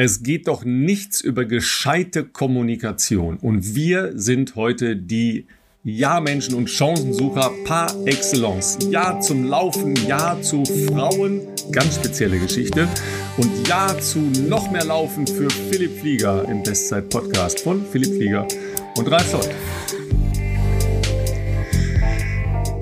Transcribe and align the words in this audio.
Es 0.00 0.22
geht 0.22 0.46
doch 0.46 0.64
nichts 0.64 1.20
über 1.20 1.44
gescheite 1.44 2.22
Kommunikation. 2.22 3.36
Und 3.38 3.74
wir 3.74 4.12
sind 4.14 4.54
heute 4.54 4.94
die 4.94 5.46
Ja-Menschen 5.82 6.54
und 6.54 6.70
Chancensucher 6.70 7.50
par 7.64 7.92
excellence. 8.06 8.78
Ja 8.92 9.18
zum 9.18 9.42
Laufen, 9.42 9.96
ja 10.06 10.40
zu 10.40 10.64
Frauen, 10.64 11.40
ganz 11.72 11.96
spezielle 11.96 12.38
Geschichte. 12.38 12.86
Und 13.38 13.50
ja 13.66 13.98
zu 13.98 14.20
noch 14.20 14.70
mehr 14.70 14.84
Laufen 14.84 15.26
für 15.26 15.50
Philipp 15.50 15.98
Flieger 15.98 16.48
im 16.48 16.62
Bestzeit-Podcast 16.62 17.58
von 17.58 17.84
Philipp 17.84 18.14
Flieger 18.14 18.46
und 18.96 19.10
Ralf 19.10 19.28
Scholz. 19.32 19.48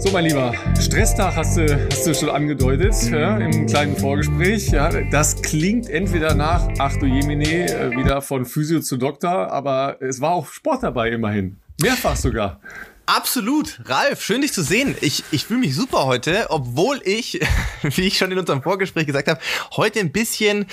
So, 0.06 0.12
mein 0.12 0.26
Lieber, 0.26 0.54
Stresstag 0.80 1.34
hast 1.34 1.56
du, 1.56 1.90
hast 1.90 2.06
du 2.06 2.14
schon 2.14 2.28
angedeutet 2.28 2.94
ja, 3.10 3.38
im 3.38 3.66
kleinen 3.66 3.96
Vorgespräch. 3.96 4.68
Ja, 4.68 4.88
das 5.10 5.42
klingt 5.42 5.90
entweder 5.90 6.32
nach, 6.32 6.68
ach 6.78 6.96
du 6.96 7.06
Jemine, 7.06 7.68
äh, 7.68 7.90
wieder 7.90 8.22
von 8.22 8.44
Physio 8.44 8.78
zu 8.78 8.98
Doktor, 8.98 9.50
aber 9.50 10.00
es 10.00 10.20
war 10.20 10.30
auch 10.30 10.46
Sport 10.46 10.84
dabei 10.84 11.10
immerhin. 11.10 11.58
Mehrfach 11.82 12.14
sogar. 12.14 12.60
Absolut. 13.06 13.80
Ralf, 13.86 14.22
schön 14.22 14.42
dich 14.42 14.52
zu 14.52 14.62
sehen. 14.62 14.94
Ich, 15.00 15.24
ich 15.32 15.46
fühle 15.46 15.60
mich 15.60 15.74
super 15.74 16.06
heute, 16.06 16.46
obwohl 16.50 17.00
ich, 17.04 17.40
wie 17.82 18.02
ich 18.02 18.16
schon 18.16 18.30
in 18.30 18.38
unserem 18.38 18.62
Vorgespräch 18.62 19.06
gesagt 19.06 19.26
habe, 19.26 19.40
heute 19.76 19.98
ein 19.98 20.12
bisschen 20.12 20.66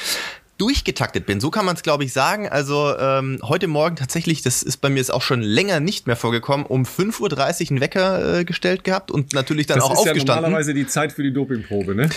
durchgetaktet 0.63 1.25
bin. 1.25 1.41
So 1.41 1.51
kann 1.51 1.65
man 1.65 1.75
es, 1.75 1.83
glaube 1.83 2.05
ich, 2.05 2.13
sagen. 2.13 2.47
Also 2.47 2.97
ähm, 2.97 3.37
heute 3.43 3.67
Morgen 3.67 3.97
tatsächlich, 3.97 4.43
das 4.43 4.63
ist 4.63 4.77
bei 4.77 4.89
mir 4.89 4.99
jetzt 4.99 5.13
auch 5.13 5.21
schon 5.21 5.41
länger 5.41 5.81
nicht 5.81 6.07
mehr 6.07 6.15
vorgekommen, 6.15 6.65
um 6.65 6.83
5.30 6.83 7.19
Uhr 7.19 7.71
einen 7.71 7.81
Wecker 7.81 8.39
äh, 8.39 8.45
gestellt 8.45 8.85
gehabt 8.85 9.11
und 9.11 9.33
natürlich 9.33 9.67
dann 9.67 9.79
das 9.79 9.87
auch 9.87 9.89
aufgestanden. 9.89 10.19
Das 10.19 10.23
ist 10.23 10.29
ja 10.29 10.35
normalerweise 10.35 10.73
die 10.73 10.87
Zeit 10.87 11.11
für 11.11 11.21
die 11.21 11.33
Dopingprobe, 11.33 11.95
ne? 11.95 12.09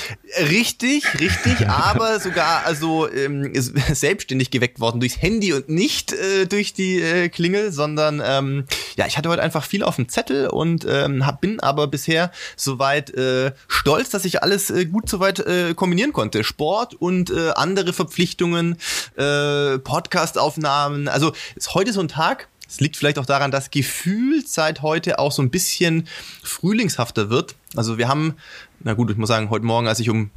Richtig, 0.49 1.05
richtig, 1.19 1.69
aber 1.69 2.21
sogar 2.21 2.65
also 2.67 3.11
ähm, 3.11 3.51
selbstständig 3.93 4.53
geweckt 4.53 4.79
worden 4.79 5.01
durchs 5.01 5.21
Handy 5.21 5.53
und 5.53 5.69
nicht 5.69 6.13
äh, 6.13 6.47
durch 6.47 6.73
die 6.73 7.01
äh, 7.01 7.29
Klingel, 7.29 7.73
sondern 7.73 8.23
ähm, 8.25 8.67
ja, 8.97 9.09
ich 9.09 9.19
hatte 9.19 9.29
heute 9.29 9.43
einfach 9.43 9.65
viel 9.65 9.83
auf 9.83 9.97
dem 9.97 10.09
Zettel 10.09 10.47
und 10.47 10.87
ähm, 10.89 11.27
hab, 11.27 11.41
bin 11.41 11.59
aber 11.59 11.89
bisher 11.89 12.31
soweit 12.55 13.13
äh, 13.13 13.51
stolz, 13.67 14.11
dass 14.11 14.25
ich 14.25 14.45
alles 14.45 14.71
äh, 14.71 14.85
gut 14.85 15.09
soweit 15.09 15.41
äh, 15.41 15.75
kombinieren 15.75 16.13
konnte. 16.13 16.45
Sport 16.45 16.95
und 16.95 17.31
äh, 17.31 17.51
andere 17.57 17.93
Verpflichtungen 17.93 18.36
Verpflichtungen, 18.37 18.77
äh, 19.17 19.79
Podcast-Aufnahmen. 19.79 21.09
Also 21.09 21.33
ist 21.55 21.75
heute 21.75 21.93
so 21.93 22.01
ein 22.01 22.09
Tag. 22.09 22.49
Es 22.69 22.81
liegt 22.81 22.97
vielleicht 22.97 23.19
auch 23.19 23.27
daran, 23.27 23.51
dass 23.51 23.71
gefühlt 23.71 24.49
seit 24.49 24.83
heute 24.83 25.19
auch 25.19 25.33
so 25.33 25.41
ein 25.41 25.51
bisschen 25.51 26.09
frühlingshafter 26.43 27.31
wird. 27.31 27.55
Also 27.77 27.97
wir 27.97 28.09
haben, 28.09 28.37
na 28.81 28.95
gut, 28.95 29.11
ich 29.11 29.17
muss 29.17 29.29
sagen, 29.29 29.51
heute 29.51 29.65
Morgen, 29.65 29.87
als 29.89 30.01
ich 30.01 30.11
um 30.11 30.31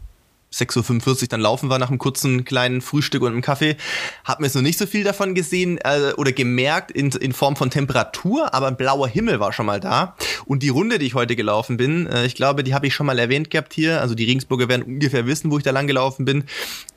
6.45 0.54 1.22
Uhr 1.24 1.28
dann 1.30 1.42
laufen 1.42 1.70
war 1.70 1.80
nach 1.80 1.90
einem 1.90 2.00
kurzen 2.00 2.44
kleinen 2.46 2.82
Frühstück 2.82 3.22
und 3.22 3.32
einem 3.32 3.42
Kaffee. 3.42 3.78
Hab 4.24 4.40
mir 4.40 4.48
jetzt 4.48 4.56
noch 4.56 4.62
nicht 4.62 4.80
so 4.80 4.86
viel 4.86 5.04
davon 5.04 5.36
gesehen 5.36 5.78
äh, 5.80 6.14
oder 6.18 6.32
gemerkt 6.32 6.92
in, 6.92 7.10
in 7.12 7.34
Form 7.34 7.56
von 7.56 7.70
Temperatur, 7.70 8.54
aber 8.54 8.68
ein 8.68 8.78
blauer 8.78 9.08
Himmel 9.08 9.40
war 9.40 9.54
schon 9.54 9.66
mal 9.66 9.80
da. 9.80 10.16
Und 10.46 10.64
die 10.64 10.70
Runde, 10.70 11.00
die 11.00 11.06
ich 11.06 11.14
heute 11.14 11.36
gelaufen 11.36 11.78
bin, 11.78 12.08
äh, 12.08 12.26
ich 12.26 12.36
glaube, 12.36 12.64
die 12.64 12.74
habe 12.74 12.88
ich 12.88 12.94
schon 12.94 13.06
mal 13.06 13.20
erwähnt 13.20 13.50
gehabt 13.50 13.74
hier. 13.74 14.02
Also 14.02 14.16
die 14.16 14.26
Regensburger 14.26 14.68
werden 14.68 14.84
ungefähr 14.84 15.26
wissen, 15.26 15.52
wo 15.52 15.58
ich 15.58 15.64
da 15.64 15.72
lang 15.72 15.88
gelaufen 15.88 16.26
bin. 16.26 16.46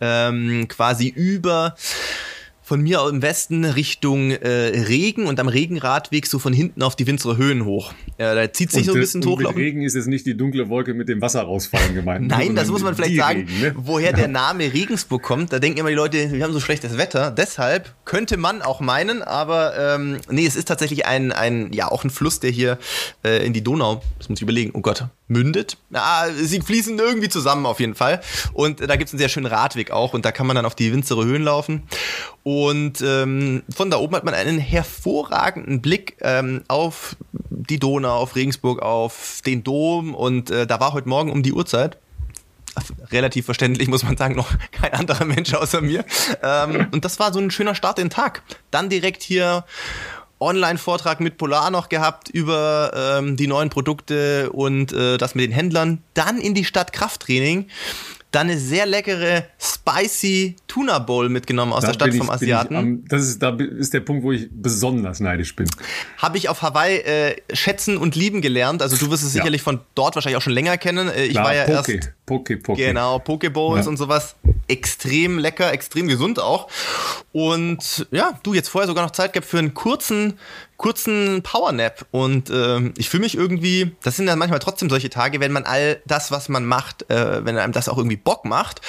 Ähm, 0.00 0.66
quasi 0.68 1.08
über 1.08 1.74
von 2.62 2.80
mir 2.80 3.06
im 3.08 3.22
Westen 3.22 3.64
Richtung 3.64 4.30
äh, 4.30 4.48
Regen 4.48 5.26
und 5.26 5.40
am 5.40 5.48
Regenradweg 5.48 6.26
so 6.26 6.38
von 6.38 6.52
hinten 6.52 6.82
auf 6.82 6.94
die 6.94 7.06
Winzere 7.06 7.36
Höhen 7.36 7.64
hoch. 7.64 7.92
Äh, 8.18 8.34
da 8.34 8.52
zieht 8.52 8.70
sich 8.70 8.82
und 8.82 8.86
so 8.86 8.94
ein 8.94 9.00
bisschen 9.00 9.24
hoch. 9.24 9.38
Mit 9.38 9.56
Regen 9.56 9.82
ist 9.82 9.94
jetzt 9.94 10.06
nicht 10.06 10.24
die 10.26 10.36
dunkle 10.36 10.68
Wolke 10.68 10.94
mit 10.94 11.08
dem 11.08 11.20
Wasser 11.20 11.42
rausfallen 11.42 11.94
gemeint. 11.94 12.26
Nein, 12.28 12.54
das 12.54 12.68
muss 12.68 12.82
man 12.82 12.94
vielleicht 12.94 13.16
sagen, 13.16 13.40
Regen, 13.40 13.60
ne? 13.60 13.74
woher 13.76 14.10
ja. 14.10 14.16
der 14.16 14.28
Name 14.28 14.72
Regensburg 14.72 15.22
kommt. 15.22 15.52
Da 15.52 15.58
denken 15.58 15.80
immer 15.80 15.88
die 15.88 15.96
Leute, 15.96 16.32
wir 16.32 16.44
haben 16.44 16.52
so 16.52 16.60
schlechtes 16.60 16.96
Wetter. 16.96 17.32
Deshalb 17.32 17.94
könnte 18.04 18.36
man 18.36 18.62
auch 18.62 18.80
meinen, 18.80 19.22
aber 19.22 19.96
ähm, 19.96 20.18
nee, 20.30 20.46
es 20.46 20.54
ist 20.54 20.68
tatsächlich 20.68 21.04
ein, 21.06 21.32
ein, 21.32 21.72
ja, 21.72 21.90
auch 21.90 22.04
ein 22.04 22.10
Fluss, 22.10 22.38
der 22.38 22.50
hier 22.50 22.78
äh, 23.24 23.44
in 23.44 23.52
die 23.52 23.64
Donau, 23.64 24.02
das 24.18 24.28
muss 24.28 24.38
ich 24.38 24.42
überlegen, 24.42 24.70
oh 24.74 24.80
Gott, 24.80 25.06
mündet. 25.32 25.78
Ja, 25.90 26.26
sie 26.32 26.60
fließen 26.60 26.98
irgendwie 26.98 27.28
zusammen 27.28 27.66
auf 27.66 27.80
jeden 27.80 27.94
Fall. 27.94 28.20
Und 28.52 28.80
da 28.80 28.96
gibt 28.96 29.08
es 29.08 29.14
einen 29.14 29.18
sehr 29.18 29.28
schönen 29.28 29.46
Radweg 29.46 29.90
auch 29.90 30.14
und 30.14 30.24
da 30.24 30.30
kann 30.30 30.46
man 30.46 30.54
dann 30.54 30.66
auf 30.66 30.74
die 30.74 30.92
Winzere 30.92 31.24
Höhen 31.24 31.42
laufen. 31.42 31.82
Und 32.44 32.61
ähm, 32.70 33.62
von 33.74 33.90
da 33.90 33.98
oben 33.98 34.14
hat 34.14 34.24
man 34.24 34.34
einen 34.34 34.58
hervorragenden 34.58 35.80
Blick 35.80 36.16
ähm, 36.20 36.62
auf 36.68 37.16
die 37.50 37.78
Donau, 37.78 38.16
auf 38.16 38.36
Regensburg, 38.36 38.82
auf 38.82 39.40
den 39.44 39.64
Dom. 39.64 40.14
Und 40.14 40.50
äh, 40.50 40.66
da 40.66 40.80
war 40.80 40.92
heute 40.92 41.08
Morgen 41.08 41.30
um 41.30 41.42
die 41.42 41.52
Uhrzeit 41.52 41.98
relativ 43.10 43.44
verständlich, 43.44 43.88
muss 43.88 44.02
man 44.02 44.16
sagen, 44.16 44.34
noch 44.34 44.50
kein 44.72 44.92
anderer 44.94 45.24
Mensch 45.24 45.52
außer 45.54 45.80
mir. 45.80 46.04
Ähm, 46.42 46.88
und 46.92 47.04
das 47.04 47.18
war 47.18 47.32
so 47.32 47.38
ein 47.38 47.50
schöner 47.50 47.74
Start 47.74 47.98
in 47.98 48.06
den 48.06 48.10
Tag. 48.10 48.42
Dann 48.70 48.88
direkt 48.88 49.22
hier 49.22 49.64
Online-Vortrag 50.40 51.20
mit 51.20 51.38
Polar 51.38 51.70
noch 51.70 51.88
gehabt 51.88 52.28
über 52.28 52.92
ähm, 52.94 53.36
die 53.36 53.46
neuen 53.46 53.70
Produkte 53.70 54.50
und 54.50 54.92
äh, 54.92 55.16
das 55.16 55.34
mit 55.34 55.44
den 55.44 55.52
Händlern. 55.52 56.02
Dann 56.14 56.38
in 56.38 56.54
die 56.54 56.64
Stadt 56.64 56.92
Krafttraining 56.92 57.68
dann 58.32 58.48
eine 58.48 58.58
sehr 58.58 58.86
leckere 58.86 59.44
Spicy 59.60 60.56
Tuna 60.66 60.98
Bowl 60.98 61.28
mitgenommen 61.28 61.72
aus 61.72 61.82
da 61.82 61.88
der 61.88 61.94
Stadt 61.94 62.14
vom 62.14 62.30
Asiaten. 62.30 62.76
Am, 62.76 63.04
das 63.06 63.22
ist, 63.22 63.42
da 63.42 63.56
ist 63.56 63.92
der 63.92 64.00
Punkt, 64.00 64.24
wo 64.24 64.32
ich 64.32 64.48
besonders 64.50 65.20
neidisch 65.20 65.54
bin. 65.54 65.68
Habe 66.18 66.38
ich 66.38 66.48
auf 66.48 66.62
Hawaii 66.62 66.96
äh, 66.98 67.36
schätzen 67.52 67.96
und 67.96 68.16
lieben 68.16 68.40
gelernt. 68.40 68.82
Also 68.82 68.96
du 68.96 69.10
wirst 69.10 69.22
es 69.22 69.34
ja. 69.34 69.42
sicherlich 69.42 69.62
von 69.62 69.80
dort 69.94 70.14
wahrscheinlich 70.14 70.38
auch 70.38 70.42
schon 70.42 70.54
länger 70.54 70.78
kennen. 70.78 71.08
Äh, 71.08 71.24
ich 71.24 71.32
Klar, 71.32 71.44
war 71.44 71.54
ja 71.54 71.64
Poke, 71.64 71.92
erst 71.92 72.12
Poke, 72.32 72.56
Poke. 72.56 72.80
Genau, 72.80 73.18
Pokeballs 73.18 73.84
ja. 73.84 73.90
und 73.90 73.98
sowas. 73.98 74.36
Extrem 74.68 75.38
lecker, 75.38 75.70
extrem 75.70 76.08
gesund 76.08 76.40
auch. 76.40 76.68
Und 77.32 78.06
ja, 78.10 78.38
du 78.42 78.54
jetzt 78.54 78.68
vorher 78.68 78.88
sogar 78.88 79.04
noch 79.04 79.10
Zeit 79.10 79.34
gehabt 79.34 79.48
für 79.48 79.58
einen 79.58 79.74
kurzen 79.74 80.38
kurzen 80.78 81.42
Powernap 81.44 82.06
und 82.10 82.50
äh, 82.50 82.90
ich 82.96 83.08
fühle 83.08 83.22
mich 83.22 83.36
irgendwie, 83.36 83.94
das 84.02 84.16
sind 84.16 84.26
dann 84.26 84.36
manchmal 84.36 84.58
trotzdem 84.58 84.90
solche 84.90 85.10
Tage, 85.10 85.38
wenn 85.38 85.52
man 85.52 85.62
all 85.62 86.02
das, 86.06 86.32
was 86.32 86.48
man 86.48 86.64
macht, 86.64 87.08
äh, 87.08 87.44
wenn 87.44 87.56
einem 87.56 87.72
das 87.72 87.88
auch 87.88 87.98
irgendwie 87.98 88.16
Bock 88.16 88.44
macht, 88.44 88.80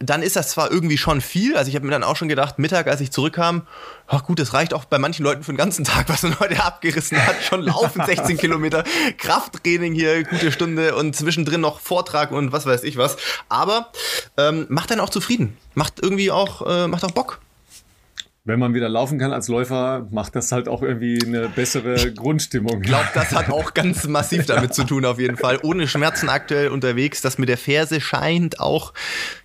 dann 0.00 0.22
ist 0.22 0.36
das 0.36 0.50
zwar 0.50 0.70
irgendwie 0.70 0.98
schon 0.98 1.20
viel, 1.20 1.56
also 1.56 1.68
ich 1.68 1.74
habe 1.74 1.84
mir 1.84 1.90
dann 1.90 2.04
auch 2.04 2.16
schon 2.16 2.28
gedacht, 2.28 2.58
Mittag, 2.58 2.86
als 2.86 3.00
ich 3.00 3.10
zurückkam, 3.10 3.66
ach 4.06 4.24
gut, 4.24 4.38
das 4.38 4.52
reicht 4.52 4.72
auch 4.72 4.84
bei 4.84 4.98
manchen 4.98 5.24
Leuten 5.24 5.42
für 5.42 5.52
den 5.52 5.58
ganzen 5.58 5.84
Tag, 5.86 6.08
was 6.08 6.22
man 6.22 6.38
heute 6.38 6.62
abgerissen 6.62 7.24
hat, 7.24 7.42
schon 7.42 7.62
laufen 7.62 8.02
16 8.04 8.36
Kilometer, 8.38 8.84
Krafttraining 9.16 9.94
hier, 9.94 10.22
gute 10.24 10.52
Stunde 10.52 10.94
und 10.94 11.16
zwischendrin 11.16 11.60
noch 11.60 11.80
Vortrag 11.80 12.30
und 12.30 12.52
was 12.52 12.66
weiß 12.66 12.84
ich 12.84 12.96
was, 12.96 13.16
aber 13.48 13.90
ähm, 14.36 14.66
macht 14.68 14.90
dann 14.90 15.00
auch 15.00 15.10
zufrieden, 15.10 15.56
macht 15.74 16.00
irgendwie 16.00 16.30
auch, 16.30 16.66
äh, 16.66 16.86
macht 16.86 17.04
auch 17.04 17.12
Bock 17.12 17.40
wenn 18.48 18.58
man 18.58 18.72
wieder 18.72 18.88
laufen 18.88 19.18
kann 19.18 19.30
als 19.34 19.46
Läufer, 19.48 20.08
macht 20.10 20.34
das 20.34 20.52
halt 20.52 20.68
auch 20.68 20.80
irgendwie 20.82 21.22
eine 21.22 21.50
bessere 21.50 22.14
Grundstimmung. 22.14 22.80
Ich 22.80 22.88
glaube, 22.88 23.08
das 23.12 23.32
hat 23.32 23.50
auch 23.50 23.74
ganz 23.74 24.08
massiv 24.08 24.46
damit 24.46 24.72
zu 24.72 24.84
tun, 24.84 25.04
auf 25.04 25.20
jeden 25.20 25.36
Fall. 25.36 25.58
Ohne 25.62 25.86
Schmerzen 25.86 26.30
aktuell 26.30 26.68
unterwegs. 26.68 27.20
Das 27.20 27.36
mit 27.36 27.50
der 27.50 27.58
Ferse 27.58 28.00
scheint 28.00 28.58
auch 28.58 28.94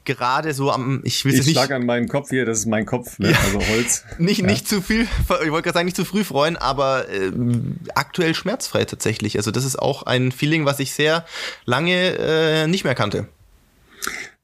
gerade 0.05 0.53
so 0.53 0.71
am. 0.71 1.01
Ich 1.03 1.25
will 1.25 1.33
ich 1.33 1.45
nicht. 1.45 1.61
Ich 1.61 1.71
an 1.71 1.85
meinen 1.85 2.07
Kopf 2.07 2.29
hier, 2.29 2.45
das 2.45 2.59
ist 2.59 2.65
mein 2.65 2.85
Kopf, 2.85 3.19
ne? 3.19 3.31
ja, 3.31 3.37
also 3.43 3.59
Holz. 3.73 4.05
Nicht, 4.19 4.39
ja. 4.39 4.47
nicht 4.47 4.69
zu 4.69 4.81
viel, 4.81 5.01
ich 5.03 5.29
wollte 5.29 5.63
gerade 5.63 5.73
sagen, 5.73 5.85
nicht 5.85 5.97
zu 5.97 6.05
früh 6.05 6.23
freuen, 6.23 6.55
aber 6.55 7.09
äh, 7.09 7.31
aktuell 7.95 8.33
schmerzfrei 8.33 8.85
tatsächlich. 8.85 9.35
Also, 9.35 9.51
das 9.51 9.65
ist 9.65 9.77
auch 9.77 10.03
ein 10.03 10.31
Feeling, 10.31 10.65
was 10.65 10.79
ich 10.79 10.93
sehr 10.93 11.25
lange 11.65 12.17
äh, 12.17 12.67
nicht 12.67 12.85
mehr 12.85 12.95
kannte. 12.95 13.27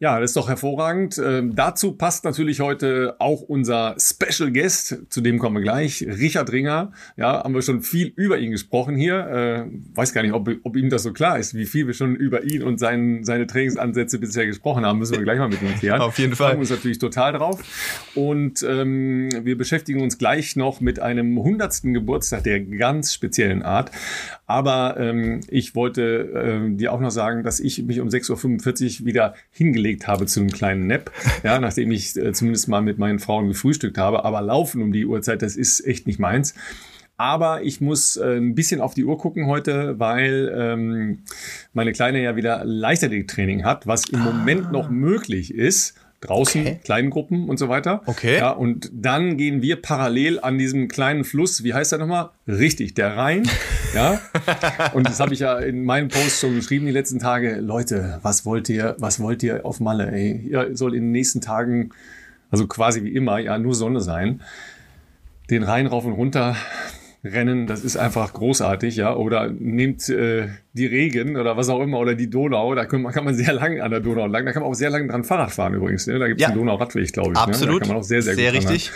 Ja, 0.02 0.18
das 0.18 0.30
ist 0.30 0.38
doch 0.38 0.48
hervorragend. 0.48 1.22
Ähm, 1.22 1.58
dazu 1.58 1.92
passt 1.92 2.24
natürlich 2.24 2.62
heute 2.62 3.18
auch 3.20 3.42
unser 3.42 3.98
Special 4.00 4.50
Guest, 4.50 4.98
zu 5.10 5.20
dem 5.20 5.40
kommen 5.40 5.58
wir 5.58 5.62
gleich, 5.62 6.02
Richard 6.08 6.54
Ringer. 6.54 6.94
Ja, 7.18 7.44
haben 7.44 7.54
wir 7.54 7.62
schon 7.62 7.82
viel 7.82 8.14
über 8.16 8.40
ihn 8.40 8.52
gesprochen 8.52 8.96
hier. 8.96 9.28
Äh, 9.28 9.66
weiß 9.96 10.14
gar 10.14 10.22
nicht, 10.22 10.32
ob, 10.32 10.50
ob 10.64 10.78
ihm 10.78 10.90
das 10.90 11.04
so 11.04 11.12
klar 11.12 11.38
ist, 11.38 11.54
wie 11.54 11.66
viel 11.66 11.86
wir 11.86 11.94
schon 11.94 12.16
über 12.16 12.46
ihn 12.46 12.64
und 12.64 12.80
sein, 12.80 13.26
seine 13.26 13.46
Trainingsansätze 13.46 14.20
bisher 14.20 14.46
gesprochen 14.46 14.86
haben. 14.86 15.00
Müssen 15.00 15.18
wir 15.18 15.24
gleich 15.24 15.38
mal 15.38 15.50
mit 15.50 15.62
ihm 15.62 15.76
klären. 15.78 16.00
Auf 16.10 16.18
jeden 16.18 16.34
Fall. 16.34 16.48
Wir 16.48 16.52
freuen 16.52 16.60
uns 16.62 16.70
natürlich 16.70 17.00
total 17.00 17.34
drauf. 17.34 17.60
Und 18.16 18.64
ähm, 18.64 19.28
wir 19.44 19.58
beschäftigen 19.58 20.02
uns 20.02 20.18
gleich 20.18 20.56
noch 20.56 20.80
mit 20.80 21.02
einem 21.02 21.38
hundertsten 21.40 21.94
Geburtstag 21.94 22.44
der 22.44 22.62
ganz 22.62 23.14
speziellen 23.14 23.64
Art. 23.64 23.92
Aber 24.46 24.96
ähm, 24.98 25.42
ich 25.50 25.76
wollte 25.76 26.72
äh, 26.72 26.76
dir 26.76 26.94
auch 26.94 27.02
noch 27.02 27.12
sagen, 27.12 27.44
dass 27.44 27.60
ich 27.60 27.84
mich 27.84 28.00
um 28.00 28.08
6.45 28.08 29.02
Uhr 29.02 29.06
wieder 29.06 29.36
hingelegt 29.52 29.89
hingelegt 29.90 30.08
habe 30.08 30.26
zu 30.26 30.40
einem 30.40 30.52
kleinen 30.52 30.88
Nap, 30.88 31.12
ja, 31.44 31.60
nachdem 31.60 31.92
ich 31.92 32.16
äh, 32.16 32.32
zumindest 32.34 32.68
mal 32.68 32.82
mit 32.82 32.98
meinen 32.98 33.20
Frauen 33.20 33.48
gefrühstückt 33.48 33.98
habe. 33.98 34.26
Aber 34.26 34.42
laufen 34.42 34.82
um 34.82 34.92
die 34.92 35.06
Uhrzeit, 35.06 35.42
das 35.42 35.56
ist 35.56 35.86
echt 35.86 36.08
nicht 36.08 36.20
meins. 36.20 36.54
Aber 37.18 37.64
ich 37.64 37.82
muss 37.82 38.16
äh, 38.16 38.38
ein 38.38 38.56
bisschen 38.56 38.80
auf 38.80 38.94
die 38.94 39.04
Uhr 39.04 39.18
gucken 39.18 39.48
heute, 39.48 40.00
weil 40.00 40.54
ähm, 40.56 41.24
meine 41.74 41.92
Kleine 41.92 42.22
ja 42.22 42.38
wieder 42.38 42.64
Leichtathletiktraining 42.64 43.66
hat, 43.66 43.88
was 43.88 44.08
im 44.10 44.22
ah. 44.22 44.32
Moment 44.32 44.72
noch 44.72 44.90
möglich 44.90 45.54
ist 45.54 45.96
draußen, 46.22 46.62
okay. 46.62 46.80
kleinen 46.84 47.10
Gruppen 47.10 47.50
und 47.50 47.58
so 47.58 47.70
weiter. 47.70 48.02
Okay. 48.06 48.38
Ja, 48.38 48.52
und 48.52 48.92
dann 48.94 49.38
gehen 49.38 49.62
wir 49.62 49.82
parallel 49.82 50.40
an 50.40 50.58
diesem 50.58 50.88
kleinen 50.88 51.24
Fluss, 51.24 51.64
wie 51.64 51.74
heißt 51.74 51.92
der 51.92 52.00
nochmal? 52.00 52.30
Richtig, 52.48 52.94
der 52.94 53.16
Rhein. 53.16 53.50
ja. 53.96 54.20
Und 54.94 55.08
das 55.08 55.20
habe 55.20 55.34
ich 55.34 55.40
ja 55.40 55.60
in 55.60 55.86
meinem 55.86 56.10
Post 56.10 56.42
schon 56.42 56.56
geschrieben 56.56 56.86
die 56.86 56.92
letzten 56.92 57.20
Tage. 57.20 57.58
Leute, 57.62 58.20
was 58.22 58.46
wollt 58.46 58.70
ihr, 58.70 58.96
was 59.00 59.20
wollt 59.20 59.44
ihr 59.44 59.66
auf 59.66 59.80
Malle? 59.80 60.12
Ey, 60.12 60.48
ihr 60.50 60.76
soll 60.76 60.96
in 60.96 61.04
den 61.04 61.12
nächsten 61.12 61.42
Tagen 61.42 61.92
also 62.52 62.68
quasi 62.68 63.04
wie 63.04 63.14
immer, 63.14 63.40
ja, 63.40 63.58
nur 63.58 63.76
Sonne 63.76 64.02
sein. 64.02 64.42
Den 65.50 65.64
Rhein 65.64 65.88
rauf 65.88 66.06
und 66.06 66.14
runter 66.14 66.56
rennen, 67.24 67.68
das 67.68 67.84
ist 67.84 67.98
einfach 67.98 68.34
großartig, 68.34 68.96
ja. 68.96 69.16
Oder 69.16 69.50
nehmt 69.50 70.08
äh, 70.10 70.50
die 70.80 70.88
Regen 70.88 71.38
oder 71.38 71.58
was 71.58 71.70
auch 71.70 71.82
immer 71.82 72.00
oder 72.00 72.16
die 72.16 72.30
Donau, 72.30 72.74
da 72.74 72.86
kann 72.86 73.02
man, 73.02 73.14
kann 73.14 73.26
man 73.26 73.36
sehr 73.36 73.54
lang 73.54 73.82
an 73.82 73.92
der 73.92 74.00
Donau 74.00 74.28
lang, 74.28 74.46
da 74.46 74.52
kann 74.54 74.64
man 74.64 74.72
auch 74.72 74.76
sehr 74.76 74.90
lang 74.90 75.08
dran 75.08 75.24
Fahrrad 75.24 75.52
fahren 75.52 75.74
übrigens. 75.74 76.08
Ne? 76.08 76.18
Da 76.18 76.28
gibt 76.28 76.42
es 76.42 76.48
ja. 76.48 76.54
den 76.54 76.60
Donau-Radweg, 76.60 77.12
glaube 77.12 77.34
ich. 77.34 77.38
Absolut. 77.38 77.76
Ne? 77.76 77.80
Da 77.80 77.86
kann 77.86 77.96
man 77.96 77.98
auch 77.98 78.08
sehr, 78.08 78.22
sehr, 78.22 78.36
sehr 78.36 78.52
gut 78.52 78.62
richtig. 78.62 78.92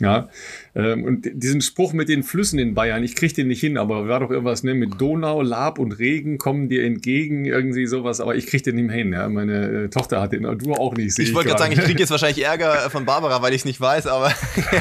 Ja, 0.00 0.28
ähm, 0.74 1.04
und 1.04 1.28
diesen 1.34 1.60
Spruch 1.60 1.92
mit 1.92 2.08
den 2.08 2.24
Flüssen 2.24 2.58
in 2.58 2.74
Bayern, 2.74 3.04
ich 3.04 3.14
kriege 3.14 3.32
den 3.32 3.46
nicht 3.46 3.60
hin, 3.60 3.78
aber 3.78 4.08
war 4.08 4.18
doch 4.18 4.30
irgendwas, 4.30 4.64
ne, 4.64 4.74
mit 4.74 5.00
Donau, 5.00 5.40
Lab 5.40 5.78
und 5.78 5.92
Regen 5.92 6.36
kommen 6.36 6.68
dir 6.68 6.84
entgegen, 6.84 7.44
irgendwie 7.44 7.86
sowas, 7.86 8.20
aber 8.20 8.34
ich 8.34 8.48
kriege 8.48 8.64
den 8.64 8.74
nicht 8.74 8.86
mehr 8.88 8.96
hin, 8.96 9.12
ja. 9.12 9.28
Meine 9.28 9.84
äh, 9.84 9.88
Tochter 9.88 10.20
hat 10.20 10.32
den, 10.32 10.42
du 10.42 10.72
auch 10.74 10.94
nicht, 10.94 11.16
Ich 11.16 11.32
wollte 11.32 11.50
gerade 11.50 11.62
sagen, 11.62 11.72
ich 11.74 11.78
kriege 11.78 12.00
jetzt 12.00 12.10
wahrscheinlich 12.10 12.44
Ärger 12.44 12.90
von 12.90 13.04
Barbara, 13.04 13.40
weil 13.40 13.52
ich 13.52 13.60
es 13.60 13.64
nicht 13.66 13.80
weiß, 13.80 14.08
aber 14.08 14.32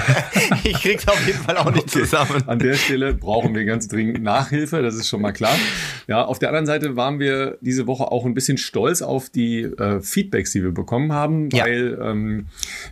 ich 0.63 0.81
krieg's 0.81 1.07
auf 1.07 1.27
jeden 1.27 1.39
Fall 1.39 1.57
auch 1.57 1.71
nicht 1.71 1.95
okay. 1.95 2.01
zusammen. 2.01 2.43
An 2.47 2.57
der 2.57 2.73
Stelle 2.73 3.13
brauchen 3.13 3.53
wir 3.53 3.63
ganz 3.65 3.87
dringend 3.87 4.23
Nachhilfe, 4.23 4.81
das 4.81 4.95
ist 4.95 5.07
schon 5.07 5.21
mal 5.21 5.31
klar. 5.31 5.55
Ja, 6.07 6.25
auf 6.25 6.39
der 6.43 6.49
anderen 6.49 6.65
Seite 6.65 6.97
waren 6.97 7.19
wir 7.19 7.57
diese 7.61 7.87
Woche 7.87 8.11
auch 8.11 8.25
ein 8.25 8.33
bisschen 8.33 8.57
stolz 8.57 9.01
auf 9.01 9.29
die 9.29 9.61
äh, 9.61 10.01
Feedbacks, 10.01 10.51
die 10.51 10.61
wir 10.61 10.73
bekommen 10.73 11.13
haben, 11.13 11.49
weil 11.53 11.97
ja. 11.97 12.11
ähm, 12.11 12.47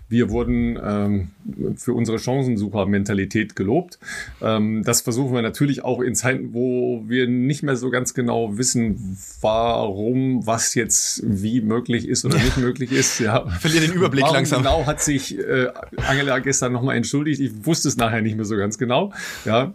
wir 0.08 0.30
wurden 0.30 0.80
ähm, 0.82 1.32
für 1.76 1.94
unsere 1.94 2.18
Chancensucher-Mentalität 2.18 3.58
gelobt. 3.58 4.00
Ähm, 4.42 4.84
das 4.86 5.02
versuchen 5.02 5.34
wir 5.34 5.42
natürlich 5.42 5.84
auch 5.84 6.00
in 6.00 6.16
Zeiten, 6.16 6.54
wo 6.54 7.04
wir 7.08 7.28
nicht 7.28 7.62
mehr 7.62 7.76
so 7.76 7.90
ganz 7.90 8.14
genau 8.14 8.58
wissen, 8.58 9.18
warum 9.42 10.48
was 10.48 10.74
jetzt 10.74 11.22
wie 11.26 11.60
möglich 11.60 12.08
ist 12.08 12.24
oder 12.24 12.38
nicht 12.38 12.56
möglich 12.58 12.94
ist. 12.94 13.20
Ja. 13.20 13.50
Verliere 13.60 13.88
den 13.88 13.96
Überblick 13.96 14.24
warum 14.24 14.36
langsam. 14.38 14.64
Genau 14.64 14.86
hat 14.86 15.02
sich 15.02 15.38
äh, 15.38 15.68
Angela 16.08 16.40
gestern 16.40 16.72
nochmal 16.72 16.96
entschuldigt. 16.96 17.42
Ich 17.42 17.66
wusste 17.66 17.90
es 17.90 17.98
nachher 17.98 18.22
nicht 18.22 18.38
mehr 18.38 18.46
so 18.46 18.56
ganz 18.56 18.78
genau. 18.78 19.12
Ja. 19.44 19.74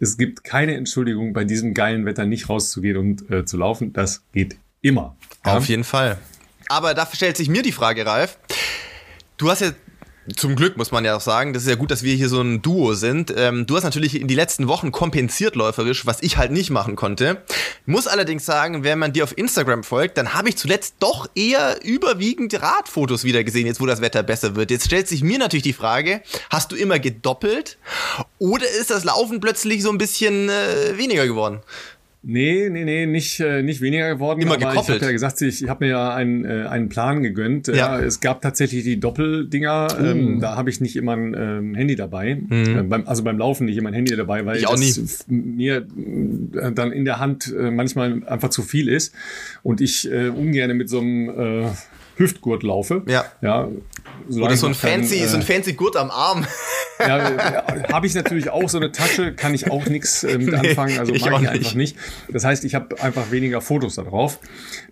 Es 0.00 0.16
gibt 0.16 0.44
keine 0.44 0.74
Entschuldigung, 0.74 1.32
bei 1.32 1.44
diesem 1.44 1.74
geilen 1.74 2.04
Wetter 2.04 2.26
nicht 2.26 2.48
rauszugehen 2.48 2.96
und 2.96 3.30
äh, 3.30 3.44
zu 3.44 3.56
laufen. 3.56 3.92
Das 3.92 4.22
geht 4.32 4.56
immer. 4.80 5.16
Ja. 5.44 5.56
Auf 5.56 5.68
jeden 5.68 5.84
Fall. 5.84 6.18
Aber 6.68 6.94
da 6.94 7.08
stellt 7.12 7.36
sich 7.36 7.48
mir 7.48 7.62
die 7.62 7.72
Frage, 7.72 8.04
Ralf. 8.06 8.38
Du 9.36 9.50
hast 9.50 9.60
ja 9.60 9.72
zum 10.36 10.56
Glück 10.56 10.76
muss 10.76 10.90
man 10.90 11.04
ja 11.04 11.16
auch 11.16 11.20
sagen, 11.20 11.52
das 11.52 11.64
ist 11.64 11.68
ja 11.68 11.74
gut, 11.74 11.90
dass 11.90 12.02
wir 12.02 12.14
hier 12.14 12.28
so 12.28 12.40
ein 12.40 12.62
Duo 12.62 12.94
sind. 12.94 13.32
Ähm, 13.36 13.66
du 13.66 13.76
hast 13.76 13.84
natürlich 13.84 14.18
in 14.20 14.26
die 14.26 14.34
letzten 14.34 14.68
Wochen 14.68 14.90
kompensiert 14.90 15.54
läuferisch, 15.54 16.06
was 16.06 16.22
ich 16.22 16.38
halt 16.38 16.50
nicht 16.50 16.70
machen 16.70 16.96
konnte. 16.96 17.42
Muss 17.84 18.06
allerdings 18.06 18.46
sagen, 18.46 18.84
wenn 18.84 18.98
man 18.98 19.12
dir 19.12 19.24
auf 19.24 19.36
Instagram 19.36 19.84
folgt, 19.84 20.16
dann 20.16 20.32
habe 20.32 20.48
ich 20.48 20.56
zuletzt 20.56 20.96
doch 21.00 21.28
eher 21.34 21.84
überwiegend 21.84 22.60
Radfotos 22.60 23.24
wieder 23.24 23.44
gesehen, 23.44 23.66
jetzt 23.66 23.80
wo 23.80 23.86
das 23.86 24.00
Wetter 24.00 24.22
besser 24.22 24.56
wird. 24.56 24.70
Jetzt 24.70 24.86
stellt 24.86 25.08
sich 25.08 25.22
mir 25.22 25.38
natürlich 25.38 25.62
die 25.62 25.72
Frage, 25.74 26.22
hast 26.48 26.72
du 26.72 26.76
immer 26.76 26.98
gedoppelt 26.98 27.76
oder 28.38 28.66
ist 28.68 28.90
das 28.90 29.04
Laufen 29.04 29.40
plötzlich 29.40 29.82
so 29.82 29.90
ein 29.90 29.98
bisschen 29.98 30.48
äh, 30.48 30.96
weniger 30.96 31.26
geworden? 31.26 31.60
Nee, 32.26 32.70
nee, 32.70 32.84
nee, 32.84 33.06
nicht, 33.06 33.38
äh, 33.40 33.62
nicht 33.62 33.82
weniger 33.82 34.14
geworden. 34.14 34.40
Immer 34.40 34.54
aber 34.54 34.70
gekoppelt. 34.70 34.88
Ich 34.88 34.94
habe 34.94 35.06
ja 35.06 35.12
gesagt, 35.12 35.42
ich 35.42 35.68
habe 35.68 35.84
mir 35.84 35.90
ja 35.90 36.14
einen, 36.14 36.44
äh, 36.44 36.66
einen 36.66 36.88
Plan 36.88 37.22
gegönnt. 37.22 37.68
Ja. 37.68 37.74
ja. 37.74 38.00
es 38.00 38.20
gab 38.20 38.40
tatsächlich 38.40 38.82
die 38.82 38.98
Doppeldinger. 38.98 39.88
Uh. 40.00 40.04
Ähm, 40.04 40.40
da 40.40 40.56
habe 40.56 40.70
ich 40.70 40.80
nicht 40.80 40.96
immer 40.96 41.12
ein 41.12 41.36
ähm, 41.38 41.74
Handy 41.74 41.96
dabei. 41.96 42.36
Mhm. 42.36 42.78
Äh, 42.78 42.82
beim, 42.82 43.06
also 43.06 43.22
beim 43.24 43.38
Laufen 43.38 43.66
nicht 43.66 43.76
immer 43.76 43.90
ein 43.90 43.94
Handy 43.94 44.16
dabei, 44.16 44.46
weil 44.46 44.56
ich 44.56 44.66
auch 44.66 44.78
nie. 44.78 44.94
mir 45.28 45.86
äh, 46.54 46.72
dann 46.72 46.92
in 46.92 47.04
der 47.04 47.20
Hand 47.20 47.54
äh, 47.54 47.70
manchmal 47.70 48.26
einfach 48.26 48.48
zu 48.48 48.62
viel 48.62 48.88
ist 48.88 49.14
und 49.62 49.82
ich 49.82 50.10
äh, 50.10 50.28
ungern 50.28 50.74
mit 50.76 50.88
so 50.88 51.00
einem 51.00 51.28
äh, 51.28 51.68
Hüftgurt 52.16 52.62
laufe. 52.62 53.02
Ja. 53.06 53.24
ja 53.40 53.68
Oder 54.30 54.56
so 54.56 54.66
ein, 54.66 54.74
fancy, 54.74 55.16
äh, 55.16 55.26
so 55.26 55.36
ein 55.36 55.42
fancy 55.42 55.72
Gurt 55.74 55.96
am 55.96 56.10
Arm. 56.10 56.46
Ja, 57.00 57.18
ja 57.18 57.64
habe 57.92 58.06
ich 58.06 58.14
natürlich 58.14 58.50
auch 58.50 58.68
so 58.68 58.78
eine 58.78 58.92
Tasche, 58.92 59.34
kann 59.34 59.52
ich 59.52 59.70
auch 59.70 59.86
nichts 59.86 60.22
äh, 60.22 60.38
mit 60.38 60.48
nee, 60.48 60.68
anfangen, 60.70 60.98
also 60.98 61.12
mag 61.12 61.20
ich 61.22 61.40
nicht. 61.40 61.50
einfach 61.50 61.74
nicht. 61.74 61.96
Das 62.28 62.44
heißt, 62.44 62.64
ich 62.64 62.74
habe 62.76 63.02
einfach 63.02 63.30
weniger 63.30 63.60
Fotos 63.60 63.96
da 63.96 64.02
drauf. 64.02 64.38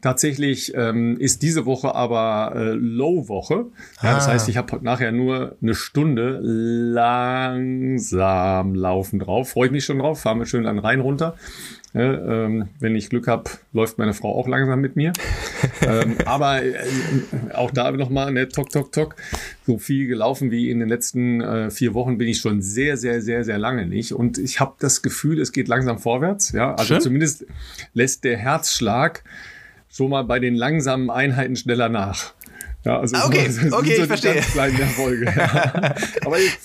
Tatsächlich 0.01 0.75
ähm, 0.75 1.17
ist 1.19 1.43
diese 1.43 1.65
Woche 1.65 1.95
aber 1.95 2.55
äh, 2.57 2.73
Low-Woche. 2.73 3.67
Ja, 4.03 4.11
ah. 4.11 4.15
Das 4.15 4.27
heißt, 4.27 4.49
ich 4.49 4.57
habe 4.57 4.81
nachher 4.83 5.13
nur 5.13 5.57
eine 5.63 5.75
Stunde 5.75 6.41
langsam 6.93 8.75
laufen 8.75 9.21
drauf. 9.21 9.51
Freue 9.51 9.67
ich 9.67 9.73
mich 9.73 9.85
schon 9.85 10.01
drauf, 10.01 10.23
fahren 10.23 10.39
wir 10.39 10.47
schön 10.47 10.67
an 10.67 10.79
Rhein 10.79 11.01
runter. 11.01 11.37
Ja, 11.95 12.45
ähm, 12.45 12.69
wenn 12.81 12.97
ich 12.97 13.11
Glück 13.11 13.29
habe, 13.29 13.51
läuft 13.75 13.99
meine 13.99 14.15
Frau 14.15 14.35
auch 14.35 14.49
langsam 14.49 14.81
mit 14.81 14.97
mir. 14.97 15.13
ähm, 15.87 16.17
aber 16.25 16.63
äh, 16.63 16.75
auch 17.53 17.71
da 17.71 17.91
nochmal, 17.91 18.33
ne, 18.33 18.49
tok, 18.49 18.71
tok, 18.71 18.93
tok. 18.93 19.17
So 19.67 19.77
viel 19.77 20.07
gelaufen 20.07 20.51
wie 20.51 20.71
in 20.71 20.81
den 20.81 20.89
letzten 20.89 21.43
äh, 21.43 21.71
vier 21.71 21.93
Wochen 21.93 22.17
bin 22.17 22.29
ich 22.29 22.39
schon 22.39 22.63
sehr, 22.63 22.97
sehr, 22.97 23.21
sehr, 23.21 23.45
sehr 23.45 23.59
lange 23.59 23.87
nicht. 23.87 24.13
Und 24.13 24.39
ich 24.39 24.59
habe 24.59 24.75
das 24.79 25.03
Gefühl, 25.03 25.39
es 25.39 25.53
geht 25.53 25.69
langsam 25.69 25.99
vorwärts. 25.99 26.53
Ja, 26.53 26.75
also 26.75 26.95
Schön. 26.95 27.01
zumindest 27.03 27.47
lässt 27.93 28.25
der 28.25 28.39
Herzschlag 28.39 29.23
schon 29.91 30.11
mal 30.11 30.23
bei 30.23 30.39
den 30.39 30.55
langsamen 30.55 31.11
Einheiten 31.11 31.57
schneller 31.57 31.91
nach. 31.91 32.33
Ja, 32.85 32.99
also 32.99 33.17
okay, 33.17 33.49
so, 33.51 33.77
okay, 33.77 33.97
so 33.97 34.03
ich 34.03 34.09
verstehe. 34.09 34.35
Ganz 34.35 34.79
Erfolge. 34.79 35.27
Ja. 35.27 35.95
Aber 36.25 36.39
ich, 36.39 36.59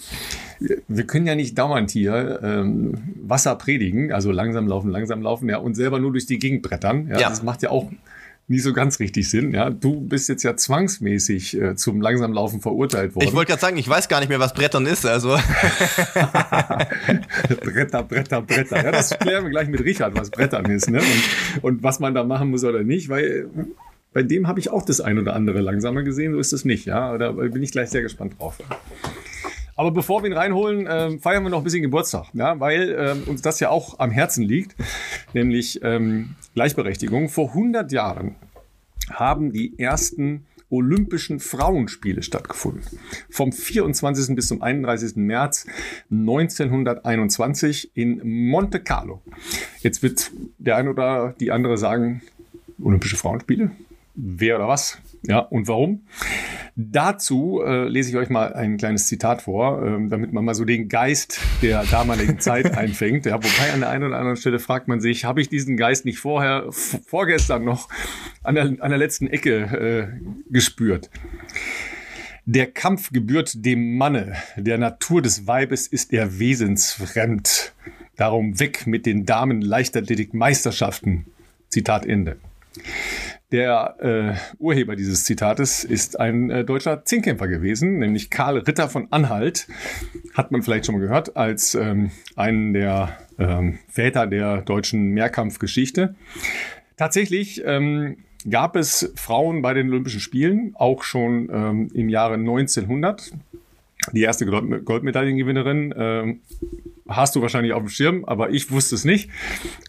wir 0.60 1.04
können 1.06 1.28
ja 1.28 1.36
nicht 1.36 1.58
dauernd 1.58 1.92
hier 1.92 2.40
ähm, 2.44 2.94
Wasser 3.22 3.56
predigen, 3.56 4.12
also 4.12 4.32
langsam 4.32 4.68
laufen, 4.68 4.90
langsam 4.90 5.22
laufen, 5.22 5.50
ja, 5.50 5.58
und 5.58 5.76
selber 5.76 6.00
nur 6.00 6.12
durch 6.12 6.26
die 6.26 6.40
Gegend 6.40 6.62
brettern. 6.62 7.08
Ja, 7.10 7.20
ja. 7.20 7.30
Das 7.30 7.44
macht 7.44 7.62
ja 7.62 7.70
auch 7.70 7.92
nie 8.48 8.60
so 8.60 8.74
ganz 8.74 9.00
richtig 9.00 9.30
Sinn. 9.30 9.54
Ja, 9.54 9.70
du 9.70 10.00
bist 10.00 10.30
jetzt 10.30 10.44
ja 10.44 10.56
zwangsmäßig 10.56 11.62
äh, 11.62 11.76
zum 11.76 12.02
langsam 12.02 12.32
Laufen 12.32 12.62
verurteilt 12.62 13.14
worden. 13.16 13.28
Ich 13.28 13.34
wollte 13.34 13.50
gerade 13.50 13.62
sagen, 13.62 13.78
ich 13.78 13.90
weiß 13.90 14.08
gar 14.08 14.20
nicht 14.20 14.30
mehr, 14.30 14.40
was 14.40 14.54
Brettern 14.54 14.86
ist. 14.86 15.06
Also 15.06 15.30
Bretter, 17.62 18.04
Bretter, 18.04 18.42
Bretter. 18.42 18.86
Ja, 18.86 18.92
das 18.92 19.18
klären 19.20 19.44
wir 19.44 19.52
gleich 19.52 19.68
mit 19.68 19.84
Richard, 19.84 20.16
was 20.16 20.30
Brettern 20.30 20.66
ist, 20.66 20.90
ne? 20.90 21.00
Und, 21.00 21.64
und 21.64 21.84
was 21.84 22.00
man 22.00 22.14
da 22.14 22.24
machen 22.24 22.50
muss 22.50 22.64
oder 22.64 22.84
nicht, 22.84 23.10
weil 23.10 23.50
bei 24.14 24.24
dem 24.24 24.48
habe 24.48 24.60
ich 24.60 24.70
auch 24.72 24.84
das 24.84 25.02
ein 25.02 25.20
oder 25.20 25.36
andere 25.36 25.60
langsamer 25.60 26.04
gesehen. 26.04 26.32
So 26.34 26.40
ist 26.40 26.54
es 26.54 26.64
nicht. 26.64 26.86
Ja, 26.86 27.18
da 27.18 27.34
bin 27.34 27.62
ich 27.62 27.72
gleich 27.72 27.90
sehr 27.90 28.02
gespannt 28.02 28.40
drauf. 28.40 28.58
Aber 29.78 29.92
bevor 29.92 30.24
wir 30.24 30.30
ihn 30.30 30.36
reinholen, 30.36 30.88
äh, 30.88 31.18
feiern 31.20 31.44
wir 31.44 31.50
noch 31.50 31.60
ein 31.60 31.64
bisschen 31.64 31.84
Geburtstag, 31.84 32.26
ja, 32.34 32.60
weil 32.60 32.96
ähm, 33.00 33.24
uns 33.28 33.42
das 33.42 33.60
ja 33.60 33.70
auch 33.70 34.00
am 34.00 34.12
Herzen 34.12 34.44
liegt, 34.44 34.76
nämlich 35.34 35.80
ähm, 35.84 36.36
Gleichberechtigung. 36.56 37.30
Vor 37.30 37.50
100 37.50 37.92
Jahren 37.92 38.36
haben 39.12 39.54
die 39.54 39.80
ersten 39.80 40.46
Olympischen 40.70 41.40
Frauenspiele 41.40 42.24
stattgefunden. 42.24 42.84
Vom 43.30 43.54
24. 43.54 44.36
bis 44.36 44.48
zum 44.48 44.62
31. 44.62 45.16
März 45.16 45.66
1921 46.12 47.92
in 47.96 48.50
Monte 48.50 48.82
Carlo. 48.82 49.22
Jetzt 49.80 50.04
wird 50.04 50.32
der 50.58 50.76
eine 50.76 50.90
oder 50.90 51.34
die 51.40 51.52
andere 51.52 51.78
sagen, 51.78 52.22
Olympische 52.82 53.16
Frauenspiele? 53.16 53.72
Wer 54.16 54.58
oder 54.58 54.68
was? 54.68 54.98
Ja, 55.24 55.40
und 55.40 55.68
warum? 55.68 56.04
Dazu 56.76 57.62
äh, 57.66 57.88
lese 57.88 58.12
ich 58.12 58.18
euch 58.18 58.30
mal 58.30 58.54
ein 58.54 58.78
kleines 58.78 59.08
Zitat 59.08 59.42
vor, 59.42 59.84
ähm, 59.84 60.10
damit 60.10 60.32
man 60.32 60.46
mal 60.46 60.54
so 60.54 60.64
den 60.64 60.90
Geist 60.90 61.40
der 61.62 61.84
damaligen 61.86 62.40
Zeit 62.40 62.78
einfängt. 62.78 63.26
Ja, 63.26 63.36
wobei 63.36 63.74
an 63.74 63.80
der 63.80 63.90
einen 63.90 64.04
oder 64.04 64.18
anderen 64.18 64.38
Stelle 64.38 64.60
fragt 64.60 64.88
man 64.88 65.02
sich, 65.02 65.26
habe 65.26 65.42
ich 65.42 65.50
diesen 65.50 65.76
Geist 65.76 66.06
nicht 66.06 66.20
vorher, 66.20 66.68
vorgestern 66.72 67.64
noch 67.66 67.90
an 68.44 68.56
der, 68.56 68.66
an 68.66 68.90
der 68.90 68.98
letzten 68.98 69.28
Ecke 69.28 70.12
äh, 70.14 70.52
gespürt? 70.52 71.10
Der 72.46 72.68
Kampf 72.68 73.12
gebührt 73.12 73.66
dem 73.66 73.98
Manne, 73.98 74.36
der 74.56 74.78
Natur 74.78 75.22
des 75.22 75.48
Weibes 75.48 75.88
ist 75.88 76.14
er 76.14 76.40
wesensfremd. 76.40 77.74
Darum 78.16 78.60
weg 78.60 78.88
mit 78.88 79.06
den 79.06 79.26
Damen 79.26 79.62
Leichtathletik 79.62 80.34
Meisterschaften. 80.34 81.26
Zitat 81.70 82.06
Ende. 82.06 82.38
Der 83.52 83.96
äh, 84.00 84.36
Urheber 84.60 84.98
dieses 84.98 85.24
Zitates 85.24 85.86
ist 85.86 86.20
ein 86.20 86.50
äh, 86.50 86.66
deutscher 86.66 87.06
Zehnkämpfer 87.06 87.48
gewesen, 87.48 87.98
nämlich 88.00 88.30
Karl 88.30 88.58
Ritter 88.58 88.90
von 88.90 89.08
Anhalt. 89.12 89.68
Hat 90.34 90.52
man 90.52 90.64
vielleicht 90.64 90.86
schon 90.86 90.96
mal 90.96 91.02
gehört, 91.02 91.38
als 91.38 91.74
ähm, 91.74 92.12
einen 92.36 92.74
der 92.74 93.18
ähm, 93.40 93.80
Väter 93.88 94.28
der 94.28 94.64
deutschen 94.64 95.12
Mehrkampfgeschichte. 95.12 96.16
Tatsächlich 96.98 97.64
ähm, 97.64 98.18
gab 98.50 98.76
es 98.76 99.14
Frauen 99.16 99.62
bei 99.62 99.74
den 99.74 99.90
Olympischen 99.90 100.20
Spielen, 100.20 100.74
auch 100.76 101.04
schon 101.04 101.50
ähm, 101.50 101.90
im 101.94 102.10
Jahre 102.10 102.34
1900. 102.34 103.32
Die 104.12 104.24
erste 104.24 104.46
Goldmedaillengewinnerin 104.46 105.94
ähm, 105.98 106.42
hast 107.08 107.36
du 107.36 107.42
wahrscheinlich 107.42 107.74
auf 107.74 107.82
dem 107.82 107.90
Schirm, 107.90 108.26
aber 108.26 108.50
ich 108.50 108.72
wusste 108.72 108.96
es 108.96 109.06
nicht. 109.06 109.30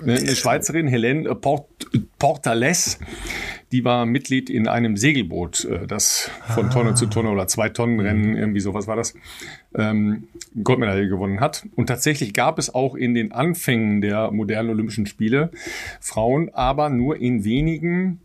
Eine 0.02 0.34
Schweizerin, 0.34 0.88
Helene 0.88 1.34
Port 1.34 1.66
Portales, 2.18 2.98
die 3.70 3.84
war 3.84 4.06
Mitglied 4.06 4.50
in 4.50 4.66
einem 4.66 4.96
Segelboot, 4.96 5.64
äh, 5.64 5.86
das 5.86 6.30
von 6.54 6.66
ah. 6.66 6.68
Tonne 6.70 6.94
zu 6.94 7.06
Tonne 7.06 7.30
oder 7.30 7.46
zwei 7.46 7.68
Tonnen 7.68 8.00
Rennen, 8.00 8.36
irgendwie 8.36 8.60
sowas 8.60 8.86
war 8.86 8.96
das, 8.96 9.14
ähm, 9.74 10.28
Goldmedaille 10.62 11.08
gewonnen 11.08 11.40
hat. 11.40 11.66
Und 11.76 11.86
tatsächlich 11.86 12.34
gab 12.34 12.58
es 12.58 12.74
auch 12.74 12.94
in 12.94 13.14
den 13.14 13.32
Anfängen 13.32 14.00
der 14.00 14.30
modernen 14.30 14.70
Olympischen 14.70 15.06
Spiele 15.06 15.50
Frauen, 16.00 16.50
aber 16.54 16.88
nur 16.88 17.20
in 17.20 17.44
wenigen 17.44 18.20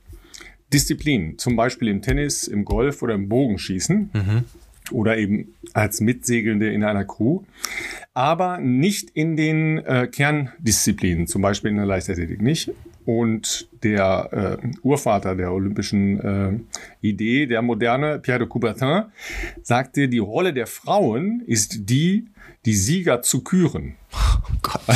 Disziplinen, 0.72 1.38
zum 1.38 1.56
Beispiel 1.56 1.88
im 1.90 2.02
Tennis, 2.02 2.48
im 2.48 2.66
Golf 2.66 3.04
oder 3.04 3.14
im 3.14 3.30
Bogenschießen. 3.30 4.10
Mhm. 4.12 4.44
Oder 4.92 5.18
eben 5.18 5.54
als 5.74 6.02
Mitsegelnde 6.02 6.72
in 6.72 6.84
einer 6.84 7.06
Crew, 7.06 7.42
aber 8.14 8.58
nicht 8.60 9.10
in 9.12 9.36
den 9.36 9.80
äh, 9.80 10.08
Kerndisziplinen, 10.08 11.28
zum 11.28 11.42
Beispiel 11.42 11.72
in 11.72 11.78
der 11.78 11.86
Leichtathletik 11.86 12.42
nicht. 12.42 12.72
Und 13.06 13.68
der 13.84 14.60
äh, 14.64 14.68
Urvater 14.82 15.36
der 15.36 15.52
olympischen 15.52 16.20
äh, 16.22 16.60
Idee, 17.02 17.48
der 17.48 17.62
moderne 17.62 18.20
Pierre 18.20 18.40
de 18.40 18.48
Coubertin, 18.48 19.04
sagte, 19.62 20.08
die 20.08 20.20
Rolle 20.20 20.54
der 20.54 20.68
Frauen 20.68 21.44
ist 21.46 21.90
die, 21.90 22.28
die 22.66 22.76
Sieger 22.76 23.22
zu 23.22 23.44
küren. 23.44 23.96
Oh 24.14 24.54
Gott. 24.62 24.82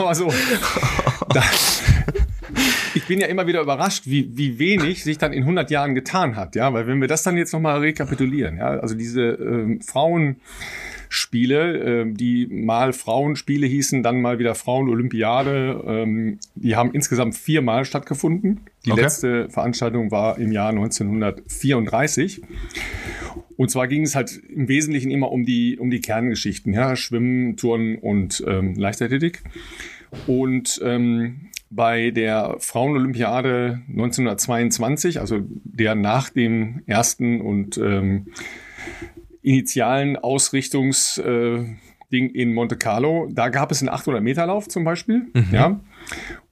Also, 0.00 0.06
also, 0.06 0.32
da, 1.30 1.42
ich 2.94 3.06
bin 3.06 3.20
ja 3.20 3.26
immer 3.26 3.46
wieder 3.46 3.60
überrascht, 3.60 4.04
wie, 4.06 4.36
wie 4.36 4.58
wenig 4.58 5.04
sich 5.04 5.18
dann 5.18 5.32
in 5.32 5.42
100 5.42 5.70
Jahren 5.70 5.94
getan 5.94 6.36
hat, 6.36 6.56
ja, 6.56 6.72
weil 6.72 6.86
wenn 6.86 7.00
wir 7.00 7.08
das 7.08 7.22
dann 7.22 7.36
jetzt 7.36 7.52
nochmal 7.52 7.80
rekapitulieren, 7.80 8.56
ja, 8.56 8.68
also 8.68 8.94
diese 8.94 9.22
ähm, 9.22 9.80
Frauenspiele, 9.82 12.02
äh, 12.02 12.12
die 12.12 12.46
mal 12.46 12.92
Frauenspiele 12.92 13.66
hießen, 13.66 14.02
dann 14.02 14.20
mal 14.20 14.38
wieder 14.38 14.54
Frauenolympiade, 14.54 15.84
ähm, 15.86 16.38
die 16.54 16.76
haben 16.76 16.92
insgesamt 16.92 17.34
viermal 17.34 17.84
stattgefunden. 17.84 18.60
Die 18.84 18.92
okay. 18.92 19.02
letzte 19.02 19.50
Veranstaltung 19.50 20.10
war 20.10 20.38
im 20.38 20.52
Jahr 20.52 20.70
1934. 20.70 22.42
Und 23.56 23.70
zwar 23.70 23.88
ging 23.88 24.02
es 24.02 24.14
halt 24.14 24.40
im 24.48 24.68
Wesentlichen 24.68 25.10
immer 25.10 25.32
um 25.32 25.44
die, 25.44 25.78
um 25.78 25.90
die 25.90 26.00
Kerngeschichten, 26.00 26.72
ja, 26.72 26.94
Schwimmen, 26.94 27.56
Turnen 27.56 27.96
und 27.96 28.44
ähm, 28.46 28.74
Leichtathletik. 28.74 29.42
Und 30.26 30.80
ähm, 30.84 31.48
bei 31.70 32.10
der 32.10 32.56
Frauenolympiade 32.58 33.80
1922, 33.88 35.20
also 35.20 35.40
der 35.64 35.94
nach 35.94 36.30
dem 36.30 36.82
ersten 36.86 37.40
und 37.40 37.76
ähm, 37.78 38.28
initialen 39.42 40.16
Ausrichtungsding 40.16 41.78
äh, 42.10 42.26
in 42.32 42.54
Monte 42.54 42.76
Carlo, 42.76 43.28
da 43.30 43.48
gab 43.48 43.72
es 43.72 43.80
einen 43.80 43.88
800 43.88 44.22
Meter 44.22 44.46
Lauf 44.46 44.68
zum 44.68 44.84
Beispiel, 44.84 45.26
mhm. 45.34 45.46
ja. 45.52 45.80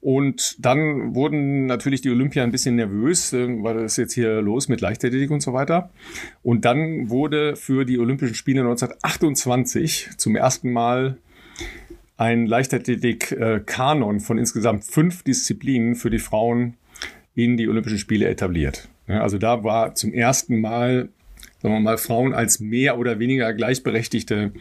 Und 0.01 0.57
dann 0.63 1.15
wurden 1.15 1.65
natürlich 1.65 2.01
die 2.01 2.11
Olympier 2.11 2.43
ein 2.43 2.51
bisschen 2.51 2.75
nervös, 2.75 3.33
äh, 3.33 3.47
weil 3.63 3.75
das 3.75 3.97
jetzt 3.97 4.13
hier 4.13 4.41
los 4.41 4.67
mit 4.67 4.81
Leichtathletik 4.81 5.31
und 5.31 5.41
so 5.41 5.53
weiter. 5.53 5.91
Und 6.43 6.65
dann 6.65 7.09
wurde 7.09 7.55
für 7.55 7.85
die 7.85 7.97
Olympischen 7.99 8.35
Spiele 8.35 8.61
1928 8.61 10.09
zum 10.17 10.35
ersten 10.35 10.71
Mal 10.71 11.17
ein 12.17 12.45
Leichtathletik-Kanon 12.45 14.19
von 14.19 14.37
insgesamt 14.37 14.85
fünf 14.85 15.23
Disziplinen 15.23 15.95
für 15.95 16.09
die 16.09 16.19
Frauen 16.19 16.75
in 17.35 17.57
die 17.57 17.67
Olympischen 17.67 17.97
Spiele 17.97 18.27
etabliert. 18.27 18.87
Also 19.07 19.37
da 19.37 19.63
war 19.63 19.95
zum 19.95 20.13
ersten 20.13 20.61
Mal, 20.61 21.09
sagen 21.61 21.75
wir 21.75 21.79
mal, 21.81 21.97
Frauen 21.97 22.33
als 22.33 22.59
mehr 22.59 22.97
oder 22.97 23.19
weniger 23.19 23.53
gleichberechtigte 23.53 24.53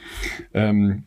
ähm, 0.52 1.04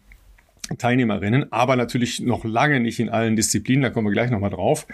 Teilnehmerinnen, 0.78 1.52
aber 1.52 1.76
natürlich 1.78 2.20
noch 2.20 2.44
lange 2.44 2.80
nicht 2.82 3.00
in 3.00 3.10
allen 3.10 3.38
Disziplinen, 3.38 3.84
da 3.84 3.90
kommen 3.90 4.08
wir 4.08 4.12
gleich 4.12 4.32
nochmal 4.32 4.50
drauf. 4.50 4.86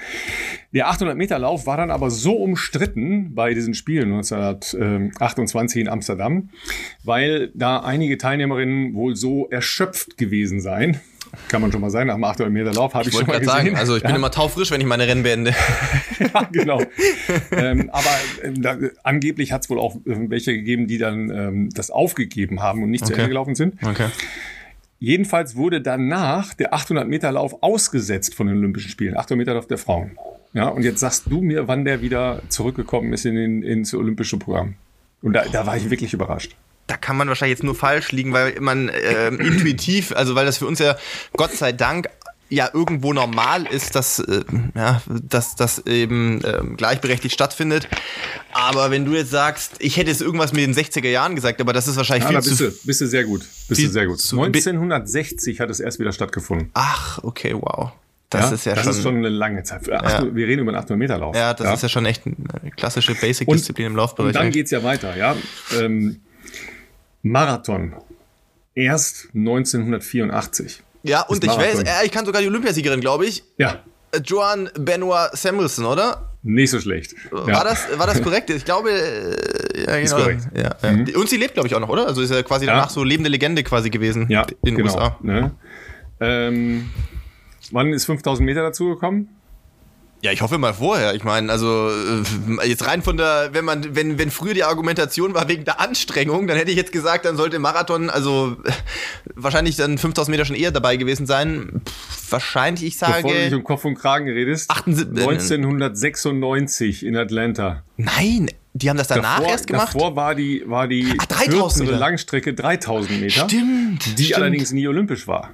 Der 0.72 0.88
800 0.88 1.18
Meter 1.18 1.40
Lauf 1.40 1.66
war 1.66 1.78
dann 1.78 1.90
aber 1.90 2.12
so 2.12 2.34
umstritten 2.34 3.34
bei 3.34 3.56
diesen 3.56 3.74
Spielen 3.74 4.14
1928 4.14 5.82
in 5.82 5.90
Amsterdam, 5.90 6.50
weil 7.04 7.52
da 7.56 7.80
einige 7.80 8.18
Teilnehmerinnen 8.20 8.94
wohl 8.94 9.16
so 9.16 9.50
erschöpft 9.50 10.18
gewesen 10.18 10.62
seien, 10.62 11.00
kann 11.48 11.62
man 11.62 11.72
schon 11.72 11.82
mal 11.82 11.90
sein. 11.90 12.08
Nach 12.08 12.16
dem 12.16 12.24
800 12.24 12.52
Meter 12.54 12.74
Lauf 12.74 12.94
habe 12.94 13.04
ich, 13.04 13.14
ich 13.14 13.20
schon 13.20 13.28
mal 13.28 13.40
gesehen. 13.40 13.54
Sagen, 13.54 13.76
also 13.76 13.96
ich 13.96 14.04
bin 14.04 14.16
immer 14.16 14.32
taufrisch, 14.32 14.72
wenn 14.72 14.82
ich 14.82 14.88
meine 14.88 15.08
Rennen 15.08 15.24
beende. 15.24 15.54
ja, 16.20 16.48
genau. 16.52 16.82
ähm, 17.52 17.90
aber 17.92 18.10
ähm, 18.44 18.62
da, 18.62 18.78
angeblich 19.04 19.52
hat 19.52 19.64
es 19.64 19.70
wohl 19.70 19.80
auch 19.80 19.96
äh, 19.96 20.30
welche 20.30 20.54
gegeben, 20.54 20.88
die 20.88 20.98
dann 20.98 21.30
ähm, 21.30 21.70
das 21.74 21.92
aufgegeben 21.92 22.62
haben 22.62 22.84
und 22.84 22.92
nicht 22.92 23.04
okay. 23.04 23.14
zu 23.14 23.20
Ende 23.20 23.30
gelaufen 23.30 23.56
sind. 23.56 23.76
Okay. 23.84 24.08
Jedenfalls 25.00 25.56
wurde 25.56 25.82
danach 25.82 26.54
der 26.54 26.74
800 26.74 27.08
Meter 27.08 27.32
Lauf 27.32 27.62
ausgesetzt 27.62 28.36
von 28.36 28.48
den 28.48 28.58
Olympischen 28.58 28.90
Spielen. 28.90 29.18
800 29.18 29.38
Meter 29.38 29.54
Lauf 29.56 29.68
der 29.68 29.78
Frauen. 29.78 30.18
Ja, 30.54 30.68
und 30.68 30.84
jetzt 30.84 31.00
sagst 31.00 31.26
du 31.28 31.42
mir, 31.42 31.68
wann 31.68 31.84
der 31.84 32.02
wieder 32.02 32.42
zurückgekommen 32.50 33.12
ist 33.12 33.26
in 33.26 33.36
den, 33.36 33.64
ins 33.64 33.94
olympische 33.94 34.38
Programm. 34.38 34.76
Und 35.22 35.34
da, 35.34 35.46
da 35.52 35.66
war 35.66 35.76
ich 35.76 35.90
wirklich 35.90 36.14
überrascht 36.14 36.56
da 36.88 36.98
kann 36.98 37.16
man 37.18 37.28
wahrscheinlich 37.28 37.58
jetzt 37.58 37.64
nur 37.64 37.76
falsch 37.76 38.12
liegen, 38.12 38.34
weil 38.34 38.60
man 38.60 38.90
äh, 38.90 39.28
intuitiv, 39.30 40.12
also 40.16 40.36
weil 40.36 40.46
das 40.46 40.58
für 40.58 40.68
uns 40.68 40.80
ja 40.80 40.98
Gott 41.36 41.54
sei 41.54 41.72
Dank 41.72 42.10
ja 42.50 42.70
irgendwo 42.72 43.14
normal 43.14 43.66
ist, 43.66 43.96
dass, 43.96 44.20
äh, 44.20 44.44
ja, 44.76 45.02
dass 45.08 45.56
das 45.56 45.86
eben 45.88 46.44
äh, 46.44 46.62
gleichberechtigt 46.78 47.34
stattfindet. 47.34 47.88
Aber 48.52 48.92
wenn 48.92 49.06
du 49.06 49.14
jetzt 49.14 49.32
sagst, 49.32 49.74
ich 49.80 49.98
hätte 49.98 50.12
jetzt 50.12 50.22
irgendwas 50.22 50.54
mit 50.54 50.62
den 50.62 50.74
60er 50.74 51.10
Jahren 51.10 51.36
gesagt, 51.36 51.60
aber 51.62 51.74
das 51.74 51.88
ist 51.88 51.98
wahrscheinlich 51.98 52.30
ja, 52.30 52.42
viel 52.42 52.50
bist 52.50 52.58
zu... 52.58 52.70
Du, 52.70 52.76
bist 52.86 53.02
du 53.02 53.08
sehr 53.08 53.24
gut. 53.24 53.42
Bist 53.68 53.82
du 53.82 53.90
sehr 53.90 54.06
gut. 54.06 54.20
1960 54.22 55.60
hat 55.60 55.70
es 55.70 55.80
erst 55.80 56.00
wieder 56.00 56.12
stattgefunden. 56.12 56.70
Ach, 56.74 57.24
okay, 57.24 57.56
wow. 57.56 57.92
Das 58.30 58.50
ja, 58.50 58.56
ist 58.56 58.66
ja 58.66 58.76
das 58.76 58.84
schon, 58.84 58.94
ist 58.94 59.04
schon 59.04 59.16
eine 59.18 59.30
lange 59.30 59.64
Zeit. 59.64 59.90
Ach, 59.92 60.24
ja. 60.24 60.36
Wir 60.36 60.48
reden 60.48 60.62
über 60.62 60.72
einen 60.72 60.80
800 60.80 60.98
Meter 60.98 61.18
Lauf. 61.20 61.36
Ja, 61.36 61.54
das 61.54 61.76
ist 61.76 61.84
ja 61.84 61.90
schon 61.90 62.06
echt 62.06 62.24
eine 62.26 62.72
klassische 62.72 63.14
Basic-Disziplin 63.14 63.88
im 63.88 63.96
Laufbereich. 63.96 64.28
Und 64.28 64.36
dann 64.36 64.52
geht 64.52 64.66
es 64.66 64.72
ja 64.72 64.84
weiter, 64.84 65.16
ja. 65.16 65.36
Ähm, 65.80 66.22
Marathon. 67.24 67.96
Erst 68.76 69.30
1984. 69.34 70.84
Ja, 71.04 71.22
und 71.22 71.44
ich 71.44 71.50
weiß, 71.50 71.84
äh, 71.84 72.06
ich 72.06 72.12
kann 72.12 72.26
sogar 72.26 72.42
die 72.42 72.48
Olympiasiegerin, 72.48 73.02
glaube 73.02 73.26
ich. 73.26 73.44
Ja. 73.58 73.84
Äh, 74.12 74.20
Joan 74.20 74.70
Benoit 74.78 75.30
Samuelson, 75.34 75.86
oder? 75.86 76.30
Nicht 76.44 76.72
so 76.72 76.80
schlecht. 76.80 77.16
War, 77.32 77.48
ja. 77.48 77.64
das, 77.64 77.88
war 77.98 78.06
das 78.06 78.22
korrekt? 78.22 78.50
Ich 78.50 78.66
glaube, 78.66 78.92
äh, 78.92 79.86
ja, 79.86 80.00
genau. 80.00 80.16
Korrekt. 80.18 80.48
Ja, 80.56 80.76
ja. 80.82 80.92
Mhm. 80.92 81.10
Und 81.16 81.30
sie 81.30 81.38
lebt, 81.38 81.54
glaube 81.54 81.68
ich, 81.68 81.76
auch 81.76 81.80
noch, 81.80 81.90
oder? 81.90 82.08
Also 82.08 82.22
ist 82.22 82.32
ja 82.32 82.44
quasi 82.44 82.66
danach 82.66 82.90
so 82.90 83.04
lebende 83.04 83.30
Legende 83.30 83.64
quasi 83.64 83.90
gewesen 83.90 84.28
ja, 84.30 84.42
in 84.42 84.76
den 84.76 84.76
genau, 84.76 84.90
USA. 84.90 85.18
Ne? 85.22 85.52
Ähm, 86.20 86.90
wann 87.72 87.94
ist 87.94 88.06
5000 88.06 88.46
Meter 88.46 88.62
dazugekommen? 88.62 89.30
Ja, 90.24 90.32
ich 90.32 90.42
hoffe 90.42 90.58
mal 90.58 90.74
vorher. 90.74 91.14
Ich 91.16 91.26
meine, 91.26 91.52
also 91.52 91.90
äh, 91.90 92.24
jetzt 92.66 92.88
rein 92.88 93.02
von 93.02 93.18
der, 93.18 93.50
wenn 93.52 93.66
man, 93.66 93.94
wenn, 93.94 94.18
wenn 94.18 94.32
früher 94.32 94.54
die 94.54 94.64
Argumentation 94.64 95.34
war 95.34 95.50
wegen 95.50 95.66
der 95.66 95.82
Anstrengung, 95.82 96.48
dann 96.48 96.56
hätte 96.56 96.72
ich 96.72 96.78
jetzt 96.78 96.94
gesagt, 96.94 97.26
dann 97.26 97.36
sollte 97.36 97.60
Marathon, 97.60 98.10
also 98.10 98.56
wahrscheinlich 99.36 99.76
dann 99.76 99.98
5000 99.98 100.32
Meter 100.32 100.46
schon 100.46 100.56
eher 100.56 100.72
dabei 100.72 100.96
gewesen 100.96 101.26
sein. 101.26 101.82
Pff, 101.86 102.32
wahrscheinlich, 102.32 102.86
ich 102.86 102.98
sage. 102.98 103.24
Bevor 103.24 103.34
du 103.34 103.44
nicht 103.44 103.54
um 103.54 103.66
Kopf 103.66 103.84
und 103.84 103.96
Kragen 103.96 104.30
redest. 104.30 104.72
1996 104.72 107.06
in 107.06 107.18
Atlanta. 107.18 107.84
Nein, 107.98 108.50
die 108.72 108.90
haben 108.90 108.96
das 108.96 109.10
danach 109.10 109.40
davor, 109.40 109.52
erst 109.52 109.68
gemacht? 109.68 109.94
Davor 109.94 110.16
war 110.16 110.36
die, 110.36 110.64
war 110.66 110.88
die 110.88 111.18
Ach, 111.20 111.26
3000 111.26 111.90
Langstrecke 111.90 112.54
3000 112.54 113.20
Meter. 113.20 113.50
Stimmt. 113.50 114.18
Die 114.18 114.24
stimmt. 114.24 114.38
allerdings 114.38 114.72
nie 114.72 114.88
olympisch 114.88 115.28
war 115.28 115.50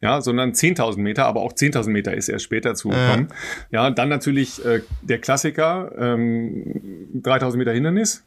ja, 0.00 0.20
sondern 0.20 0.52
10.000 0.52 0.98
Meter, 0.98 1.26
aber 1.26 1.42
auch 1.42 1.52
10.000 1.52 1.90
Meter 1.90 2.14
ist 2.14 2.28
erst 2.28 2.44
später 2.44 2.74
zugekommen. 2.74 3.28
Ja, 3.70 3.84
ja 3.84 3.90
dann 3.90 4.08
natürlich 4.08 4.64
äh, 4.64 4.80
der 5.02 5.18
Klassiker, 5.18 5.92
ähm, 5.98 7.12
3.000 7.22 7.56
Meter 7.56 7.72
Hindernis. 7.72 8.22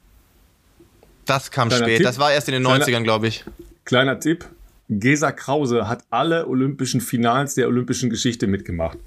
Das 1.26 1.52
kam 1.52 1.70
Kleiner 1.70 1.86
spät, 1.86 1.98
Tipp. 1.98 2.06
das 2.06 2.20
war 2.20 2.32
erst 2.32 2.50
in 2.50 2.54
den 2.54 2.68
90ern, 2.68 3.04
glaube 3.04 3.28
ich. 3.28 3.46
Kleiner 3.86 4.20
Tipp, 4.20 4.46
Gesa 4.90 5.32
Krause 5.32 5.88
hat 5.88 6.04
alle 6.10 6.48
olympischen 6.48 7.02
Finals 7.02 7.56
der 7.56 7.68
olympischen 7.68 8.10
Geschichte 8.10 8.48
mitgemacht. 8.48 8.98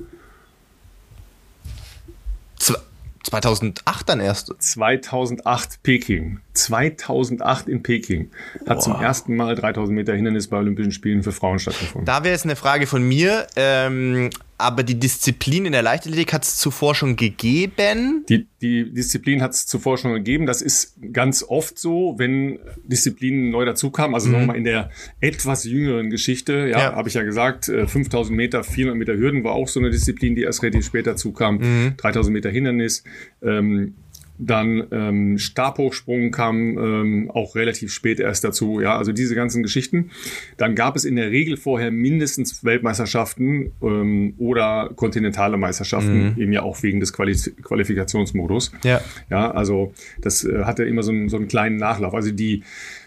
2008 3.26 4.08
dann 4.08 4.20
erst? 4.20 4.54
2008 4.58 5.82
Peking. 5.82 6.40
2008 6.56 7.68
in 7.68 7.82
Peking 7.82 8.30
hat 8.66 8.78
Boah. 8.78 8.80
zum 8.80 8.94
ersten 8.94 9.36
Mal 9.36 9.54
3000 9.54 9.94
Meter 9.94 10.14
Hindernis 10.14 10.48
bei 10.48 10.58
Olympischen 10.58 10.92
Spielen 10.92 11.22
für 11.22 11.32
Frauen 11.32 11.58
stattgefunden. 11.58 12.04
Da 12.04 12.25
wäre 12.25 12.32
jetzt 12.32 12.44
eine 12.44 12.56
Frage 12.56 12.86
von 12.86 13.06
mir. 13.06 13.46
Ähm, 13.56 14.30
aber 14.58 14.82
die 14.82 14.98
Disziplin 14.98 15.66
in 15.66 15.72
der 15.72 15.82
Leichtathletik 15.82 16.32
hat 16.32 16.44
es 16.44 16.56
zuvor 16.56 16.94
schon 16.94 17.16
gegeben? 17.16 18.25
Die, 18.28 18.46
die 18.62 18.90
Disziplin 18.90 19.42
hat 19.42 19.52
es 19.52 19.66
zuvor 19.66 19.98
schon 19.98 20.14
gegeben. 20.14 20.46
Das 20.46 20.62
ist 20.62 20.96
ganz 21.12 21.44
oft 21.46 21.78
so, 21.78 22.14
wenn 22.16 22.58
Disziplinen 22.84 23.50
neu 23.50 23.66
dazukamen. 23.66 24.14
Also 24.14 24.28
mhm. 24.28 24.32
sagen 24.32 24.42
wir 24.44 24.46
mal 24.46 24.56
in 24.56 24.64
der 24.64 24.90
etwas 25.20 25.64
jüngeren 25.64 26.08
Geschichte, 26.08 26.68
ja, 26.70 26.78
ja. 26.78 26.92
habe 26.94 27.08
ich 27.08 27.14
ja 27.14 27.22
gesagt, 27.22 27.66
5000 27.66 28.32
äh, 28.32 28.36
Meter, 28.36 28.64
400 28.64 28.98
Meter 28.98 29.16
Hürden 29.18 29.44
war 29.44 29.52
auch 29.52 29.68
so 29.68 29.78
eine 29.78 29.90
Disziplin, 29.90 30.34
die 30.34 30.42
erst 30.42 30.62
relativ 30.62 30.86
später 30.86 31.16
zukam. 31.16 31.58
Mhm. 31.58 31.94
3000 31.98 32.32
Meter 32.32 32.48
Hindernis. 32.48 33.04
Ähm, 33.42 33.94
dann 34.38 34.87
ähm, 34.90 35.38
Stabhochsprung 35.38 36.31
kam 36.31 36.78
ähm, 36.78 37.31
auch 37.31 37.55
relativ 37.55 37.93
spät 37.93 38.21
erst 38.21 38.45
dazu. 38.45 38.81
Ja, 38.81 38.97
also 38.97 39.12
diese 39.12 39.35
ganzen 39.35 39.62
Geschichten. 39.62 40.11
Dann 40.57 40.75
gab 40.75 40.97
es 40.97 41.05
in 41.05 41.16
der 41.16 41.31
Regel 41.31 41.57
vorher 41.57 41.90
mindestens 41.90 42.64
Weltmeisterschaften 42.64 43.73
ähm, 43.83 44.35
oder 44.38 44.90
kontinentale 44.95 45.57
Meisterschaften, 45.57 46.35
mhm. 46.35 46.40
eben 46.40 46.52
ja 46.52 46.62
auch 46.62 46.83
wegen 46.83 47.00
des 47.00 47.12
Quali 47.12 47.37
Qualifikationsmodus. 47.62 48.73
Ja. 48.85 49.00
Ja, 49.31 49.50
also 49.50 49.93
das 50.21 50.45
äh, 50.45 50.64
hatte 50.64 50.85
immer 50.85 51.02
so, 51.02 51.12
einen, 51.12 51.28
so 51.28 51.37
einen 51.37 51.49
kleinen 51.49 51.76
Nachlauf. 51.76 52.14
Also 52.14 52.31
die 52.31 52.62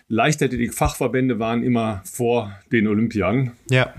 Leichtathletik-Fachverbände 0.07 1.39
waren 1.39 1.63
immer 1.63 2.01
vor 2.05 2.51
den 2.71 2.87
Olympiern. 2.87 3.51
Ja 3.69 3.93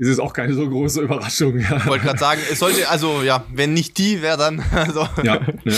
ist 0.00 0.08
es 0.08 0.18
auch 0.18 0.32
keine 0.32 0.54
so 0.54 0.66
große 0.66 1.02
Überraschung. 1.02 1.58
Ja. 1.58 1.76
Ich 1.76 1.86
wollte 1.86 2.06
gerade 2.06 2.18
sagen, 2.18 2.40
es 2.50 2.58
sollte, 2.58 2.88
also 2.88 3.20
ja, 3.22 3.44
wenn 3.52 3.74
nicht 3.74 3.98
die, 3.98 4.22
wer 4.22 4.38
dann? 4.38 4.64
Also. 4.72 5.06
Ja, 5.22 5.40
ne? 5.64 5.74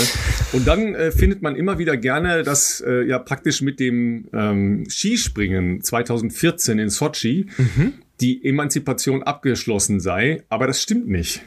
Und 0.53 0.67
dann 0.67 0.95
äh, 0.95 1.11
findet 1.11 1.43
man 1.43 1.57
immer 1.57 1.79
wieder 1.79 1.97
gerne, 1.97 2.45
dass 2.45 2.81
äh, 2.81 3.03
ja 3.03 3.19
praktisch 3.19 3.63
mit 3.63 3.81
dem 3.81 4.29
ähm, 4.33 4.85
Skispringen 4.89 5.83
2014 5.83 6.79
in 6.79 6.89
Sochi 6.89 7.49
mhm. 7.57 7.95
die 8.21 8.45
Emanzipation 8.45 9.25
abgeschlossen 9.25 9.99
sei, 9.99 10.45
aber 10.49 10.69
das 10.69 10.81
stimmt 10.81 11.09
nicht. 11.09 11.43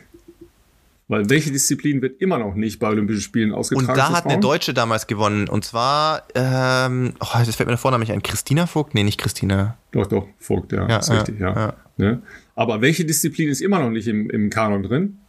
Weil 1.08 1.30
welche 1.30 1.52
Disziplin 1.52 2.02
wird 2.02 2.20
immer 2.20 2.40
noch 2.40 2.56
nicht 2.56 2.80
bei 2.80 2.90
Olympischen 2.90 3.22
Spielen 3.22 3.54
ausgetragen? 3.54 3.90
Und 3.90 3.98
da 3.98 4.12
hat 4.12 4.26
eine 4.26 4.40
Deutsche 4.40 4.74
damals 4.74 5.08
gewonnen. 5.08 5.48
Und 5.48 5.64
zwar, 5.64 6.24
ähm, 6.34 7.14
oh, 7.22 7.28
das 7.34 7.56
fällt 7.56 7.68
mir 7.68 7.74
der 7.74 7.78
Vorname 7.78 8.02
nicht 8.02 8.12
ein. 8.12 8.24
Christina 8.24 8.66
Vogt? 8.66 8.96
Nee, 8.96 9.04
nicht 9.04 9.20
Christina. 9.20 9.78
Doch, 9.92 10.08
doch, 10.08 10.28
Vogt, 10.40 10.72
ja. 10.72 10.90
ja 10.90 10.98
ist 10.98 11.10
ja, 11.10 11.16
richtig, 11.16 11.40
ja. 11.40 11.56
ja. 11.56 11.74
Ne? 11.98 12.22
Aber 12.56 12.82
welche 12.82 13.06
Disziplin 13.06 13.50
ist 13.50 13.62
immer 13.62 13.80
noch 13.80 13.90
nicht 13.90 14.08
im, 14.08 14.30
im 14.30 14.50
Kanon 14.50 14.84
drin? 14.84 15.20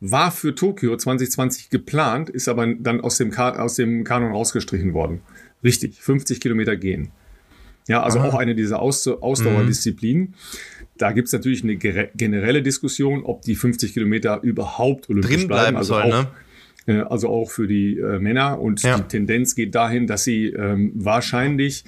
War 0.00 0.32
für 0.32 0.54
Tokio 0.54 0.96
2020 0.96 1.70
geplant, 1.70 2.28
ist 2.28 2.48
aber 2.48 2.66
dann 2.66 3.00
aus 3.02 3.18
dem, 3.18 3.30
Ka 3.30 3.50
aus 3.62 3.76
dem 3.76 4.02
Kanon 4.02 4.32
rausgestrichen 4.32 4.94
worden. 4.94 5.20
Richtig, 5.62 6.00
50 6.00 6.40
Kilometer 6.40 6.76
gehen. 6.76 7.12
Ja, 7.88 8.02
also 8.02 8.20
Aha. 8.20 8.28
auch 8.28 8.34
eine 8.34 8.54
dieser 8.54 8.80
Aus 8.80 9.06
Ausdauerdisziplinen. 9.06 10.22
Mhm. 10.22 10.34
Da 10.98 11.12
gibt 11.12 11.26
es 11.26 11.32
natürlich 11.32 11.62
eine 11.62 11.76
generelle 11.76 12.62
Diskussion, 12.62 13.24
ob 13.24 13.42
die 13.42 13.54
50 13.54 13.92
Kilometer 13.92 14.40
überhaupt 14.42 15.08
olympisch 15.08 15.36
Drin 15.36 15.48
bleiben. 15.48 15.76
Also 15.76 15.94
sollen, 15.94 16.12
auch, 16.12 16.26
ne? 16.86 16.94
äh, 16.94 17.00
also 17.00 17.28
auch 17.28 17.50
für 17.50 17.66
die 17.66 17.98
äh, 17.98 18.18
Männer. 18.18 18.60
Und 18.60 18.82
ja. 18.82 18.98
die 18.98 19.02
Tendenz 19.04 19.54
geht 19.54 19.74
dahin, 19.74 20.06
dass 20.06 20.24
sie 20.24 20.46
ähm, 20.46 20.92
wahrscheinlich 20.94 21.84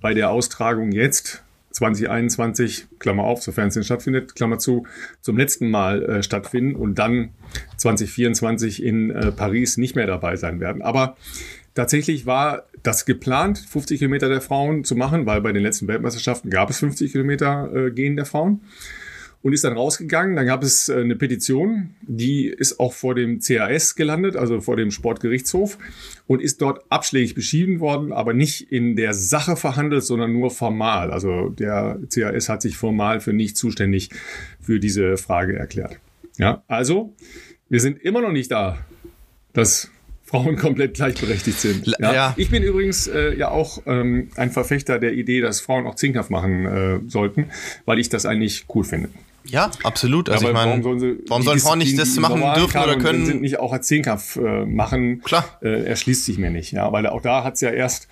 bei 0.00 0.14
der 0.14 0.30
Austragung 0.30 0.92
jetzt 0.92 1.42
2021, 1.78 2.88
Klammer 2.98 3.24
auf, 3.24 3.42
sofern 3.42 3.68
es 3.68 3.74
denn 3.74 3.84
stattfindet, 3.84 4.34
Klammer 4.34 4.58
zu, 4.58 4.86
zum 5.20 5.36
letzten 5.36 5.70
Mal 5.70 6.02
äh, 6.02 6.22
stattfinden 6.22 6.74
und 6.74 6.98
dann 6.98 7.30
2024 7.76 8.82
in 8.82 9.10
äh, 9.10 9.32
Paris 9.32 9.76
nicht 9.76 9.94
mehr 9.94 10.06
dabei 10.06 10.36
sein 10.36 10.58
werden. 10.60 10.82
Aber 10.82 11.16
tatsächlich 11.74 12.26
war 12.26 12.64
das 12.82 13.06
geplant, 13.06 13.58
50 13.58 13.98
Kilometer 13.98 14.28
der 14.28 14.40
Frauen 14.40 14.82
zu 14.84 14.96
machen, 14.96 15.26
weil 15.26 15.40
bei 15.40 15.52
den 15.52 15.62
letzten 15.62 15.86
Weltmeisterschaften 15.86 16.50
gab 16.50 16.68
es 16.70 16.80
50 16.80 17.12
Kilometer 17.12 17.72
äh, 17.72 17.90
Gehen 17.92 18.16
der 18.16 18.26
Frauen 18.26 18.60
und 19.42 19.52
ist 19.52 19.64
dann 19.64 19.74
rausgegangen. 19.74 20.36
Dann 20.36 20.46
gab 20.46 20.62
es 20.62 20.88
äh, 20.88 20.96
eine 20.96 21.16
Petition, 21.16 21.94
die 22.02 22.46
ist 22.46 22.80
auch 22.80 22.92
vor 22.92 23.14
dem 23.14 23.40
CAS 23.40 23.94
gelandet, 23.94 24.36
also 24.36 24.60
vor 24.60 24.76
dem 24.76 24.90
Sportgerichtshof 24.90 25.78
und 26.26 26.42
ist 26.42 26.60
dort 26.60 26.84
abschlägig 26.90 27.34
beschieden 27.34 27.80
worden, 27.80 28.12
aber 28.12 28.34
nicht 28.34 28.72
in 28.72 28.96
der 28.96 29.14
Sache 29.14 29.56
verhandelt, 29.56 30.04
sondern 30.04 30.32
nur 30.32 30.50
formal. 30.50 31.10
Also 31.10 31.50
der 31.50 31.98
CAS 32.12 32.48
hat 32.48 32.62
sich 32.62 32.76
formal 32.76 33.20
für 33.20 33.32
nicht 33.32 33.56
zuständig 33.56 34.10
für 34.60 34.80
diese 34.80 35.16
Frage 35.16 35.56
erklärt. 35.56 35.98
Ja, 36.36 36.62
also 36.68 37.14
wir 37.68 37.80
sind 37.80 38.02
immer 38.02 38.20
noch 38.20 38.32
nicht 38.32 38.50
da, 38.50 38.78
dass 39.52 39.90
Frauen 40.24 40.56
komplett 40.56 40.94
gleichberechtigt 40.94 41.58
sind. 41.58 41.86
Ja. 41.98 42.12
ja. 42.12 42.34
Ich 42.36 42.50
bin 42.50 42.62
übrigens 42.62 43.06
äh, 43.06 43.34
ja 43.34 43.50
auch 43.50 43.82
ähm, 43.86 44.30
ein 44.36 44.50
Verfechter 44.50 44.98
der 44.98 45.14
Idee, 45.14 45.40
dass 45.40 45.60
Frauen 45.60 45.86
auch 45.86 45.94
Zehnkampf 45.94 46.30
machen 46.30 46.66
äh, 46.66 47.00
sollten, 47.08 47.46
weil 47.86 47.98
ich 47.98 48.08
das 48.08 48.26
eigentlich 48.26 48.66
cool 48.74 48.84
finde. 48.84 49.08
Ja, 49.44 49.70
absolut. 49.82 50.28
Also 50.28 50.44
ja, 50.44 50.50
ich 50.50 50.54
meine, 50.54 50.70
warum 50.70 50.82
sollen, 50.82 51.00
sie, 51.00 51.18
warum 51.26 51.42
sollen 51.42 51.58
Frauen 51.58 51.78
nicht 51.78 51.98
das 51.98 52.16
machen 52.16 52.42
dürfen 52.56 52.80
oder 52.80 52.96
können? 52.96 53.26
Sind 53.26 53.40
nicht 53.40 53.58
auch 53.58 53.72
als 53.72 53.86
Zehnkampf 53.86 54.36
äh, 54.36 54.66
machen. 54.66 55.22
Klar. 55.22 55.44
Äh, 55.62 55.84
erschließt 55.84 56.24
sich 56.24 56.38
mir 56.38 56.50
nicht, 56.50 56.72
ja, 56.72 56.92
weil 56.92 57.06
auch 57.06 57.22
da 57.22 57.44
hat 57.44 57.54
es 57.54 57.60
ja 57.60 57.70
erst 57.70 58.08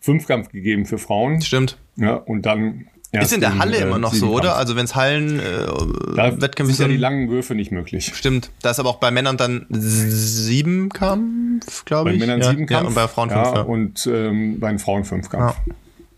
Fünfkampf 0.00 0.50
gegeben 0.50 0.86
für 0.86 0.98
Frauen. 0.98 1.40
Stimmt. 1.42 1.78
Ja, 1.96 2.14
und 2.14 2.46
dann 2.46 2.86
ist 3.10 3.32
in 3.32 3.40
der 3.40 3.58
Halle 3.58 3.78
immer 3.78 3.98
noch 3.98 4.12
so, 4.12 4.30
oder? 4.32 4.56
Also 4.56 4.76
wenn 4.76 4.84
es 4.84 4.94
Hallen 4.94 5.40
äh, 5.40 5.66
da 6.14 6.40
Wettkämpfe 6.40 6.74
sind 6.74 6.86
ja 6.86 6.92
die 6.92 6.98
langen 6.98 7.30
Würfe 7.30 7.54
nicht 7.54 7.72
möglich. 7.72 8.12
Stimmt. 8.14 8.50
Da 8.62 8.70
ist 8.70 8.80
aber 8.80 8.90
auch 8.90 9.00
bei 9.00 9.10
Männern 9.10 9.38
dann 9.38 9.66
sieben 9.70 10.90
Kampf, 10.90 11.86
glaube 11.86 12.12
ich. 12.12 12.20
Bei 12.20 12.26
Männern 12.26 12.42
ja. 12.42 12.50
sieben 12.50 12.66
Kampf. 12.66 12.82
Ja, 12.82 12.88
und 12.88 12.94
bei 12.94 13.08
Frauen 13.08 13.30
fünf. 13.30 13.44
Ja, 13.44 13.60
und 13.62 14.06
ähm, 14.12 14.60
bei 14.60 14.68
den 14.68 14.78
Frauen 14.78 15.04
fünf 15.04 15.30
Kampf. 15.30 15.56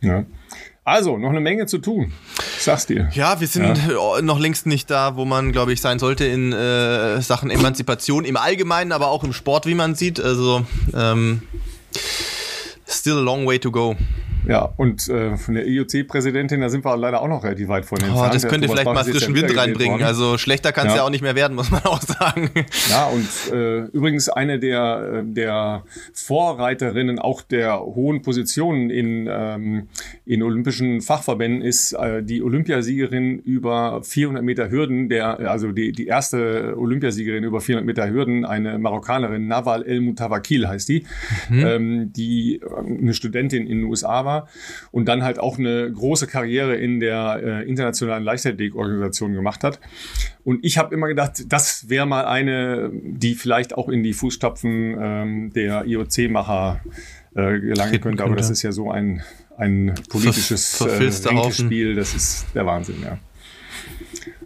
Ja. 0.00 0.25
Also, 0.90 1.18
noch 1.18 1.30
eine 1.30 1.38
Menge 1.38 1.66
zu 1.66 1.78
tun. 1.78 2.12
Ich 2.56 2.64
sag's 2.64 2.85
dir. 2.85 3.11
Ja, 3.12 3.38
wir 3.38 3.47
sind 3.47 3.78
ja. 3.88 4.20
noch 4.23 4.40
längst 4.40 4.66
nicht 4.66 4.90
da, 4.90 5.14
wo 5.14 5.25
man, 5.25 5.53
glaube 5.53 5.72
ich, 5.72 5.81
sein 5.81 6.00
sollte 6.00 6.24
in 6.24 6.53
äh, 6.53 7.22
Sachen 7.22 7.48
Emanzipation 7.48 8.24
im 8.24 8.37
Allgemeinen, 8.37 8.90
aber 8.90 9.07
auch 9.07 9.22
im 9.22 9.33
Sport, 9.33 9.66
wie 9.66 9.74
man 9.74 9.94
sieht. 9.94 10.18
Also, 10.18 10.66
ähm, 10.92 11.42
still 12.88 13.18
a 13.18 13.20
long 13.20 13.46
way 13.46 13.61
to 13.61 13.70
go. 13.70 13.94
Ja, 14.46 14.72
und 14.76 15.09
äh, 15.09 15.37
von 15.37 15.55
der 15.55 15.66
IOC-Präsidentin, 15.66 16.61
da 16.61 16.68
sind 16.68 16.85
wir 16.85 16.96
leider 16.96 17.20
auch 17.20 17.29
noch 17.29 17.44
relativ 17.44 17.68
weit 17.68 17.85
von 17.85 17.98
entfernt. 17.98 18.31
Oh, 18.31 18.33
das 18.33 18.48
könnte 18.48 18.68
vielleicht 18.68 18.87
mal 18.87 19.05
frischen 19.05 19.35
Wind 19.35 19.57
reinbringen. 19.57 19.94
Worden. 19.94 20.05
Also 20.05 20.38
schlechter 20.38 20.72
kann 20.72 20.87
es 20.87 20.94
ja. 20.94 20.98
ja. 20.98 21.05
auch 21.05 21.11
nicht 21.11 21.22
mehr 21.22 21.35
werden, 21.35 21.55
muss 21.55 21.70
man 21.70 21.83
auch 21.85 22.00
sagen. 22.00 22.50
Ja, 22.88 23.07
und 23.07 23.53
äh, 23.53 23.81
übrigens 23.92 24.29
eine 24.29 24.59
der, 24.59 25.20
äh, 25.20 25.24
der 25.24 25.85
Vorreiterinnen 26.12 27.18
auch 27.18 27.42
der 27.42 27.81
hohen 27.81 28.22
Positionen 28.22 28.90
in, 28.90 29.29
ähm, 29.31 29.88
in 30.24 30.42
olympischen 30.42 31.00
Fachverbänden 31.00 31.62
ist 31.62 31.92
äh, 31.92 32.22
die 32.22 32.42
Olympiasiegerin 32.42 33.38
über 33.38 34.03
400 34.03 34.42
Meter 34.42 34.70
Hürden, 34.70 35.09
der, 35.09 35.50
also 35.50 35.72
die, 35.72 35.92
die 35.92 36.07
erste 36.07 36.76
Olympiasiegerin 36.79 37.44
über 37.44 37.61
400 37.61 37.87
Meter 37.87 38.11
Hürden, 38.11 38.44
eine 38.44 38.79
Marokkanerin, 38.79 39.46
Nawal 39.46 39.83
El 39.83 40.00
Mutawakil 40.00 40.68
heißt 40.68 40.88
die, 40.88 41.05
mhm. 41.48 41.66
ähm, 41.66 42.12
die 42.12 42.57
äh, 42.57 43.00
eine 43.00 43.14
Studentin 43.14 43.66
in 43.66 43.81
den 43.81 43.85
USA 43.85 44.24
war 44.24 44.30
war 44.31 44.49
und 44.93 45.07
dann 45.07 45.23
halt 45.23 45.38
auch 45.38 45.59
eine 45.59 45.90
große 45.90 46.27
Karriere 46.27 46.77
in 46.77 47.01
der 47.01 47.40
äh, 47.43 47.69
internationalen 47.69 48.25
Leichtathletik-Organisation 48.25 49.35
gemacht 49.35 49.64
hat. 49.64 49.81
Und 50.45 50.64
ich 50.64 50.79
habe 50.79 50.95
immer 50.95 51.09
gedacht, 51.09 51.45
das 51.49 51.88
wäre 51.88 52.07
mal 52.07 52.25
eine, 52.25 52.90
die 52.93 53.35
vielleicht 53.35 53.77
auch 53.77 53.88
in 53.88 54.03
die 54.03 54.12
Fußstapfen 54.12 54.97
ähm, 55.01 55.53
der 55.53 55.85
IOC-Macher 55.87 56.81
äh, 57.35 57.61
gelangen 57.61 58.01
könnte. 58.01 58.25
Aber 58.25 58.37
das 58.37 58.51
ist 58.51 58.62
ja 58.62 58.73
so 58.73 58.90
ein, 58.90 59.23
ein 59.57 59.95
politisches 60.09 60.81
äh, 60.81 61.53
Spiel. 61.53 61.95
Das 61.95 62.14
ist 62.14 62.47
der 62.55 62.66
Wahnsinn, 62.66 63.03
ja. 63.03 63.19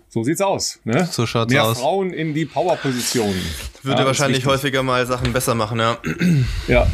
So 0.09 0.23
sieht's 0.23 0.41
aus. 0.41 0.79
Ne? 0.85 1.09
So 1.11 1.27
schaut's 1.27 1.53
Mehr 1.53 1.65
aus. 1.65 1.81
Frauen 1.81 2.13
in 2.13 2.35
die 2.35 2.45
Powerpositionen. 2.45 3.43
Würde 3.83 4.03
ja, 4.03 4.07
wahrscheinlich 4.07 4.47
häufiger 4.47 4.85
mal 4.85 5.05
Sachen 5.07 5.33
besser 5.33 5.57
machen, 5.57 5.81
ja. 5.81 5.99
Ja, 6.69 6.87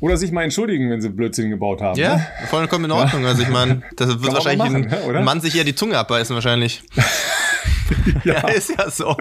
oder 0.00 0.16
sich 0.16 0.32
mal 0.32 0.42
entschuldigen, 0.42 0.90
wenn 0.90 1.00
sie 1.00 1.08
Blödsinn 1.08 1.50
gebaut 1.50 1.80
haben. 1.80 1.98
Ja, 1.98 2.16
ne? 2.16 2.26
vollkommen 2.48 2.86
in 2.86 2.92
Ordnung. 2.92 3.22
Ja. 3.22 3.28
Also 3.28 3.42
ich 3.42 3.48
meine, 3.48 3.82
das 3.96 4.08
wird 4.08 4.32
wahrscheinlich 4.32 4.58
machen, 4.58 4.92
ein, 4.92 5.16
ein, 5.16 5.24
Mann 5.24 5.40
sich 5.40 5.56
eher 5.56 5.64
die 5.64 5.74
Zunge 5.74 5.98
abbeißen 5.98 6.34
wahrscheinlich. 6.34 6.82
ja. 8.24 8.34
ja. 8.34 8.48
ist 8.48 8.70
ja 8.76 8.90
so. 8.90 9.16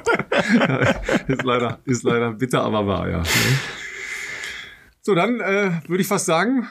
ist, 1.28 1.44
leider, 1.44 1.80
ist 1.86 2.04
leider 2.04 2.32
bitter, 2.32 2.64
aber 2.64 2.86
wahr, 2.88 3.10
ja. 3.10 3.24
So, 5.02 5.14
dann 5.14 5.40
äh, 5.40 5.72
würde 5.88 6.02
ich 6.02 6.08
fast 6.08 6.26
sagen, 6.26 6.68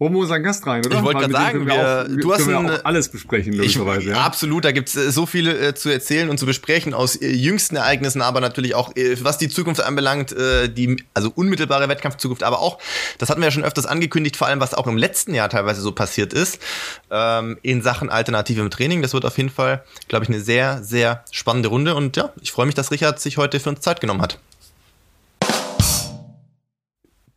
Holen 0.00 0.12
wir 0.12 0.20
unseren 0.20 0.44
Gast 0.44 0.64
rein, 0.64 0.86
oder? 0.86 0.98
Ich 0.98 1.02
wollte 1.02 1.20
gerade 1.20 1.32
sagen, 1.32 1.66
wir, 1.66 1.74
wir 1.74 2.02
auch, 2.02 2.20
du 2.20 2.32
hast 2.32 2.46
wir 2.46 2.56
ein, 2.56 2.70
alles 2.84 3.08
besprechen, 3.08 3.52
logischerweise. 3.54 4.10
Ja. 4.10 4.18
Absolut, 4.18 4.64
da 4.64 4.70
gibt's 4.70 4.94
äh, 4.94 5.10
so 5.10 5.26
viel 5.26 5.48
äh, 5.48 5.74
zu 5.74 5.88
erzählen 5.88 6.30
und 6.30 6.38
zu 6.38 6.46
besprechen 6.46 6.94
aus 6.94 7.16
äh, 7.16 7.28
jüngsten 7.32 7.74
Ereignissen, 7.74 8.22
aber 8.22 8.40
natürlich 8.40 8.76
auch, 8.76 8.94
äh, 8.94 9.16
was 9.24 9.38
die 9.38 9.48
Zukunft 9.48 9.82
anbelangt, 9.82 10.30
äh, 10.30 10.68
die, 10.68 11.02
also 11.14 11.32
unmittelbare 11.34 11.88
Wettkampfzukunft, 11.88 12.44
aber 12.44 12.60
auch, 12.60 12.78
das 13.18 13.28
hatten 13.28 13.40
wir 13.40 13.46
ja 13.46 13.50
schon 13.50 13.64
öfters 13.64 13.86
angekündigt, 13.86 14.36
vor 14.36 14.46
allem, 14.46 14.60
was 14.60 14.72
auch 14.72 14.86
im 14.86 14.96
letzten 14.96 15.34
Jahr 15.34 15.48
teilweise 15.48 15.80
so 15.80 15.90
passiert 15.90 16.32
ist, 16.32 16.60
ähm, 17.10 17.58
in 17.62 17.82
Sachen 17.82 18.08
alternativem 18.08 18.70
Training. 18.70 19.02
Das 19.02 19.14
wird 19.14 19.24
auf 19.24 19.36
jeden 19.36 19.50
Fall, 19.50 19.82
glaube 20.06 20.24
ich, 20.24 20.28
eine 20.28 20.40
sehr, 20.40 20.80
sehr 20.84 21.24
spannende 21.32 21.70
Runde 21.70 21.96
und 21.96 22.16
ja, 22.16 22.32
ich 22.40 22.52
freue 22.52 22.66
mich, 22.66 22.76
dass 22.76 22.92
Richard 22.92 23.18
sich 23.18 23.36
heute 23.36 23.58
für 23.58 23.70
uns 23.70 23.80
Zeit 23.80 24.00
genommen 24.00 24.22
hat. 24.22 24.38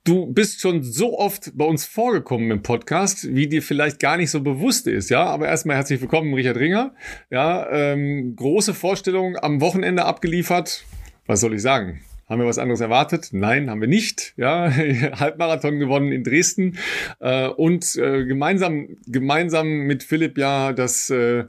Du 0.03 0.25
bist 0.25 0.61
schon 0.61 0.81
so 0.81 1.19
oft 1.19 1.51
bei 1.55 1.63
uns 1.63 1.85
vorgekommen 1.85 2.49
im 2.49 2.63
Podcast, 2.63 3.35
wie 3.35 3.47
dir 3.47 3.61
vielleicht 3.61 3.99
gar 3.99 4.17
nicht 4.17 4.31
so 4.31 4.41
bewusst 4.41 4.87
ist, 4.87 5.11
ja. 5.11 5.23
Aber 5.25 5.47
erstmal 5.47 5.75
herzlich 5.75 6.01
willkommen, 6.01 6.33
Richard 6.33 6.57
Ringer. 6.57 6.95
Ja, 7.29 7.69
ähm, 7.69 8.35
große 8.35 8.73
Vorstellung 8.73 9.37
am 9.37 9.61
Wochenende 9.61 10.05
abgeliefert. 10.05 10.85
Was 11.27 11.41
soll 11.41 11.53
ich 11.53 11.61
sagen? 11.61 12.01
Haben 12.31 12.39
wir 12.39 12.47
was 12.47 12.59
anderes 12.59 12.79
erwartet? 12.79 13.31
Nein, 13.33 13.69
haben 13.69 13.81
wir 13.81 13.89
nicht. 13.89 14.33
Ja, 14.37 14.71
Halbmarathon 15.19 15.79
gewonnen 15.79 16.13
in 16.13 16.23
Dresden 16.23 16.77
äh, 17.19 17.49
und 17.49 17.97
äh, 17.97 18.23
gemeinsam 18.23 18.87
gemeinsam 19.05 19.67
mit 19.67 20.01
Philipp 20.01 20.37
ja 20.37 20.71
das 20.71 21.09
äh, 21.09 21.43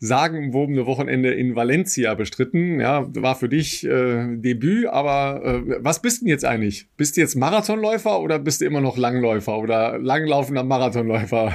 sagenumwobene 0.00 0.84
Wochenende 0.84 1.32
in 1.32 1.54
Valencia 1.54 2.12
bestritten. 2.14 2.80
Ja, 2.80 3.06
war 3.14 3.36
für 3.36 3.48
dich 3.48 3.86
äh, 3.86 4.36
Debüt, 4.36 4.88
aber 4.88 5.42
äh, 5.44 5.76
was 5.78 6.02
bist 6.02 6.22
denn 6.22 6.28
jetzt 6.28 6.44
eigentlich? 6.44 6.88
Bist 6.96 7.16
du 7.16 7.20
jetzt 7.20 7.36
Marathonläufer 7.36 8.18
oder 8.18 8.40
bist 8.40 8.62
du 8.62 8.64
immer 8.64 8.80
noch 8.80 8.96
Langläufer 8.96 9.56
oder 9.56 9.96
langlaufender 9.96 10.64
Marathonläufer? 10.64 11.54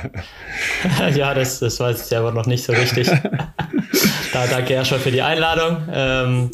ja, 1.13 1.33
das, 1.33 1.59
das 1.59 1.77
weiß 1.77 1.99
ich 2.03 2.07
selber 2.07 2.31
noch 2.31 2.45
nicht 2.45 2.63
so 2.63 2.71
richtig. 2.71 3.09
da 4.31 4.47
danke 4.49 4.75
erstmal 4.75 5.01
für 5.01 5.11
die 5.11 5.21
Einladung. 5.21 5.83
Ähm, 5.91 6.51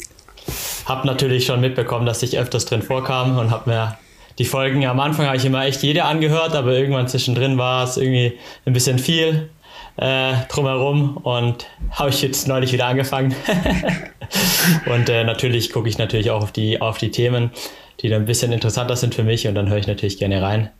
habe 0.88 1.06
natürlich 1.06 1.46
schon 1.46 1.60
mitbekommen, 1.60 2.06
dass 2.06 2.22
ich 2.22 2.38
öfters 2.38 2.64
drin 2.64 2.82
vorkam 2.82 3.38
und 3.38 3.50
habe 3.50 3.70
mir 3.70 3.98
die 4.38 4.44
Folgen 4.44 4.86
am 4.86 5.00
Anfang 5.00 5.26
habe 5.26 5.36
ich 5.36 5.44
immer 5.44 5.64
echt 5.64 5.82
jede 5.82 6.04
angehört, 6.04 6.54
aber 6.54 6.72
irgendwann 6.72 7.08
zwischendrin 7.08 7.58
war 7.58 7.84
es 7.84 7.96
irgendwie 7.96 8.38
ein 8.64 8.72
bisschen 8.72 8.98
viel. 8.98 9.50
äh, 9.98 10.34
drumherum 10.48 11.16
und 11.16 11.66
habe 11.90 12.10
ich 12.10 12.22
jetzt 12.22 12.46
neulich 12.46 12.72
wieder 12.72 12.86
angefangen. 12.86 13.34
und 14.86 15.08
äh, 15.08 15.24
natürlich 15.24 15.72
gucke 15.72 15.88
ich 15.88 15.98
natürlich 15.98 16.30
auch 16.30 16.42
auf 16.42 16.52
die, 16.52 16.80
auf 16.80 16.98
die 16.98 17.10
Themen, 17.10 17.50
die 18.00 18.08
dann 18.08 18.22
ein 18.22 18.26
bisschen 18.26 18.52
interessanter 18.52 18.96
sind 18.96 19.14
für 19.14 19.24
mich 19.24 19.48
und 19.48 19.54
dann 19.54 19.68
höre 19.68 19.78
ich 19.78 19.88
natürlich 19.88 20.18
gerne 20.18 20.40
rein. 20.40 20.70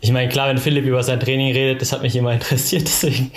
Ich 0.00 0.12
meine, 0.12 0.28
klar, 0.28 0.48
wenn 0.48 0.58
Philipp 0.58 0.84
über 0.84 1.02
sein 1.02 1.20
Training 1.20 1.52
redet, 1.52 1.80
das 1.80 1.92
hat 1.92 2.02
mich 2.02 2.14
immer 2.16 2.32
interessiert, 2.34 2.82
deswegen 2.82 3.32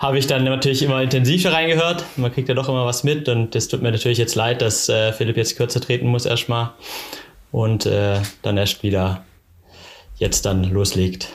habe 0.00 0.18
ich 0.18 0.26
dann 0.26 0.44
natürlich 0.44 0.82
immer 0.82 1.02
intensiver 1.02 1.52
reingehört. 1.52 2.04
Man 2.16 2.32
kriegt 2.32 2.48
ja 2.48 2.54
doch 2.54 2.68
immer 2.68 2.84
was 2.84 3.04
mit 3.04 3.28
und 3.28 3.54
es 3.54 3.68
tut 3.68 3.82
mir 3.82 3.92
natürlich 3.92 4.18
jetzt 4.18 4.34
leid, 4.34 4.62
dass 4.62 4.88
äh, 4.88 5.12
Philipp 5.12 5.36
jetzt 5.36 5.56
kürzer 5.56 5.80
treten 5.80 6.08
muss 6.08 6.26
erstmal 6.26 6.70
und 7.52 7.86
äh, 7.86 8.20
dann 8.42 8.56
erst 8.56 8.82
wieder 8.82 9.24
jetzt 10.16 10.44
dann 10.44 10.64
loslegt. 10.64 11.28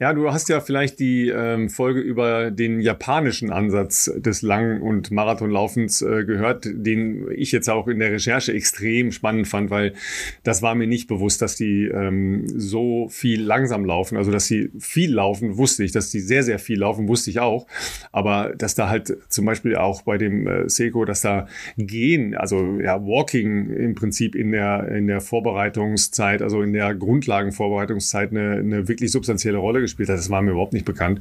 Ja, 0.00 0.12
du 0.12 0.32
hast 0.32 0.48
ja 0.48 0.60
vielleicht 0.60 0.98
die 0.98 1.28
ähm, 1.28 1.70
Folge 1.70 2.00
über 2.00 2.50
den 2.50 2.80
japanischen 2.80 3.52
Ansatz 3.52 4.10
des 4.16 4.42
Lang- 4.42 4.82
und 4.82 5.12
Marathonlaufens 5.12 6.02
äh, 6.02 6.24
gehört, 6.24 6.66
den 6.68 7.28
ich 7.30 7.52
jetzt 7.52 7.70
auch 7.70 7.86
in 7.86 8.00
der 8.00 8.10
Recherche 8.10 8.52
extrem 8.52 9.12
spannend 9.12 9.46
fand, 9.46 9.70
weil 9.70 9.94
das 10.42 10.62
war 10.62 10.74
mir 10.74 10.88
nicht 10.88 11.06
bewusst, 11.06 11.42
dass 11.42 11.54
die 11.54 11.84
ähm, 11.84 12.42
so 12.48 13.06
viel 13.08 13.40
langsam 13.40 13.84
laufen. 13.84 14.16
Also, 14.16 14.32
dass 14.32 14.46
sie 14.46 14.72
viel 14.80 15.14
laufen, 15.14 15.58
wusste 15.58 15.84
ich. 15.84 15.92
Dass 15.92 16.10
die 16.10 16.18
sehr, 16.18 16.42
sehr 16.42 16.58
viel 16.58 16.80
laufen, 16.80 17.06
wusste 17.06 17.30
ich 17.30 17.38
auch. 17.38 17.68
Aber 18.10 18.52
dass 18.58 18.74
da 18.74 18.88
halt 18.88 19.16
zum 19.28 19.44
Beispiel 19.44 19.76
auch 19.76 20.02
bei 20.02 20.18
dem 20.18 20.48
äh, 20.48 20.68
Seco, 20.68 21.04
dass 21.04 21.20
da 21.20 21.46
Gehen, 21.76 22.34
also 22.34 22.80
ja, 22.80 23.00
Walking 23.00 23.70
im 23.70 23.94
Prinzip 23.94 24.34
in 24.34 24.50
der, 24.50 24.88
in 24.88 25.06
der 25.06 25.20
Vorbereitungszeit, 25.20 26.42
also 26.42 26.62
in 26.62 26.72
der 26.72 26.96
Grundlagenvorbereitungszeit 26.96 28.32
eine, 28.32 28.56
eine 28.56 28.88
wirklich 28.88 29.12
substanzielle 29.12 29.58
Rolle 29.58 29.83
gespielt 29.84 30.08
hat. 30.08 30.18
Das 30.18 30.30
war 30.30 30.42
mir 30.42 30.52
überhaupt 30.52 30.72
nicht 30.72 30.84
bekannt. 30.84 31.20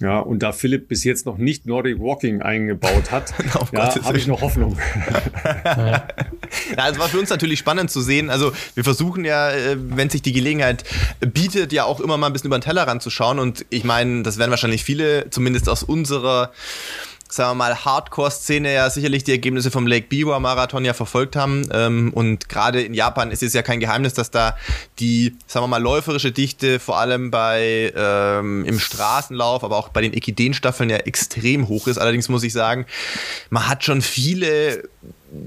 Ja, 0.00 0.18
und 0.18 0.42
da 0.42 0.52
Philipp 0.52 0.88
bis 0.88 1.04
jetzt 1.04 1.26
noch 1.26 1.38
nicht 1.38 1.66
Nordic 1.66 1.98
Walking 1.98 2.42
eingebaut 2.42 3.10
hat, 3.10 3.32
ja, 3.72 4.04
habe 4.04 4.18
ich 4.18 4.26
noch 4.26 4.40
Hoffnung. 4.40 4.78
ja, 5.64 6.88
es 6.90 6.98
war 6.98 7.08
für 7.08 7.18
uns 7.18 7.30
natürlich 7.30 7.58
spannend 7.58 7.90
zu 7.90 8.00
sehen. 8.00 8.30
Also 8.30 8.52
wir 8.74 8.84
versuchen 8.84 9.24
ja, 9.24 9.50
äh, 9.50 9.76
wenn 9.78 10.10
sich 10.10 10.22
die 10.22 10.32
Gelegenheit 10.32 10.84
bietet, 11.20 11.72
ja 11.72 11.84
auch 11.84 12.00
immer 12.00 12.16
mal 12.16 12.28
ein 12.28 12.32
bisschen 12.32 12.48
über 12.48 12.58
den 12.58 12.62
Teller 12.62 12.86
ranzuschauen. 12.86 13.38
Und 13.38 13.64
ich 13.70 13.84
meine, 13.84 14.22
das 14.22 14.38
werden 14.38 14.50
wahrscheinlich 14.50 14.84
viele, 14.84 15.30
zumindest 15.30 15.68
aus 15.68 15.82
unserer 15.82 16.52
sagen 17.30 17.50
wir 17.50 17.54
mal, 17.54 17.84
Hardcore-Szene 17.84 18.72
ja 18.72 18.90
sicherlich 18.90 19.24
die 19.24 19.32
Ergebnisse 19.32 19.70
vom 19.70 19.86
Lake 19.86 20.06
Biwa 20.08 20.38
Marathon 20.40 20.84
ja 20.84 20.94
verfolgt 20.94 21.36
haben. 21.36 21.68
Ähm, 21.72 22.12
und 22.12 22.48
gerade 22.48 22.82
in 22.82 22.94
Japan 22.94 23.30
ist 23.30 23.42
es 23.42 23.52
ja 23.52 23.62
kein 23.62 23.80
Geheimnis, 23.80 24.14
dass 24.14 24.30
da 24.30 24.56
die, 24.98 25.36
sagen 25.46 25.64
wir 25.64 25.68
mal, 25.68 25.82
läuferische 25.82 26.32
Dichte 26.32 26.80
vor 26.80 26.98
allem 26.98 27.30
bei 27.30 27.92
ähm, 27.96 28.64
im 28.64 28.78
Straßenlauf, 28.78 29.64
aber 29.64 29.76
auch 29.76 29.88
bei 29.88 30.00
den 30.00 30.12
Ekiden-Staffeln 30.12 30.90
ja 30.90 30.98
extrem 30.98 31.68
hoch 31.68 31.86
ist. 31.86 31.98
Allerdings 31.98 32.28
muss 32.28 32.42
ich 32.42 32.52
sagen, 32.52 32.86
man 33.48 33.68
hat 33.68 33.84
schon 33.84 34.02
viele 34.02 34.88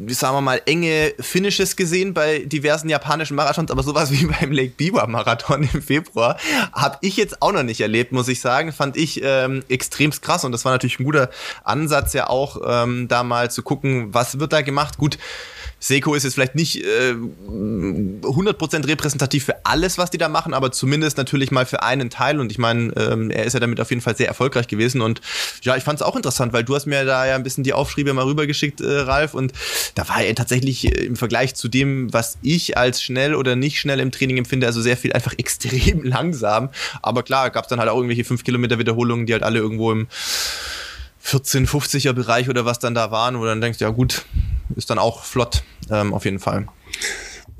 sagen 0.07 0.35
wir 0.35 0.41
mal, 0.41 0.61
enge 0.65 1.13
Finishes 1.19 1.75
gesehen 1.75 2.13
bei 2.13 2.39
diversen 2.39 2.89
japanischen 2.89 3.35
Marathons, 3.35 3.71
aber 3.71 3.83
sowas 3.83 4.11
wie 4.11 4.25
beim 4.39 4.51
Lake 4.51 4.73
Biwa 4.77 5.07
Marathon 5.07 5.67
im 5.73 5.81
Februar 5.81 6.37
habe 6.71 6.97
ich 7.01 7.17
jetzt 7.17 7.41
auch 7.41 7.51
noch 7.51 7.63
nicht 7.63 7.81
erlebt, 7.81 8.11
muss 8.11 8.27
ich 8.27 8.39
sagen. 8.39 8.71
Fand 8.71 8.97
ich 8.97 9.21
ähm, 9.23 9.63
extremst 9.69 10.21
krass 10.21 10.45
und 10.45 10.51
das 10.51 10.65
war 10.65 10.71
natürlich 10.71 10.99
ein 10.99 11.05
guter 11.05 11.29
Ansatz 11.63 12.13
ja 12.13 12.29
auch, 12.29 12.61
ähm, 12.65 13.07
da 13.07 13.23
mal 13.23 13.51
zu 13.51 13.63
gucken, 13.63 14.13
was 14.13 14.39
wird 14.39 14.53
da 14.53 14.61
gemacht. 14.61 14.97
Gut, 14.97 15.17
Seiko 15.83 16.15
ist 16.15 16.23
jetzt 16.23 16.35
vielleicht 16.35 16.55
nicht 16.55 16.81
äh, 16.81 17.11
100% 17.11 18.87
repräsentativ 18.87 19.43
für 19.43 19.65
alles, 19.65 19.97
was 19.97 20.11
die 20.11 20.17
da 20.17 20.29
machen, 20.29 20.53
aber 20.53 20.71
zumindest 20.71 21.17
natürlich 21.17 21.51
mal 21.51 21.65
für 21.65 21.83
einen 21.83 22.09
Teil. 22.09 22.39
Und 22.39 22.53
ich 22.53 22.57
meine, 22.57 22.93
ähm, 22.95 23.29
er 23.29 23.43
ist 23.43 23.51
ja 23.51 23.59
damit 23.59 23.81
auf 23.81 23.89
jeden 23.89 24.01
Fall 24.01 24.15
sehr 24.15 24.29
erfolgreich 24.29 24.69
gewesen. 24.69 25.01
Und 25.01 25.19
ja, 25.61 25.75
ich 25.75 25.83
fand 25.83 25.99
es 25.99 26.05
auch 26.05 26.15
interessant, 26.15 26.53
weil 26.53 26.63
du 26.63 26.73
hast 26.73 26.85
mir 26.85 27.03
da 27.03 27.25
ja 27.25 27.35
ein 27.35 27.43
bisschen 27.43 27.65
die 27.65 27.73
Aufschriebe 27.73 28.13
mal 28.13 28.23
rübergeschickt, 28.23 28.79
äh, 28.79 28.99
Ralf. 28.99 29.33
Und 29.33 29.51
da 29.95 30.07
war 30.07 30.21
er 30.21 30.33
tatsächlich 30.35 30.85
äh, 30.85 31.03
im 31.03 31.17
Vergleich 31.17 31.53
zu 31.55 31.67
dem, 31.67 32.13
was 32.13 32.37
ich 32.41 32.77
als 32.77 33.03
schnell 33.03 33.35
oder 33.35 33.57
nicht 33.57 33.77
schnell 33.77 33.99
im 33.99 34.13
Training 34.13 34.37
empfinde, 34.37 34.67
also 34.67 34.81
sehr 34.81 34.95
viel 34.95 35.11
einfach 35.11 35.33
extrem 35.37 36.01
langsam. 36.03 36.69
Aber 37.01 37.23
klar, 37.23 37.49
gab 37.49 37.65
es 37.65 37.69
dann 37.69 37.81
halt 37.81 37.89
auch 37.89 37.97
irgendwelche 37.97 38.23
5 38.23 38.45
Kilometer 38.45 38.79
Wiederholungen, 38.79 39.25
die 39.25 39.33
halt 39.33 39.43
alle 39.43 39.59
irgendwo 39.59 39.91
im 39.91 40.07
14, 41.19 41.67
50er 41.67 42.13
Bereich 42.13 42.49
oder 42.49 42.63
was 42.63 42.79
dann 42.79 42.95
da 42.95 43.11
waren, 43.11 43.37
wo 43.37 43.43
dann 43.43 43.59
denkst, 43.59 43.79
ja 43.81 43.89
gut, 43.89 44.23
ist 44.75 44.89
dann 44.89 44.99
auch 44.99 45.23
flott, 45.23 45.63
ähm, 45.89 46.13
auf 46.13 46.25
jeden 46.25 46.39
Fall. 46.39 46.67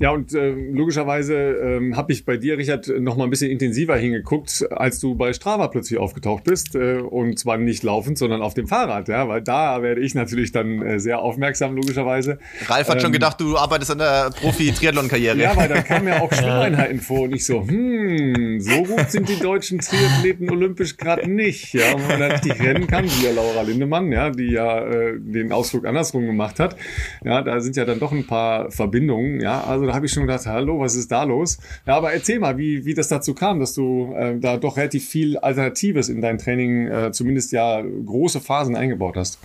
Ja, 0.00 0.10
und 0.10 0.34
äh, 0.34 0.50
logischerweise 0.50 1.34
ähm, 1.34 1.96
habe 1.96 2.12
ich 2.12 2.24
bei 2.24 2.36
dir, 2.36 2.58
Richard, 2.58 2.88
noch 2.88 3.16
mal 3.16 3.24
ein 3.24 3.30
bisschen 3.30 3.50
intensiver 3.50 3.96
hingeguckt, 3.96 4.66
als 4.70 4.98
du 4.98 5.14
bei 5.14 5.32
Strava 5.32 5.68
plötzlich 5.68 5.98
aufgetaucht 6.00 6.44
bist. 6.44 6.74
Äh, 6.74 6.98
und 6.98 7.38
zwar 7.38 7.58
nicht 7.58 7.82
laufend, 7.82 8.18
sondern 8.18 8.42
auf 8.42 8.54
dem 8.54 8.66
Fahrrad, 8.66 9.08
ja, 9.08 9.28
weil 9.28 9.42
da 9.42 9.82
werde 9.82 10.00
ich 10.00 10.14
natürlich 10.14 10.52
dann 10.52 10.82
äh, 10.82 10.98
sehr 10.98 11.20
aufmerksam, 11.20 11.76
logischerweise. 11.76 12.38
Ralf 12.66 12.88
hat 12.88 12.96
ähm, 12.96 13.00
schon 13.02 13.12
gedacht, 13.12 13.40
du 13.40 13.56
arbeitest 13.56 13.92
an 13.92 13.98
der 13.98 14.30
Profi-Triathlon-Karriere. 14.40 15.38
ja, 15.38 15.56
weil 15.56 15.68
da 15.68 15.80
kamen 15.80 16.08
ja 16.08 16.20
auch 16.20 16.32
Schwimmeinheiten 16.32 17.00
vor 17.00 17.22
und 17.22 17.34
ich 17.34 17.46
so, 17.46 17.66
hm, 17.66 18.60
so 18.60 18.82
gut 18.82 19.10
sind 19.10 19.28
die 19.28 19.38
deutschen 19.38 19.78
Triathleten 19.78 20.50
olympisch 20.50 20.96
gerade 20.96 21.30
nicht. 21.30 21.72
Ja, 21.72 21.94
und 21.94 22.08
man 22.08 22.20
richtig 22.22 22.60
rennen 22.60 22.88
kann, 22.88 23.04
wie 23.04 23.26
ja 23.26 23.32
Laura 23.32 23.62
Lindemann, 23.62 24.10
ja, 24.10 24.30
die 24.30 24.50
ja 24.50 24.84
äh, 24.84 25.14
den 25.18 25.52
Ausflug 25.52 25.86
andersrum 25.86 26.26
gemacht 26.26 26.58
hat. 26.58 26.76
Ja, 27.24 27.42
da 27.42 27.60
sind 27.60 27.76
ja 27.76 27.84
dann 27.84 28.00
doch 28.00 28.12
ein 28.12 28.26
paar 28.26 28.70
Verbindungen, 28.70 29.40
ja, 29.40 29.62
also 29.62 29.93
da 29.94 29.98
habe 29.98 30.06
ich 30.06 30.12
schon 30.12 30.26
gedacht, 30.26 30.44
hallo, 30.46 30.80
was 30.80 30.96
ist 30.96 31.12
da 31.12 31.22
los? 31.22 31.56
Ja, 31.86 31.96
aber 31.96 32.12
erzähl 32.12 32.40
mal, 32.40 32.58
wie, 32.58 32.84
wie 32.84 32.94
das 32.94 33.06
dazu 33.06 33.32
kam, 33.32 33.60
dass 33.60 33.74
du 33.74 34.12
äh, 34.16 34.36
da 34.40 34.56
doch 34.56 34.76
relativ 34.76 35.08
viel 35.08 35.38
Alternatives 35.38 36.08
in 36.08 36.20
dein 36.20 36.38
Training, 36.38 36.88
äh, 36.88 37.12
zumindest 37.12 37.52
ja 37.52 37.80
große 37.80 38.40
Phasen 38.40 38.74
eingebaut 38.74 39.16
hast. 39.16 39.38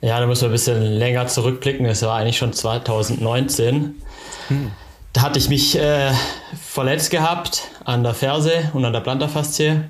Ja, 0.00 0.18
da 0.18 0.26
müssen 0.26 0.42
wir 0.42 0.48
ein 0.48 0.52
bisschen 0.52 0.82
länger 0.82 1.28
zurückblicken. 1.28 1.86
Das 1.86 2.02
war 2.02 2.16
eigentlich 2.16 2.36
schon 2.36 2.52
2019. 2.52 3.94
Hm. 4.48 4.70
Da 5.12 5.22
hatte 5.22 5.38
ich 5.38 5.48
mich 5.48 5.78
äh, 5.78 6.10
verletzt 6.60 7.12
gehabt 7.12 7.68
an 7.84 8.02
der 8.02 8.14
Ferse 8.14 8.72
und 8.74 8.84
an 8.84 8.92
der 8.92 9.00
Plantarfaszie 9.00 9.84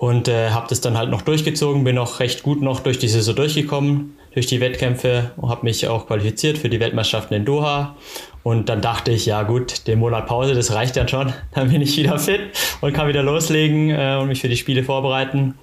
und 0.00 0.28
äh, 0.28 0.48
habe 0.48 0.66
das 0.66 0.80
dann 0.80 0.96
halt 0.96 1.10
noch 1.10 1.20
durchgezogen, 1.20 1.84
bin 1.84 1.98
auch 1.98 2.20
recht 2.20 2.42
gut 2.42 2.62
noch 2.62 2.80
durch 2.80 2.98
die 2.98 3.08
Saison 3.08 3.36
durchgekommen, 3.36 4.16
durch 4.32 4.46
die 4.46 4.58
Wettkämpfe 4.58 5.32
und 5.36 5.50
habe 5.50 5.64
mich 5.64 5.86
auch 5.88 6.06
qualifiziert 6.06 6.56
für 6.56 6.70
die 6.70 6.80
Weltmeisterschaften 6.80 7.34
in 7.34 7.44
Doha 7.44 7.96
und 8.42 8.68
dann 8.68 8.80
dachte 8.80 9.10
ich, 9.10 9.26
ja 9.26 9.42
gut, 9.42 9.86
den 9.86 9.98
Monat 9.98 10.26
Pause, 10.26 10.54
das 10.54 10.72
reicht 10.72 10.96
dann 10.96 11.08
schon. 11.08 11.32
Dann 11.54 11.70
bin 11.70 11.82
ich 11.82 11.96
wieder 11.96 12.18
fit 12.18 12.40
und 12.80 12.92
kann 12.92 13.08
wieder 13.08 13.22
loslegen 13.22 13.90
äh, 13.90 14.16
und 14.20 14.28
mich 14.28 14.40
für 14.40 14.48
die 14.48 14.56
Spiele 14.56 14.82
vorbereiten. 14.82 15.58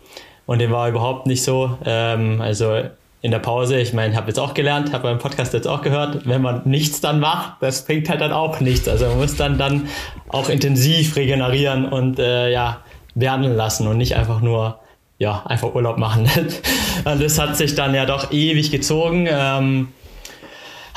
Und 0.46 0.60
dem 0.60 0.72
war 0.72 0.88
überhaupt 0.88 1.26
nicht 1.26 1.44
so. 1.44 1.78
Ähm, 1.86 2.40
also 2.40 2.84
in 3.22 3.32
der 3.32 3.40
Pause, 3.40 3.80
ich 3.80 3.94
meine, 3.94 4.16
habe 4.16 4.28
jetzt 4.28 4.40
auch 4.40 4.54
gelernt, 4.54 4.94
habe 4.94 5.04
beim 5.04 5.18
Podcast 5.18 5.54
jetzt 5.54 5.68
auch 5.68 5.82
gehört, 5.82 6.28
wenn 6.28 6.42
man 6.42 6.62
nichts 6.66 7.02
dann 7.02 7.20
macht, 7.20 7.54
das 7.62 7.86
bringt 7.86 8.10
halt 8.10 8.22
dann 8.22 8.32
auch 8.32 8.60
nichts. 8.60 8.88
Also 8.88 9.08
man 9.08 9.18
muss 9.18 9.36
dann 9.36 9.58
dann 9.58 9.88
auch 10.30 10.50
intensiv 10.50 11.16
regenerieren 11.16 11.86
und 11.86 12.20
äh, 12.20 12.52
ja, 12.52 12.82
werden 13.16 13.56
lassen 13.56 13.88
und 13.88 13.98
nicht 13.98 14.16
einfach 14.16 14.42
nur 14.42 14.80
ja, 15.18 15.44
einfach 15.46 15.74
Urlaub 15.74 15.98
machen. 15.98 16.30
und 17.06 17.22
das 17.22 17.40
hat 17.40 17.58
sich 17.58 17.74
dann 17.74 17.96
ja 17.96 18.06
doch 18.06 18.32
ewig 18.32 18.70
gezogen. 18.70 19.28
Ähm, 19.30 19.88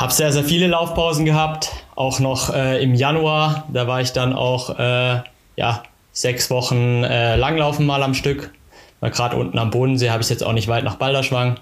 habe 0.00 0.12
sehr, 0.14 0.32
sehr 0.32 0.44
viele 0.44 0.66
Laufpausen 0.66 1.26
gehabt, 1.26 1.70
auch 1.94 2.20
noch 2.20 2.54
äh, 2.54 2.82
im 2.82 2.94
Januar. 2.94 3.64
Da 3.70 3.86
war 3.86 4.00
ich 4.00 4.12
dann 4.12 4.32
auch 4.32 4.78
äh, 4.78 5.20
ja, 5.56 5.82
sechs 6.12 6.48
Wochen 6.48 7.04
äh, 7.04 7.36
Langlaufen 7.36 7.84
mal 7.84 8.02
am 8.02 8.14
Stück. 8.14 8.50
Gerade 9.02 9.36
unten 9.36 9.58
am 9.58 9.70
Bodensee 9.70 10.10
habe 10.10 10.22
ich 10.22 10.30
jetzt 10.30 10.42
auch 10.42 10.54
nicht 10.54 10.68
weit 10.68 10.84
nach 10.84 10.96
Balderschwang. 10.96 11.56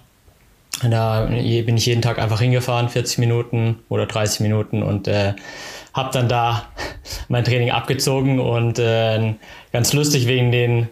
Da 0.89 1.25
bin 1.25 1.77
ich 1.77 1.87
jeden 1.87 2.03
Tag 2.03 2.21
einfach 2.21 2.41
hingefahren, 2.41 2.89
40 2.89 3.19
Minuten 3.19 3.81
oder 3.89 4.07
30 4.07 4.41
Minuten 4.41 4.85
und 4.85 5.09
äh, 5.09 5.35
habe 5.93 6.11
dann 6.13 6.29
da 6.29 6.67
mein 7.29 7.43
Training 7.43 7.73
abgezogen 7.73 8.39
und 8.39 8.79
äh, 8.79 9.35
ganz 9.73 9.93
lustig 9.93 10.29
wegen 10.29 10.53
den 10.53 10.89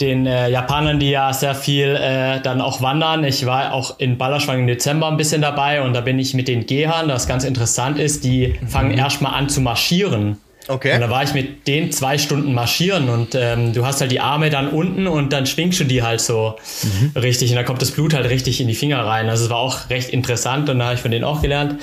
den 0.00 0.26
äh, 0.26 0.48
Japanern, 0.50 0.98
die 0.98 1.10
ja 1.10 1.32
sehr 1.32 1.54
viel 1.54 1.96
äh, 1.96 2.40
dann 2.40 2.60
auch 2.60 2.82
wandern. 2.82 3.24
Ich 3.24 3.46
war 3.46 3.72
auch 3.72 3.98
in 3.98 4.18
Ballerschwang 4.18 4.60
im 4.60 4.66
Dezember 4.66 5.08
ein 5.08 5.16
bisschen 5.16 5.40
dabei 5.40 5.82
und 5.82 5.94
da 5.94 6.02
bin 6.02 6.18
ich 6.18 6.34
mit 6.34 6.48
den 6.48 6.66
Gehern, 6.66 7.08
das 7.08 7.26
ganz 7.26 7.44
interessant 7.44 7.98
ist, 7.98 8.24
die 8.24 8.58
mhm. 8.60 8.68
fangen 8.68 8.98
erstmal 8.98 9.34
an 9.34 9.48
zu 9.48 9.60
marschieren. 9.60 10.38
Okay. 10.68 10.94
Und 10.94 11.00
da 11.00 11.10
war 11.10 11.22
ich 11.22 11.32
mit 11.32 11.68
denen 11.68 11.92
zwei 11.92 12.18
Stunden 12.18 12.52
marschieren 12.52 13.08
und 13.08 13.36
ähm, 13.36 13.72
du 13.72 13.86
hast 13.86 14.00
halt 14.00 14.10
die 14.10 14.18
Arme 14.18 14.50
dann 14.50 14.68
unten 14.68 15.06
und 15.06 15.32
dann 15.32 15.46
schwingst 15.46 15.78
du 15.78 15.84
die 15.84 16.02
halt 16.02 16.20
so 16.20 16.56
mhm. 16.82 17.12
richtig 17.14 17.50
und 17.50 17.56
dann 17.56 17.64
kommt 17.64 17.80
das 17.82 17.92
Blut 17.92 18.14
halt 18.14 18.28
richtig 18.28 18.60
in 18.60 18.66
die 18.66 18.74
Finger 18.74 19.04
rein. 19.06 19.28
Also 19.28 19.44
es 19.44 19.50
war 19.50 19.58
auch 19.58 19.90
recht 19.90 20.10
interessant 20.10 20.68
und 20.68 20.80
da 20.80 20.86
habe 20.86 20.94
ich 20.96 21.00
von 21.00 21.12
denen 21.12 21.24
auch 21.24 21.40
gelernt. 21.40 21.80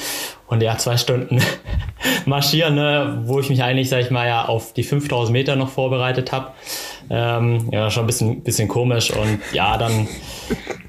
Und 0.53 0.61
ja, 0.61 0.77
zwei 0.77 0.97
Stunden 0.97 1.41
marschieren, 2.27 2.75
ne, 2.75 3.23
wo 3.25 3.39
ich 3.39 3.49
mich 3.49 3.63
eigentlich, 3.63 3.89
sag 3.89 4.01
ich 4.01 4.11
mal, 4.11 4.27
ja 4.27 4.45
auf 4.45 4.71
die 4.71 4.83
5000 4.83 5.33
Meter 5.33 5.55
noch 5.55 5.69
vorbereitet 5.69 6.31
habe. 6.31 6.51
Ähm, 7.09 7.69
ja, 7.71 7.89
schon 7.89 8.03
ein 8.03 8.05
bisschen, 8.05 8.43
bisschen 8.43 8.67
komisch. 8.67 9.09
Und 9.09 9.39
ja, 9.51 9.77
dann 9.79 10.07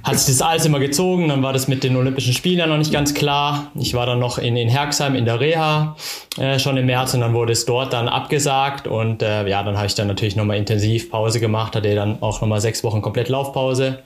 hat 0.03 0.19
sich 0.19 0.37
das 0.37 0.47
alles 0.47 0.67
immer 0.67 0.81
gezogen. 0.81 1.29
Dann 1.29 1.43
war 1.43 1.55
das 1.55 1.67
mit 1.67 1.83
den 1.83 1.97
Olympischen 1.97 2.35
Spielen 2.35 2.59
ja 2.59 2.67
noch 2.67 2.77
nicht 2.77 2.93
ganz 2.93 3.15
klar. 3.15 3.71
Ich 3.75 3.95
war 3.95 4.05
dann 4.05 4.19
noch 4.19 4.37
in, 4.37 4.55
in 4.55 4.69
Herxheim 4.69 5.15
in 5.15 5.25
der 5.25 5.41
Reha 5.41 5.97
äh, 6.39 6.59
schon 6.59 6.77
im 6.77 6.85
März 6.85 7.15
und 7.15 7.23
dann 7.23 7.33
wurde 7.33 7.55
es 7.55 7.65
dort 7.65 7.95
dann 7.95 8.11
abgesagt. 8.11 8.87
Und 8.87 9.23
äh, 9.23 9.49
ja, 9.49 9.63
dann 9.63 9.79
habe 9.79 9.87
ich 9.87 9.95
dann 9.95 10.09
natürlich 10.09 10.37
nochmal 10.37 10.59
intensiv 10.59 11.11
Pause 11.11 11.41
gemacht, 11.41 11.75
hatte 11.75 11.95
dann 11.95 12.21
auch 12.21 12.43
nochmal 12.43 12.61
sechs 12.61 12.85
Wochen 12.85 13.01
komplett 13.01 13.31
Laufpause 13.31 14.03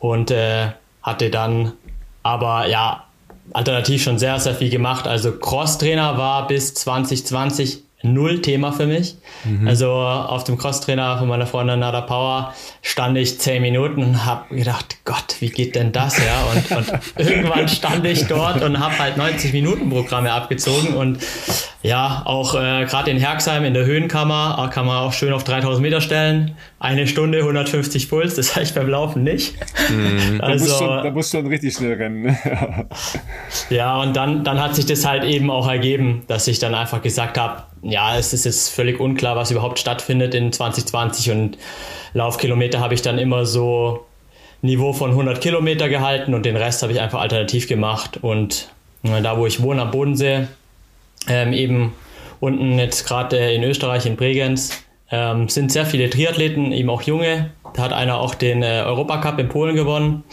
und 0.00 0.32
äh, 0.32 0.72
hatte 1.04 1.30
dann 1.30 1.74
aber 2.24 2.66
ja 2.66 3.04
alternativ 3.52 4.02
schon 4.02 4.18
sehr, 4.18 4.38
sehr 4.40 4.54
viel 4.54 4.70
gemacht. 4.70 5.06
Also 5.06 5.32
Crosstrainer 5.32 6.16
war 6.18 6.46
bis 6.46 6.74
2020 6.74 7.82
null 8.02 8.42
Thema 8.42 8.72
für 8.72 8.86
mich. 8.86 9.16
Mhm. 9.44 9.66
Also 9.68 9.92
auf 9.92 10.44
dem 10.44 10.58
Crosstrainer 10.58 11.18
von 11.18 11.28
meiner 11.28 11.46
Freundin 11.46 11.80
Nada 11.80 12.00
Power 12.00 12.52
stand 12.82 13.16
ich 13.16 13.38
zehn 13.38 13.62
Minuten 13.62 14.02
und 14.02 14.24
habe 14.24 14.54
gedacht, 14.54 14.96
Gott, 15.04 15.36
wie 15.40 15.50
geht 15.50 15.74
denn 15.74 15.92
das? 15.92 16.18
Ja, 16.18 16.42
und, 16.52 16.76
und 16.76 17.00
irgendwann 17.28 17.68
stand 17.68 18.04
ich 18.04 18.26
dort 18.26 18.62
und 18.62 18.80
habe 18.80 18.98
halt 18.98 19.16
90 19.16 19.52
Minuten 19.52 19.88
Programme 19.88 20.32
abgezogen 20.32 20.94
und 20.94 21.18
ja, 21.82 22.22
auch 22.24 22.54
äh, 22.54 22.84
gerade 22.84 23.10
in 23.10 23.18
Herxheim 23.18 23.64
in 23.64 23.74
der 23.74 23.84
Höhenkammer 23.84 24.70
kann 24.72 24.86
man 24.86 24.98
auch 24.98 25.12
schön 25.12 25.32
auf 25.32 25.44
3000 25.44 25.82
Meter 25.82 26.00
stellen. 26.00 26.56
Eine 26.82 27.06
Stunde 27.06 27.38
150 27.38 28.08
Puls, 28.08 28.34
das 28.34 28.56
habe 28.56 28.64
ich 28.64 28.74
beim 28.74 28.88
Laufen 28.88 29.22
nicht. 29.22 29.54
Mhm. 29.88 30.40
Also, 30.40 30.66
da, 30.66 30.72
musst 30.72 30.78
schon, 30.78 31.04
da 31.04 31.10
musst 31.12 31.32
du 31.32 31.38
schon 31.38 31.46
richtig 31.46 31.74
schnell 31.74 31.92
rennen. 31.92 32.22
Ne? 32.22 32.88
ja, 33.70 34.00
und 34.02 34.16
dann, 34.16 34.42
dann 34.42 34.60
hat 34.60 34.74
sich 34.74 34.86
das 34.86 35.06
halt 35.06 35.22
eben 35.22 35.48
auch 35.48 35.68
ergeben, 35.68 36.24
dass 36.26 36.48
ich 36.48 36.58
dann 36.58 36.74
einfach 36.74 37.00
gesagt 37.00 37.38
habe, 37.38 37.62
ja, 37.82 38.18
es 38.18 38.32
ist 38.32 38.46
jetzt 38.46 38.70
völlig 38.70 38.98
unklar, 38.98 39.36
was 39.36 39.52
überhaupt 39.52 39.78
stattfindet 39.78 40.34
in 40.34 40.52
2020 40.52 41.30
und 41.30 41.58
Laufkilometer 42.14 42.80
habe 42.80 42.94
ich 42.94 43.02
dann 43.02 43.16
immer 43.16 43.46
so 43.46 44.04
Niveau 44.60 44.92
von 44.92 45.10
100 45.10 45.40
Kilometer 45.40 45.88
gehalten 45.88 46.34
und 46.34 46.44
den 46.44 46.56
Rest 46.56 46.82
habe 46.82 46.92
ich 46.92 47.00
einfach 47.00 47.20
alternativ 47.20 47.68
gemacht 47.68 48.18
und 48.22 48.70
äh, 49.04 49.22
da, 49.22 49.38
wo 49.38 49.46
ich 49.46 49.62
wohne 49.62 49.82
am 49.82 49.92
Bodensee, 49.92 50.48
ähm, 51.28 51.52
eben 51.52 51.92
unten 52.40 52.76
jetzt 52.76 53.06
gerade 53.06 53.38
äh, 53.38 53.54
in 53.54 53.62
Österreich 53.62 54.04
in 54.04 54.16
Bregenz, 54.16 54.81
ähm, 55.12 55.48
sind 55.48 55.70
sehr 55.70 55.86
viele 55.86 56.10
Triathleten, 56.10 56.72
eben 56.72 56.90
auch 56.90 57.02
junge. 57.02 57.50
Da 57.74 57.82
hat 57.82 57.92
einer 57.92 58.18
auch 58.18 58.34
den 58.34 58.64
äh, 58.64 58.82
Europacup 58.84 59.38
in 59.38 59.48
Polen 59.48 59.76
gewonnen 59.76 60.24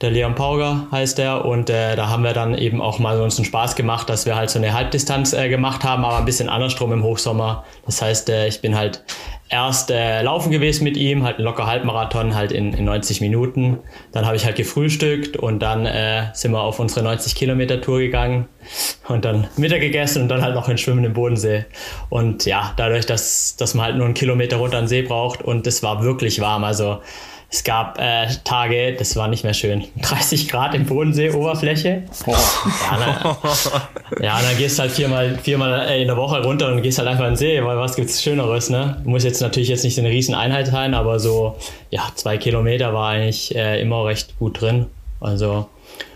der 0.00 0.10
Leon 0.10 0.34
Pauger 0.34 0.86
heißt 0.90 1.18
er. 1.18 1.44
Und 1.44 1.68
äh, 1.70 1.96
da 1.96 2.08
haben 2.08 2.24
wir 2.24 2.32
dann 2.32 2.56
eben 2.56 2.80
auch 2.80 2.98
mal 2.98 3.20
uns 3.20 3.36
einen 3.36 3.44
Spaß 3.44 3.76
gemacht, 3.76 4.08
dass 4.08 4.26
wir 4.26 4.36
halt 4.36 4.50
so 4.50 4.58
eine 4.58 4.72
Halbdistanz 4.72 5.32
äh, 5.32 5.48
gemacht 5.48 5.84
haben, 5.84 6.04
aber 6.04 6.18
ein 6.18 6.24
bisschen 6.24 6.48
andersrum 6.48 6.92
im 6.92 7.02
Hochsommer. 7.02 7.64
Das 7.84 8.00
heißt, 8.00 8.30
äh, 8.30 8.48
ich 8.48 8.60
bin 8.60 8.76
halt 8.76 9.04
erst 9.50 9.90
äh, 9.90 10.22
laufen 10.22 10.52
gewesen 10.52 10.84
mit 10.84 10.96
ihm, 10.96 11.24
halt 11.24 11.38
ein 11.38 11.42
locker 11.42 11.66
Halbmarathon 11.66 12.36
halt 12.36 12.52
in, 12.52 12.72
in 12.72 12.84
90 12.84 13.20
Minuten. 13.20 13.78
Dann 14.12 14.24
habe 14.24 14.36
ich 14.36 14.44
halt 14.44 14.56
gefrühstückt 14.56 15.36
und 15.36 15.58
dann 15.58 15.86
äh, 15.86 16.26
sind 16.32 16.52
wir 16.52 16.60
auf 16.60 16.78
unsere 16.78 17.02
90 17.04 17.34
Kilometer 17.34 17.80
Tour 17.80 17.98
gegangen 17.98 18.48
und 19.08 19.24
dann 19.24 19.48
Mittag 19.56 19.80
gegessen 19.80 20.22
und 20.22 20.28
dann 20.28 20.42
halt 20.42 20.54
noch 20.54 20.68
in 20.68 20.78
Schwimmen 20.78 21.04
im 21.04 21.12
Bodensee. 21.12 21.66
Und 22.08 22.46
ja, 22.46 22.72
dadurch, 22.76 23.06
dass, 23.06 23.56
dass 23.56 23.74
man 23.74 23.86
halt 23.86 23.96
nur 23.96 24.06
einen 24.06 24.14
Kilometer 24.14 24.56
runter 24.56 24.78
an 24.78 24.84
den 24.84 24.88
See 24.88 25.02
braucht 25.02 25.42
und 25.42 25.66
es 25.66 25.82
war 25.82 26.04
wirklich 26.04 26.40
warm. 26.40 26.62
Also 26.62 27.00
es 27.52 27.64
gab 27.64 27.98
äh, 27.98 28.28
Tage, 28.44 28.94
das 28.96 29.16
war 29.16 29.26
nicht 29.26 29.42
mehr 29.42 29.54
schön. 29.54 29.84
30 30.02 30.48
Grad 30.48 30.74
im 30.74 30.86
Bodensee-Oberfläche. 30.86 32.04
Oh. 32.26 32.30
Ja, 32.30 33.36
ja, 34.20 34.40
dann 34.40 34.56
gehst 34.56 34.78
du 34.78 34.82
halt 34.82 34.92
viermal, 34.92 35.36
viermal 35.36 35.88
äh, 35.88 36.00
in 36.00 36.06
der 36.06 36.16
Woche 36.16 36.42
runter 36.44 36.72
und 36.72 36.82
gehst 36.82 36.98
halt 36.98 37.08
einfach 37.08 37.24
in 37.24 37.32
den 37.32 37.36
See, 37.36 37.62
weil 37.64 37.76
was 37.76 37.96
gibt's 37.96 38.22
Schöneres, 38.22 38.70
ne? 38.70 39.02
Muss 39.04 39.24
jetzt 39.24 39.40
natürlich 39.40 39.68
jetzt 39.68 39.82
nicht 39.82 39.98
eine 39.98 40.10
riesen 40.10 40.34
Einheit 40.34 40.68
sein, 40.68 40.94
aber 40.94 41.18
so, 41.18 41.56
ja, 41.90 42.02
zwei 42.14 42.38
Kilometer 42.38 42.94
war 42.94 43.10
eigentlich 43.10 43.54
äh, 43.56 43.80
immer 43.80 44.04
recht 44.04 44.38
gut 44.38 44.60
drin. 44.60 44.86
Also, 45.20 45.68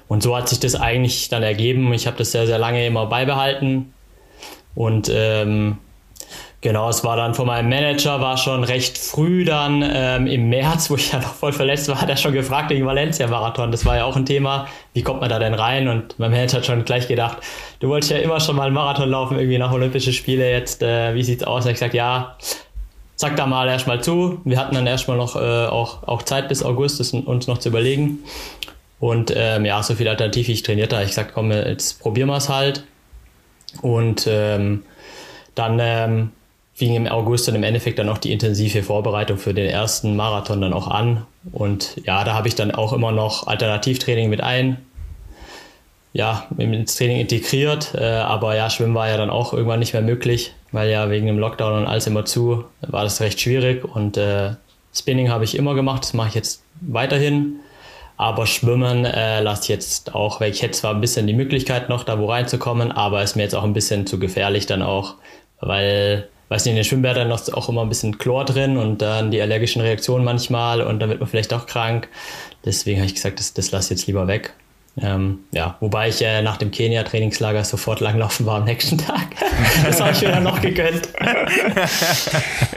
und 0.07 0.23
so 0.23 0.37
hat 0.37 0.49
sich 0.49 0.61
das 0.61 0.77
eigentlich 0.77 1.31
dann 1.31 1.42
ergeben. 1.42 1.92
Ich 1.92 2.07
habe 2.07 2.16
das 2.16 2.31
sehr, 2.31 2.47
sehr 2.47 2.59
lange 2.59 2.87
immer 2.87 3.07
beibehalten. 3.07 3.92
Und 4.77 5.11
ähm, 5.12 5.79
Genau, 6.64 6.88
es 6.88 7.05
war 7.05 7.16
dann 7.16 7.35
von 7.35 7.46
meinem 7.46 7.68
Manager, 7.68 8.22
war 8.22 8.38
schon 8.38 8.64
recht 8.64 8.96
früh 8.96 9.44
dann 9.44 9.85
ähm, 9.87 10.27
im 10.27 10.48
März, 10.48 10.88
wo 10.88 10.94
ich 10.94 11.12
ja 11.12 11.18
noch 11.18 11.35
voll 11.35 11.53
verletzt 11.53 11.88
war, 11.88 12.00
hat 12.00 12.09
er 12.09 12.16
schon 12.16 12.33
gefragt 12.33 12.70
wegen 12.70 12.87
Valencia-Marathon. 12.87 13.70
Das 13.70 13.85
war 13.85 13.98
ja 13.98 14.07
auch 14.07 14.16
ein 14.16 14.24
Thema. 14.24 14.66
Wie 14.94 15.03
kommt 15.03 15.20
man 15.20 15.29
da 15.29 15.38
denn 15.38 15.53
rein? 15.53 15.88
Und 15.88 16.18
mein 16.18 16.31
Manager 16.31 16.57
hat 16.57 16.64
schon 16.64 16.87
gleich 16.87 17.07
gedacht, 17.07 17.37
du 17.81 17.90
wolltest 17.90 18.12
ja 18.12 18.16
immer 18.16 18.40
schon 18.40 18.57
mal 18.57 18.64
einen 18.64 18.74
Marathon 18.74 19.11
laufen, 19.11 19.37
irgendwie 19.37 19.59
nach 19.59 19.72
Olympische 19.72 20.14
Spiele. 20.14 20.50
Jetzt, 20.50 20.83
äh, 20.83 21.14
wie 21.14 21.22
sieht's 21.22 21.44
aus? 21.44 21.66
Und 21.66 21.72
ich 21.72 21.74
gesagt, 21.74 21.92
ja, 21.92 22.38
sag 23.14 23.37
da 23.37 23.44
mal 23.44 23.68
erstmal 23.68 24.03
zu. 24.03 24.40
Wir 24.46 24.59
hatten 24.59 24.74
dann 24.74 24.87
erstmal 24.87 25.18
noch 25.18 25.37
äh, 25.37 25.66
auch, 25.66 26.05
auch 26.05 26.22
Zeit 26.22 26.48
bis 26.48 26.62
August, 26.62 26.98
das 26.98 27.12
uns 27.12 27.46
noch 27.46 27.59
zu 27.59 27.68
überlegen. 27.68 28.20
Und 29.00 29.35
ähm, 29.37 29.66
ja, 29.66 29.83
so 29.83 29.96
viel 29.96 30.09
Alternativ, 30.09 30.48
wie 30.48 30.53
ich 30.53 30.62
trainiert 30.62 30.94
habe. 30.94 31.03
Ich 31.03 31.11
gesagt, 31.11 31.33
komm, 31.35 31.53
jetzt 31.53 32.00
probieren 32.00 32.31
wir 32.31 32.38
es 32.38 32.48
halt. 32.48 32.85
Und 33.83 34.27
ähm, 34.27 34.85
dann 35.55 35.79
ähm, 35.79 36.31
fing 36.74 36.94
im 36.94 37.06
August 37.06 37.46
dann 37.46 37.54
im 37.54 37.62
Endeffekt 37.62 37.98
dann 37.98 38.08
auch 38.08 38.18
die 38.18 38.32
intensive 38.32 38.82
Vorbereitung 38.82 39.38
für 39.38 39.54
den 39.54 39.70
ersten 39.70 40.16
Marathon 40.16 40.60
dann 40.60 40.72
auch 40.72 40.88
an. 40.88 41.24
Und 41.52 41.96
ja, 42.04 42.24
da 42.24 42.34
habe 42.34 42.48
ich 42.48 42.56
dann 42.56 42.72
auch 42.72 42.92
immer 42.92 43.12
noch 43.12 43.46
Alternativtraining 43.46 44.28
mit 44.28 44.40
ein, 44.40 44.78
ja, 46.12 46.46
ins 46.58 46.96
Training 46.96 47.20
integriert. 47.20 47.94
Äh, 47.94 48.04
aber 48.04 48.56
ja, 48.56 48.70
Schwimmen 48.70 48.94
war 48.94 49.08
ja 49.08 49.16
dann 49.16 49.30
auch 49.30 49.52
irgendwann 49.52 49.78
nicht 49.78 49.92
mehr 49.92 50.02
möglich, 50.02 50.52
weil 50.72 50.90
ja 50.90 51.10
wegen 51.10 51.26
dem 51.26 51.38
Lockdown 51.38 51.82
und 51.82 51.87
alles 51.87 52.08
immer 52.08 52.24
zu, 52.24 52.64
war 52.80 53.04
das 53.04 53.20
recht 53.20 53.40
schwierig. 53.40 53.84
Und 53.84 54.16
äh, 54.16 54.50
Spinning 54.92 55.30
habe 55.30 55.44
ich 55.44 55.56
immer 55.56 55.74
gemacht, 55.74 56.02
das 56.02 56.12
mache 56.12 56.28
ich 56.28 56.34
jetzt 56.34 56.64
weiterhin. 56.80 57.60
Aber 58.16 58.46
Schwimmen 58.46 59.04
äh, 59.04 59.40
lasse 59.40 59.62
ich 59.64 59.68
jetzt 59.68 60.14
auch, 60.14 60.40
weil 60.40 60.50
ich 60.50 60.62
hätte 60.62 60.72
zwar 60.72 60.92
ein 60.94 61.00
bisschen 61.00 61.26
die 61.26 61.34
Möglichkeit 61.34 61.88
noch 61.88 62.04
da 62.04 62.18
wo 62.18 62.26
reinzukommen, 62.26 62.92
aber 62.92 63.22
ist 63.22 63.37
mir 63.37 63.42
jetzt 63.42 63.54
auch 63.54 63.64
ein 63.64 63.72
bisschen 63.72 64.06
zu 64.06 64.20
gefährlich 64.20 64.66
dann 64.66 64.82
auch, 64.82 65.14
weil 65.60 66.28
weiß 66.48 66.64
nicht, 66.64 66.72
in 66.72 66.76
den 66.76 66.85
Schwimmbädern 66.85 67.28
noch 67.28 67.52
auch 67.52 67.68
immer 67.68 67.83
ein 67.83 67.88
bisschen 67.88 68.18
Chlor 68.18 68.44
drin 68.44 68.76
und 68.76 69.02
dann 69.02 69.30
die 69.30 69.40
allergischen 69.40 69.83
Reaktionen 69.83 70.24
manchmal 70.24 70.80
und 70.80 71.00
dann 71.00 71.09
wird 71.09 71.20
man 71.20 71.28
vielleicht 71.28 71.52
auch 71.52 71.66
krank. 71.66 72.09
Deswegen 72.64 72.98
habe 72.98 73.07
ich 73.07 73.14
gesagt, 73.14 73.38
das, 73.38 73.54
das 73.54 73.70
lasse 73.70 73.92
ich 73.92 74.00
jetzt 74.00 74.07
lieber 74.07 74.26
weg. 74.26 74.54
Ähm, 74.96 75.40
ja, 75.50 75.76
wobei 75.80 76.09
ich 76.09 76.22
äh, 76.22 76.40
nach 76.40 76.57
dem 76.57 76.70
Kenia-Trainingslager 76.70 77.64
sofort 77.64 77.98
langlaufen 77.98 78.46
war 78.46 78.59
am 78.59 78.64
nächsten 78.64 78.96
Tag. 78.96 79.26
das 79.85 80.00
habe 80.00 80.12
ich 80.12 80.22
mir 80.22 80.28
dann 80.28 80.44
noch 80.44 80.61
gegönnt. 80.61 81.09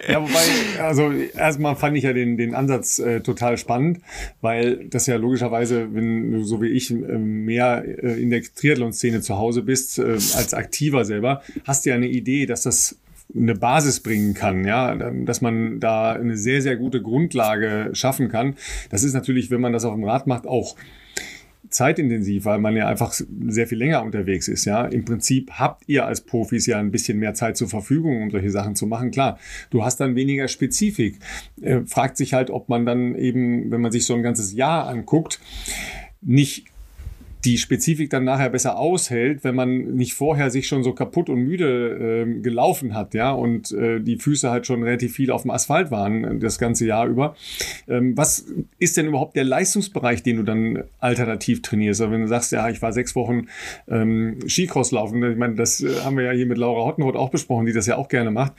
ja, 0.10 0.20
wobei, 0.20 0.82
also 0.82 1.12
erstmal 1.12 1.76
fand 1.76 1.96
ich 1.96 2.06
ja 2.06 2.14
den, 2.14 2.36
den 2.38 2.56
Ansatz 2.56 2.98
äh, 2.98 3.22
total 3.22 3.60
spannend, 3.60 4.00
weil 4.42 4.86
das 4.86 5.06
ja 5.06 5.16
logischerweise, 5.18 5.94
wenn 5.94 6.32
du 6.32 6.44
so 6.44 6.60
wie 6.60 6.70
ich 6.70 6.90
äh, 6.90 6.96
mehr 6.96 7.84
in 7.86 8.32
der 8.32 8.42
Triathlon-Szene 8.42 9.22
zu 9.22 9.38
Hause 9.38 9.62
bist, 9.62 10.00
äh, 10.00 10.14
als 10.14 10.56
aktiver 10.56 11.06
selber, 11.06 11.44
hast 11.66 11.86
du 11.86 11.92
ja 11.92 11.96
eine 11.98 12.08
Idee, 12.08 12.48
dass 12.48 12.64
das 12.64 12.98
eine 13.36 13.56
Basis 13.56 14.00
bringen 14.00 14.34
kann, 14.34 14.66
ja, 14.66 14.96
dass 14.96 15.42
man 15.42 15.80
da 15.80 16.14
eine 16.14 16.38
sehr, 16.38 16.62
sehr 16.62 16.78
gute 16.78 17.02
Grundlage 17.02 17.90
schaffen 17.94 18.30
kann. 18.30 18.56
Das 18.90 19.04
ist 19.04 19.14
natürlich, 19.14 19.52
wenn 19.52 19.62
man 19.62 19.74
das 19.74 19.86
auf 19.86 19.94
dem 19.94 20.06
Rad 20.06 20.28
macht, 20.28 20.48
auch 20.48 20.76
zeitintensiv, 21.70 22.46
weil 22.46 22.60
man 22.60 22.76
ja 22.76 22.88
einfach 22.88 23.14
sehr 23.48 23.68
viel 23.68 23.78
länger 23.78 24.04
unterwegs 24.04 24.48
ist. 24.48 24.66
Ja, 24.66 24.86
im 24.86 25.06
Prinzip 25.06 25.52
habt 25.52 25.84
ihr 25.88 26.06
als 26.06 26.22
Profis 26.22 26.66
ja 26.66 26.80
ein 26.80 26.92
bisschen 26.92 27.20
mehr 27.20 27.34
Zeit 27.34 27.58
zur 27.58 27.68
Verfügung, 27.68 28.24
um 28.24 28.32
solche 28.32 28.52
Sachen 28.52 28.76
zu 28.76 28.88
machen. 28.88 29.12
Klar, 29.12 29.40
du 29.70 29.84
hast 29.84 29.98
dann 29.98 30.16
weniger 30.16 30.48
Spezifik. 30.48 31.20
Äh, 31.62 31.82
fragt 31.86 32.18
sich 32.18 32.34
halt, 32.34 32.50
ob 32.50 32.70
man 32.70 32.86
dann 32.86 33.16
eben, 33.16 33.72
wenn 33.72 33.82
man 33.82 33.92
sich 33.92 34.06
so 34.06 34.14
ein 34.14 34.24
ganzes 34.24 34.54
Jahr 34.54 34.88
anguckt, 34.88 35.40
nicht 36.22 36.66
die 37.48 37.58
Spezifik 37.58 38.10
dann 38.10 38.26
nachher 38.26 38.50
besser 38.50 38.78
aushält, 38.78 39.46
wenn 39.46 39.56
man 39.56 39.96
nicht 39.96 40.14
vorher 40.14 40.52
sich 40.52 40.68
schon 40.68 40.84
so 40.84 40.92
kaputt 40.92 41.30
und 41.30 41.40
müde 41.40 42.26
äh, 42.28 42.42
gelaufen 42.42 42.94
hat, 42.94 43.14
ja, 43.14 43.32
und 43.32 43.72
äh, 43.72 44.02
die 44.02 44.18
Füße 44.18 44.52
halt 44.52 44.68
schon 44.68 44.84
relativ 44.84 45.14
viel 45.14 45.32
auf 45.32 45.44
dem 45.44 45.52
Asphalt 45.52 45.90
waren 45.90 46.26
äh, 46.26 46.38
das 46.40 46.60
ganze 46.60 46.86
Jahr 46.86 47.08
über. 47.08 47.36
Ähm, 47.88 48.18
was 48.18 48.48
ist 48.80 48.98
denn 48.98 49.06
überhaupt 49.06 49.38
der 49.38 49.46
Leistungsbereich, 49.46 50.24
den 50.24 50.38
du 50.38 50.44
dann 50.44 50.84
alternativ 51.00 51.62
trainierst? 51.62 52.02
Also 52.02 52.12
wenn 52.12 52.22
du 52.22 52.28
sagst, 52.28 52.52
ja, 52.52 52.68
ich 52.70 52.82
war 52.82 52.92
sechs 52.92 53.16
Wochen 53.16 53.48
ähm, 53.88 54.40
Skicross 54.46 54.92
laufen, 54.92 55.24
ich 55.24 55.38
meine, 55.38 55.56
das 55.56 55.82
äh, 55.82 56.02
haben 56.04 56.18
wir 56.18 56.26
ja 56.26 56.32
hier 56.32 56.48
mit 56.48 56.58
Laura 56.58 56.86
Hottenhut 56.86 57.16
auch 57.16 57.30
besprochen, 57.30 57.66
die 57.66 57.74
das 57.74 57.86
ja 57.86 57.96
auch 57.96 58.10
gerne 58.10 58.30
macht 58.30 58.52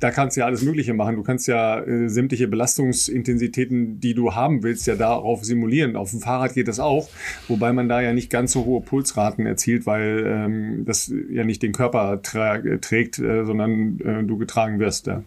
da 0.00 0.10
kannst 0.10 0.36
du 0.36 0.40
ja 0.40 0.46
alles 0.46 0.62
Mögliche 0.62 0.94
machen. 0.94 1.16
Du 1.16 1.22
kannst 1.22 1.46
ja 1.46 1.80
äh, 1.80 2.08
sämtliche 2.08 2.48
Belastungsintensitäten, 2.48 4.00
die 4.00 4.14
du 4.14 4.34
haben 4.34 4.62
willst, 4.62 4.86
ja 4.86 4.96
darauf 4.96 5.44
simulieren. 5.44 5.94
Auf 5.96 6.10
dem 6.10 6.20
Fahrrad 6.20 6.54
geht 6.54 6.68
das 6.68 6.80
auch, 6.80 7.08
wobei 7.48 7.72
man 7.72 7.88
da 7.88 8.00
ja 8.00 8.12
nicht 8.12 8.30
ganz 8.30 8.52
so 8.52 8.64
hohe 8.64 8.80
Pulsraten 8.80 9.46
erzielt, 9.46 9.86
weil 9.86 10.24
ähm, 10.26 10.84
das 10.86 11.12
ja 11.30 11.44
nicht 11.44 11.62
den 11.62 11.72
Körper 11.72 12.20
trägt, 12.22 13.18
äh, 13.18 13.44
sondern 13.44 14.00
äh, 14.00 14.24
du 14.24 14.38
getragen 14.38 14.80
wirst. 14.80 15.06
Ja. 15.06 15.22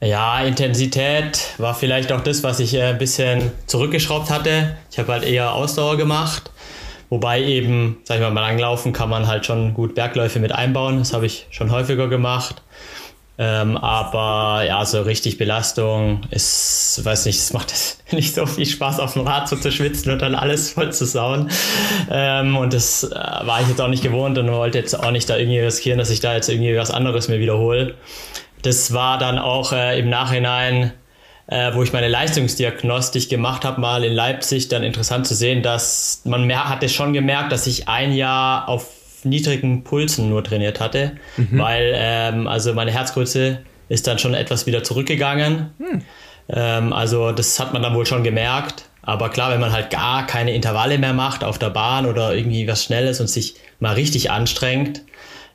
Ja, 0.00 0.42
Intensität 0.42 1.54
war 1.56 1.74
vielleicht 1.74 2.12
auch 2.12 2.20
das, 2.20 2.42
was 2.42 2.60
ich 2.60 2.74
äh, 2.74 2.82
ein 2.82 2.98
bisschen 2.98 3.52
zurückgeschraubt 3.66 4.28
hatte. 4.28 4.76
Ich 4.90 4.98
habe 4.98 5.12
halt 5.12 5.24
eher 5.24 5.54
Ausdauer 5.54 5.96
gemacht. 5.96 6.50
Wobei 7.08 7.42
eben, 7.42 7.98
sag 8.04 8.16
ich 8.16 8.20
mal, 8.20 8.30
beim 8.30 8.42
Langlaufen 8.42 8.92
kann 8.92 9.08
man 9.08 9.26
halt 9.26 9.46
schon 9.46 9.72
gut 9.72 9.94
Bergläufe 9.94 10.40
mit 10.40 10.52
einbauen. 10.52 10.98
Das 10.98 11.14
habe 11.14 11.26
ich 11.26 11.46
schon 11.50 11.70
häufiger 11.70 12.08
gemacht. 12.08 12.62
Ähm, 13.36 13.76
aber 13.76 14.64
ja, 14.64 14.84
so 14.84 15.02
richtig 15.02 15.38
Belastung 15.38 16.20
ist, 16.30 17.00
weiß 17.02 17.26
nicht, 17.26 17.40
das 17.40 17.52
macht 17.52 17.74
nicht 18.12 18.34
so 18.34 18.46
viel 18.46 18.66
Spaß 18.66 19.00
auf 19.00 19.14
dem 19.14 19.26
Rad 19.26 19.48
so 19.48 19.56
zu 19.56 19.72
schwitzen 19.72 20.12
und 20.12 20.22
dann 20.22 20.36
alles 20.36 20.70
voll 20.70 20.92
zu 20.92 21.04
sauen. 21.04 21.50
Ähm, 22.10 22.56
und 22.56 22.72
das 22.72 23.02
äh, 23.02 23.14
war 23.14 23.60
ich 23.60 23.68
jetzt 23.68 23.80
auch 23.80 23.88
nicht 23.88 24.04
gewohnt 24.04 24.38
und 24.38 24.50
wollte 24.52 24.78
jetzt 24.78 24.94
auch 24.94 25.10
nicht 25.10 25.28
da 25.28 25.36
irgendwie 25.36 25.58
riskieren, 25.58 25.98
dass 25.98 26.10
ich 26.10 26.20
da 26.20 26.34
jetzt 26.34 26.48
irgendwie 26.48 26.76
was 26.76 26.92
anderes 26.92 27.28
mir 27.28 27.40
wiederhole. 27.40 27.94
Das 28.62 28.92
war 28.92 29.18
dann 29.18 29.38
auch 29.38 29.72
äh, 29.72 29.98
im 29.98 30.08
Nachhinein 30.08 30.92
äh, 31.46 31.74
wo 31.74 31.82
ich 31.82 31.92
meine 31.92 32.08
Leistungsdiagnostik 32.08 33.28
gemacht 33.28 33.64
habe, 33.64 33.80
mal 33.80 34.02
in 34.04 34.12
Leipzig, 34.12 34.68
dann 34.68 34.82
interessant 34.82 35.26
zu 35.26 35.34
sehen, 35.34 35.62
dass 35.62 36.22
man 36.24 36.44
mehr 36.44 36.68
hatte 36.68 36.88
schon 36.88 37.12
gemerkt, 37.12 37.52
dass 37.52 37.66
ich 37.66 37.86
ein 37.88 38.12
Jahr 38.12 38.68
auf 38.68 38.88
niedrigen 39.24 39.84
Pulsen 39.84 40.28
nur 40.28 40.44
trainiert 40.44 40.80
hatte, 40.80 41.12
mhm. 41.36 41.58
weil 41.58 41.92
ähm, 41.94 42.46
also 42.46 42.74
meine 42.74 42.90
Herzgröße 42.90 43.58
ist 43.88 44.06
dann 44.06 44.18
schon 44.18 44.34
etwas 44.34 44.66
wieder 44.66 44.82
zurückgegangen. 44.82 45.70
Mhm. 45.78 46.02
Ähm, 46.48 46.92
also 46.92 47.32
das 47.32 47.58
hat 47.60 47.72
man 47.72 47.82
dann 47.82 47.94
wohl 47.94 48.06
schon 48.06 48.24
gemerkt. 48.24 48.84
Aber 49.02 49.28
klar, 49.28 49.50
wenn 49.50 49.60
man 49.60 49.72
halt 49.72 49.90
gar 49.90 50.26
keine 50.26 50.54
Intervalle 50.54 50.96
mehr 50.96 51.12
macht 51.12 51.44
auf 51.44 51.58
der 51.58 51.70
Bahn 51.70 52.06
oder 52.06 52.34
irgendwie 52.34 52.66
was 52.66 52.84
Schnelles 52.84 53.20
und 53.20 53.28
sich 53.28 53.56
mal 53.78 53.94
richtig 53.94 54.30
anstrengt, 54.30 55.02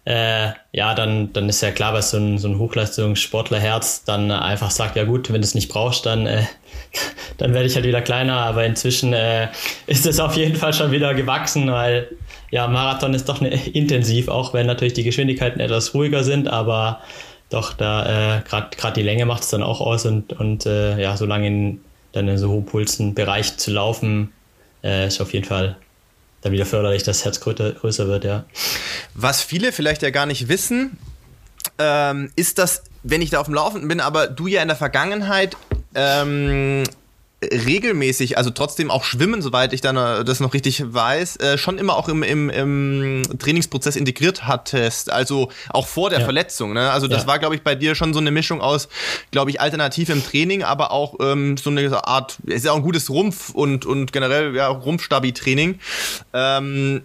äh, 0.06 0.50
ja, 0.72 0.94
dann, 0.94 1.34
dann 1.34 1.50
ist 1.50 1.62
ja 1.62 1.72
klar, 1.72 1.94
was 1.94 2.12
so 2.12 2.18
ein, 2.18 2.38
so 2.38 2.48
ein 2.48 2.58
Hochleistungssportlerherz 2.58 4.04
dann 4.06 4.32
einfach 4.32 4.72
sagt, 4.72 4.96
ja 4.96 5.04
gut, 5.04 5.30
wenn 5.30 5.42
du 5.42 5.46
es 5.46 5.56
nicht 5.56 5.70
brauchst, 5.70 6.06
dann, 6.06 6.26
äh, 6.26 6.44
dann 7.38 7.54
werde 7.54 7.68
ich 7.68 7.76
halt 7.76 7.86
wieder 7.86 8.02
kleiner. 8.02 8.38
Aber 8.38 8.66
inzwischen 8.66 9.14
äh, 9.14 9.50
ist 9.88 10.06
es 10.06 10.20
auf 10.20 10.36
jeden 10.36 10.56
Fall 10.56 10.74
schon 10.74 10.92
wieder 10.92 11.14
gewachsen, 11.14 11.72
weil 11.72 12.08
ja, 12.52 12.68
Marathon 12.68 13.14
ist 13.14 13.30
doch 13.30 13.42
ne, 13.42 13.50
intensiv, 13.74 14.28
auch 14.28 14.54
wenn 14.54 14.68
natürlich 14.68 14.94
die 14.94 15.04
Geschwindigkeiten 15.04 15.60
etwas 15.60 15.94
ruhiger 15.94 16.24
sind, 16.24 16.48
aber 16.48 17.02
doch, 17.50 17.74
da 17.74 18.38
äh, 18.38 18.42
gerade 18.42 18.94
die 18.96 19.02
Länge 19.02 19.26
macht 19.26 19.44
es 19.44 19.50
dann 19.50 19.64
auch 19.64 19.82
aus 19.82 20.06
und, 20.06 20.34
und 20.34 20.66
äh, 20.66 21.02
ja, 21.02 21.18
so 21.18 21.26
lange 21.26 21.48
in, 21.48 21.82
dann 22.12 22.28
in 22.28 22.38
so 22.38 22.50
hohen 22.50 22.66
Pulsen 22.66 23.16
Bereich 23.16 23.58
zu 23.58 23.72
laufen, 23.72 24.32
äh, 24.84 25.08
ist 25.08 25.20
auf 25.20 25.34
jeden 25.34 25.46
Fall 25.46 25.78
dann 26.42 26.52
wieder 26.52 26.66
förderlich, 26.66 27.04
dass 27.04 27.18
das 27.18 27.26
Herz 27.26 27.40
größer, 27.40 27.74
größer 27.74 28.08
wird, 28.08 28.24
ja. 28.24 28.46
Was 29.14 29.42
viele 29.42 29.72
vielleicht 29.72 30.04
ja 30.04 30.10
gar 30.10 30.26
nicht 30.26 30.48
wissen, 30.48 30.98
ähm, 31.80 32.32
ist, 32.36 32.60
dass, 32.60 32.84
wenn 33.04 33.22
ich 33.22 33.32
da 33.32 33.40
auf 33.40 33.48
dem 33.48 33.56
Laufenden 33.56 33.88
bin, 33.88 34.00
aber 34.00 34.28
du 34.28 34.48
ja 34.48 34.62
in 34.62 34.68
der 34.68 34.78
Vergangenheit 34.78 35.58
ähm, 35.96 36.84
regelmäßig, 37.42 38.38
also 38.38 38.50
trotzdem 38.50 38.92
auch 38.92 39.04
schwimmen, 39.04 39.42
soweit 39.42 39.72
ich 39.72 39.80
dann 39.80 39.96
das 40.26 40.42
noch 40.42 40.54
richtig 40.54 40.84
weiß, 40.94 41.38
äh, 41.38 41.58
schon 41.58 41.78
immer 41.78 41.96
auch 41.96 42.10
im, 42.10 42.22
im, 42.22 42.50
im 42.50 43.24
Trainingsprozess 43.40 43.96
integriert 43.96 44.46
hattest, 44.46 45.10
also 45.12 45.50
auch 45.70 45.88
vor 45.88 46.10
der 46.10 46.20
ja. 46.20 46.26
Verletzung. 46.26 46.74
Ne? 46.74 46.92
Also 46.92 47.08
das 47.08 47.24
ja. 47.24 47.28
war, 47.28 47.40
glaube 47.40 47.56
ich, 47.56 47.62
bei 47.62 47.76
dir 47.76 47.96
schon 47.96 48.14
so 48.14 48.20
eine 48.20 48.32
Mischung 48.32 48.60
aus, 48.60 48.90
glaube 49.32 49.52
ich, 49.52 49.62
alternativ 49.62 50.10
im 50.10 50.24
Training, 50.24 50.64
aber 50.64 50.92
auch 50.92 51.16
ähm, 51.22 51.56
so 51.56 51.70
eine 51.70 52.06
Art, 52.06 52.38
ist 52.46 52.66
ja 52.66 52.74
auch 52.74 52.78
ein 52.78 52.84
gutes 52.84 53.10
Rumpf 53.10 53.52
und, 53.52 53.86
und 53.86 54.12
generell 54.12 54.54
ja 54.54 54.68
Rumpfstabi-Training. 54.68 55.80
Ähm, 56.34 57.02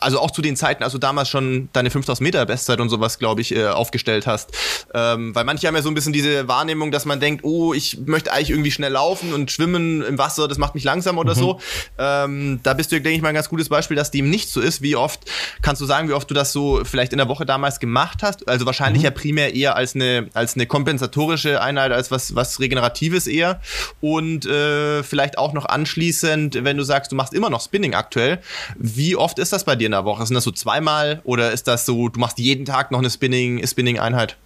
also 0.00 0.20
auch 0.20 0.30
zu 0.30 0.42
den 0.42 0.56
Zeiten, 0.56 0.82
also 0.82 0.98
damals 0.98 1.30
schon 1.30 1.70
deine 1.72 1.90
5000 1.90 2.22
Meter 2.22 2.44
Bestzeit 2.44 2.80
und 2.80 2.90
sowas, 2.90 3.18
glaube 3.18 3.40
ich, 3.40 3.54
äh, 3.54 3.66
aufgestellt 3.66 4.26
hast. 4.26 4.50
Ähm, 4.92 5.34
weil 5.34 5.44
manche 5.44 5.66
haben 5.66 5.74
ja 5.74 5.82
so 5.82 5.88
ein 5.88 5.94
bisschen 5.94 6.12
diese 6.12 6.48
Wahrnehmung, 6.48 6.90
dass 6.90 7.06
man 7.06 7.18
denkt, 7.18 7.44
oh, 7.44 7.72
ich 7.72 7.98
möchte 8.04 8.30
eigentlich 8.30 8.50
irgendwie 8.50 8.70
schnell 8.70 8.92
laufen 8.92 9.37
und 9.40 9.50
Schwimmen 9.50 10.02
im 10.02 10.18
Wasser, 10.18 10.48
das 10.48 10.58
macht 10.58 10.74
mich 10.74 10.84
langsam 10.84 11.18
oder 11.18 11.34
mhm. 11.34 11.38
so. 11.38 11.60
Ähm, 11.98 12.60
da 12.62 12.74
bist 12.74 12.92
du, 12.92 13.00
denke 13.00 13.16
ich 13.16 13.22
mal, 13.22 13.28
ein 13.28 13.34
ganz 13.34 13.48
gutes 13.48 13.68
Beispiel, 13.68 13.96
dass 13.96 14.10
dem 14.10 14.30
nicht 14.30 14.48
so 14.48 14.60
ist. 14.60 14.82
Wie 14.82 14.96
oft 14.96 15.20
kannst 15.62 15.80
du 15.80 15.86
sagen, 15.86 16.08
wie 16.08 16.12
oft 16.12 16.30
du 16.30 16.34
das 16.34 16.52
so 16.52 16.82
vielleicht 16.84 17.12
in 17.12 17.18
der 17.18 17.28
Woche 17.28 17.46
damals 17.46 17.80
gemacht 17.80 18.22
hast? 18.22 18.48
Also 18.48 18.66
wahrscheinlich 18.66 19.02
mhm. 19.02 19.06
ja 19.06 19.10
primär 19.10 19.54
eher 19.54 19.76
als 19.76 19.94
eine, 19.94 20.28
als 20.34 20.54
eine 20.54 20.66
kompensatorische 20.66 21.60
Einheit, 21.60 21.92
als 21.92 22.10
was, 22.10 22.34
was 22.34 22.60
Regeneratives 22.60 23.26
eher. 23.26 23.60
Und 24.00 24.46
äh, 24.46 25.02
vielleicht 25.02 25.38
auch 25.38 25.52
noch 25.52 25.66
anschließend, 25.66 26.64
wenn 26.64 26.76
du 26.76 26.82
sagst, 26.82 27.12
du 27.12 27.16
machst 27.16 27.34
immer 27.34 27.50
noch 27.50 27.60
Spinning 27.60 27.94
aktuell, 27.94 28.40
wie 28.76 29.16
oft 29.16 29.38
ist 29.38 29.52
das 29.52 29.64
bei 29.64 29.76
dir 29.76 29.86
in 29.86 29.92
der 29.92 30.04
Woche? 30.04 30.26
Sind 30.26 30.34
das 30.34 30.44
so 30.44 30.52
zweimal 30.52 31.20
oder 31.24 31.52
ist 31.52 31.68
das 31.68 31.86
so, 31.86 32.08
du 32.08 32.20
machst 32.20 32.38
jeden 32.38 32.64
Tag 32.64 32.90
noch 32.90 32.98
eine 32.98 33.10
Spinning, 33.10 33.66
Spinning-Einheit? 33.66 34.36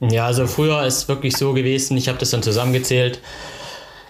Ja, 0.00 0.26
also 0.26 0.46
früher 0.46 0.84
ist 0.86 1.08
wirklich 1.08 1.36
so 1.36 1.52
gewesen, 1.52 1.96
ich 1.96 2.08
habe 2.08 2.18
das 2.18 2.30
dann 2.30 2.42
zusammengezählt, 2.42 3.20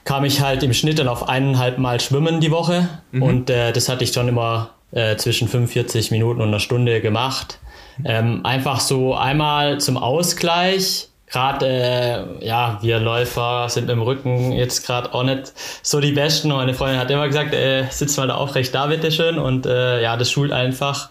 kam 0.05 0.25
ich 0.25 0.41
halt 0.41 0.63
im 0.63 0.73
Schnitt 0.73 0.99
dann 0.99 1.09
auf 1.09 1.29
eineinhalb 1.29 1.79
Mal 1.79 2.01
schwimmen 2.01 2.41
die 2.41 2.51
Woche 2.51 2.89
mhm. 3.13 3.23
und 3.23 3.51
äh, 3.51 3.73
das 3.73 3.89
hatte 3.89 4.05
ich 4.05 4.13
schon 4.13 4.29
immer 4.29 4.71
äh, 4.93 5.17
zwischen 5.17 5.49
45 5.49 6.11
Minuten 6.11 6.41
und 6.41 6.49
einer 6.49 6.61
Stunde 6.61 7.01
gemacht. 7.01 7.59
Ähm, 8.05 8.45
einfach 8.45 8.81
so 8.81 9.15
einmal 9.15 9.79
zum 9.79 9.97
Ausgleich. 9.97 11.09
Gerade, 11.27 11.67
äh, 12.41 12.45
ja, 12.45 12.79
wir 12.83 12.99
Läufer 12.99 13.69
sind 13.69 13.89
im 13.89 14.03
Rücken 14.03 14.51
jetzt 14.51 14.85
gerade 14.85 15.15
auch 15.15 15.23
nicht 15.23 15.53
so 15.83 16.01
die 16.01 16.11
Besten. 16.11 16.49
Meine 16.49 16.75
Freundin 16.75 16.99
hat 16.99 17.11
immer 17.11 17.29
gesagt, 17.29 17.55
äh, 17.55 17.85
sitz 17.91 18.17
mal 18.17 18.27
da 18.27 18.35
aufrecht 18.35 18.75
da, 18.75 18.87
bitteschön. 18.87 19.39
Und 19.39 19.67
äh, 19.67 20.03
ja, 20.03 20.17
das 20.17 20.31
schult 20.31 20.51
einfach 20.51 21.09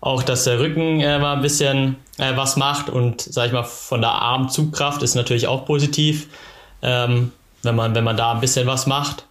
auch, 0.00 0.22
dass 0.22 0.44
der 0.44 0.60
Rücken 0.60 1.00
äh, 1.00 1.18
mal 1.18 1.34
ein 1.34 1.42
bisschen 1.42 1.96
äh, 2.18 2.36
was 2.36 2.56
macht 2.56 2.88
und 2.88 3.20
sag 3.20 3.46
ich 3.46 3.52
mal, 3.52 3.64
von 3.64 4.00
der 4.00 4.10
Armzugkraft 4.10 5.02
ist 5.02 5.16
natürlich 5.16 5.48
auch 5.48 5.64
positiv, 5.64 6.28
ähm, 6.82 7.32
wenn, 7.62 7.74
man, 7.74 7.94
wenn 7.94 8.04
man 8.04 8.16
da 8.16 8.32
ein 8.32 8.40
bisschen 8.40 8.66
was 8.66 8.86
macht. 8.86 9.24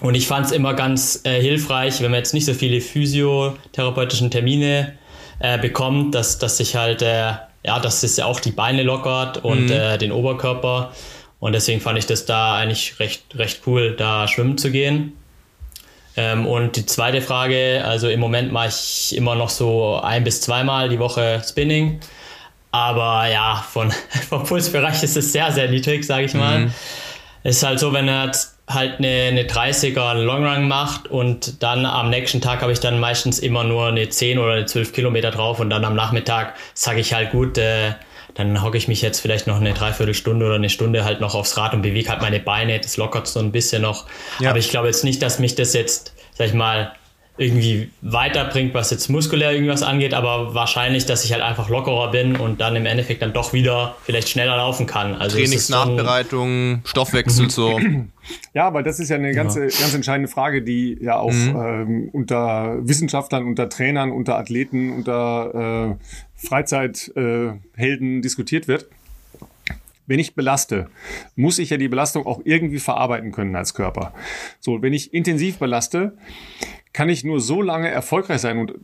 Und 0.00 0.14
ich 0.14 0.26
fand 0.26 0.46
es 0.46 0.52
immer 0.52 0.74
ganz 0.74 1.20
äh, 1.24 1.40
hilfreich, 1.40 2.00
wenn 2.00 2.10
man 2.10 2.18
jetzt 2.18 2.34
nicht 2.34 2.46
so 2.46 2.54
viele 2.54 2.80
physiotherapeutischen 2.80 4.30
Termine 4.30 4.94
äh, 5.38 5.58
bekommt, 5.58 6.14
dass, 6.14 6.38
dass 6.38 6.56
sich 6.56 6.76
halt, 6.76 7.02
äh, 7.02 7.32
ja, 7.64 7.78
dass 7.80 8.02
es 8.02 8.16
ja 8.16 8.26
auch 8.26 8.40
die 8.40 8.50
Beine 8.50 8.82
lockert 8.82 9.44
und 9.44 9.66
mhm. 9.66 9.72
Äh, 9.72 9.98
den 9.98 10.10
Oberkörper. 10.10 10.92
Und 11.38 11.52
deswegen 11.52 11.80
fand 11.80 11.98
ich 11.98 12.06
das 12.06 12.24
da 12.24 12.56
eigentlich 12.56 12.98
recht, 13.00 13.22
recht 13.34 13.62
cool, 13.66 13.94
da 13.96 14.28
schwimmen 14.28 14.58
zu 14.58 14.70
gehen. 14.70 15.12
Ähm, 16.16 16.46
und 16.46 16.76
die 16.76 16.86
zweite 16.86 17.22
Frage, 17.22 17.82
also 17.84 18.08
im 18.08 18.20
Moment 18.20 18.52
mache 18.52 18.68
ich 18.68 19.16
immer 19.16 19.34
noch 19.34 19.48
so 19.48 20.00
ein 20.02 20.24
bis 20.24 20.40
zweimal 20.40 20.88
die 20.88 20.98
Woche 20.98 21.42
Spinning. 21.46 22.00
Aber 22.70 23.28
ja, 23.28 23.64
von, 23.70 23.92
vom 24.28 24.44
Pulsbereich 24.44 25.02
ist 25.02 25.16
es 25.16 25.32
sehr, 25.32 25.50
sehr 25.52 25.68
niedrig, 25.68 26.04
sage 26.04 26.24
ich 26.24 26.34
mal. 26.34 26.60
Mhm. 26.60 26.74
Es 27.42 27.56
ist 27.56 27.62
halt 27.62 27.80
so, 27.80 27.92
wenn 27.92 28.08
er 28.08 28.32
halt 28.68 28.98
eine, 28.98 29.08
eine 29.08 29.42
30er 29.42 30.14
Longrun 30.14 30.68
macht 30.68 31.08
und 31.08 31.62
dann 31.62 31.84
am 31.84 32.10
nächsten 32.10 32.40
Tag 32.40 32.62
habe 32.62 32.72
ich 32.72 32.80
dann 32.80 33.00
meistens 33.00 33.38
immer 33.38 33.64
nur 33.64 33.88
eine 33.88 34.08
10 34.08 34.38
oder 34.38 34.52
eine 34.52 34.66
12 34.66 34.92
Kilometer 34.92 35.30
drauf 35.30 35.60
und 35.60 35.70
dann 35.70 35.84
am 35.84 35.94
Nachmittag 35.94 36.54
sage 36.74 37.00
ich 37.00 37.12
halt 37.12 37.32
gut, 37.32 37.58
äh, 37.58 37.94
dann 38.34 38.62
hocke 38.62 38.78
ich 38.78 38.88
mich 38.88 39.02
jetzt 39.02 39.20
vielleicht 39.20 39.46
noch 39.46 39.56
eine 39.56 39.74
Dreiviertelstunde 39.74 40.46
oder 40.46 40.54
eine 40.54 40.70
Stunde 40.70 41.04
halt 41.04 41.20
noch 41.20 41.34
aufs 41.34 41.56
Rad 41.56 41.74
und 41.74 41.82
bewege 41.82 42.08
halt 42.08 42.22
meine 42.22 42.40
Beine. 42.40 42.80
Das 42.80 42.96
lockert 42.96 43.26
so 43.26 43.40
ein 43.40 43.52
bisschen 43.52 43.82
noch. 43.82 44.06
Ja. 44.40 44.50
Aber 44.50 44.58
ich 44.58 44.70
glaube 44.70 44.86
jetzt 44.86 45.04
nicht, 45.04 45.20
dass 45.20 45.38
mich 45.38 45.54
das 45.54 45.74
jetzt, 45.74 46.14
sag 46.32 46.46
ich 46.46 46.54
mal, 46.54 46.92
irgendwie 47.38 47.90
weiterbringt, 48.02 48.74
was 48.74 48.90
jetzt 48.90 49.08
muskulär 49.08 49.52
irgendwas 49.52 49.82
angeht, 49.82 50.12
aber 50.12 50.54
wahrscheinlich, 50.54 51.06
dass 51.06 51.24
ich 51.24 51.32
halt 51.32 51.42
einfach 51.42 51.70
lockerer 51.70 52.10
bin 52.10 52.36
und 52.36 52.60
dann 52.60 52.76
im 52.76 52.84
Endeffekt 52.84 53.22
dann 53.22 53.32
doch 53.32 53.54
wieder 53.54 53.96
vielleicht 54.04 54.28
schneller 54.28 54.56
laufen 54.56 54.86
kann. 54.86 55.14
Also 55.14 55.38
Trainingsnachbereitung, 55.38 56.82
Stoffwechsel 56.84 57.50
so. 57.50 57.80
Ja, 58.54 58.72
weil 58.72 58.84
das 58.84 59.00
ist 59.00 59.08
ja 59.08 59.16
eine 59.16 59.34
ganz, 59.34 59.56
ja. 59.56 59.62
ganz 59.62 59.94
entscheidende 59.94 60.28
Frage, 60.28 60.62
die 60.62 60.96
ja 61.00 61.18
auch 61.18 61.32
mhm. 61.32 61.56
ähm, 61.56 62.08
unter 62.12 62.78
Wissenschaftlern, 62.86 63.44
unter 63.44 63.68
Trainern, 63.68 64.12
unter 64.12 64.38
Athleten, 64.38 64.92
unter 64.92 65.98
äh, 65.98 66.46
Freizeithelden 66.46 68.18
äh, 68.18 68.20
diskutiert 68.20 68.68
wird. 68.68 68.86
Wenn 70.06 70.20
ich 70.20 70.34
belaste, 70.34 70.88
muss 71.34 71.58
ich 71.58 71.70
ja 71.70 71.78
die 71.78 71.88
Belastung 71.88 72.24
auch 72.26 72.40
irgendwie 72.44 72.78
verarbeiten 72.78 73.32
können 73.32 73.56
als 73.56 73.74
Körper. 73.74 74.12
So, 74.60 74.82
wenn 74.82 74.92
ich 74.92 75.12
intensiv 75.12 75.58
belaste, 75.58 76.16
kann 76.92 77.08
ich 77.08 77.24
nur 77.24 77.40
so 77.40 77.62
lange 77.62 77.88
erfolgreich 77.88 78.40
sein 78.40 78.58
und 78.58 78.74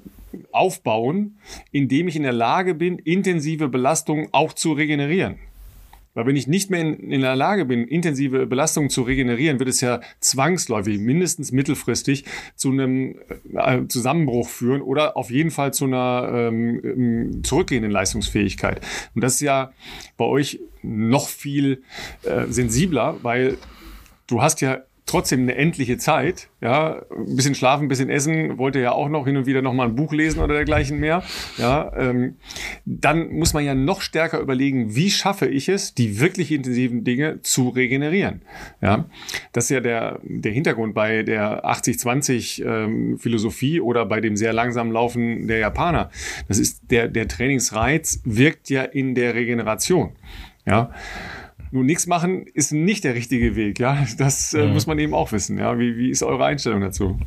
aufbauen, 0.53 1.39
indem 1.73 2.09
ich 2.09 2.17
in 2.17 2.23
der 2.23 2.33
Lage 2.33 2.75
bin, 2.75 2.99
intensive 2.99 3.69
Belastung 3.69 4.29
auch 4.33 4.53
zu 4.53 4.73
regenerieren. 4.73 5.39
Weil 6.19 6.27
wenn 6.27 6.37
ich 6.37 6.49
nicht 6.49 6.69
mehr 6.69 6.81
in, 6.81 7.13
in, 7.13 7.21
der 7.21 7.37
Lage 7.37 7.65
bin, 7.65 7.87
intensive 7.87 8.47
Belastungen 8.47 8.91
zu 8.91 9.03
regenerieren, 9.03 9.61
wird 9.61 9.69
es 9.69 9.81
ja 9.81 10.01
zwangsläufig, 10.19 10.99
mindestens 10.99 11.53
mittelfristig, 11.53 12.25
zu 12.57 12.73
einem 12.73 13.15
äh, 13.55 13.87
Zusammenbruch 13.87 14.49
führen 14.49 14.83
oder 14.83 15.17
auf 15.17 15.31
jeden 15.31 15.53
Fall 15.53 15.73
zu 15.73 15.85
einer 15.85 16.29
ähm, 16.33 16.81
ähm, 16.83 17.45
zurückgehenden 17.45 17.93
Leistungsfähigkeit. 17.93 18.81
Und 19.15 19.23
das 19.23 19.35
ist 19.35 19.43
ja 19.43 19.73
bei 20.17 20.25
euch 20.25 20.59
noch 20.83 21.29
viel 21.29 21.85
äh, 22.25 22.47
sensibler, 22.49 23.19
weil 23.23 23.57
du 24.27 24.43
hast 24.43 24.61
ja 24.61 24.81
trotzdem 25.09 25.43
eine 25.43 25.57
endliche 25.57 25.99
Zeit. 25.99 26.49
Ja, 26.61 27.03
ein 27.11 27.37
bisschen 27.37 27.55
schlafen, 27.55 27.85
ein 27.85 27.89
bisschen 27.89 28.11
essen, 28.11 28.59
wollte 28.59 28.81
ja 28.81 28.93
auch 28.93 29.09
noch 29.09 29.27
hin 29.27 29.37
und 29.37 29.47
wieder 29.47 29.63
noch 29.63 29.73
mal 29.73 29.89
ein 29.89 29.95
Buch 29.95 30.13
lesen 30.13 30.41
oder 30.41 30.55
dergleichen 30.55 31.01
mehr. 31.01 31.23
Ja, 31.57 31.93
ähm, 31.97 32.37
dann 32.85 33.33
muss 33.33 33.55
man 33.55 33.65
ja 33.65 33.75
noch 33.75 34.01
stärker 34.01 34.41
überlegen, 34.41 34.95
wie 34.95 35.11
schaffe 35.11 35.47
ich 35.47 35.69
es, 35.69 35.95
die 35.95 36.21
wirklich 36.21 36.53
intensiven 36.53 37.05
Dinge 37.05 37.41
zu 37.43 37.69
regenerieren. 37.69 38.43
Ja, 38.81 39.07
das 39.53 39.65
ist 39.65 39.71
ja 39.71 39.81
der, 39.81 40.21
der 40.23 40.53
Hintergrund 40.53 40.95
bei 40.95 41.23
der 41.23 41.65
80-20 41.65 42.65
ähm, 42.65 43.19
Philosophie 43.19 43.81
oder 43.81 44.05
bei 44.07 44.21
dem 44.21 44.37
sehr 44.37 44.53
langsam 44.53 44.93
Laufen 44.93 45.49
der 45.49 45.59
Japaner. 45.59 46.11
Das 46.49 46.59
ist 46.59 46.83
der, 46.91 47.09
der 47.09 47.29
Trainingsreiz 47.29 48.21
wirkt 48.25 48.69
ja 48.71 48.83
in 48.83 49.15
der 49.15 49.35
Regeneration. 49.35 50.13
Ja. 50.67 50.91
Nur 51.71 51.85
nichts 51.85 52.07
machen 52.07 52.47
ist 52.55 52.73
nicht 52.73 53.05
der 53.05 53.15
richtige 53.15 53.57
Weg, 53.57 53.79
ja. 53.79 54.07
Das 54.17 54.55
äh, 54.55 54.65
mhm. 54.65 54.73
muss 54.73 54.87
man 54.87 54.99
eben 54.99 55.15
auch 55.15 55.33
wissen, 55.33 55.59
ja. 55.59 55.79
Wie, 55.79 55.97
wie 55.97 56.11
ist 56.11 56.23
eure 56.23 56.45
Einstellung 56.45 56.81
dazu? 56.81 57.19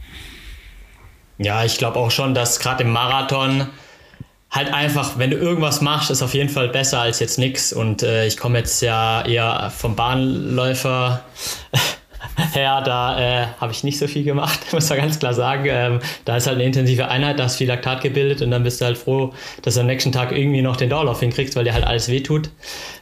Ja, 1.37 1.63
ich 1.65 1.77
glaube 1.77 1.97
auch 1.97 2.11
schon, 2.11 2.33
dass 2.33 2.59
gerade 2.59 2.83
im 2.83 2.91
Marathon 2.91 3.67
halt 4.51 4.73
einfach, 4.73 5.17
wenn 5.17 5.31
du 5.31 5.37
irgendwas 5.37 5.81
machst, 5.81 6.11
ist 6.11 6.21
auf 6.21 6.33
jeden 6.33 6.49
Fall 6.49 6.69
besser 6.69 6.99
als 6.99 7.19
jetzt 7.19 7.39
nichts. 7.39 7.71
Und 7.71 8.03
äh, 8.03 8.27
ich 8.27 8.37
komme 8.37 8.59
jetzt 8.59 8.81
ja 8.81 9.25
eher 9.25 9.71
vom 9.75 9.95
Bahnläufer 9.95 11.23
her, 12.53 12.81
da 12.81 13.19
äh, 13.19 13.47
habe 13.59 13.71
ich 13.71 13.83
nicht 13.83 13.97
so 13.97 14.07
viel 14.07 14.23
gemacht, 14.23 14.59
muss 14.73 14.89
man 14.89 14.99
ganz 14.99 15.19
klar 15.19 15.33
sagen. 15.33 15.65
Ähm, 15.67 15.99
da 16.25 16.35
ist 16.35 16.47
halt 16.47 16.55
eine 16.55 16.65
intensive 16.65 17.07
Einheit, 17.07 17.39
da 17.39 17.45
hast 17.45 17.57
viel 17.57 17.67
Laktat 17.67 18.01
gebildet 18.01 18.41
und 18.41 18.51
dann 18.51 18.63
bist 18.63 18.81
du 18.81 18.85
halt 18.85 18.97
froh, 18.97 19.33
dass 19.61 19.75
du 19.75 19.81
am 19.81 19.87
nächsten 19.87 20.11
Tag 20.11 20.31
irgendwie 20.31 20.61
noch 20.61 20.75
den 20.75 20.89
Dauerlauf 20.89 21.21
hinkriegst, 21.21 21.55
weil 21.55 21.63
dir 21.63 21.73
halt 21.73 21.85
alles 21.85 22.09
wehtut. 22.09 22.49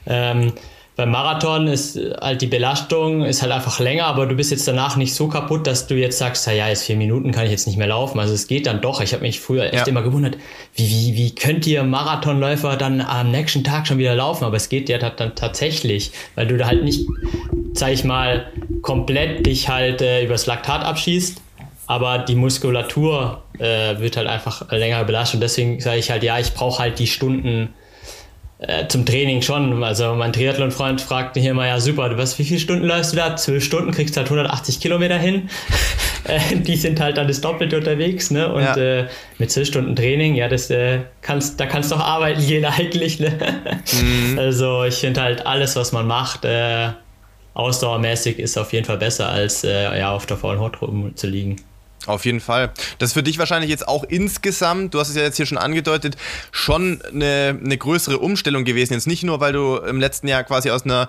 Ähm, 0.06 0.54
beim 1.00 1.12
Marathon 1.12 1.68
ist 1.68 1.98
halt 2.20 2.42
die 2.42 2.48
Belastung 2.48 3.24
ist 3.24 3.42
halt 3.42 3.54
einfach 3.54 3.80
länger, 3.80 4.08
aber 4.08 4.26
du 4.26 4.36
bist 4.36 4.52
jetzt 4.52 4.68
danach 4.68 4.98
nicht 4.98 5.14
so 5.14 5.30
kaputt, 5.30 5.66
dass 5.66 5.88
du 5.88 5.96
jetzt 5.96 6.18
sagst, 6.18 6.46
ja, 6.46 6.68
jetzt 6.68 6.84
vier 6.84 6.98
Minuten 6.98 7.32
kann 7.32 7.46
ich 7.46 7.52
jetzt 7.52 7.68
nicht 7.68 7.78
mehr 7.78 7.88
laufen. 7.88 8.20
Also 8.20 8.34
es 8.34 8.48
geht 8.48 8.68
dann 8.68 8.82
doch. 8.82 9.00
Ich 9.00 9.14
habe 9.14 9.22
mich 9.22 9.40
früher 9.40 9.64
echt 9.64 9.76
ja. 9.76 9.88
immer 9.88 10.02
gewundert, 10.02 10.36
wie, 10.76 10.90
wie, 10.90 11.16
wie 11.16 11.34
könnt 11.34 11.66
ihr 11.68 11.84
Marathonläufer 11.84 12.76
dann 12.76 13.00
am 13.00 13.32
nächsten 13.32 13.64
Tag 13.64 13.88
schon 13.88 13.98
wieder 13.98 14.14
laufen? 14.14 14.44
Aber 14.44 14.58
es 14.58 14.68
geht 14.68 14.90
ja 14.90 14.98
dann 14.98 15.36
tatsächlich, 15.36 16.12
weil 16.36 16.48
du 16.48 16.58
da 16.58 16.68
halt 16.68 16.84
nicht, 16.84 17.08
sag 17.72 17.94
ich 17.94 18.04
mal, 18.04 18.48
komplett 18.82 19.46
dich 19.46 19.70
halt 19.70 20.02
äh, 20.02 20.26
übers 20.26 20.48
Laktat 20.48 20.84
abschießt, 20.84 21.42
aber 21.88 22.18
die 22.20 22.36
Muskulatur 22.36 23.42
äh, 23.58 23.98
wird 24.00 24.18
halt 24.18 24.28
einfach 24.28 24.70
länger 24.70 25.02
belastet. 25.06 25.36
Und 25.36 25.42
deswegen 25.44 25.80
sage 25.80 26.00
ich 26.00 26.12
halt, 26.12 26.24
ja, 26.24 26.40
ich 26.40 26.54
brauche 26.54 26.80
halt 26.84 27.00
die 27.00 27.08
Stunden 27.08 27.74
äh, 28.60 28.88
zum 28.88 29.06
Training 29.06 29.42
schon. 29.42 29.84
Also 29.84 30.16
mein 30.16 30.34
Triathlon-Freund 30.34 31.00
fragte 31.02 31.40
hier 31.40 31.54
mal, 31.54 31.68
ja 31.68 31.80
super, 31.80 32.18
was, 32.18 32.38
wie 32.40 32.44
viele 32.44 32.60
Stunden 32.60 32.86
läufst 32.86 33.14
du 33.14 33.18
da? 33.18 33.36
Zwölf 33.36 33.64
Stunden, 33.64 33.92
kriegst 33.92 34.18
halt 34.18 34.28
180 34.28 34.80
Kilometer 34.80 35.18
hin. 35.18 35.50
Äh, 36.26 36.58
die 36.58 36.76
sind 36.76 37.00
halt 37.00 37.18
dann 37.18 37.30
das 37.30 37.40
Doppelte 37.40 37.78
unterwegs, 37.78 38.30
ne? 38.30 38.54
Und 38.54 38.62
ja. 38.62 38.76
äh, 38.76 39.08
mit 39.40 39.50
zwölf 39.50 39.70
Stunden 39.70 39.96
Training, 39.96 40.36
ja, 40.36 40.50
das 40.50 40.70
äh, 40.70 41.00
kannst, 41.22 41.60
da 41.60 41.66
kannst 41.66 41.92
du 41.92 41.96
auch 41.96 42.02
arbeiten 42.02 42.46
gehen 42.46 42.66
eigentlich, 42.78 43.22
ne? 43.22 43.32
Mhm. 43.94 44.38
Also 44.38 44.84
ich 44.84 44.96
finde 44.96 45.22
halt 45.22 45.48
alles, 45.48 45.78
was 45.78 45.94
man 45.94 46.06
macht, 46.06 46.44
äh, 46.44 46.90
ausdauermäßig 47.54 48.38
ist 48.38 48.58
auf 48.58 48.74
jeden 48.74 48.86
Fall 48.86 48.98
besser, 48.98 49.30
als 49.30 49.62
ja, 49.64 50.12
auf 50.12 50.26
der 50.26 50.36
faulen 50.36 50.60
Haut 50.60 50.78
zu 51.16 51.26
liegen. 51.26 51.56
Auf 52.10 52.26
jeden 52.26 52.40
Fall. 52.40 52.72
Das 52.98 53.10
ist 53.10 53.14
für 53.14 53.22
dich 53.22 53.38
wahrscheinlich 53.38 53.70
jetzt 53.70 53.88
auch 53.88 54.04
insgesamt, 54.04 54.96
du 54.96 55.00
hast 55.00 55.10
es 55.10 55.16
ja 55.16 55.22
jetzt 55.22 55.38
hier 55.38 55.46
schon 55.46 55.60
angedeutet, 55.60 56.18
schon 56.52 57.04
eine, 57.04 57.60
eine 57.64 57.78
größere 57.78 58.18
Umstellung 58.18 58.66
gewesen. 58.66 58.94
Jetzt 58.94 59.06
nicht 59.06 59.24
nur, 59.24 59.40
weil 59.40 59.54
du 59.54 59.78
im 59.78 60.00
letzten 60.00 60.28
Jahr 60.28 60.44
quasi 60.44 60.72
aus 60.72 60.86
einer 60.86 61.08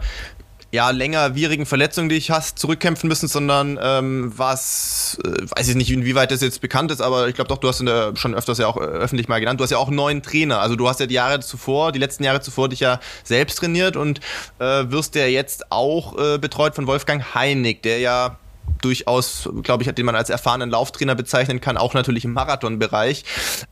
ja, 0.73 0.91
längerwierigen 0.91 1.65
Verletzung, 1.65 2.11
die 2.11 2.17
ich 2.17 2.31
hast, 2.31 2.59
zurückkämpfen 2.59 3.09
müssen, 3.09 3.29
sondern 3.29 3.79
ähm, 3.83 4.33
was, 4.37 5.19
äh, 5.25 5.31
weiß 5.57 5.69
ich 5.69 5.75
nicht, 5.75 5.91
inwieweit 5.91 6.31
das 6.31 6.43
jetzt 6.43 6.61
bekannt 6.61 6.93
ist, 6.93 7.01
aber 7.01 7.29
ich 7.29 7.35
glaube 7.35 7.49
doch, 7.49 7.59
du 7.59 7.67
hast 7.67 7.81
der, 7.81 8.15
schon 8.15 8.35
öfters 8.35 8.59
ja 8.59 8.67
auch 8.67 8.77
äh, 8.77 8.81
öffentlich 8.81 9.27
mal 9.27 9.41
genannt, 9.41 9.59
du 9.59 9.65
hast 9.65 9.71
ja 9.71 9.79
auch 9.79 9.89
einen 9.89 9.97
neuen 9.97 10.23
Trainer. 10.23 10.61
Also 10.61 10.77
du 10.77 10.87
hast 10.87 11.01
ja 11.01 11.07
die 11.07 11.15
Jahre 11.15 11.41
zuvor, 11.41 11.93
die 11.93 11.99
letzten 11.99 12.25
Jahre 12.25 12.43
zuvor 12.43 12.69
dich 12.69 12.81
ja 12.81 13.01
selbst 13.25 13.57
trainiert 13.57 13.97
und 13.97 14.21
äh, 14.59 14.85
wirst 14.91 15.15
ja 15.15 15.27
jetzt 15.27 15.73
auch 15.73 16.19
äh, 16.19 16.39
betreut 16.39 16.75
von 16.75 16.87
Wolfgang 16.87 17.35
Heinig, 17.35 17.83
der 17.83 18.01
ja 18.01 18.39
durchaus, 18.81 19.49
glaube 19.63 19.83
ich, 19.83 19.91
den 19.93 20.07
man 20.07 20.17
als 20.17 20.31
erfahrenen 20.31 20.71
Lauftrainer 20.71 21.15
bezeichnen 21.15 21.61
kann, 21.61 21.77
auch 21.77 21.95
natürlich 21.95 22.25
im 22.25 22.33
Marathonbereich. 22.33 23.25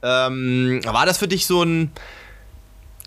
Ähm, 0.02 0.80
war 0.84 1.06
das 1.06 1.18
für 1.18 1.28
dich 1.28 1.46
so 1.46 1.62
ein 1.62 1.92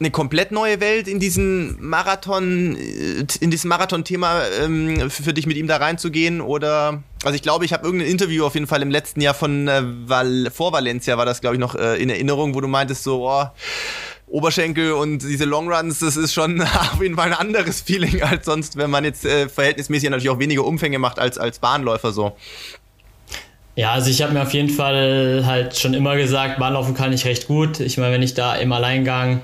eine 0.01 0.09
komplett 0.09 0.51
neue 0.51 0.79
Welt 0.79 1.07
in 1.07 1.19
diesen 1.19 1.79
Marathon, 1.79 2.75
in 2.75 3.51
diesem 3.51 3.69
Marathon-Thema 3.69 4.41
ähm, 4.59 5.11
für, 5.11 5.21
für, 5.23 5.33
dich 5.33 5.45
mit 5.45 5.57
ihm 5.57 5.67
da 5.67 5.77
reinzugehen? 5.77 6.41
Oder 6.41 7.03
also 7.23 7.35
ich 7.35 7.43
glaube, 7.43 7.65
ich 7.65 7.73
habe 7.73 7.85
irgendein 7.85 8.09
Interview 8.09 8.45
auf 8.45 8.55
jeden 8.55 8.65
Fall 8.65 8.81
im 8.81 8.89
letzten 8.89 9.21
Jahr 9.21 9.35
von 9.35 9.67
äh, 9.67 9.83
Val, 9.83 10.49
vor 10.51 10.73
Valencia 10.73 11.19
war 11.19 11.25
das, 11.25 11.39
glaube 11.39 11.55
ich, 11.55 11.59
noch 11.59 11.75
äh, 11.75 12.01
in 12.01 12.09
Erinnerung, 12.09 12.55
wo 12.55 12.61
du 12.61 12.67
meintest 12.67 13.03
so, 13.03 13.29
oh, 13.29 13.45
Oberschenkel 14.31 14.93
und 14.93 15.19
diese 15.19 15.45
Longruns, 15.45 15.99
das 15.99 16.17
ist 16.17 16.33
schon 16.33 16.61
auf 16.61 17.01
jeden 17.01 17.15
Fall 17.15 17.27
ein 17.27 17.37
anderes 17.37 17.81
Feeling 17.81 18.21
als 18.23 18.45
sonst, 18.45 18.77
wenn 18.77 18.89
man 18.89 19.03
jetzt 19.03 19.25
äh, 19.25 19.49
verhältnismäßig 19.49 20.09
natürlich 20.09 20.29
auch 20.29 20.39
weniger 20.39 20.65
Umfänge 20.65 20.99
macht 20.99 21.19
als 21.19 21.37
als 21.37 21.59
Bahnläufer 21.59 22.11
so. 22.11 22.35
Ja, 23.75 23.93
also 23.93 24.09
ich 24.09 24.21
habe 24.21 24.33
mir 24.33 24.41
auf 24.41 24.53
jeden 24.53 24.69
Fall 24.69 25.43
halt 25.45 25.77
schon 25.77 25.93
immer 25.93 26.15
gesagt, 26.15 26.59
Bahnlaufen 26.59 26.93
kann 26.93 27.13
ich 27.13 27.25
recht 27.25 27.47
gut. 27.47 27.79
Ich 27.79 27.97
meine, 27.97 28.13
wenn 28.13 28.21
ich 28.21 28.33
da 28.33 28.55
im 28.55 28.71
Alleingang 28.73 29.41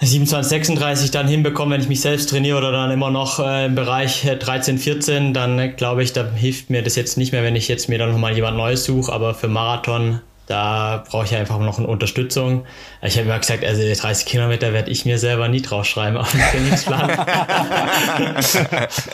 27, 0.00 0.50
36 0.50 1.10
dann 1.12 1.28
hinbekomme, 1.28 1.74
wenn 1.74 1.80
ich 1.80 1.88
mich 1.88 2.00
selbst 2.00 2.28
trainiere 2.30 2.58
oder 2.58 2.72
dann 2.72 2.90
immer 2.90 3.10
noch 3.10 3.38
äh, 3.38 3.66
im 3.66 3.76
Bereich 3.76 4.22
13, 4.38 4.78
14, 4.78 5.32
dann 5.32 5.58
äh, 5.58 5.68
glaube 5.68 6.02
ich, 6.02 6.12
da 6.12 6.28
hilft 6.32 6.70
mir 6.70 6.82
das 6.82 6.96
jetzt 6.96 7.16
nicht 7.16 7.32
mehr, 7.32 7.44
wenn 7.44 7.54
ich 7.54 7.68
jetzt 7.68 7.88
mir 7.88 7.98
dann 7.98 8.10
nochmal 8.10 8.34
jemand 8.34 8.56
Neues 8.56 8.84
suche. 8.84 9.12
Aber 9.12 9.34
für 9.34 9.48
Marathon 9.48 10.20
da 10.46 11.04
brauche 11.08 11.24
ich 11.24 11.34
einfach 11.34 11.58
noch 11.58 11.78
eine 11.78 11.86
Unterstützung. 11.86 12.66
Ich 13.02 13.16
habe 13.16 13.26
immer 13.26 13.38
gesagt, 13.38 13.64
also 13.64 13.82
30 13.82 14.26
Kilometer 14.26 14.72
werde 14.74 14.90
ich 14.90 15.06
mir 15.06 15.18
selber 15.18 15.48
nie 15.48 15.62
draufschreiben 15.62 16.18
auf 16.18 16.30
den 16.32 16.40
Trainingsplan. 16.40 17.10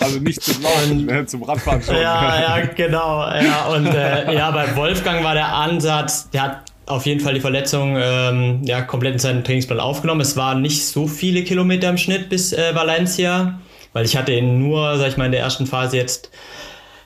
also 0.00 0.18
nicht 0.18 0.42
zum 0.42 0.62
Laufen, 0.62 1.08
äh, 1.08 1.26
zum 1.26 1.42
Radfahren 1.44 1.82
schon. 1.82 1.94
Ja, 1.94 2.58
ja, 2.58 2.66
genau. 2.66 3.20
Ja, 3.28 3.66
und 3.66 3.86
äh, 3.86 4.34
ja, 4.34 4.50
bei 4.50 4.74
Wolfgang 4.74 5.22
war 5.22 5.34
der 5.34 5.54
Ansatz, 5.54 6.30
der 6.30 6.42
hat 6.42 6.62
auf 6.86 7.06
jeden 7.06 7.20
Fall 7.20 7.34
die 7.34 7.40
Verletzung 7.40 7.96
ähm, 7.96 8.62
ja, 8.64 8.82
komplett 8.82 9.12
in 9.12 9.18
seinen 9.20 9.44
Trainingsplan 9.44 9.78
aufgenommen. 9.78 10.20
Es 10.20 10.36
waren 10.36 10.60
nicht 10.60 10.84
so 10.84 11.06
viele 11.06 11.44
Kilometer 11.44 11.88
im 11.88 11.98
Schnitt 11.98 12.28
bis 12.28 12.52
äh, 12.52 12.74
Valencia, 12.74 13.60
weil 13.92 14.04
ich 14.04 14.16
hatte 14.16 14.32
ihn 14.32 14.58
nur, 14.58 14.98
sag 14.98 15.08
ich 15.08 15.16
mal, 15.16 15.26
in 15.26 15.32
der 15.32 15.42
ersten 15.42 15.66
Phase 15.66 15.96
jetzt 15.96 16.30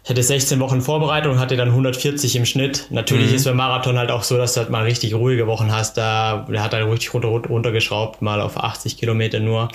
ich 0.05 0.11
hatte 0.11 0.23
16 0.23 0.61
Wochen 0.61 0.83
Vorbereitung 0.83 1.33
und 1.33 1.39
hatte 1.39 1.57
dann 1.57 1.69
140 1.69 2.37
im 2.37 2.45
Schnitt. 2.45 2.89
Natürlich 2.91 3.31
mhm. 3.31 3.37
ist 3.37 3.45
beim 3.45 3.57
Marathon 3.57 3.97
halt 3.97 4.11
auch 4.11 4.23
so, 4.23 4.37
dass 4.37 4.53
du 4.53 4.61
halt 4.61 4.69
mal 4.69 4.85
richtig 4.85 5.15
ruhige 5.15 5.47
Wochen 5.47 5.73
hast. 5.73 5.97
Da, 5.97 6.45
der 6.47 6.63
hat 6.63 6.75
dann 6.75 6.91
richtig 6.91 7.15
runter, 7.15 7.29
runtergeschraubt, 7.29 8.21
mal 8.21 8.43
auf 8.43 8.63
80 8.63 8.99
Kilometer 8.99 9.41
nur, 9.41 9.71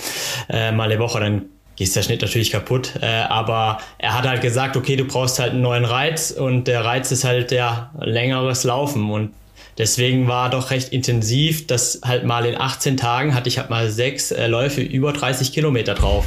äh, 0.48 0.70
mal 0.70 0.84
eine 0.84 1.00
Woche. 1.00 1.18
Dann 1.18 1.46
ist 1.80 1.96
der 1.96 2.02
Schnitt 2.02 2.22
natürlich 2.22 2.52
kaputt. 2.52 2.92
Äh, 3.02 3.06
aber 3.06 3.78
er 3.98 4.16
hat 4.16 4.28
halt 4.28 4.40
gesagt, 4.40 4.76
okay, 4.76 4.94
du 4.94 5.04
brauchst 5.04 5.40
halt 5.40 5.50
einen 5.50 5.62
neuen 5.62 5.84
Reiz 5.84 6.30
und 6.30 6.68
der 6.68 6.84
Reiz 6.84 7.10
ist 7.10 7.24
halt 7.24 7.50
der 7.50 7.90
längeres 8.00 8.62
Laufen 8.64 9.10
und 9.10 9.32
Deswegen 9.78 10.28
war 10.28 10.50
doch 10.50 10.72
recht 10.72 10.90
intensiv, 10.92 11.66
dass 11.66 12.00
halt 12.04 12.24
mal 12.24 12.44
in 12.44 12.54
18 12.54 12.98
Tagen 12.98 13.34
hatte 13.34 13.48
ich 13.48 13.56
halt 13.56 13.70
mal 13.70 13.88
sechs 13.88 14.30
äh, 14.30 14.46
Läufe 14.46 14.82
über 14.82 15.14
30 15.14 15.54
Kilometer 15.54 15.94
drauf. 15.94 16.26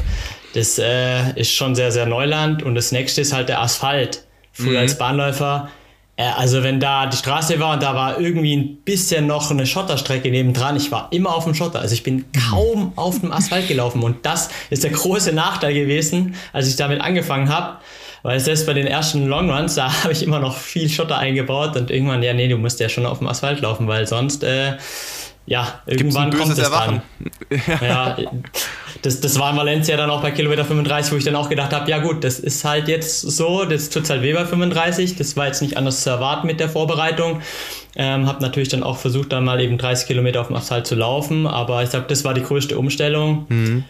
Das 0.54 0.80
äh, 0.80 1.34
ist 1.40 1.54
schon 1.54 1.76
sehr, 1.76 1.92
sehr 1.92 2.06
Neuland. 2.06 2.64
Und 2.64 2.76
das 2.76 2.92
nächste 2.92 3.22
ist 3.22 3.34
halt 3.34 3.50
der 3.50 3.62
Asphalt. 3.62 4.24
Früher 4.52 4.72
mhm. 4.72 4.78
als 4.78 4.98
Bahnläufer. 4.98 5.70
Äh, 6.16 6.24
also 6.24 6.64
wenn 6.64 6.80
da 6.80 7.08
die 7.08 7.18
Straße 7.18 7.60
war 7.60 7.74
und 7.74 7.84
da 7.84 7.96
war 7.96 8.20
irgendwie 8.20 8.56
ein 8.56 8.78
bisschen 8.78 9.28
noch 9.28 9.50
eine 9.50 9.66
Schotterstrecke 9.66 10.30
nebendran, 10.30 10.76
ich 10.76 10.92
war 10.92 11.08
immer 11.12 11.36
auf 11.36 11.46
dem 11.46 11.56
Schotter. 11.56 11.80
Also 11.80 11.94
ich 11.94 12.04
bin 12.04 12.26
kaum 12.50 12.94
auf 12.96 13.20
dem 13.20 13.32
Asphalt 13.32 13.68
gelaufen. 13.68 14.04
Und 14.04 14.26
das 14.26 14.50
ist 14.70 14.84
der 14.84 14.92
große 14.92 15.34
Nachteil 15.34 15.74
gewesen, 15.74 16.36
als 16.54 16.68
ich 16.68 16.76
damit 16.76 17.02
angefangen 17.02 17.50
habe. 17.50 17.78
Weil 18.22 18.40
selbst 18.40 18.66
bei 18.66 18.74
den 18.74 18.88
ersten 18.88 19.28
Longruns, 19.28 19.76
da 19.76 19.92
habe 20.04 20.14
ich 20.14 20.24
immer 20.24 20.40
noch 20.40 20.58
viel 20.58 20.88
Schotter 20.90 21.18
eingebaut 21.18 21.76
und 21.76 21.92
irgendwann, 21.92 22.24
ja, 22.24 22.34
nee, 22.34 22.48
du 22.48 22.58
musst 22.58 22.80
ja 22.80 22.90
schon 22.90 23.06
auf 23.06 23.18
dem 23.18 23.28
Asphalt 23.28 23.62
laufen, 23.62 23.88
weil 23.88 24.08
sonst 24.08 24.44
äh, 24.44 24.78
ja, 25.46 25.82
irgendwann 25.86 26.32
kommt 26.32 26.54
es 26.54 26.60
Erwachen. 26.60 27.02
dann. 27.50 27.62
ja, 27.82 28.18
das, 29.02 29.20
das 29.20 29.38
war 29.40 29.52
in 29.52 29.58
Valencia 29.58 29.98
dann 29.98 30.10
auch 30.10 30.22
bei 30.22 30.32
Kilometer 30.32 30.64
35, 30.64 31.12
wo 31.12 31.18
ich 31.18 31.26
dann 31.26 31.36
auch 31.36 31.50
gedacht 31.50 31.74
habe, 31.74 31.90
ja 31.90 32.00
gut, 32.00 32.24
das 32.24 32.40
ist 32.40 32.64
halt 32.64 32.88
jetzt 32.88 33.22
so, 33.22 33.66
das 33.66 33.90
tut 33.90 34.10
halt 34.10 34.22
weh 34.22 34.34
bei 34.34 34.46
35, 34.46 35.18
das 35.18 35.36
war 35.36 35.48
jetzt 35.48 35.62
nicht 35.62 35.76
anders 35.76 36.04
zu 36.04 36.10
erwarten 36.10 36.48
mit 36.48 36.60
der 36.60 36.70
Vorbereitung. 36.70 37.42
Ähm, 37.96 38.26
habe 38.26 38.42
natürlich 38.42 38.70
dann 38.70 38.84
auch 38.84 38.98
versucht, 38.98 39.34
dann 39.34 39.44
mal 39.44 39.62
eben 39.62 39.78
30 39.78 40.08
Kilometer 40.08 40.42
auf 40.42 40.48
dem 40.48 40.56
Asphalt 40.56 40.88
zu 40.88 40.96
laufen, 40.96 41.46
aber 41.46 41.84
ich 41.84 41.90
glaube, 41.90 42.06
das 42.08 42.24
war 42.24 42.34
die 42.34 42.42
größte 42.42 42.78
Umstellung. 42.78 43.46
Mhm. 43.50 43.84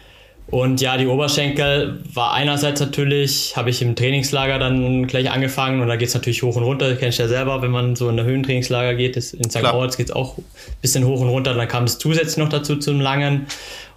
Und 0.48 0.80
ja, 0.80 0.96
die 0.96 1.06
Oberschenkel 1.06 2.00
war 2.12 2.32
einerseits 2.34 2.78
natürlich, 2.80 3.56
habe 3.56 3.70
ich 3.70 3.80
im 3.80 3.96
Trainingslager 3.96 4.58
dann 4.58 5.06
gleich 5.06 5.30
angefangen 5.30 5.80
und 5.80 5.88
da 5.88 5.96
geht 5.96 6.08
es 6.08 6.14
natürlich 6.14 6.42
hoch 6.42 6.56
und 6.56 6.62
runter. 6.62 6.90
Das 6.90 6.98
kennst 6.98 7.18
du 7.18 7.22
ja 7.22 7.28
selber, 7.28 7.62
wenn 7.62 7.70
man 7.70 7.96
so 7.96 8.08
in 8.08 8.16
der 8.16 8.26
Höhentrainingslager 8.26 8.94
geht. 8.94 9.16
Das, 9.16 9.32
in 9.32 9.50
St. 9.50 9.62
Moritz 9.62 9.96
geht 9.96 10.10
es 10.10 10.12
auch 10.12 10.38
ein 10.38 10.44
bisschen 10.82 11.06
hoch 11.06 11.20
und 11.20 11.28
runter. 11.28 11.54
Dann 11.54 11.66
kam 11.66 11.84
es 11.84 11.98
zusätzlich 11.98 12.36
noch 12.36 12.50
dazu 12.50 12.76
zum 12.76 13.00
Langen. 13.00 13.46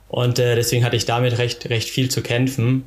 Und 0.08 0.40
äh, 0.40 0.56
deswegen 0.56 0.86
hatte 0.86 0.96
ich 0.96 1.06
damit 1.06 1.38
recht, 1.38 1.70
recht 1.70 1.90
viel 1.90 2.10
zu 2.10 2.22
kämpfen. 2.22 2.86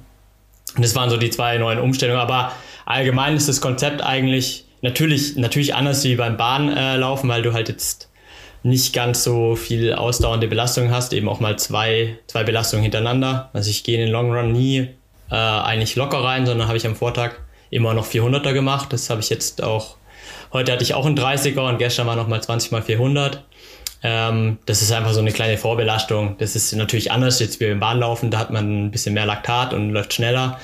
Und 0.75 0.85
das 0.85 0.95
waren 0.95 1.11
so 1.11 1.17
die 1.17 1.31
zwei 1.31 1.59
neuen 1.59 1.79
Umstellungen. 1.79 2.21
Aber 2.21 2.53
allgemein 2.87 3.37
ist 3.37 3.49
das 3.49 3.61
Konzept 3.61 4.03
eigentlich 4.03 4.65
natürlich, 4.83 5.37
natürlich 5.37 5.75
anders 5.75 6.03
wie 6.05 6.17
beim 6.17 6.37
Bahnlaufen, 6.37 7.29
weil 7.29 7.43
du 7.43 7.53
halt 7.53 7.69
jetzt 7.69 8.10
nicht 8.63 8.93
ganz 8.93 9.25
so 9.25 9.57
viel 9.57 9.95
ausdauernde 9.95 10.49
Belastung 10.49 10.91
hast, 10.91 11.13
eben 11.13 11.29
auch 11.29 11.41
mal 11.41 11.59
zwei, 11.59 12.19
zwei 12.27 12.45
Belastungen 12.45 12.83
hintereinander. 12.83 13.51
Also 13.53 13.71
ich 13.71 13.85
gehe 13.85 13.97
in 13.97 14.03
den 14.03 14.11
Long 14.11 14.33
Run 14.33 14.53
nie 14.53 14.89
äh, 15.31 15.35
eigentlich 15.35 15.97
locker 15.97 16.23
rein, 16.23 16.47
sondern 16.47 16.69
habe 16.69 16.77
ich 16.77 16.87
am 16.87 16.97
Vortag 16.97 17.33
immer 17.71 17.95
noch 17.95 18.07
400er 18.07 18.53
gemacht. 18.53 18.93
Das 18.93 19.09
habe 19.11 19.21
ich 19.21 19.31
jetzt 19.31 19.63
auch, 19.63 19.97
heute 20.53 20.73
hatte 20.73 20.83
ich 20.83 20.95
auch 20.95 21.07
einen 21.07 21.17
30er 21.17 21.69
und 21.69 21.79
gestern 21.79 22.07
war 22.07 22.17
nochmal 22.17 22.43
20 22.43 22.73
mal 22.73 22.83
400. 22.83 23.45
Ähm, 24.03 24.59
das 24.67 24.83
ist 24.83 24.93
einfach 24.93 25.13
so 25.13 25.21
eine 25.21 25.33
kleine 25.33 25.59
Vorbelastung. 25.59 26.37
Das 26.39 26.57
ist 26.57 26.73
natürlich 26.75 27.13
anders 27.13 27.39
jetzt 27.41 27.61
wie 27.61 27.69
beim 27.69 27.81
Bahnlaufen, 27.81 28.31
da 28.31 28.39
hat 28.39 28.51
man 28.51 28.87
ein 28.87 28.91
bisschen 28.91 29.15
mehr 29.15 29.27
Laktat 29.27 29.73
und 29.73 29.91
läuft 29.91 30.15
schneller. 30.15 30.59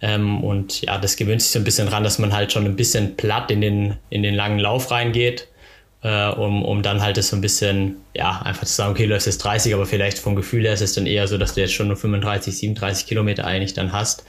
Ähm, 0.00 0.42
und 0.44 0.82
ja, 0.82 0.98
das 0.98 1.16
gewöhnt 1.16 1.42
sich 1.42 1.50
so 1.50 1.58
ein 1.58 1.64
bisschen 1.64 1.88
dran, 1.88 2.04
dass 2.04 2.18
man 2.18 2.32
halt 2.32 2.52
schon 2.52 2.64
ein 2.64 2.76
bisschen 2.76 3.16
platt 3.16 3.50
in 3.50 3.60
den, 3.60 3.96
in 4.10 4.22
den 4.22 4.34
langen 4.34 4.58
Lauf 4.58 4.90
reingeht, 4.90 5.48
äh, 6.02 6.28
um, 6.28 6.64
um 6.64 6.82
dann 6.82 7.02
halt 7.02 7.16
das 7.16 7.28
so 7.28 7.36
ein 7.36 7.40
bisschen, 7.40 7.96
ja, 8.14 8.40
einfach 8.42 8.66
zu 8.66 8.72
sagen, 8.72 8.92
okay, 8.92 9.04
du 9.04 9.10
läufst 9.10 9.26
jetzt 9.26 9.38
30, 9.38 9.74
aber 9.74 9.86
vielleicht 9.86 10.18
vom 10.18 10.36
Gefühl 10.36 10.64
her 10.64 10.72
ist 10.72 10.80
es 10.80 10.94
dann 10.94 11.06
eher 11.06 11.26
so, 11.26 11.38
dass 11.38 11.54
du 11.54 11.60
jetzt 11.60 11.74
schon 11.74 11.88
nur 11.88 11.96
35, 11.96 12.56
37 12.56 13.06
Kilometer 13.06 13.44
eigentlich 13.44 13.74
dann 13.74 13.92
hast. 13.92 14.24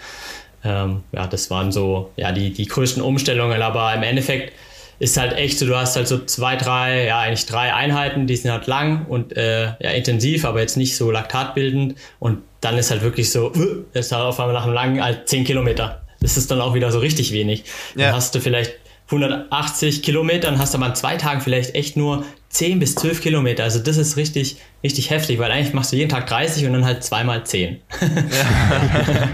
Ähm, 0.64 1.04
ja, 1.12 1.28
das 1.28 1.50
waren 1.52 1.72
so, 1.72 2.12
ja, 2.18 2.32
die, 2.32 2.52
die 2.52 2.66
größten 2.66 3.02
Umstellungen, 3.02 3.62
aber 3.62 3.94
im 3.94 4.04
Endeffekt 4.04 4.54
ist 4.98 5.16
halt 5.16 5.34
echt 5.34 5.58
so, 5.58 5.66
du 5.66 5.76
hast 5.78 5.96
halt 5.96 6.08
so 6.08 6.26
zwei, 6.26 6.58
drei, 6.58 7.06
ja 7.06 7.20
eigentlich 7.20 7.46
drei 7.46 7.74
Einheiten, 7.74 8.28
die 8.28 8.36
sind 8.36 8.52
halt 8.52 8.68
lang 8.68 9.06
und 9.08 9.36
äh, 9.38 9.68
ja, 9.80 9.92
intensiv, 9.92 10.44
aber 10.46 10.60
jetzt 10.60 10.76
nicht 10.76 10.98
so 10.98 11.10
laktatbildend 11.10 11.96
und 12.20 12.40
dann 12.60 12.78
ist 12.78 12.92
halt 12.92 13.02
wirklich 13.02 13.32
so, 13.32 13.54
ist 13.94 14.12
halt 14.12 14.24
auf 14.24 14.40
einmal 14.40 14.54
nach 14.54 14.66
einem 14.66 14.74
langen 14.74 15.04
halt 15.04 15.30
10 15.30 15.46
Kilometer. 15.46 16.02
Das 16.20 16.36
ist 16.36 16.52
dann 16.52 16.60
auch 16.60 16.74
wieder 16.74 16.92
so 16.92 17.00
richtig 17.00 17.32
wenig. 17.32 17.64
Ja. 17.96 18.08
Dann 18.08 18.16
hast 18.16 18.36
du 18.36 18.42
vielleicht 18.42 18.74
180 19.12 20.04
Kilometer, 20.04 20.52
dann 20.52 20.60
hast 20.60 20.74
du 20.74 20.78
aber 20.78 20.88
an 20.88 20.96
zwei 20.96 21.18
Tagen 21.18 21.42
vielleicht 21.42 21.74
echt 21.74 21.98
nur 21.98 22.26
10 22.50 22.80
bis 22.80 22.96
12 22.96 23.22
Kilometer. 23.22 23.64
Also 23.64 23.80
das 23.80 23.98
ist 23.98 24.18
richtig, 24.18 24.58
richtig 24.84 25.10
heftig, 25.10 25.40
weil 25.40 25.52
eigentlich 25.52 25.74
machst 25.74 25.92
du 25.92 25.96
jeden 25.96 26.10
Tag 26.10 26.28
30 26.28 26.66
und 26.68 26.74
dann 26.74 26.86
halt 26.86 27.04
zweimal 27.04 27.44
10. 27.44 27.82
Ja, 28.02 28.08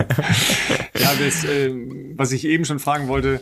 ja 1.00 1.14
das, 1.20 1.44
äh, 1.44 1.72
was 2.16 2.32
ich 2.32 2.46
eben 2.46 2.64
schon 2.64 2.80
fragen 2.80 3.08
wollte, 3.08 3.42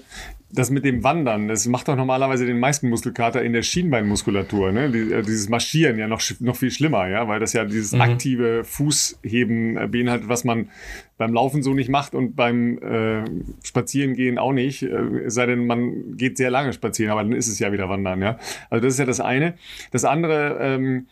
das 0.54 0.70
mit 0.70 0.86
dem 0.86 1.04
Wandern, 1.04 1.48
das 1.48 1.68
macht 1.68 1.88
doch 1.88 1.96
normalerweise 1.96 2.46
den 2.46 2.60
meisten 2.60 2.88
Muskelkater 2.88 3.42
in 3.42 3.54
der 3.54 3.64
Schienbeinmuskulatur, 3.64 4.72
ne? 4.72 4.86
Äh, 4.86 5.24
dieses 5.24 5.50
Marschieren 5.50 5.98
ja 5.98 6.08
noch, 6.08 6.22
noch 6.40 6.56
viel 6.56 6.70
schlimmer, 6.70 7.08
ja, 7.08 7.28
weil 7.28 7.40
das 7.40 7.54
ja 7.54 7.66
dieses 7.66 7.94
mhm. 7.94 8.02
aktive 8.02 8.64
Fußheben 8.64 9.78
äh, 9.78 9.88
beinhaltet, 9.88 10.30
was 10.30 10.44
man 10.44 10.70
beim 11.18 11.34
Laufen 11.34 11.64
so 11.64 11.74
nicht 11.74 11.90
macht 11.90 12.14
und 12.14 12.36
beim 12.36 12.78
äh, 12.80 13.24
Spazierengehen 13.64 14.38
auch 14.38 14.54
nicht, 14.54 14.84
äh, 14.84 15.26
es 15.26 15.34
sei 15.34 15.48
denn, 15.48 15.66
man 15.66 16.18
geht 16.18 16.38
sehr 16.38 16.52
lange 16.52 16.72
spazieren, 16.72 17.12
aber 17.12 17.24
dann 17.24 17.34
ist 17.34 17.48
es 17.48 17.58
ja 17.58 17.72
wieder 17.72 17.90
Wandern, 17.90 18.22
ja. 18.22 18.38
Also 18.70 18.84
das 18.84 18.94
ist 18.94 19.00
ja 19.00 19.06
das 19.06 19.20
eine. 19.20 19.56
Das 19.92 20.06
andere, 20.06 20.58
ähm, 20.62 21.08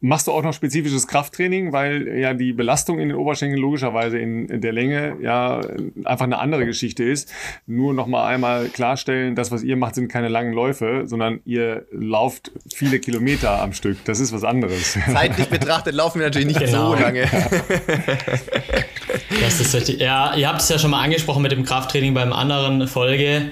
Machst 0.00 0.28
du 0.28 0.32
auch 0.32 0.44
noch 0.44 0.52
spezifisches 0.52 1.08
Krafttraining, 1.08 1.72
weil 1.72 2.06
ja 2.18 2.32
die 2.32 2.52
Belastung 2.52 3.00
in 3.00 3.08
den 3.08 3.16
Oberschenkeln 3.16 3.60
logischerweise 3.60 4.16
in, 4.16 4.48
in 4.48 4.60
der 4.60 4.72
Länge 4.72 5.16
ja 5.20 5.60
einfach 6.04 6.24
eine 6.24 6.38
andere 6.38 6.66
Geschichte 6.66 7.02
ist. 7.02 7.32
Nur 7.66 7.94
noch 7.94 8.06
mal 8.06 8.24
einmal 8.28 8.68
klarstellen, 8.68 9.34
das, 9.34 9.50
was 9.50 9.64
ihr 9.64 9.76
macht, 9.76 9.96
sind 9.96 10.06
keine 10.06 10.28
langen 10.28 10.52
Läufe, 10.52 11.02
sondern 11.06 11.40
ihr 11.44 11.84
lauft 11.90 12.52
viele 12.72 13.00
Kilometer 13.00 13.60
am 13.60 13.72
Stück. 13.72 14.04
Das 14.04 14.20
ist 14.20 14.32
was 14.32 14.44
anderes. 14.44 14.96
Zeitlich 15.12 15.48
betrachtet 15.48 15.96
laufen 15.96 16.20
wir 16.20 16.28
natürlich 16.28 16.46
nicht 16.46 16.60
genau. 16.60 16.94
so 16.94 17.02
lange. 17.02 17.28
Das 19.42 19.60
ist 19.60 19.74
richtig. 19.74 20.00
Ja, 20.00 20.34
ihr 20.36 20.48
habt 20.48 20.60
es 20.60 20.68
ja 20.68 20.78
schon 20.78 20.90
mal 20.90 21.02
angesprochen 21.02 21.42
mit 21.42 21.52
dem 21.52 21.64
Krafttraining 21.64 22.14
beim 22.14 22.32
anderen 22.32 22.86
Folge. 22.86 23.50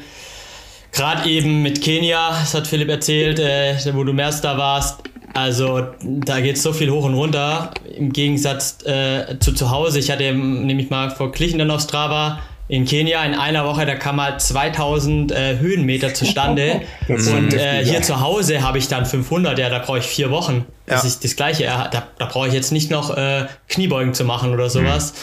Gerade 0.93 1.29
eben 1.29 1.63
mit 1.63 1.83
Kenia, 1.83 2.31
das 2.31 2.55
hat 2.55 2.67
Philipp 2.67 2.89
erzählt, 2.89 3.39
äh, 3.39 3.77
wo 3.93 4.05
du 4.05 4.13
mehr 4.13 4.31
da 4.43 4.57
warst 4.57 5.03
also 5.37 5.87
da 6.03 6.41
geht 6.41 6.57
so 6.57 6.73
viel 6.73 6.91
hoch 6.91 7.05
und 7.05 7.15
runter 7.15 7.71
im 7.95 8.13
Gegensatz 8.13 8.79
äh, 8.87 9.39
zu 9.39 9.53
zu 9.53 9.71
Hause. 9.71 9.99
Ich 9.99 10.11
hatte 10.11 10.33
nämlich 10.33 10.89
mal 10.89 11.11
verglichen 11.11 11.59
dann 11.59 11.71
auf 11.71 11.83
Strava 11.83 12.39
in 12.69 12.85
Kenia 12.85 13.23
in 13.25 13.35
einer 13.35 13.65
Woche, 13.65 13.87
da 13.87 13.95
kam 13.95 14.17
mal 14.17 14.41
2000 14.41 15.31
äh, 15.31 15.59
Höhenmeter 15.59 16.15
zustande. 16.15 16.81
und 17.09 17.55
äh, 17.55 17.85
hier 17.85 18.03
zu 18.03 18.21
Hause 18.21 18.63
habe 18.63 18.79
ich 18.79 18.89
dann 18.89 19.07
500, 19.07 19.59
ja, 19.59 19.69
da 19.69 19.79
brauche 19.79 19.99
ich 19.99 20.07
vier 20.07 20.31
Wochen. 20.31 20.65
Das 20.87 21.05
ist 21.05 21.23
das 21.23 21.37
Gleiche. 21.37 21.65
Da, 21.65 22.09
da 22.19 22.25
brauche 22.25 22.49
ich 22.49 22.55
jetzt 22.55 22.73
nicht 22.73 22.91
noch 22.91 23.17
äh, 23.17 23.47
Kniebeugen 23.69 24.15
zu 24.15 24.25
machen 24.25 24.53
oder 24.53 24.71
sowas, 24.71 25.15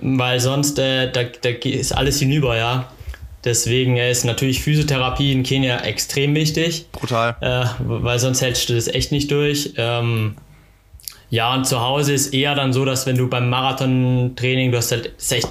mhm. 0.00 0.18
weil 0.18 0.40
sonst 0.40 0.78
äh, 0.78 1.10
da, 1.10 1.22
da 1.22 1.48
ist 1.48 1.92
alles 1.92 2.18
hinüber, 2.18 2.56
ja. 2.56 2.86
Deswegen 3.44 3.96
ist 3.96 4.24
natürlich 4.24 4.62
Physiotherapie 4.62 5.32
in 5.32 5.42
Kenia 5.42 5.78
extrem 5.80 6.34
wichtig. 6.34 6.86
Brutal. 6.92 7.36
Äh, 7.40 7.64
weil 7.78 8.18
sonst 8.18 8.42
hältst 8.42 8.68
du 8.68 8.74
das 8.74 8.86
echt 8.86 9.12
nicht 9.12 9.30
durch. 9.30 9.72
Ähm, 9.76 10.36
ja, 11.30 11.54
und 11.54 11.66
zu 11.66 11.80
Hause 11.80 12.12
ist 12.12 12.34
eher 12.34 12.54
dann 12.54 12.72
so, 12.72 12.84
dass 12.84 13.06
wenn 13.06 13.16
du 13.16 13.28
beim 13.28 13.48
Marathontraining, 13.48 14.72
du 14.72 14.78
hast 14.78 14.92
halt 14.92 15.12
echt 15.30 15.48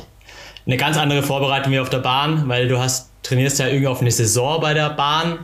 eine 0.68 0.78
ganz 0.78 0.98
andere 0.98 1.24
Vorbereitung 1.24 1.74
wie 1.74 1.80
auf 1.80 1.90
der 1.90 2.00
Bahn, 2.00 2.48
weil 2.48 2.68
du 2.68 2.78
hast, 2.78 3.10
trainierst 3.24 3.60
ja 3.60 3.68
irgendwie 3.68 3.88
auf 3.88 4.02
eine 4.02 4.12
Saison 4.12 4.62
bei 4.62 4.74
der 4.74 4.92
Bahn. 4.92 5.40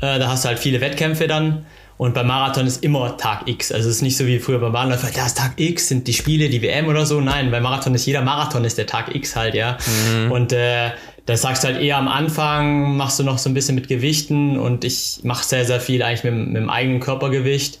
Äh, 0.00 0.18
da 0.18 0.28
hast 0.28 0.44
du 0.44 0.48
halt 0.48 0.58
viele 0.58 0.80
Wettkämpfe 0.80 1.26
dann. 1.26 1.66
Und 1.98 2.14
beim 2.14 2.26
Marathon 2.26 2.66
ist 2.66 2.82
immer 2.82 3.16
Tag 3.16 3.46
X. 3.46 3.70
Also 3.70 3.88
es 3.88 3.96
ist 3.96 4.02
nicht 4.02 4.16
so 4.16 4.26
wie 4.26 4.38
früher 4.38 4.58
beim 4.58 4.72
Bahnläufer, 4.72 5.08
da 5.14 5.26
ist 5.26 5.38
Tag 5.38 5.52
X, 5.56 5.88
sind 5.88 6.08
die 6.08 6.14
Spiele, 6.14 6.48
die 6.48 6.62
WM 6.62 6.88
oder 6.88 7.06
so. 7.06 7.20
Nein, 7.20 7.50
beim 7.50 7.62
Marathon 7.62 7.94
ist 7.94 8.06
jeder 8.06 8.22
Marathon 8.22 8.64
ist 8.64 8.78
der 8.78 8.86
Tag 8.86 9.14
X 9.14 9.36
halt, 9.36 9.54
ja. 9.54 9.76
Mhm. 10.16 10.32
Und 10.32 10.52
äh, 10.52 10.90
da 11.26 11.36
sagst 11.36 11.62
du 11.62 11.68
halt 11.68 11.80
eher 11.80 11.98
am 11.98 12.08
Anfang, 12.08 12.96
machst 12.96 13.18
du 13.18 13.22
noch 13.22 13.38
so 13.38 13.48
ein 13.48 13.54
bisschen 13.54 13.74
mit 13.74 13.88
Gewichten 13.88 14.58
und 14.58 14.84
ich 14.84 15.20
mache 15.22 15.44
sehr, 15.44 15.64
sehr 15.64 15.80
viel 15.80 16.02
eigentlich 16.02 16.24
mit, 16.24 16.34
mit 16.34 16.56
dem 16.56 16.70
eigenen 16.70 17.00
Körpergewicht 17.00 17.80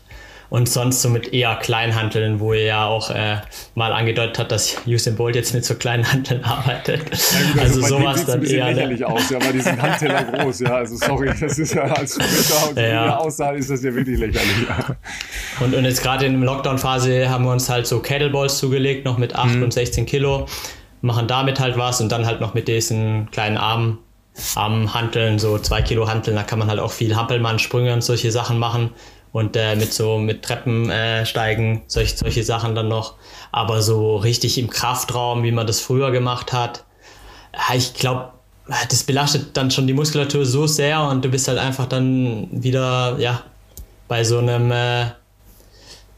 und 0.52 0.68
sonst 0.68 1.00
so 1.00 1.08
mit 1.08 1.32
eher 1.32 1.56
Kleinhanteln, 1.56 2.38
wo 2.38 2.52
er 2.52 2.64
ja 2.64 2.84
auch 2.84 3.08
äh, 3.08 3.38
mal 3.74 3.90
angedeutet 3.90 4.38
hat, 4.38 4.52
dass 4.52 4.76
Usain 4.86 5.16
Bolt 5.16 5.34
jetzt 5.34 5.54
mit 5.54 5.64
so 5.64 5.74
kleinen 5.76 6.12
Hanteln 6.12 6.44
arbeitet. 6.44 7.00
Ja, 7.08 7.52
gut, 7.52 7.62
also, 7.62 7.82
also 7.82 7.96
sowas 7.96 8.26
dann 8.26 8.44
eher. 8.44 8.66
Ne? 8.66 8.72
lächerlich 8.72 9.02
aus, 9.02 9.30
ja, 9.30 9.42
weil 9.42 9.54
die 9.54 9.60
sind 9.60 9.80
Handteller 9.80 10.24
groß, 10.24 10.60
ja. 10.60 10.74
Also 10.74 10.96
sorry, 10.96 11.32
das 11.40 11.58
ist 11.58 11.74
ja 11.74 11.84
als 11.84 12.18
und 12.18 12.78
ja. 12.78 13.16
aussah, 13.16 13.52
ist 13.52 13.70
das 13.70 13.82
ja 13.82 13.94
wirklich 13.94 14.18
lächerlich. 14.18 14.68
Ja. 14.68 14.94
Und, 15.60 15.74
und 15.74 15.86
jetzt 15.86 16.02
gerade 16.02 16.26
in 16.26 16.38
der 16.38 16.42
Lockdown-Phase 16.42 17.30
haben 17.30 17.44
wir 17.44 17.52
uns 17.52 17.70
halt 17.70 17.86
so 17.86 18.00
Kettleballs 18.00 18.58
zugelegt, 18.58 19.06
noch 19.06 19.16
mit 19.16 19.34
8 19.34 19.54
mhm. 19.54 19.62
und 19.62 19.72
16 19.72 20.04
Kilo 20.04 20.46
machen 21.02 21.26
damit 21.26 21.60
halt 21.60 21.76
was 21.76 22.00
und 22.00 22.10
dann 22.10 22.24
halt 22.24 22.40
noch 22.40 22.54
mit 22.54 22.68
diesen 22.68 23.30
kleinen 23.30 23.58
Armen, 23.58 23.98
Armhanteln, 24.54 25.38
so 25.38 25.58
zwei 25.58 25.82
Kilo 25.82 26.08
Hanteln, 26.08 26.36
da 26.36 26.42
kann 26.42 26.58
man 26.58 26.68
halt 26.68 26.80
auch 26.80 26.92
viel 26.92 27.14
Hampelmann, 27.14 27.58
Sprünge 27.58 27.92
und 27.92 28.02
solche 28.02 28.32
Sachen 28.32 28.58
machen 28.58 28.90
und 29.32 29.56
äh, 29.56 29.76
mit 29.76 29.92
so 29.92 30.18
mit 30.18 30.42
Treppen 30.42 30.90
äh, 30.90 31.26
steigen, 31.26 31.82
solche, 31.86 32.16
solche 32.16 32.42
Sachen 32.42 32.74
dann 32.74 32.88
noch. 32.88 33.14
Aber 33.50 33.82
so 33.82 34.16
richtig 34.16 34.56
im 34.56 34.70
Kraftraum, 34.70 35.42
wie 35.42 35.52
man 35.52 35.66
das 35.66 35.80
früher 35.80 36.10
gemacht 36.12 36.52
hat, 36.52 36.84
ich 37.74 37.92
glaube, 37.94 38.32
das 38.88 39.02
belastet 39.02 39.56
dann 39.56 39.70
schon 39.70 39.86
die 39.86 39.92
Muskulatur 39.92 40.46
so 40.46 40.66
sehr 40.66 41.02
und 41.02 41.24
du 41.24 41.28
bist 41.28 41.48
halt 41.48 41.58
einfach 41.58 41.86
dann 41.86 42.48
wieder, 42.50 43.18
ja, 43.18 43.42
bei 44.08 44.24
so 44.24 44.38
einem 44.38 44.70
äh, 44.70 45.06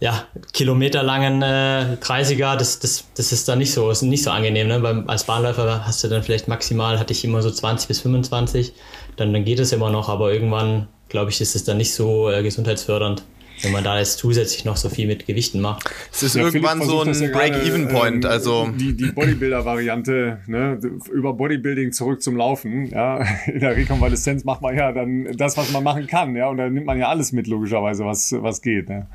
ja, 0.05 0.26
kilometerlangen 0.52 1.40
äh, 1.40 1.96
30er, 1.98 2.59
das, 2.59 2.78
das, 2.78 3.07
das 3.16 3.32
ist 3.32 3.48
dann 3.48 3.57
nicht 3.57 3.72
so, 3.72 3.90
ist 3.90 4.02
nicht 4.02 4.22
so 4.22 4.30
angenehm. 4.30 4.68
Ne? 4.68 4.82
Weil 4.82 5.02
als 5.07 5.24
Bahnläufer 5.24 5.86
hast 5.86 6.05
du 6.05 6.09
dann 6.09 6.22
vielleicht 6.22 6.46
maximal, 6.46 6.98
hatte 6.98 7.14
ich 7.14 7.24
immer 7.24 7.40
so 7.40 7.50
20 7.50 7.88
bis 7.88 8.00
25, 8.00 8.74
dann, 9.16 9.32
dann 9.32 9.46
geht 9.46 9.61
es 9.61 9.72
immer 9.72 9.88
noch, 9.88 10.11
aber 10.11 10.30
irgendwann, 10.30 10.88
glaube 11.09 11.30
ich, 11.30 11.40
ist 11.40 11.57
es 11.57 11.64
dann 11.64 11.78
nicht 11.78 11.94
so 11.94 12.30
äh, 12.30 12.42
gesundheitsfördernd 12.42 13.24
wenn 13.62 13.70
man 13.70 13.84
da 13.84 13.98
jetzt 13.98 14.18
zusätzlich 14.18 14.64
noch 14.64 14.76
so 14.76 14.88
viel 14.88 15.07
mit 15.07 15.26
Gewichten 15.26 15.61
macht. 15.61 15.88
Es 16.12 16.24
ist 16.24 16.34
ja, 16.34 16.42
irgendwann 16.42 16.82
so 16.82 17.00
ein 17.00 17.14
ja 17.14 17.30
Break-Even-Point. 17.30 18.24
Ähm, 18.24 18.30
also 18.30 18.68
die, 18.76 18.94
die 18.96 19.12
Bodybuilder-Variante, 19.12 20.40
ne? 20.48 20.78
über 21.12 21.32
Bodybuilding 21.32 21.92
zurück 21.92 22.20
zum 22.20 22.36
Laufen. 22.36 22.90
Ja? 22.90 23.24
In 23.46 23.61
der 23.61 23.76
Rekonvaleszenz 23.76 24.44
macht 24.44 24.61
man 24.61 24.76
ja 24.76 24.90
dann 24.90 25.36
das, 25.36 25.57
was 25.57 25.72
man 25.72 25.84
machen 25.84 26.09
kann. 26.09 26.34
Ja? 26.34 26.48
Und 26.48 26.59
dann 26.59 26.74
nimmt 26.74 26.84
man 26.84 26.98
ja 26.98 27.09
alles 27.09 27.30
mit, 27.30 27.46
logischerweise, 27.46 28.05
was, 28.05 28.34
was 28.36 28.61
geht. 28.61 28.88
Ne? 28.88 29.07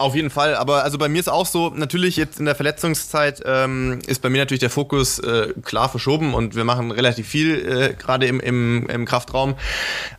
Auf 0.00 0.14
jeden 0.14 0.30
Fall, 0.30 0.54
aber 0.54 0.82
also 0.82 0.96
bei 0.96 1.10
mir 1.10 1.18
ist 1.18 1.28
auch 1.28 1.44
so, 1.44 1.74
natürlich 1.76 2.16
jetzt 2.16 2.38
in 2.38 2.46
der 2.46 2.54
Verletzungszeit 2.54 3.42
ähm, 3.44 3.98
ist 4.06 4.22
bei 4.22 4.30
mir 4.30 4.38
natürlich 4.38 4.60
der 4.60 4.70
Fokus 4.70 5.18
äh, 5.18 5.52
klar 5.62 5.90
verschoben 5.90 6.32
und 6.32 6.56
wir 6.56 6.64
machen 6.64 6.90
relativ 6.90 7.28
viel 7.28 7.54
äh, 7.90 7.94
gerade 8.02 8.24
im, 8.24 8.40
im, 8.40 8.86
im 8.88 9.04
Kraftraum. 9.04 9.56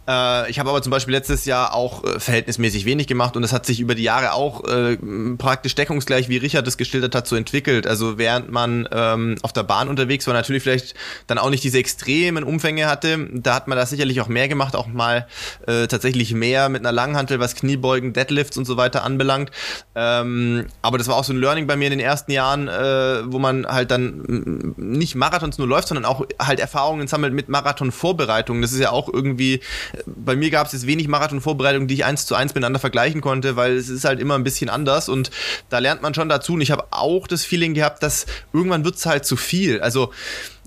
Äh, 0.07 0.51
ich 0.51 0.59
habe 0.59 0.69
aber 0.69 0.83
zum 0.83 0.91
Beispiel 0.91 1.15
letztes 1.15 1.45
Jahr 1.45 1.73
auch 1.73 2.03
äh, 2.03 2.19
verhältnismäßig 2.19 2.85
wenig 2.85 3.07
gemacht 3.07 3.35
und 3.35 3.43
es 3.43 3.53
hat 3.53 3.65
sich 3.65 3.79
über 3.79 3.95
die 3.95 4.03
Jahre 4.03 4.33
auch 4.33 4.63
äh, 4.65 4.97
praktisch 5.39 5.73
deckungsgleich, 5.73 6.29
wie 6.29 6.37
Richard 6.37 6.67
das 6.67 6.77
geschildert 6.77 7.15
hat, 7.15 7.25
so 7.25 7.35
entwickelt. 7.35 7.87
Also 7.87 8.19
während 8.19 8.51
man 8.51 8.87
ähm, 8.91 9.37
auf 9.41 9.51
der 9.51 9.63
Bahn 9.63 9.89
unterwegs 9.89 10.27
war, 10.27 10.35
natürlich 10.35 10.61
vielleicht 10.61 10.93
dann 11.25 11.39
auch 11.39 11.49
nicht 11.49 11.63
diese 11.63 11.79
extremen 11.79 12.43
Umfänge 12.43 12.85
hatte, 12.85 13.27
da 13.33 13.55
hat 13.55 13.67
man 13.67 13.79
da 13.79 13.87
sicherlich 13.87 14.21
auch 14.21 14.27
mehr 14.27 14.47
gemacht, 14.47 14.75
auch 14.75 14.85
mal 14.85 15.25
äh, 15.65 15.87
tatsächlich 15.87 16.35
mehr 16.35 16.69
mit 16.69 16.81
einer 16.81 16.91
Langhantel, 16.91 17.39
was 17.39 17.55
Kniebeugen, 17.55 18.13
Deadlifts 18.13 18.59
und 18.59 18.65
so 18.65 18.77
weiter 18.77 19.03
anbelangt. 19.03 19.49
Ähm, 19.95 20.65
aber 20.81 20.97
das 20.97 21.07
war 21.07 21.15
auch 21.15 21.23
so 21.23 21.33
ein 21.33 21.39
Learning 21.39 21.67
bei 21.67 21.75
mir 21.75 21.85
in 21.85 21.91
den 21.91 21.99
ersten 21.99 22.31
Jahren, 22.31 22.67
äh, 22.67 23.31
wo 23.31 23.39
man 23.39 23.65
halt 23.65 23.91
dann 23.91 24.73
nicht 24.77 25.15
Marathons 25.15 25.57
nur 25.57 25.67
läuft, 25.67 25.87
sondern 25.87 26.05
auch 26.05 26.25
halt 26.39 26.59
Erfahrungen 26.59 27.07
sammelt 27.07 27.33
mit 27.33 27.49
Marathon-Vorbereitungen. 27.49 28.61
Das 28.61 28.71
ist 28.71 28.79
ja 28.79 28.91
auch 28.91 29.09
irgendwie, 29.11 29.61
bei 30.05 30.35
mir 30.35 30.49
gab 30.49 30.67
es 30.67 30.73
jetzt 30.73 30.87
wenig 30.87 31.07
Marathon-Vorbereitungen, 31.07 31.87
die 31.87 31.95
ich 31.95 32.05
eins 32.05 32.25
zu 32.25 32.35
eins 32.35 32.53
miteinander 32.53 32.79
vergleichen 32.79 33.21
konnte, 33.21 33.55
weil 33.55 33.75
es 33.75 33.89
ist 33.89 34.05
halt 34.05 34.19
immer 34.19 34.35
ein 34.35 34.43
bisschen 34.43 34.69
anders 34.69 35.09
und 35.09 35.31
da 35.69 35.79
lernt 35.79 36.01
man 36.01 36.13
schon 36.13 36.29
dazu. 36.29 36.53
Und 36.53 36.61
ich 36.61 36.71
habe 36.71 36.85
auch 36.91 37.27
das 37.27 37.43
Feeling 37.45 37.73
gehabt, 37.73 38.03
dass 38.03 38.25
irgendwann 38.53 38.85
wird 38.85 38.95
es 38.95 39.05
halt 39.05 39.25
zu 39.25 39.35
viel. 39.35 39.81
Also 39.81 40.11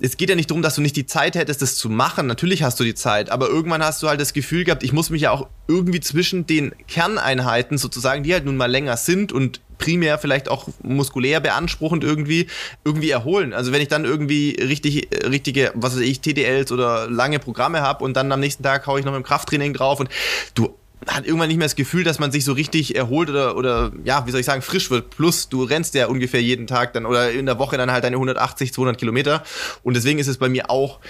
es 0.00 0.16
geht 0.16 0.28
ja 0.28 0.36
nicht 0.36 0.50
darum, 0.50 0.62
dass 0.62 0.74
du 0.74 0.80
nicht 0.80 0.96
die 0.96 1.06
Zeit 1.06 1.36
hättest, 1.36 1.62
das 1.62 1.76
zu 1.76 1.88
machen. 1.88 2.26
Natürlich 2.26 2.62
hast 2.62 2.80
du 2.80 2.84
die 2.84 2.94
Zeit, 2.94 3.30
aber 3.30 3.48
irgendwann 3.48 3.82
hast 3.82 4.02
du 4.02 4.08
halt 4.08 4.20
das 4.20 4.32
Gefühl 4.32 4.64
gehabt, 4.64 4.82
ich 4.82 4.92
muss 4.92 5.10
mich 5.10 5.22
ja 5.22 5.30
auch 5.30 5.48
irgendwie 5.68 6.00
zwischen 6.00 6.46
den 6.46 6.72
Kerneinheiten 6.88 7.78
sozusagen, 7.78 8.22
die 8.22 8.32
halt 8.32 8.44
nun 8.44 8.56
mal 8.56 8.70
länger 8.70 8.96
sind 8.96 9.32
und 9.32 9.60
primär 9.78 10.18
vielleicht 10.18 10.48
auch 10.48 10.68
muskulär 10.82 11.40
beanspruchend 11.40 12.04
irgendwie 12.04 12.46
irgendwie 12.84 13.10
erholen. 13.10 13.52
Also 13.52 13.72
wenn 13.72 13.82
ich 13.82 13.88
dann 13.88 14.04
irgendwie 14.04 14.56
richtig 14.60 15.08
richtige, 15.24 15.72
was 15.74 15.94
weiß 15.94 16.02
ich, 16.02 16.20
TDLs 16.20 16.72
oder 16.72 17.08
lange 17.08 17.38
Programme 17.38 17.80
habe 17.80 18.04
und 18.04 18.14
dann 18.16 18.30
am 18.32 18.40
nächsten 18.40 18.62
Tag 18.62 18.86
haue 18.86 18.98
ich 18.98 19.04
noch 19.04 19.12
mit 19.12 19.22
dem 19.22 19.26
Krafttraining 19.26 19.74
drauf 19.74 20.00
und 20.00 20.08
du 20.54 20.74
hat 21.08 21.26
irgendwann 21.26 21.48
nicht 21.48 21.58
mehr 21.58 21.66
das 21.66 21.76
Gefühl, 21.76 22.04
dass 22.04 22.18
man 22.18 22.32
sich 22.32 22.44
so 22.44 22.52
richtig 22.52 22.96
erholt 22.96 23.28
oder, 23.30 23.56
oder 23.56 23.92
ja, 24.04 24.26
wie 24.26 24.30
soll 24.30 24.40
ich 24.40 24.46
sagen, 24.46 24.62
frisch 24.62 24.90
wird. 24.90 25.10
Plus, 25.10 25.48
du 25.48 25.64
rennst 25.64 25.94
ja 25.94 26.06
ungefähr 26.06 26.42
jeden 26.42 26.66
Tag 26.66 26.92
dann 26.92 27.06
oder 27.06 27.30
in 27.30 27.46
der 27.46 27.58
Woche 27.58 27.76
dann 27.76 27.90
halt 27.90 28.04
deine 28.04 28.16
180, 28.16 28.72
200 28.72 28.98
Kilometer. 28.98 29.42
Und 29.82 29.94
deswegen 29.94 30.18
ist 30.18 30.28
es 30.28 30.38
bei 30.38 30.48
mir 30.48 30.70
auch 30.70 31.00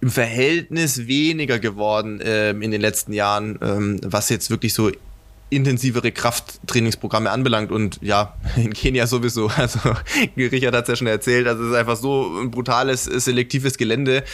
im 0.00 0.10
Verhältnis 0.10 1.06
weniger 1.06 1.58
geworden 1.58 2.20
ähm, 2.24 2.62
in 2.62 2.70
den 2.70 2.80
letzten 2.80 3.12
Jahren, 3.12 3.58
ähm, 3.62 4.00
was 4.02 4.28
jetzt 4.30 4.50
wirklich 4.50 4.72
so 4.72 4.90
intensivere 5.50 6.12
Krafttrainingsprogramme 6.12 7.30
anbelangt 7.30 7.72
und 7.72 7.98
ja, 8.00 8.36
in 8.56 8.72
Kenia 8.72 9.06
sowieso. 9.06 9.50
Also 9.56 9.80
Richard 10.36 10.74
hat 10.74 10.84
es 10.84 10.88
ja 10.88 10.96
schon 10.96 11.06
erzählt, 11.06 11.46
also 11.46 11.64
es 11.64 11.70
ist 11.70 11.76
einfach 11.76 11.96
so 11.96 12.40
ein 12.40 12.50
brutales, 12.50 13.04
selektives 13.04 13.76
Gelände. 13.76 14.24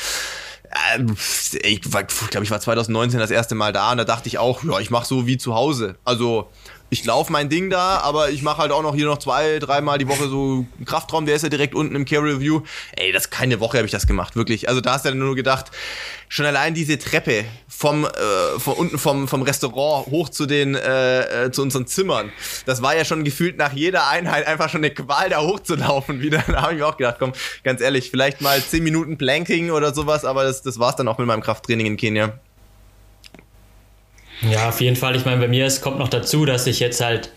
Ich 1.62 1.80
glaube, 1.80 2.44
ich 2.44 2.50
war 2.50 2.60
2019 2.60 3.18
das 3.20 3.30
erste 3.30 3.54
Mal 3.54 3.72
da 3.72 3.92
und 3.92 3.98
da 3.98 4.04
dachte 4.04 4.28
ich 4.28 4.38
auch, 4.38 4.62
ja, 4.64 4.78
ich 4.78 4.90
mache 4.90 5.06
so 5.06 5.26
wie 5.26 5.38
zu 5.38 5.54
Hause. 5.54 5.96
Also 6.04 6.50
ich 6.89 7.05
laufe 7.05 7.32
mein 7.32 7.49
Ding 7.49 7.68
da, 7.68 7.99
aber 7.99 8.30
ich 8.30 8.43
mache 8.43 8.59
halt 8.59 8.70
auch 8.72 8.82
noch 8.82 8.95
hier 8.95 9.07
noch 9.07 9.18
zwei, 9.18 9.59
dreimal 9.59 9.99
die 9.99 10.07
Woche 10.09 10.28
so 10.28 10.66
einen 10.76 10.84
Kraftraum, 10.84 11.26
der 11.26 11.34
ist 11.34 11.43
ja 11.43 11.49
direkt 11.49 11.74
unten 11.74 11.97
im 11.97 12.05
Care 12.05 12.22
Review. 12.22 12.62
Ey, 12.95 13.12
das 13.12 13.30
keine 13.30 13.59
Woche 13.61 13.78
habe 13.78 13.87
ich 13.87 13.93
das 13.93 14.07
gemacht, 14.07 14.37
wirklich. 14.37 14.68
Also 14.68 14.80
da 14.80 14.93
hast 14.93 15.05
du 15.05 15.09
dann 15.09 15.18
nur 15.18 15.34
gedacht, 15.34 15.72
schon 16.28 16.47
allein 16.47 16.74
diese 16.74 16.99
Treppe 16.99 17.45
vom 17.68 18.05
äh, 18.05 18.59
von 18.59 18.74
unten 18.74 18.99
vom 18.99 19.26
vom 19.26 19.43
Restaurant 19.43 20.07
hoch 20.07 20.28
zu 20.28 20.47
den 20.47 20.74
äh, 20.74 21.47
äh, 21.47 21.51
zu 21.51 21.62
unseren 21.62 21.87
Zimmern. 21.87 22.32
Das 22.66 22.82
war 22.82 22.97
ja 22.97 23.05
schon 23.05 23.24
gefühlt 23.24 23.59
nach 23.59 23.72
jeder 23.72 24.09
Einheit 24.09 24.47
einfach 24.47 24.68
schon 24.68 24.80
eine 24.80 24.91
Qual 24.91 25.30
da 25.30 25.41
hochzulaufen 25.41 26.20
wieder. 26.20 26.45
Da 26.57 26.62
habe 26.62 26.72
ich 26.72 26.78
mir 26.78 26.87
auch 26.87 26.97
gedacht, 26.97 27.16
komm, 27.18 27.32
ganz 27.64 27.80
ehrlich, 27.80 28.11
vielleicht 28.11 28.41
mal 28.41 28.62
zehn 28.62 28.82
Minuten 28.82 29.18
Planking 29.18 29.70
oder 29.70 29.93
sowas, 29.93 30.24
aber 30.24 30.45
das 30.45 30.62
das 30.62 30.78
war's 30.78 30.97
dann 30.97 31.09
auch 31.09 31.18
mit 31.18 31.26
meinem 31.26 31.43
Krafttraining 31.43 31.87
in 31.87 31.97
Kenia. 31.97 32.39
Ja, 34.43 34.68
auf 34.68 34.80
jeden 34.80 34.97
Fall. 34.97 35.16
Ich 35.16 35.24
meine, 35.24 35.41
bei 35.41 35.49
mir 35.49 35.66
es 35.66 35.80
kommt 35.80 35.99
noch 35.99 36.09
dazu, 36.09 36.45
dass 36.45 36.66
ich 36.66 36.80
jetzt 36.80 37.01
halt 37.01 37.30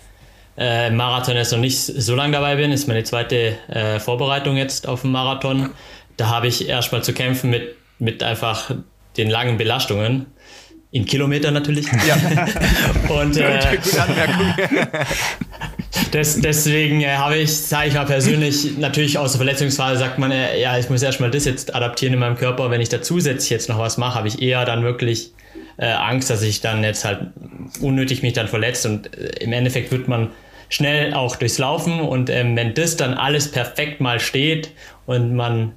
äh, 0.58 0.90
Marathon 0.92 1.36
jetzt 1.36 1.52
noch 1.52 1.60
nicht 1.60 1.80
so 1.80 2.16
lange 2.16 2.34
dabei 2.34 2.58
bin. 2.58 2.72
Das 2.72 2.82
ist 2.82 2.88
meine 2.88 3.04
zweite 3.04 3.58
äh, 3.70 4.00
Vorbereitung 4.00 4.58
jetzt 4.58 4.88
auf 4.88 5.02
den 5.02 5.12
Marathon. 5.12 5.70
Da 6.18 6.28
habe 6.28 6.48
ich 6.48 6.68
erstmal 6.68 7.02
zu 7.02 7.14
kämpfen 7.14 7.50
mit, 7.50 7.76
mit 7.98 8.22
einfach 8.24 8.72
den 9.16 9.30
langen 9.30 9.58
Belastungen. 9.58 10.26
In 10.92 11.06
Kilometern 11.06 11.54
natürlich. 11.54 11.86
Ja. 12.08 12.18
Und 13.22 13.38
äh, 13.38 13.78
das, 16.12 16.42
deswegen 16.42 17.02
äh, 17.02 17.16
habe 17.16 17.38
ich, 17.38 17.56
sage 17.56 17.90
ich 17.90 17.94
mal 17.94 18.06
persönlich, 18.06 18.78
natürlich 18.78 19.20
aus 19.20 19.34
der 19.34 19.38
Verletzungsphase 19.38 20.00
sagt 20.00 20.18
man, 20.18 20.32
äh, 20.32 20.60
ja, 20.60 20.80
ich 20.80 20.90
muss 20.90 21.04
erstmal 21.04 21.30
das 21.30 21.46
jetzt 21.46 21.76
adaptieren 21.76 22.16
in 22.16 22.20
meinem 22.20 22.38
Körper. 22.38 22.72
Wenn 22.72 22.82
ich 22.82 22.90
da 22.90 23.04
zusätzlich 23.04 23.52
jetzt 23.52 23.70
noch 23.70 23.78
was 23.78 23.98
mache, 23.98 24.16
habe 24.16 24.28
ich 24.28 24.42
eher 24.42 24.66
dann 24.66 24.84
wirklich 24.84 25.32
äh, 25.80 25.88
Angst, 25.88 26.30
dass 26.30 26.42
ich 26.42 26.62
dann 26.62 26.84
jetzt 26.84 27.06
halt 27.06 27.32
unnötig 27.82 28.22
mich 28.22 28.34
dann 28.34 28.48
verletzt 28.48 28.86
und 28.86 29.16
äh, 29.18 29.44
im 29.44 29.54
Endeffekt 29.54 29.92
wird 29.92 30.08
man 30.08 30.30
schnell 30.68 31.14
auch 31.14 31.36
durchs 31.36 31.58
Laufen 31.58 32.02
und 32.02 32.30
ähm, 32.30 32.56
wenn 32.56 32.74
das 32.74 32.98
dann 32.98 33.14
alles 33.14 33.52
perfekt 33.52 34.02
mal 34.02 34.20
steht 34.20 34.72
und 35.06 35.34
man 35.36 35.74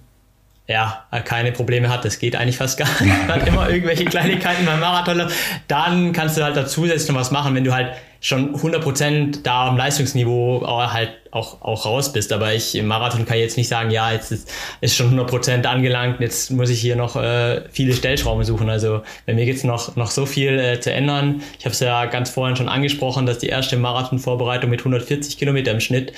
ja, 0.72 1.04
keine 1.24 1.52
Probleme 1.52 1.88
hat, 1.88 2.04
das 2.04 2.18
geht 2.18 2.34
eigentlich 2.34 2.56
fast 2.56 2.78
gar 2.78 2.88
nicht, 3.00 3.14
hat 3.28 3.46
immer 3.46 3.68
irgendwelche 3.68 4.04
Kleinigkeiten 4.06 4.64
beim 4.64 4.80
Marathon, 4.80 5.30
dann 5.68 6.12
kannst 6.12 6.36
du 6.36 6.42
halt 6.42 6.56
da 6.56 6.66
zusätzlich 6.66 7.08
noch 7.10 7.20
was 7.20 7.30
machen, 7.30 7.54
wenn 7.54 7.64
du 7.64 7.72
halt 7.72 7.92
schon 8.22 8.54
100% 8.54 9.42
da 9.42 9.66
am 9.66 9.76
Leistungsniveau 9.76 10.64
halt 10.64 11.10
auch, 11.32 11.60
auch 11.60 11.84
raus 11.86 12.12
bist. 12.12 12.32
Aber 12.32 12.54
ich 12.54 12.76
im 12.76 12.86
Marathon 12.86 13.26
kann 13.26 13.36
jetzt 13.36 13.56
nicht 13.56 13.66
sagen, 13.66 13.90
ja, 13.90 14.12
jetzt 14.12 14.30
ist, 14.30 14.48
ist 14.80 14.94
schon 14.94 15.18
100% 15.18 15.64
angelangt, 15.64 16.20
jetzt 16.20 16.52
muss 16.52 16.70
ich 16.70 16.80
hier 16.80 16.94
noch 16.94 17.16
äh, 17.16 17.62
viele 17.70 17.94
Stellschrauben 17.94 18.44
suchen. 18.44 18.70
Also 18.70 19.02
bei 19.26 19.34
mir 19.34 19.44
gibt's 19.44 19.64
noch, 19.64 19.96
noch 19.96 20.12
so 20.12 20.24
viel 20.24 20.56
äh, 20.60 20.78
zu 20.78 20.92
ändern. 20.92 21.42
Ich 21.58 21.64
habe 21.64 21.72
es 21.72 21.80
ja 21.80 22.04
ganz 22.06 22.30
vorhin 22.30 22.54
schon 22.54 22.68
angesprochen, 22.68 23.26
dass 23.26 23.38
die 23.38 23.48
erste 23.48 23.76
Marathonvorbereitung 23.76 24.70
mit 24.70 24.80
140 24.80 25.36
Kilometer 25.36 25.72
im 25.72 25.80
Schnitt 25.80 26.12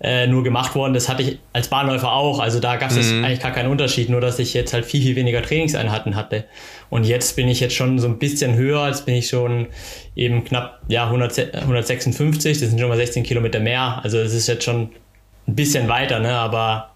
äh, 0.00 0.26
nur 0.26 0.44
gemacht 0.44 0.74
worden. 0.74 0.94
Das 0.94 1.08
hatte 1.08 1.22
ich 1.22 1.38
als 1.52 1.68
Bahnläufer 1.68 2.12
auch. 2.12 2.38
Also 2.38 2.60
da 2.60 2.76
gab 2.76 2.90
es 2.90 3.12
mhm. 3.12 3.24
eigentlich 3.24 3.40
gar 3.40 3.52
keinen 3.52 3.70
Unterschied, 3.70 4.10
nur 4.10 4.20
dass 4.20 4.38
ich 4.38 4.52
jetzt 4.54 4.72
halt 4.72 4.84
viel, 4.84 5.02
viel 5.02 5.16
weniger 5.16 5.42
Trainingseinheiten 5.42 6.16
hatte. 6.16 6.44
Und 6.90 7.04
jetzt 7.04 7.36
bin 7.36 7.48
ich 7.48 7.60
jetzt 7.60 7.74
schon 7.74 7.98
so 7.98 8.06
ein 8.06 8.18
bisschen 8.18 8.54
höher, 8.54 8.86
jetzt 8.88 9.06
bin 9.06 9.14
ich 9.14 9.28
schon 9.28 9.68
eben 10.14 10.44
knapp 10.44 10.80
ja, 10.88 11.04
100, 11.04 11.54
156, 11.54 12.60
das 12.60 12.68
sind 12.68 12.78
schon 12.78 12.88
mal 12.88 12.96
16 12.96 13.22
Kilometer 13.22 13.58
mehr. 13.58 14.00
Also 14.02 14.18
es 14.18 14.34
ist 14.34 14.46
jetzt 14.46 14.64
schon 14.64 14.90
ein 15.48 15.54
bisschen 15.54 15.88
weiter, 15.88 16.20
ne? 16.20 16.34
aber 16.34 16.90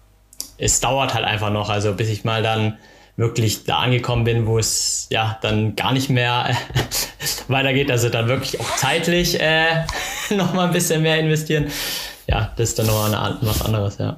es 0.57 0.79
dauert 0.79 1.13
halt 1.13 1.25
einfach 1.25 1.51
noch, 1.51 1.69
also 1.69 1.93
bis 1.93 2.09
ich 2.09 2.23
mal 2.23 2.43
dann 2.43 2.77
wirklich 3.17 3.65
da 3.65 3.79
angekommen 3.79 4.23
bin, 4.23 4.45
wo 4.45 4.57
es 4.57 5.07
ja 5.09 5.37
dann 5.41 5.75
gar 5.75 5.91
nicht 5.91 6.09
mehr 6.09 6.55
weitergeht, 7.47 7.91
also 7.91 8.09
dann 8.09 8.27
wirklich 8.27 8.59
auch 8.59 8.75
zeitlich 8.75 9.39
äh, 9.39 9.85
noch 10.29 10.53
mal 10.53 10.67
ein 10.67 10.73
bisschen 10.73 11.01
mehr 11.01 11.17
investieren. 11.19 11.67
Ja, 12.31 12.49
das 12.55 12.69
ist 12.69 12.79
dann 12.79 12.87
noch 12.87 13.05
eine, 13.05 13.37
was 13.41 13.61
anderes, 13.61 13.97
ja. 13.97 14.17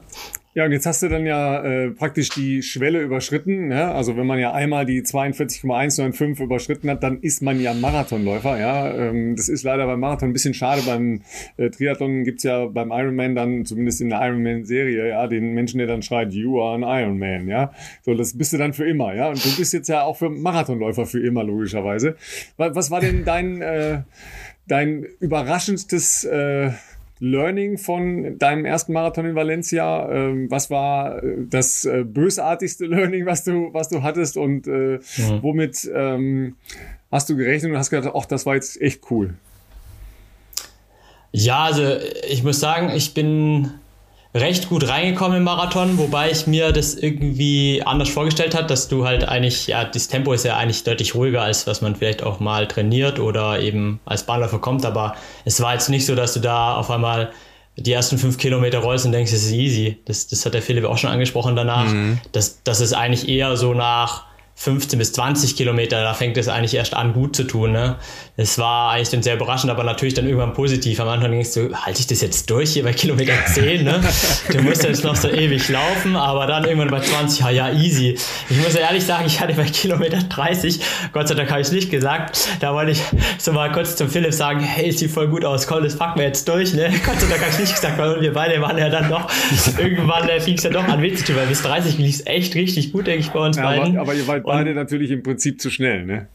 Ja, 0.56 0.66
und 0.66 0.72
jetzt 0.72 0.86
hast 0.86 1.02
du 1.02 1.10
dann 1.10 1.26
ja 1.26 1.64
äh, 1.64 1.90
praktisch 1.90 2.30
die 2.30 2.62
Schwelle 2.62 3.02
überschritten. 3.02 3.72
Ja? 3.72 3.92
Also 3.94 4.18
wenn 4.18 4.28
man 4.28 4.38
ja 4.38 4.54
einmal 4.54 4.86
die 4.86 5.02
42,195 5.02 6.46
überschritten 6.46 6.92
hat, 6.92 7.02
dann 7.02 7.22
ist 7.22 7.42
man 7.42 7.60
ja 7.60 7.74
Marathonläufer. 7.74 8.60
Ja? 8.60 8.94
Ähm, 8.94 9.36
das 9.36 9.50
ist 9.50 9.64
leider 9.64 9.88
beim 9.88 10.00
Marathon 10.00 10.30
ein 10.30 10.34
bisschen 10.34 10.54
schade. 10.54 10.84
Beim 10.86 11.22
äh, 11.58 11.72
Triathlon 11.72 12.24
gibt's 12.24 12.44
ja 12.44 12.68
beim 12.68 12.92
Ironman 12.92 13.34
dann, 13.34 13.66
zumindest 13.66 14.00
in 14.02 14.10
der 14.10 14.22
Ironman-Serie, 14.22 15.10
ja, 15.10 15.26
den 15.26 15.56
Menschen, 15.56 15.80
der 15.80 15.88
dann 15.88 16.04
schreit, 16.04 16.34
you 16.34 16.62
are 16.62 16.76
an 16.76 16.84
Ironman. 16.84 17.48
Ja? 17.48 17.74
So, 18.04 18.14
das 18.14 18.38
bist 18.38 18.54
du 18.54 18.60
dann 18.60 18.74
für 18.74 18.88
immer. 18.88 19.16
Ja? 19.16 19.30
Und 19.30 19.44
du 19.44 19.58
bist 19.58 19.74
jetzt 19.74 19.90
ja 19.90 20.04
auch 20.04 20.18
für 20.18 20.30
Marathonläufer 20.30 21.08
für 21.08 21.26
immer, 21.26 21.44
logischerweise. 21.44 22.16
Was 22.58 22.92
war 22.92 23.00
denn 23.00 23.26
dein, 23.26 23.60
äh, 23.64 24.04
dein 24.68 25.04
überraschendstes... 25.20 26.26
Äh, 26.26 26.74
Learning 27.20 27.78
von 27.78 28.38
deinem 28.38 28.66
ersten 28.66 28.94
Marathon 28.94 29.26
in 29.26 29.36
Valencia? 29.36 30.10
Ähm, 30.12 30.50
was 30.50 30.70
war 30.70 31.24
äh, 31.24 31.46
das 31.50 31.86
äh, 31.86 32.04
bösartigste 32.04 32.86
Learning, 32.88 33.26
was 33.26 33.44
du, 33.44 33.74
was 33.74 33.90
du 33.90 34.04
hattest 34.04 34.38
und 34.38 34.68
äh, 34.68 35.00
mhm. 35.18 35.42
womit 35.42 35.90
ähm, 35.94 36.56
hast 37.12 37.30
du 37.30 37.36
gerechnet 37.36 37.72
und 37.72 37.78
hast 37.78 37.90
gedacht, 37.90 38.14
ach, 38.16 38.26
das 38.26 38.46
war 38.46 38.56
jetzt 38.56 38.82
echt 38.82 39.02
cool? 39.12 39.36
Ja, 41.32 41.64
also 41.64 41.98
ich 42.30 42.44
muss 42.44 42.60
sagen, 42.60 42.92
ich 42.96 43.14
bin 43.14 43.72
recht 44.34 44.68
gut 44.68 44.88
reingekommen 44.88 45.38
im 45.38 45.44
Marathon, 45.44 45.98
wobei 45.98 46.32
ich 46.32 46.48
mir 46.48 46.72
das 46.72 46.96
irgendwie 46.96 47.84
anders 47.86 48.10
vorgestellt 48.10 48.56
hat, 48.56 48.72
dass 48.72 48.88
du 48.88 49.06
halt 49.06 49.28
eigentlich, 49.28 49.68
ja, 49.68 49.84
das 49.86 50.08
Tempo 50.08 50.34
ist 50.34 50.44
ja 50.44 50.58
eigentlich 50.58 50.84
deutlich 50.84 51.14
ruhiger, 51.14 51.44
als 51.44 51.68
was 51.68 51.82
man 51.82 51.96
vielleicht 51.96 52.24
auch 52.24 52.40
mal 52.40 52.68
trainiert 52.68 53.20
oder 53.20 53.60
eben 53.60 54.00
als 54.06 54.24
Bahnläufer 54.24 54.60
kommt, 54.60 54.86
aber 54.86 55.16
es 55.46 55.62
war 55.62 55.74
jetzt 55.74 55.90
nicht 55.90 56.06
so, 56.06 56.16
dass 56.16 56.34
du 56.34 56.40
da 56.40 56.76
auf 56.78 56.90
einmal 56.90 57.32
die 57.76 57.92
ersten 57.92 58.18
fünf 58.18 58.38
Kilometer 58.38 58.80
rollst 58.80 59.06
und 59.06 59.12
denkst, 59.12 59.32
es 59.34 59.46
ist 59.46 59.52
easy. 59.52 59.98
Das, 60.06 60.28
das 60.28 60.46
hat 60.46 60.54
der 60.54 60.62
Philipp 60.62 60.86
auch 60.86 60.98
schon 60.98 61.10
angesprochen 61.10 61.56
danach. 61.56 61.86
Mhm. 61.92 62.20
Das, 62.32 62.62
das 62.64 62.82
ist 62.82 62.94
eigentlich 62.94 63.28
eher 63.28 63.58
so 63.58 63.74
nach 63.74 64.26
15 64.56 65.00
bis 65.00 65.12
20 65.14 65.58
Kilometer, 65.58 66.02
da 66.04 66.14
fängt 66.14 66.38
es 66.38 66.48
eigentlich 66.48 66.76
erst 66.76 66.94
an, 66.94 67.14
gut 67.14 67.36
zu 67.36 67.44
tun. 67.44 67.72
Ne? 67.72 67.98
Es 68.38 68.58
war 68.58 68.92
eigentlich 68.92 69.10
dann 69.10 69.24
sehr 69.24 69.36
überraschend, 69.36 69.72
aber 69.72 69.84
natürlich 69.84 70.14
dann 70.14 70.26
irgendwann 70.26 70.54
positiv. 70.54 71.00
Am 71.00 71.10
Anfang 71.10 71.32
denkst 71.32 71.54
du, 71.54 71.74
halte 71.74 72.00
ich 72.00 72.08
das 72.08 72.22
jetzt 72.22 72.50
durch 72.50 72.72
hier 72.72 72.84
bei 72.84 72.94
Kilometer 72.94 73.34
10? 73.46 73.84
Ne? 73.84 74.00
Du 74.52 74.62
musst 74.62 74.84
jetzt 74.84 75.04
noch 75.04 75.16
so 75.16 75.28
ewig 75.28 75.68
laufen, 75.70 76.16
aber 76.16 76.46
dann 76.46 76.66
irgendwann 76.66 76.92
bei 76.92 77.00
20, 77.00 77.40
ja, 77.40 77.50
ja, 77.50 77.72
easy. 77.74 78.18
Ich 78.50 78.58
muss 78.58 78.76
ehrlich 78.76 79.04
sagen, 79.04 79.26
ich 79.26 79.40
hatte 79.40 79.54
bei 79.54 79.66
Kilometer 79.66 80.20
30, 80.20 80.80
Gott 81.12 81.28
sei 81.28 81.36
Dank 81.36 81.50
habe 81.50 81.62
ich 81.62 81.68
es 81.68 81.74
nicht 81.74 81.90
gesagt, 81.90 82.48
da 82.60 82.74
wollte 82.74 82.92
ich 82.92 83.02
so 83.38 83.52
mal 83.52 83.72
kurz 83.72 83.96
zum 83.96 84.10
Philipp 84.10 84.34
sagen, 84.34 84.62
hey, 84.62 84.92
sieht 84.92 85.12
voll 85.12 85.28
gut 85.28 85.44
aus, 85.44 85.68
komm, 85.68 85.84
das 85.84 85.98
packen 85.98 86.20
wir 86.20 86.28
jetzt 86.28 86.48
durch. 86.48 86.74
Ne? 86.74 86.90
Gott 87.06 87.20
sei 87.20 87.28
Dank 87.28 87.42
habe 87.42 87.52
ich 87.52 87.60
nicht 87.60 87.76
gesagt, 87.76 87.98
weil 87.98 88.22
wir 88.22 88.34
beide 88.34 88.62
waren 88.62 88.78
ja 88.78 88.90
dann 88.90 89.10
noch, 89.10 89.30
irgendwann 89.78 90.30
äh, 90.30 90.40
fing 90.40 90.56
es 90.56 90.64
ja 90.64 90.70
doch 90.70 90.88
an 90.88 91.02
witzig, 91.02 91.36
weil 91.36 91.48
bis 91.48 91.64
30 91.64 91.98
lief 91.98 92.16
es 92.16 92.26
echt 92.28 92.56
richtig 92.56 92.94
gut, 92.94 93.08
denke 93.08 93.22
ich, 93.22 93.32
bei 93.32 93.40
uns 93.40 93.58
ja, 93.58 93.64
beiden. 93.64 93.98
Aber, 93.98 94.14
aber 94.14 94.43
wart 94.44 94.58
beide 94.58 94.74
natürlich 94.74 95.12
im 95.12 95.24
Prinzip 95.24 95.62
zu 95.62 95.70
schnell, 95.70 96.06
ne? 96.06 96.28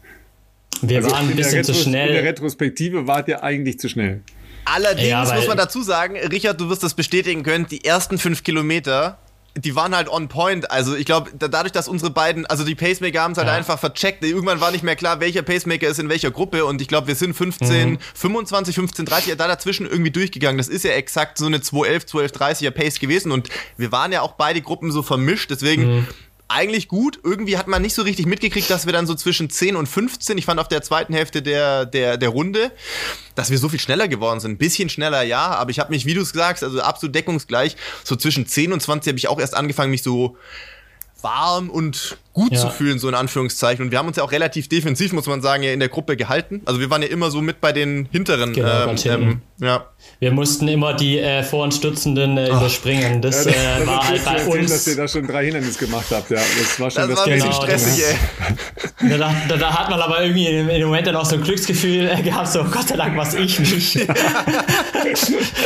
Wir 0.81 0.97
also 0.97 1.11
waren 1.11 1.29
ein 1.29 1.35
bisschen 1.35 1.63
zu 1.63 1.73
schnell. 1.73 2.07
In 2.07 2.13
der 2.13 2.23
Retrospektive 2.23 3.07
wart 3.07 3.27
ihr 3.27 3.43
eigentlich 3.43 3.79
zu 3.79 3.89
schnell. 3.89 4.21
Allerdings 4.65 5.09
ja, 5.09 5.35
muss 5.35 5.47
man 5.47 5.57
dazu 5.57 5.81
sagen, 5.81 6.15
Richard, 6.15 6.61
du 6.61 6.69
wirst 6.69 6.83
das 6.83 6.93
bestätigen 6.93 7.43
können, 7.43 7.65
die 7.67 7.83
ersten 7.83 8.17
fünf 8.17 8.43
Kilometer, 8.43 9.17
die 9.57 9.75
waren 9.75 9.95
halt 9.95 10.09
on 10.09 10.27
point. 10.27 10.69
Also 10.69 10.95
ich 10.95 11.05
glaube, 11.05 11.31
dadurch, 11.37 11.71
dass 11.71 11.87
unsere 11.87 12.11
beiden, 12.11 12.45
also 12.45 12.63
die 12.63 12.75
Pacemaker 12.75 13.21
haben 13.21 13.31
es 13.31 13.37
halt 13.39 13.47
ja. 13.47 13.55
einfach 13.55 13.79
vercheckt. 13.79 14.23
Irgendwann 14.23 14.61
war 14.61 14.71
nicht 14.71 14.83
mehr 14.83 14.95
klar, 14.95 15.19
welcher 15.19 15.41
Pacemaker 15.41 15.87
ist 15.87 15.99
in 15.99 16.07
welcher 16.07 16.29
Gruppe. 16.29 16.65
Und 16.65 16.81
ich 16.81 16.87
glaube, 16.87 17.07
wir 17.07 17.15
sind 17.15 17.33
15, 17.33 17.91
mhm. 17.91 17.97
25, 18.13 18.75
15, 18.75 19.05
30, 19.05 19.35
da 19.37 19.47
dazwischen 19.47 19.87
irgendwie 19.87 20.11
durchgegangen. 20.11 20.57
Das 20.57 20.67
ist 20.67 20.83
ja 20.83 20.91
exakt 20.91 21.39
so 21.39 21.47
eine 21.47 21.61
211, 21.61 22.05
12, 22.05 22.31
30er 22.31 22.71
Pace 22.71 22.99
gewesen. 22.99 23.31
Und 23.31 23.49
wir 23.75 23.91
waren 23.91 24.11
ja 24.11 24.21
auch 24.21 24.33
beide 24.33 24.61
Gruppen 24.61 24.91
so 24.91 25.01
vermischt. 25.01 25.49
Deswegen 25.49 25.95
mhm 25.95 26.07
eigentlich 26.49 26.87
gut. 26.87 27.19
Irgendwie 27.23 27.57
hat 27.57 27.67
man 27.67 27.81
nicht 27.81 27.93
so 27.93 28.01
richtig 28.01 28.25
mitgekriegt, 28.25 28.69
dass 28.69 28.85
wir 28.85 28.93
dann 28.93 29.07
so 29.07 29.15
zwischen 29.15 29.49
10 29.49 29.75
und 29.75 29.87
15, 29.87 30.37
ich 30.37 30.45
fand 30.45 30.59
auf 30.59 30.67
der 30.67 30.81
zweiten 30.81 31.13
Hälfte 31.13 31.41
der, 31.41 31.85
der, 31.85 32.17
der 32.17 32.29
Runde, 32.29 32.71
dass 33.35 33.51
wir 33.51 33.57
so 33.57 33.69
viel 33.69 33.79
schneller 33.79 34.07
geworden 34.07 34.39
sind. 34.39 34.51
Ein 34.51 34.57
bisschen 34.57 34.89
schneller, 34.89 35.21
ja, 35.21 35.47
aber 35.47 35.71
ich 35.71 35.79
habe 35.79 35.91
mich, 35.91 36.05
wie 36.05 36.15
du 36.15 36.21
es 36.21 36.31
sagst, 36.31 36.63
also 36.63 36.81
absolut 36.81 37.15
deckungsgleich, 37.15 37.77
so 38.03 38.15
zwischen 38.15 38.45
10 38.45 38.73
und 38.73 38.81
20 38.81 39.11
habe 39.11 39.17
ich 39.17 39.27
auch 39.27 39.39
erst 39.39 39.55
angefangen, 39.55 39.91
mich 39.91 40.03
so 40.03 40.35
warm 41.21 41.69
und 41.69 42.17
gut 42.39 42.53
ja. 42.53 42.59
zu 42.59 42.69
fühlen, 42.69 42.99
so 42.99 43.09
in 43.09 43.15
Anführungszeichen. 43.15 43.83
Und 43.83 43.91
wir 43.91 43.99
haben 43.99 44.07
uns 44.07 44.15
ja 44.15 44.23
auch 44.23 44.31
relativ 44.31 44.69
defensiv, 44.69 45.11
muss 45.11 45.27
man 45.27 45.41
sagen, 45.41 45.61
ja 45.61 45.73
in 45.73 45.79
der 45.79 45.89
Gruppe 45.89 46.15
gehalten. 46.15 46.61
Also 46.65 46.79
wir 46.79 46.89
waren 46.89 47.01
ja 47.01 47.09
immer 47.09 47.31
so 47.31 47.41
mit 47.41 47.59
bei 47.59 47.73
den 47.73 48.07
hinteren. 48.11 48.53
Genau, 48.53 48.87
ähm, 48.87 48.97
ähm, 49.05 49.41
ja. 49.61 49.85
Wir 50.19 50.31
mussten 50.31 50.67
immer 50.69 50.93
die 50.93 51.19
äh, 51.19 51.43
vor 51.43 51.65
uns 51.65 51.75
Stützenden 51.75 52.37
äh, 52.37 52.47
überspringen. 52.47 53.21
Das, 53.21 53.43
ja, 53.43 53.51
das 53.51 53.81
äh, 53.81 53.87
war 53.87 54.07
halt 54.07 54.25
bei 54.25 54.31
erzählen, 54.31 54.59
uns. 54.61 54.71
dass 54.71 54.87
ihr 54.87 54.95
da 54.95 55.07
schon 55.07 55.27
drei 55.27 55.45
Hindernisse 55.45 55.85
gemacht 55.85 56.05
habt. 56.11 56.29
Ja, 56.29 56.37
das 56.37 56.79
war 56.79 56.89
schon 56.89 57.09
das, 57.09 57.09
das 57.09 57.17
war 57.17 57.25
ein 57.25 57.33
bisschen 57.33 57.49
genau, 57.49 57.61
stressig, 57.61 58.03
ey. 58.05 58.15
Da, 59.17 59.33
da, 59.47 59.57
da, 59.57 59.79
hat 59.79 59.89
man 59.89 59.99
aber 59.99 60.21
irgendwie 60.21 60.45
dem 60.45 60.87
Moment 60.87 61.07
dann 61.07 61.15
auch 61.15 61.25
so 61.25 61.35
ein 61.35 61.41
Glücksgefühl 61.41 62.09
äh, 62.09 62.21
gehabt, 62.21 62.47
so 62.47 62.63
Gott 62.63 62.87
sei 62.89 62.97
Dank 62.97 63.17
was 63.17 63.33
ich 63.33 63.59
nicht. 63.59 64.07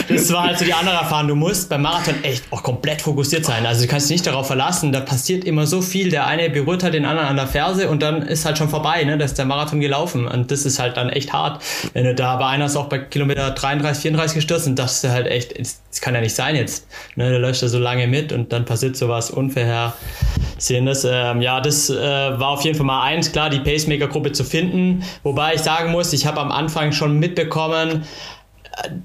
das 0.08 0.32
war 0.32 0.44
halt 0.44 0.60
so 0.60 0.66
die 0.66 0.74
andere 0.74 0.96
Erfahrung. 0.96 1.28
Du 1.28 1.36
musst 1.36 1.70
beim 1.70 1.82
Marathon 1.82 2.24
echt 2.24 2.44
auch 2.52 2.62
komplett 2.62 3.02
fokussiert 3.02 3.46
sein. 3.46 3.66
Also 3.66 3.82
du 3.82 3.88
kannst 3.88 4.10
dich 4.10 4.16
nicht 4.18 4.28
darauf 4.28 4.48
verlassen, 4.48 4.92
da 4.92 5.02
passiert 5.02 5.46
immer 5.46 5.66
so 5.66 5.82
viel. 5.82 6.10
Der 6.10 6.28
eine 6.28 6.44
berührt 6.64 6.84
halt 6.84 6.94
den 6.94 7.06
anderen 7.06 7.28
an 7.28 7.36
der 7.36 7.48
Ferse 7.48 7.90
und 7.90 8.02
dann 8.02 8.22
ist 8.22 8.46
halt 8.46 8.58
schon 8.58 8.70
vorbei, 8.70 9.04
ne? 9.04 9.18
Da 9.18 9.26
ist 9.26 9.38
der 9.38 9.46
Marathon 9.46 9.80
gelaufen. 9.80 10.28
Und 10.28 10.52
das 10.52 10.66
ist 10.66 10.80
halt 10.80 10.98
dann 10.98 11.10
echt 11.10 11.34
hart. 11.34 11.62
Wenn 11.94 12.06
du 12.06 12.16
da 12.16 12.38
bei 12.38 12.48
einer 12.48 12.66
ist 12.66 12.76
auch 12.76 12.88
bei 12.88 13.00
Kilometer 13.00 13.52
33, 13.52 14.02
34 14.02 14.36
gestürzt 14.36 14.68
und 14.68 14.78
das 14.78 15.04
ist 15.04 15.10
halt 15.10 15.28
echt, 15.28 15.58
das 15.60 16.02
kann 16.02 16.16
ja 16.16 16.22
nicht 16.22 16.36
sein 16.36 16.56
jetzt. 16.56 16.88
Ne? 17.16 17.30
Du 17.32 17.40
läufst 17.40 17.64
da 17.64 17.68
so 17.68 17.80
lange 17.80 18.08
mit 18.08 18.32
und 18.32 18.52
dann 18.54 18.66
passiert 18.66 18.96
sowas 18.96 19.32
Unvorhersehendes. 19.32 21.06
Ähm, 21.10 21.42
ja, 21.42 21.62
das 21.62 21.90
äh, 21.90 21.96
war 21.96 22.50
auf 22.50 22.64
jeden 22.64 22.78
Fall 22.78 22.86
mal 22.86 23.04
eins, 23.04 23.32
klar, 23.32 23.50
die 23.50 23.60
Pacemaker-Gruppe 23.60 24.32
zu 24.32 24.44
finden. 24.44 25.04
Wobei 25.24 25.56
ich 25.56 25.62
sagen 25.62 25.92
muss, 25.92 26.14
ich 26.14 26.26
habe 26.26 26.40
am 26.40 26.52
Anfang 26.52 26.92
schon 26.92 27.20
mitbekommen, 27.20 28.04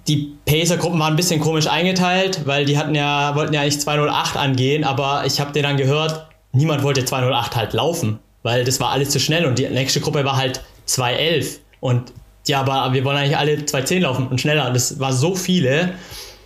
die 0.07 0.37
Pacer-Gruppen 0.47 0.99
waren 0.99 1.13
ein 1.13 1.17
bisschen 1.17 1.41
komisch 1.41 1.67
eingeteilt, 1.67 2.47
weil 2.47 2.65
die 2.65 2.79
hatten 2.79 2.95
ja, 2.95 3.35
wollten 3.35 3.53
ja 3.53 3.61
eigentlich 3.61 3.81
208 3.81 4.37
angehen, 4.37 4.85
aber 4.85 5.25
ich 5.27 5.41
habe 5.41 5.53
dir 5.53 5.63
dann 5.63 5.77
gehört, 5.77 6.27
niemand 6.53 6.83
wollte 6.83 7.05
208 7.05 7.57
halt 7.57 7.73
laufen, 7.73 8.19
weil 8.43 8.65
das 8.65 8.81
war 8.81 8.91
alles 8.91 9.11
zu 9.11 9.21
schnell 9.21 9.47
und 9.47 9.59
die 9.59 9.69
nächste 9.69 10.01
Gruppe 10.01 10.25
war 10.25 10.37
halt 10.37 10.63
211 10.87 11.61
und 11.81 12.13
ja, 12.47 12.61
aber 12.61 12.95
wir 12.95 13.05
wollen 13.05 13.19
eigentlich 13.19 13.37
alle 13.37 13.65
210 13.65 14.03
laufen 14.03 14.29
und 14.29 14.41
schneller. 14.41 14.71
Das 14.71 14.99
war 14.99 15.13
so 15.13 15.35
viele 15.35 15.93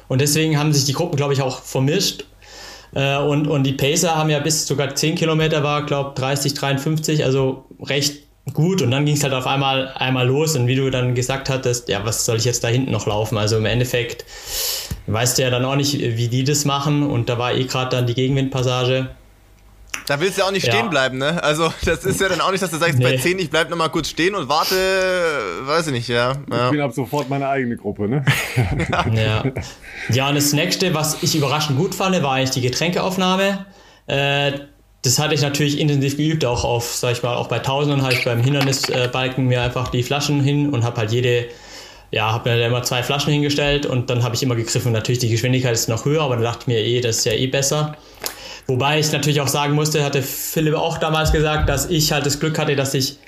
und 0.09 0.21
deswegen 0.21 0.59
haben 0.59 0.73
sich 0.73 0.85
die 0.85 0.93
Gruppen, 0.93 1.17
glaube 1.17 1.33
ich, 1.33 1.43
auch 1.43 1.63
vermischt. 1.63 2.25
Äh, 2.95 3.19
und, 3.19 3.47
und 3.47 3.65
die 3.65 3.73
Pacer 3.73 4.17
haben 4.17 4.29
ja 4.29 4.41
bis 4.41 4.67
sogar 4.67 4.95
10 4.95 5.15
Kilometer 5.15 5.63
war, 5.63 5.87
glaube 5.87 6.13
30, 6.15 6.55
53, 6.55 7.25
also 7.25 7.65
recht 7.81 8.23
gut 8.53 8.83
und 8.83 8.91
dann 8.91 9.07
ging 9.07 9.15
es 9.15 9.23
halt 9.23 9.33
auf 9.35 9.47
einmal 9.47 9.89
einmal 9.95 10.27
los 10.27 10.57
und 10.57 10.67
wie 10.67 10.75
du 10.75 10.91
dann 10.91 11.15
gesagt 11.15 11.49
hattest, 11.49 11.89
ja, 11.89 12.05
was 12.05 12.25
soll 12.25 12.39
ich 12.39 12.45
jetzt 12.45 12.65
da 12.65 12.69
hinten 12.69 12.91
noch 12.91 13.07
laufen? 13.07 13.39
Also 13.39 13.57
im 13.57 13.67
Endeffekt 13.67 14.25
weißt 15.07 15.39
du 15.39 15.43
ja 15.43 15.51
dann 15.51 15.65
auch 15.65 15.77
nicht, 15.77 15.99
wie 15.99 16.29
die 16.29 16.43
das 16.43 16.65
machen 16.65 17.09
und 17.09 17.29
da 17.29 17.39
war 17.39 17.55
eh 17.55 17.65
gerade 17.65 17.97
dann 17.97 18.07
die 18.07 18.15
Gegenwindpassage. 18.15 19.11
Da 20.07 20.21
willst 20.21 20.37
du 20.37 20.43
ja 20.43 20.49
auch 20.49 20.53
nicht 20.53 20.67
ja. 20.67 20.73
stehen 20.73 20.91
bleiben, 20.91 21.19
ne? 21.19 21.43
Also 21.43 21.73
das 21.85 22.05
ist 22.05 22.21
ja 22.21 22.29
dann 22.29 22.41
auch 22.41 22.51
nicht, 22.51 22.63
dass 22.63 22.71
du 22.71 22.77
sagst, 22.77 22.99
nee. 22.99 23.05
bei 23.05 23.17
10, 23.17 23.39
ich 23.39 23.51
bleib 23.51 23.71
nochmal 23.71 23.91
kurz 23.91 24.09
stehen 24.09 24.35
und 24.35 24.49
warte, 24.49 24.75
weiß 25.63 25.87
ich 25.89 25.93
nicht, 25.93 26.09
ja. 26.09 26.33
ja. 26.51 26.65
Ich 26.67 26.71
bin 26.73 26.81
ab 26.81 26.93
sofort 26.93 27.29
meine 27.29 27.49
eigene 27.49 27.77
Gruppe, 27.77 28.09
ne? 28.09 28.25
ja. 29.15 29.45
ja, 30.09 30.29
und 30.29 30.35
das 30.35 30.53
nächste, 30.53 30.93
was 30.95 31.23
ich 31.23 31.37
überraschend 31.37 31.79
gut 31.79 31.95
fand, 31.95 32.21
war 32.23 32.33
eigentlich 32.33 32.51
die 32.51 32.63
Getränkeaufnahme. 32.63 33.67
Äh, 34.07 34.53
das 35.03 35.19
hatte 35.19 35.35
ich 35.35 35.43
natürlich 35.43 35.81
intensiv 35.81 36.17
geübt, 36.17 36.45
auch 36.45 36.65
auf, 36.65 36.95
sag 36.95 37.13
ich 37.13 37.23
mal, 37.23 37.35
auch 37.35 37.49
bei 37.49 37.59
Tausenden 37.59 38.03
habe 38.03 38.13
ich 38.13 38.25
beim 38.25 38.41
Hindernisbalken 38.41 39.47
mir 39.47 39.63
einfach 39.63 39.89
die 39.89 40.05
Flaschen 40.05 40.41
hin 40.41 40.71
und 40.71 40.85
habe 40.85 40.97
halt 40.97 41.11
jede, 41.11 41.47
ja, 42.13 42.33
habe 42.33 42.51
mir 42.51 42.59
da 42.59 42.67
immer 42.69 42.85
zwei 42.85 43.03
Flaschen 43.03 43.33
hingestellt 43.33 43.85
und 43.85 44.11
dann 44.11 44.23
habe 44.23 44.37
ich 44.37 44.43
immer 44.45 44.55
gegriffen. 44.55 44.93
Natürlich 44.93 45.19
die 45.19 45.29
Geschwindigkeit 45.29 45.73
ist 45.73 45.89
noch 45.89 46.05
höher, 46.05 46.23
aber 46.23 46.37
dann 46.37 46.45
dachte 46.45 46.61
ich 46.63 46.67
mir 46.69 46.79
eh, 46.79 47.01
das 47.01 47.19
ist 47.19 47.25
ja 47.25 47.33
eh 47.33 47.49
besser. 47.49 47.97
Wobei 48.67 48.99
ich 49.01 49.11
natürlich 49.13 49.41
auch 49.41 49.49
sagen 49.49 49.75
musste, 49.75 50.05
hatte 50.05 50.23
Philipp 50.23 50.75
auch 50.75 50.99
damals 50.99 51.33
gesagt, 51.33 51.69
dass 51.69 51.91
ich 51.91 52.13
halt 52.13 52.27
das 52.27 52.41
Glück 52.41 52.59
hatte, 52.59 52.77
dass 52.77 52.95
ich 52.95 53.19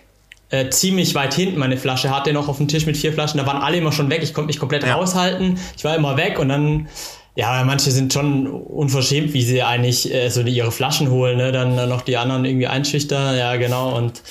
äh, 0.50 0.68
ziemlich 0.70 1.14
weit 1.14 1.34
hinten 1.34 1.58
meine 1.58 1.76
Flasche 1.76 2.10
hatte, 2.10 2.32
noch 2.32 2.48
auf 2.48 2.58
dem 2.58 2.68
Tisch 2.68 2.86
mit 2.86 2.96
vier 2.96 3.12
Flaschen. 3.12 3.38
Da 3.38 3.46
waren 3.46 3.60
alle 3.60 3.78
immer 3.78 3.92
schon 3.92 4.10
weg. 4.10 4.22
Ich 4.22 4.34
konnte 4.34 4.46
mich 4.46 4.58
komplett 4.58 4.84
ja. 4.84 4.94
raushalten. 4.94 5.58
Ich 5.76 5.84
war 5.84 5.96
immer 5.96 6.16
weg 6.16 6.38
und 6.38 6.48
dann 6.48 6.88
ja, 7.36 7.64
manche 7.64 7.90
sind 7.90 8.12
schon 8.12 8.46
unverschämt, 8.46 9.32
wie 9.32 9.42
sie 9.42 9.60
eigentlich 9.62 10.12
äh, 10.14 10.28
so 10.28 10.42
ihre 10.42 10.70
Flaschen 10.70 11.10
holen, 11.10 11.36
ne? 11.36 11.50
dann, 11.50 11.76
dann 11.76 11.88
noch 11.88 12.02
die 12.02 12.16
anderen 12.16 12.44
irgendwie 12.44 12.68
einschüchtern, 12.68 13.36
ja 13.36 13.56
genau, 13.56 13.96
und 13.96 14.22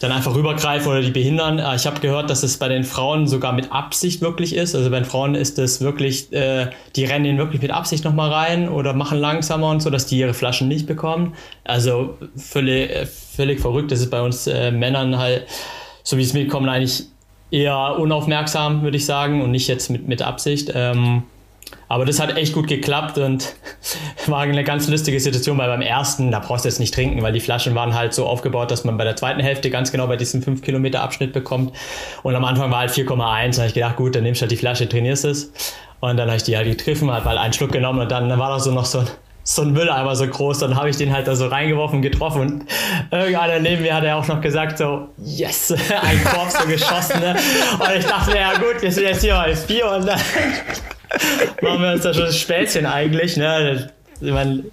dann 0.00 0.10
einfach 0.10 0.34
rübergreifen 0.34 0.90
oder 0.90 1.02
die 1.02 1.10
behindern. 1.10 1.58
Äh, 1.58 1.76
ich 1.76 1.86
habe 1.86 2.00
gehört, 2.00 2.30
dass 2.30 2.42
es 2.42 2.56
bei 2.56 2.68
den 2.68 2.84
Frauen 2.84 3.26
sogar 3.26 3.52
mit 3.52 3.72
Absicht 3.72 4.22
wirklich 4.22 4.54
ist. 4.54 4.74
Also 4.74 4.88
bei 4.88 5.00
den 5.00 5.04
Frauen 5.04 5.34
ist 5.34 5.58
es 5.58 5.82
wirklich, 5.82 6.32
äh, 6.32 6.70
die 6.96 7.04
rennen 7.04 7.36
wirklich 7.36 7.60
mit 7.60 7.72
Absicht 7.72 8.04
nochmal 8.04 8.32
rein 8.32 8.70
oder 8.70 8.94
machen 8.94 9.18
langsamer 9.18 9.68
und 9.68 9.80
so, 9.80 9.90
dass 9.90 10.06
die 10.06 10.18
ihre 10.18 10.32
Flaschen 10.32 10.66
nicht 10.66 10.86
bekommen. 10.86 11.34
Also 11.64 12.16
völlig, 12.36 12.90
äh, 12.90 13.06
völlig 13.06 13.60
verrückt. 13.60 13.92
Das 13.92 14.00
ist 14.00 14.10
bei 14.10 14.22
uns 14.22 14.46
äh, 14.46 14.70
Männern 14.70 15.18
halt, 15.18 15.46
so 16.02 16.16
wie 16.16 16.22
es 16.22 16.32
mitkommt, 16.32 16.70
eigentlich 16.70 17.04
eher 17.50 17.98
unaufmerksam, 17.98 18.82
würde 18.82 18.96
ich 18.96 19.04
sagen, 19.04 19.42
und 19.42 19.50
nicht 19.50 19.68
jetzt 19.68 19.90
mit, 19.90 20.08
mit 20.08 20.22
Absicht. 20.22 20.72
Ähm, 20.74 21.24
aber 21.88 22.04
das 22.04 22.18
hat 22.20 22.36
echt 22.36 22.52
gut 22.52 22.68
geklappt 22.68 23.18
und 23.18 23.54
war 24.26 24.40
eine 24.40 24.64
ganz 24.64 24.88
lustige 24.88 25.20
Situation, 25.20 25.58
weil 25.58 25.68
beim 25.68 25.82
ersten, 25.82 26.30
da 26.30 26.40
brauchst 26.40 26.64
du 26.64 26.68
jetzt 26.68 26.80
nicht 26.80 26.94
trinken, 26.94 27.22
weil 27.22 27.32
die 27.32 27.40
Flaschen 27.40 27.74
waren 27.74 27.94
halt 27.94 28.12
so 28.14 28.26
aufgebaut, 28.26 28.70
dass 28.70 28.84
man 28.84 28.96
bei 28.96 29.04
der 29.04 29.16
zweiten 29.16 29.40
Hälfte 29.40 29.70
ganz 29.70 29.92
genau 29.92 30.06
bei 30.06 30.16
diesem 30.16 30.42
5 30.42 30.62
Kilometer 30.62 31.02
Abschnitt 31.02 31.32
bekommt. 31.32 31.74
Und 32.22 32.34
am 32.34 32.44
Anfang 32.44 32.70
war 32.70 32.80
halt 32.80 32.90
4,1. 32.90 33.52
Da 33.52 33.58
habe 33.58 33.68
ich 33.68 33.74
gedacht, 33.74 33.96
gut, 33.96 34.16
dann 34.16 34.24
nimmst 34.24 34.40
du 34.40 34.42
halt 34.42 34.52
die 34.52 34.56
Flasche, 34.56 34.88
trainierst 34.88 35.24
es. 35.24 35.52
Und 36.00 36.16
dann 36.16 36.28
habe 36.28 36.36
ich 36.36 36.42
die 36.42 36.56
halt 36.56 36.66
getroffen, 36.66 37.10
halt 37.10 37.24
mal 37.24 37.38
einen 37.38 37.52
Schluck 37.52 37.72
genommen 37.72 38.00
und 38.00 38.10
dann 38.10 38.28
war 38.38 38.50
da 38.50 38.60
so 38.60 38.70
noch 38.70 38.84
so 38.84 39.00
ein 39.00 39.06
so 39.48 39.62
ein 39.62 39.70
Mülleimer 39.70 40.16
so 40.16 40.26
groß, 40.26 40.58
dann 40.58 40.74
habe 40.74 40.90
ich 40.90 40.96
den 40.96 41.12
halt 41.12 41.28
da 41.28 41.36
so 41.36 41.46
reingeworfen, 41.46 42.02
getroffen 42.02 42.40
und 42.40 42.64
irgendeiner 43.12 43.60
neben 43.60 43.82
mir 43.82 43.94
hat 43.94 44.02
er 44.02 44.16
auch 44.16 44.26
noch 44.26 44.40
gesagt 44.40 44.76
so, 44.78 45.06
yes, 45.18 45.70
ein 46.02 46.24
Korb 46.24 46.50
so 46.50 46.66
geschossen. 46.66 47.20
Ne? 47.20 47.36
Und 47.78 47.96
ich 47.96 48.04
dachte, 48.04 48.36
ja 48.36 48.54
gut, 48.54 48.82
wir 48.82 48.90
sind 48.90 49.04
jetzt 49.04 49.22
hier 49.22 49.38
als 49.38 49.64
Bier 49.64 49.88
und 49.88 50.04
dann 50.04 50.18
machen 51.62 51.82
wir 51.82 51.92
uns 51.92 52.02
da 52.02 52.14
schon 52.14 52.26
ein 52.26 52.32
Späßchen 52.32 52.86
eigentlich, 52.86 53.36
ne? 53.36 53.90
Ich 54.20 54.32
meine, 54.32 54.64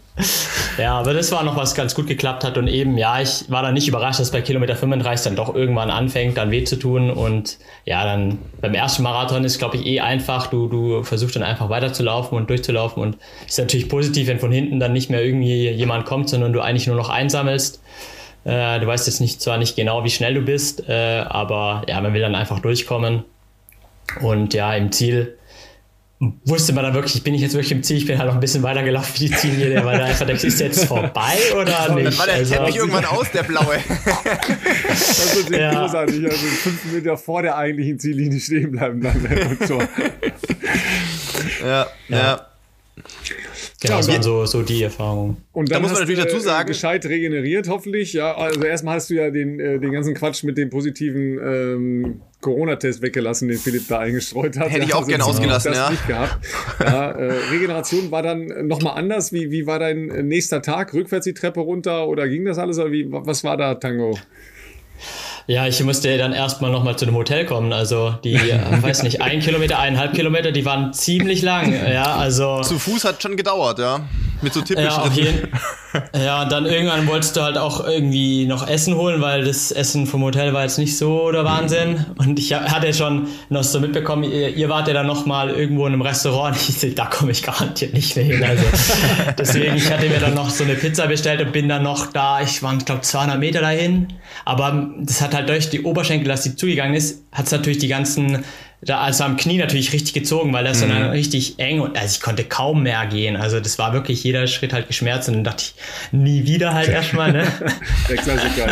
ja, 0.77 0.99
aber 0.99 1.13
das 1.13 1.31
war 1.31 1.43
noch 1.43 1.57
was 1.57 1.75
ganz 1.75 1.95
gut 1.95 2.07
geklappt 2.07 2.43
hat 2.43 2.57
und 2.57 2.67
eben, 2.67 2.97
ja, 2.97 3.19
ich 3.19 3.49
war 3.49 3.61
dann 3.61 3.73
nicht 3.73 3.87
überrascht, 3.87 4.19
dass 4.19 4.31
bei 4.31 4.41
Kilometer 4.41 4.75
35 4.75 5.25
dann 5.25 5.35
doch 5.35 5.53
irgendwann 5.53 5.89
anfängt, 5.89 6.37
dann 6.37 6.49
weh 6.51 6.63
zu 6.63 6.77
tun 6.77 7.11
und 7.11 7.57
ja, 7.83 8.05
dann 8.05 8.37
beim 8.61 8.73
ersten 8.73 9.03
Marathon 9.03 9.43
ist, 9.43 9.59
glaube 9.59 9.77
ich, 9.77 9.85
eh 9.85 9.99
einfach, 9.99 10.47
du, 10.47 10.67
du 10.67 11.03
versuchst 11.03 11.35
dann 11.35 11.43
einfach 11.43 11.69
weiterzulaufen 11.69 12.37
und 12.37 12.49
durchzulaufen 12.49 13.03
und 13.03 13.17
ist 13.45 13.59
natürlich 13.59 13.89
positiv, 13.89 14.27
wenn 14.27 14.39
von 14.39 14.51
hinten 14.51 14.79
dann 14.79 14.93
nicht 14.93 15.09
mehr 15.09 15.23
irgendwie 15.23 15.69
jemand 15.69 16.05
kommt, 16.05 16.29
sondern 16.29 16.53
du 16.53 16.61
eigentlich 16.61 16.87
nur 16.87 16.95
noch 16.95 17.09
einsammelst. 17.09 17.81
Äh, 18.45 18.79
du 18.79 18.87
weißt 18.87 19.07
jetzt 19.07 19.19
nicht, 19.19 19.41
zwar 19.41 19.57
nicht 19.57 19.75
genau, 19.75 20.03
wie 20.03 20.09
schnell 20.09 20.35
du 20.35 20.41
bist, 20.41 20.87
äh, 20.87 21.23
aber 21.27 21.83
ja, 21.87 21.99
man 21.99 22.13
will 22.13 22.21
dann 22.21 22.35
einfach 22.35 22.59
durchkommen 22.59 23.23
und 24.21 24.53
ja, 24.53 24.73
im 24.73 24.91
Ziel 24.91 25.37
wusste 26.45 26.73
man 26.73 26.83
dann 26.83 26.93
wirklich, 26.93 27.23
bin 27.23 27.33
ich 27.33 27.41
jetzt 27.41 27.53
wirklich 27.53 27.71
im 27.71 27.83
Ziel, 27.83 27.97
ich 27.97 28.05
bin 28.05 28.17
halt 28.17 28.27
noch 28.27 28.35
ein 28.35 28.39
bisschen 28.39 28.63
weiter 28.63 28.83
gelaufen 28.83 29.13
wie 29.15 29.27
die 29.27 29.35
Ziellinie, 29.35 29.83
weil 29.85 29.97
da 29.97 30.05
einfach 30.05 30.25
denkst, 30.25 30.43
ist 30.43 30.59
jetzt 30.59 30.85
vorbei 30.85 31.37
oder 31.53 31.95
nicht? 31.95 32.07
Dann 32.07 32.17
war 32.17 32.25
der 32.25 32.35
also, 32.35 32.55
Teppich 32.55 32.75
irgendwann 32.75 33.05
aus, 33.05 33.31
der 33.31 33.43
blaue. 33.43 33.77
das 34.87 35.35
ist 35.35 35.49
ja. 35.49 35.71
großartig, 35.71 36.23
also 36.25 36.37
fünf 36.37 36.85
Meter 36.85 37.17
vor 37.17 37.41
der 37.41 37.57
eigentlichen 37.57 37.99
Ziellinie 37.99 38.39
stehen 38.39 38.71
bleiben 38.71 39.01
dann. 39.01 39.27
ja, 41.61 41.87
ja. 42.09 42.17
ja. 42.17 42.47
Genau, 43.83 43.97
das 43.97 44.07
waren 44.07 44.23
so, 44.23 44.45
so 44.45 44.61
die 44.61 44.81
Erfahrungen. 44.81 45.37
Und 45.51 45.69
dann 45.69 45.75
da 45.75 45.79
muss 45.81 45.91
man 45.91 46.01
natürlich 46.01 46.23
dazu 46.23 46.39
sagen. 46.39 46.67
Gescheit 46.67 47.05
regeneriert, 47.05 47.67
hoffentlich. 47.67 48.13
Ja, 48.13 48.35
also 48.35 48.63
erstmal 48.63 48.95
hast 48.95 49.09
du 49.09 49.15
ja 49.15 49.29
den, 49.29 49.59
äh, 49.59 49.79
den 49.79 49.91
ganzen 49.91 50.13
Quatsch 50.13 50.43
mit 50.43 50.57
dem 50.57 50.69
positiven 50.69 51.37
ähm, 51.37 52.21
Corona-Test 52.39 53.01
weggelassen, 53.01 53.49
den 53.49 53.57
Philipp 53.57 53.87
da 53.89 53.99
eingestreut 53.99 54.57
hat. 54.57 54.71
Hätte 54.71 54.85
ich 54.85 54.93
auch 54.93 54.99
also 54.99 55.09
gerne 55.09 55.25
ausgelassen, 55.25 55.73
ja. 55.73 55.89
Nicht 55.89 56.07
gehabt. 56.07 56.37
ja 56.79 57.11
äh, 57.11 57.33
Regeneration 57.51 58.09
war 58.09 58.23
dann 58.23 58.67
nochmal 58.67 58.97
anders. 58.97 59.33
Wie, 59.33 59.51
wie 59.51 59.67
war 59.67 59.79
dein 59.79 60.05
nächster 60.27 60.61
Tag? 60.61 60.93
Rückwärts 60.93 61.25
die 61.25 61.33
Treppe 61.33 61.59
runter 61.59 62.07
oder 62.07 62.29
ging 62.29 62.45
das 62.45 62.57
alles? 62.57 62.79
Oder 62.79 62.91
wie, 62.91 63.07
was 63.09 63.43
war 63.43 63.57
da, 63.57 63.75
Tango? 63.75 64.17
Ja, 65.45 65.67
ich 65.67 65.83
musste 65.83 66.17
dann 66.17 66.33
erstmal 66.33 66.71
nochmal 66.71 66.97
zu 66.97 67.05
einem 67.05 67.15
Hotel 67.15 67.45
kommen. 67.45 67.73
Also 67.73 68.15
die, 68.23 68.33
äh, 68.33 68.59
weiß 68.81 69.03
nicht, 69.03 69.21
ein 69.21 69.39
Kilometer, 69.39 69.79
eineinhalb 69.79 70.13
Kilometer, 70.13 70.51
die 70.51 70.65
waren 70.65 70.93
ziemlich 70.93 71.41
lang. 71.41 71.73
Ja, 71.73 72.15
also. 72.15 72.61
Zu 72.61 72.79
Fuß 72.79 73.03
hat 73.03 73.21
schon 73.21 73.35
gedauert, 73.35 73.79
ja. 73.79 74.01
Mit 74.41 74.53
so 74.53 74.61
typischen 74.61 74.89
ja, 74.89 74.97
auf 74.97 75.13
jeden, 75.13 75.49
ja, 76.13 76.43
und 76.43 76.51
dann 76.51 76.65
irgendwann 76.65 77.07
wolltest 77.07 77.35
du 77.35 77.41
halt 77.41 77.57
auch 77.57 77.85
irgendwie 77.85 78.45
noch 78.45 78.67
Essen 78.67 78.95
holen, 78.95 79.21
weil 79.21 79.43
das 79.43 79.71
Essen 79.71 80.07
vom 80.07 80.23
Hotel 80.23 80.53
war 80.53 80.63
jetzt 80.63 80.77
nicht 80.77 80.97
so 80.97 81.31
der 81.31 81.45
Wahnsinn. 81.45 82.05
Und 82.17 82.39
ich 82.39 82.53
hatte 82.53 82.93
schon 82.93 83.27
noch 83.49 83.63
so 83.63 83.79
mitbekommen, 83.79 84.23
ihr, 84.23 84.49
ihr 84.55 84.69
wart 84.69 84.87
ja 84.87 84.93
dann 84.93 85.07
noch 85.07 85.25
mal 85.25 85.49
irgendwo 85.49 85.85
in 85.85 85.93
einem 85.93 86.01
Restaurant. 86.01 86.57
Ich 86.57 86.75
dachte, 86.75 86.93
da 86.93 87.05
komme 87.05 87.31
ich 87.31 87.43
garantiert 87.43 87.93
nicht 87.93 88.15
mehr 88.15 88.25
hin. 88.25 88.43
Also 88.43 88.63
deswegen, 89.37 89.75
ich 89.75 89.91
hatte 89.91 90.07
mir 90.09 90.19
dann 90.19 90.33
noch 90.33 90.49
so 90.49 90.63
eine 90.63 90.75
Pizza 90.75 91.07
bestellt 91.07 91.41
und 91.41 91.51
bin 91.51 91.69
dann 91.69 91.83
noch 91.83 92.11
da, 92.11 92.41
ich 92.41 92.63
war, 92.63 92.75
glaube 92.77 93.01
200 93.01 93.39
Meter 93.39 93.61
dahin. 93.61 94.07
Aber 94.45 94.89
das 94.99 95.21
hat 95.21 95.32
halt 95.33 95.49
durch 95.49 95.69
die 95.69 95.83
Oberschenkel, 95.83 96.27
dass 96.27 96.43
die 96.43 96.55
zugegangen 96.55 96.95
ist, 96.95 97.23
hat 97.31 97.45
es 97.45 97.51
natürlich 97.51 97.79
die 97.79 97.87
ganzen 97.87 98.43
da 98.85 98.99
also 98.99 99.23
am 99.23 99.37
Knie 99.37 99.57
natürlich 99.57 99.93
richtig 99.93 100.13
gezogen, 100.13 100.51
weil 100.53 100.63
das 100.63 100.83
mhm. 100.83 100.89
dann 100.89 101.09
richtig 101.11 101.59
eng 101.59 101.79
und 101.79 101.97
also 101.97 102.15
ich 102.15 102.21
konnte 102.21 102.43
kaum 102.43 102.83
mehr 102.83 103.05
gehen. 103.05 103.35
Also 103.35 103.59
das 103.59 103.79
war 103.79 103.93
wirklich 103.93 104.23
jeder 104.23 104.45
Schritt 104.47 104.73
halt 104.73 104.87
geschmerzt 104.87 105.29
und 105.29 105.35
dann 105.35 105.43
dachte 105.43 105.63
ich, 105.63 105.75
nie 106.11 106.45
wieder 106.45 106.73
halt 106.73 106.89
erstmal, 106.89 107.31
ne? 107.31 107.47
Der 108.09 108.17
Klassiker, 108.17 108.67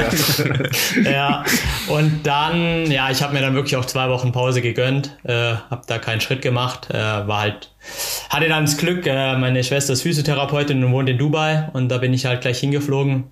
ja. 1.03 1.11
ja. 1.11 1.45
Und 1.87 2.25
dann, 2.25 2.91
ja, 2.91 3.09
ich 3.09 3.21
habe 3.21 3.33
mir 3.33 3.41
dann 3.41 3.55
wirklich 3.55 3.75
auch 3.77 3.85
zwei 3.85 4.09
Wochen 4.09 4.31
Pause 4.31 4.61
gegönnt, 4.61 5.17
äh, 5.23 5.33
habe 5.33 5.83
da 5.87 5.97
keinen 5.97 6.21
Schritt 6.21 6.41
gemacht, 6.41 6.89
äh, 6.89 6.93
war 6.93 7.39
halt, 7.39 7.71
hatte 8.29 8.49
dann 8.49 8.65
das 8.65 8.77
Glück, 8.77 9.07
äh, 9.07 9.37
meine 9.37 9.63
Schwester 9.63 9.93
ist 9.93 10.01
Physiotherapeutin 10.01 10.83
und 10.83 10.91
wohnt 10.91 11.09
in 11.09 11.17
Dubai 11.17 11.69
und 11.73 11.89
da 11.89 11.99
bin 11.99 12.13
ich 12.13 12.25
halt 12.25 12.41
gleich 12.41 12.59
hingeflogen 12.59 13.25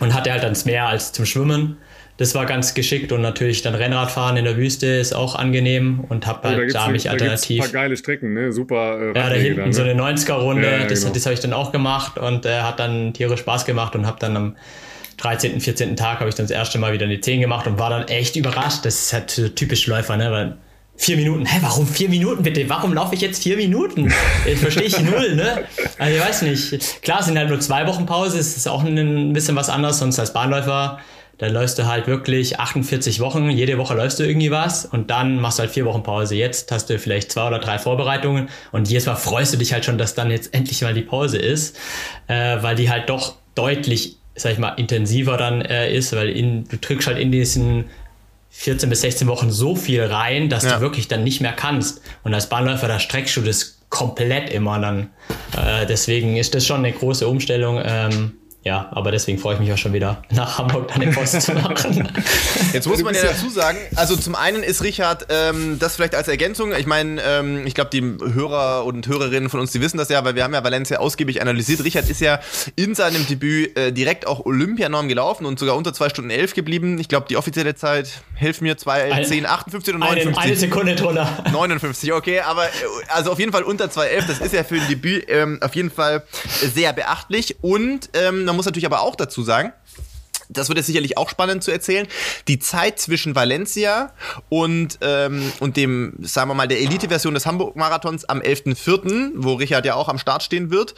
und 0.00 0.12
hatte 0.12 0.32
halt 0.32 0.42
das 0.42 0.64
Meer 0.64 0.88
als 0.88 1.12
zum 1.12 1.24
Schwimmen 1.24 1.78
das 2.16 2.34
war 2.34 2.46
ganz 2.46 2.74
geschickt 2.74 3.10
und 3.10 3.22
natürlich 3.22 3.62
dann 3.62 3.74
Rennradfahren 3.74 4.36
in 4.36 4.44
der 4.44 4.56
Wüste 4.56 4.86
ist 4.86 5.14
auch 5.14 5.34
angenehm 5.34 6.04
und 6.08 6.26
habe 6.26 6.48
halt 6.48 6.58
oh, 6.58 6.72
da, 6.72 6.86
da 6.86 6.88
mich 6.92 7.10
alternativ. 7.10 7.58
Da 7.58 7.64
ein 7.64 7.72
paar 7.72 7.82
geile 7.82 7.96
Strecken, 7.96 8.34
ne? 8.34 8.52
Super. 8.52 9.00
Äh, 9.00 9.06
ja, 9.06 9.12
da 9.12 9.30
hinten 9.30 9.56
dann, 9.58 9.68
ne? 9.70 9.74
so 9.74 9.82
eine 9.82 9.94
90er-Runde, 9.94 10.70
ja, 10.70 10.86
das, 10.86 11.00
genau. 11.00 11.12
das 11.12 11.26
habe 11.26 11.34
ich 11.34 11.40
dann 11.40 11.52
auch 11.52 11.72
gemacht 11.72 12.18
und 12.18 12.46
äh, 12.46 12.60
hat 12.60 12.78
dann 12.78 13.12
tierisch 13.14 13.40
Spaß 13.40 13.64
gemacht 13.64 13.96
und 13.96 14.06
habe 14.06 14.18
dann 14.20 14.36
am 14.36 14.56
13., 15.16 15.60
14. 15.60 15.96
Tag 15.96 16.20
habe 16.20 16.28
ich 16.28 16.36
dann 16.36 16.44
das 16.44 16.52
erste 16.52 16.78
Mal 16.78 16.92
wieder 16.92 17.06
die 17.06 17.20
10 17.20 17.40
gemacht 17.40 17.66
und 17.66 17.78
war 17.78 17.90
dann 17.90 18.06
echt 18.06 18.36
überrascht. 18.36 18.84
Das 18.84 18.94
ist 18.94 19.12
halt 19.12 19.30
so 19.30 19.48
typisch 19.48 19.86
Läufer, 19.86 20.16
ne? 20.16 20.30
Weil 20.30 20.56
Vier 20.96 21.16
Minuten. 21.16 21.44
Hä, 21.44 21.58
warum 21.60 21.88
vier 21.88 22.08
Minuten 22.08 22.44
bitte? 22.44 22.68
Warum 22.68 22.94
laufe 22.94 23.16
ich 23.16 23.20
jetzt 23.20 23.42
vier 23.42 23.56
Minuten? 23.56 24.12
Ich 24.46 24.60
verstehe 24.60 24.84
ich 24.84 25.00
null, 25.00 25.34
ne? 25.34 25.64
Also 25.98 26.16
ich 26.16 26.22
weiß 26.22 26.42
nicht. 26.42 27.02
Klar, 27.02 27.18
es 27.18 27.26
sind 27.26 27.36
halt 27.36 27.48
nur 27.48 27.58
zwei 27.58 27.84
Wochen 27.88 28.06
Pause, 28.06 28.38
es 28.38 28.56
ist 28.56 28.68
auch 28.68 28.84
ein 28.84 29.32
bisschen 29.32 29.56
was 29.56 29.68
anderes, 29.70 29.98
sonst 29.98 30.20
als 30.20 30.32
Bahnläufer 30.32 31.00
da 31.38 31.46
läufst 31.48 31.78
du 31.78 31.86
halt 31.86 32.06
wirklich 32.06 32.58
48 32.58 33.20
Wochen, 33.20 33.50
jede 33.50 33.78
Woche 33.78 33.94
läufst 33.94 34.18
du 34.18 34.24
irgendwie 34.24 34.50
was 34.50 34.86
und 34.86 35.10
dann 35.10 35.40
machst 35.40 35.58
du 35.58 35.62
halt 35.62 35.72
vier 35.72 35.84
Wochen 35.84 36.02
Pause. 36.02 36.36
Jetzt 36.36 36.70
hast 36.70 36.90
du 36.90 36.98
vielleicht 36.98 37.32
zwei 37.32 37.48
oder 37.48 37.58
drei 37.58 37.78
Vorbereitungen 37.78 38.48
und 38.72 38.88
jedes 38.88 39.06
Mal 39.06 39.16
freust 39.16 39.52
du 39.52 39.58
dich 39.58 39.72
halt 39.72 39.84
schon, 39.84 39.98
dass 39.98 40.14
dann 40.14 40.30
jetzt 40.30 40.54
endlich 40.54 40.82
mal 40.82 40.94
die 40.94 41.02
Pause 41.02 41.38
ist, 41.38 41.76
äh, 42.28 42.62
weil 42.62 42.76
die 42.76 42.90
halt 42.90 43.08
doch 43.08 43.36
deutlich, 43.54 44.16
sag 44.34 44.52
ich 44.52 44.58
mal, 44.58 44.70
intensiver 44.70 45.36
dann 45.36 45.62
äh, 45.62 45.94
ist, 45.94 46.14
weil 46.14 46.30
in, 46.30 46.68
du 46.68 46.76
drückst 46.76 47.08
halt 47.08 47.18
in 47.18 47.32
diesen 47.32 47.86
14 48.50 48.88
bis 48.88 49.00
16 49.00 49.26
Wochen 49.26 49.50
so 49.50 49.74
viel 49.74 50.04
rein, 50.04 50.48
dass 50.48 50.64
ja. 50.64 50.76
du 50.76 50.80
wirklich 50.80 51.08
dann 51.08 51.24
nicht 51.24 51.40
mehr 51.40 51.52
kannst. 51.52 52.00
Und 52.22 52.34
als 52.34 52.48
Bahnläufer, 52.48 52.86
da 52.86 53.00
streckst 53.00 53.36
du 53.36 53.40
das 53.40 53.80
komplett 53.88 54.50
immer 54.50 54.78
dann. 54.78 55.10
Äh, 55.56 55.86
deswegen 55.86 56.36
ist 56.36 56.54
das 56.54 56.64
schon 56.64 56.78
eine 56.78 56.92
große 56.92 57.26
Umstellung. 57.26 57.80
Ähm, 57.84 58.32
ja, 58.64 58.88
aber 58.92 59.10
deswegen 59.10 59.38
freue 59.38 59.54
ich 59.54 59.60
mich 59.60 59.70
auch 59.74 59.76
schon 59.76 59.92
wieder, 59.92 60.22
nach 60.30 60.56
Hamburg 60.56 60.88
dann 60.88 61.00
den 61.00 61.12
Post 61.12 61.42
zu 61.42 61.52
machen. 61.52 62.08
Jetzt 62.72 62.88
muss 62.88 63.02
man 63.02 63.14
ja 63.14 63.24
dazu 63.24 63.50
sagen, 63.50 63.76
also 63.94 64.16
zum 64.16 64.34
einen 64.34 64.62
ist 64.62 64.82
Richard, 64.82 65.26
ähm, 65.28 65.78
das 65.78 65.96
vielleicht 65.96 66.14
als 66.14 66.28
Ergänzung, 66.28 66.72
ich 66.72 66.86
meine, 66.86 67.20
ähm, 67.22 67.66
ich 67.66 67.74
glaube, 67.74 67.90
die 67.92 68.00
Hörer 68.00 68.86
und 68.86 69.06
Hörerinnen 69.06 69.50
von 69.50 69.60
uns, 69.60 69.72
die 69.72 69.82
wissen 69.82 69.98
das 69.98 70.08
ja, 70.08 70.24
weil 70.24 70.34
wir 70.34 70.44
haben 70.44 70.54
ja 70.54 70.64
Valencia 70.64 70.98
ausgiebig 70.98 71.42
analysiert. 71.42 71.84
Richard 71.84 72.08
ist 72.08 72.22
ja 72.22 72.40
in 72.74 72.94
seinem 72.94 73.26
Debüt 73.26 73.76
äh, 73.76 73.92
direkt 73.92 74.26
auch 74.26 74.46
Olympianorm 74.46 75.08
gelaufen 75.08 75.44
und 75.44 75.58
sogar 75.58 75.76
unter 75.76 75.92
2 75.92 76.08
Stunden 76.08 76.30
11 76.30 76.54
geblieben. 76.54 76.98
Ich 76.98 77.08
glaube, 77.08 77.26
die 77.28 77.36
offizielle 77.36 77.74
Zeit, 77.74 78.22
hilf 78.34 78.62
mir, 78.62 78.78
2, 78.78 79.24
10, 79.24 79.44
58 79.44 79.92
und 79.92 80.00
59. 80.00 80.38
Eine, 80.38 80.46
eine 80.46 80.56
Sekunde 80.56 80.94
drunter. 80.94 81.28
59, 81.52 82.14
okay, 82.14 82.40
aber 82.40 82.64
äh, 82.64 82.68
also 83.08 83.30
auf 83.30 83.38
jeden 83.38 83.52
Fall 83.52 83.64
unter 83.64 83.90
2, 83.90 84.06
11, 84.06 84.26
das 84.26 84.40
ist 84.40 84.54
ja 84.54 84.64
für 84.64 84.76
ein 84.76 84.88
Debüt 84.88 85.26
ähm, 85.28 85.58
auf 85.60 85.76
jeden 85.76 85.90
Fall 85.90 86.22
sehr 86.62 86.94
beachtlich 86.94 87.56
und 87.60 88.08
ähm, 88.14 88.53
man 88.54 88.58
muss 88.58 88.66
natürlich 88.66 88.86
aber 88.86 89.00
auch 89.00 89.16
dazu 89.16 89.42
sagen, 89.42 89.72
das 90.48 90.68
wird 90.68 90.78
jetzt 90.78 90.86
sicherlich 90.86 91.18
auch 91.18 91.28
spannend 91.28 91.64
zu 91.64 91.72
erzählen. 91.72 92.06
Die 92.46 92.60
Zeit 92.60 93.00
zwischen 93.00 93.34
Valencia 93.34 94.12
und, 94.48 94.98
ähm, 95.00 95.52
und 95.58 95.76
dem, 95.76 96.14
sagen 96.22 96.50
wir 96.50 96.54
mal, 96.54 96.68
der 96.68 96.80
Elite-Version 96.80 97.34
des 97.34 97.46
Hamburg-Marathons 97.46 98.26
am 98.26 98.40
11.04., 98.40 99.32
wo 99.36 99.54
Richard 99.54 99.86
ja 99.86 99.94
auch 99.94 100.08
am 100.08 100.18
Start 100.18 100.44
stehen 100.44 100.70
wird, 100.70 100.94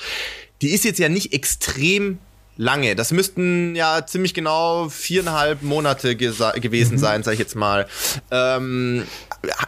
die 0.60 0.70
ist 0.70 0.84
jetzt 0.84 0.98
ja 0.98 1.08
nicht 1.08 1.32
extrem 1.32 2.18
lange. 2.56 2.96
Das 2.96 3.12
müssten 3.12 3.74
ja 3.76 4.04
ziemlich 4.06 4.34
genau 4.34 4.88
viereinhalb 4.88 5.62
Monate 5.62 6.16
gewesen 6.16 6.94
mhm. 6.94 6.98
sein, 6.98 7.22
sag 7.22 7.34
ich 7.34 7.38
jetzt 7.38 7.56
mal. 7.56 7.86
Ähm, 8.30 9.04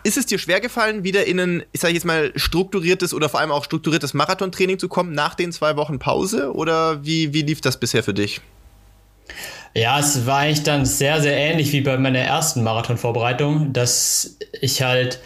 ist 0.05 0.17
es 0.17 0.27
dir 0.27 0.39
schwer 0.39 0.61
gefallen, 0.61 1.05
wieder 1.05 1.27
in 1.27 1.41
ein, 1.41 1.63
sag 1.77 1.89
ich 1.89 1.95
jetzt 1.95 2.07
mal, 2.07 2.33
strukturiertes 2.37 3.15
oder 3.15 3.29
vor 3.29 3.41
allem 3.41 3.51
auch 3.51 3.65
strukturiertes 3.65 4.15
Marathontraining 4.15 4.79
zu 4.79 4.89
kommen 4.89 5.13
nach 5.13 5.35
den 5.35 5.53
zwei 5.53 5.77
Wochen 5.77 5.99
Pause? 5.99 6.53
Oder 6.55 7.05
wie, 7.05 7.33
wie 7.33 7.43
lief 7.43 7.61
das 7.61 7.79
bisher 7.79 8.03
für 8.03 8.15
dich? 8.15 8.41
Ja, 9.75 10.01
es 10.01 10.27
war 10.27 10.39
eigentlich 10.39 10.63
dann 10.63 10.87
sehr, 10.87 11.21
sehr 11.21 11.37
ähnlich 11.37 11.73
wie 11.73 11.83
bei 11.83 11.99
meiner 11.99 12.21
ersten 12.21 12.63
Marathonvorbereitung, 12.63 13.73
dass 13.73 14.37
ich 14.61 14.83
halt 14.83 15.21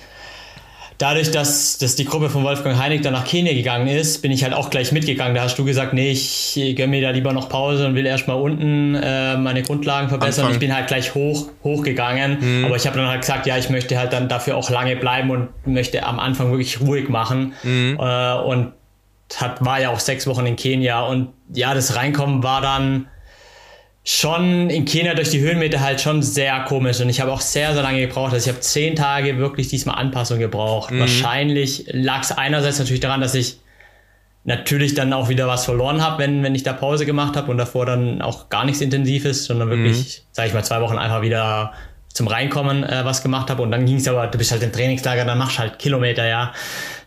dadurch, 0.99 1.31
dass, 1.31 1.79
dass 1.79 1.97
die 1.97 2.05
Gruppe 2.05 2.31
von 2.31 2.45
Wolfgang 2.45 2.79
Heinig 2.79 3.03
dann 3.03 3.13
nach 3.13 3.25
Kenia 3.25 3.53
gegangen 3.53 3.89
ist, 3.89 4.23
bin 4.23 4.31
ich 4.31 4.45
halt 4.45 4.55
auch 4.55 4.71
gleich 4.71 4.93
mitgegangen. 4.93 5.35
Da 5.35 5.43
hast 5.43 5.59
du 5.59 5.65
gesagt, 5.65 5.93
nee, 5.95 6.11
ich 6.11 6.59
gönne 6.77 6.89
mir 6.89 7.03
da 7.03 7.11
lieber 7.11 7.33
noch 7.33 7.49
Pause 7.49 7.87
und 7.87 7.95
will 7.95 8.07
erstmal 8.07 8.41
unten 8.41 8.95
äh, 8.95 9.37
meine 9.37 9.63
Grundlagen 9.63 10.09
verbessern. 10.09 10.45
Anfang. 10.45 10.55
Ich 10.55 10.61
bin 10.61 10.75
halt 10.75 10.87
gleich 10.87 11.15
hoch, 11.15 11.49
hochgegangen. 11.65 12.39
Mhm. 12.41 12.65
Aber 12.65 12.77
ich 12.77 12.87
habe 12.87 12.97
dann 12.97 13.09
halt 13.09 13.21
gesagt, 13.21 13.47
ja, 13.47 13.59
ich 13.59 13.71
möchte 13.71 13.99
halt 13.99 14.13
dann 14.13 14.29
dafür 14.29 14.57
auch 14.57 14.71
lange 14.71 14.97
bleiben 14.97 15.31
und 15.31 15.49
möchte 15.67 16.05
am 16.05 16.19
Anfang 16.19 16.51
wirklich 16.51 16.81
ruhig 16.81 17.09
machen. 17.09 17.55
Mhm. 17.63 17.99
Äh, 18.01 18.35
und 18.35 18.73
hat, 19.37 19.65
war 19.65 19.81
ja 19.81 19.91
auch 19.91 20.01
sechs 20.01 20.27
Wochen 20.27 20.47
in 20.47 20.57
Kenia. 20.57 21.03
Und 21.03 21.29
ja, 21.53 21.75
das 21.75 21.97
Reinkommen 21.97 22.43
war 22.43 22.61
dann 22.61 23.07
schon 24.05 24.69
in 24.69 24.85
Kenia 24.85 25.15
durch 25.15 25.31
die 25.31 25.41
Höhenmeter 25.41 25.81
halt 25.81 26.01
schon 26.01 26.23
sehr 26.23 26.61
komisch 26.61 27.01
und 27.01 27.09
ich 27.09 27.21
habe 27.21 27.31
auch 27.31 27.41
sehr, 27.41 27.73
sehr 27.73 27.83
lange 27.83 28.01
gebraucht. 28.01 28.33
Also 28.33 28.49
ich 28.49 28.53
habe 28.53 28.61
zehn 28.61 28.97
Tage 28.97 29.39
wirklich 29.39 29.69
diesmal 29.69 29.97
Anpassung 29.97 30.39
gebraucht. 30.39 30.91
Mhm. 30.91 31.01
Wahrscheinlich 31.01 31.85
lag 31.89 32.23
es 32.23 32.33
einerseits 32.33 32.79
natürlich 32.79 33.01
daran, 33.01 33.21
dass 33.21 33.35
ich 33.35 33.59
natürlich 34.45 34.95
dann 34.95 35.13
auch 35.13 35.29
wieder 35.29 35.47
was 35.47 35.65
verloren 35.65 36.03
habe, 36.03 36.19
wenn, 36.19 36.43
wenn 36.43 36.55
ich 36.55 36.65
da 36.65 36.73
Pause 36.73 37.07
gemacht 37.07 37.37
habe 37.37 37.51
und 37.51 37.59
davor 37.59 37.87
dann 37.87 38.21
auch 38.23 38.49
gar 38.49 38.65
nichts 38.65 38.81
Intensives, 38.81 39.45
sondern 39.45 39.71
wirklich, 39.71 39.97
mhm. 39.97 40.33
sage 40.33 40.49
ich 40.49 40.55
mal, 40.55 40.65
zwei 40.65 40.81
Wochen 40.81 40.99
einfach 40.99 41.23
wieder 41.23 41.73
zum 42.09 42.27
Reinkommen 42.27 42.83
äh, 42.83 43.05
was 43.05 43.23
gemacht 43.23 43.51
habe 43.51 43.63
und 43.63 43.71
dann 43.71 43.87
ging 43.87 43.97
es 43.97 44.09
aber, 44.09 44.27
du 44.27 44.37
bist 44.37 44.51
halt 44.51 44.63
im 44.65 44.73
Trainingslager, 44.73 45.25
dann 45.25 45.39
machst 45.39 45.57
du 45.57 45.61
halt 45.61 45.79
Kilometer, 45.79 46.27
ja. 46.27 46.53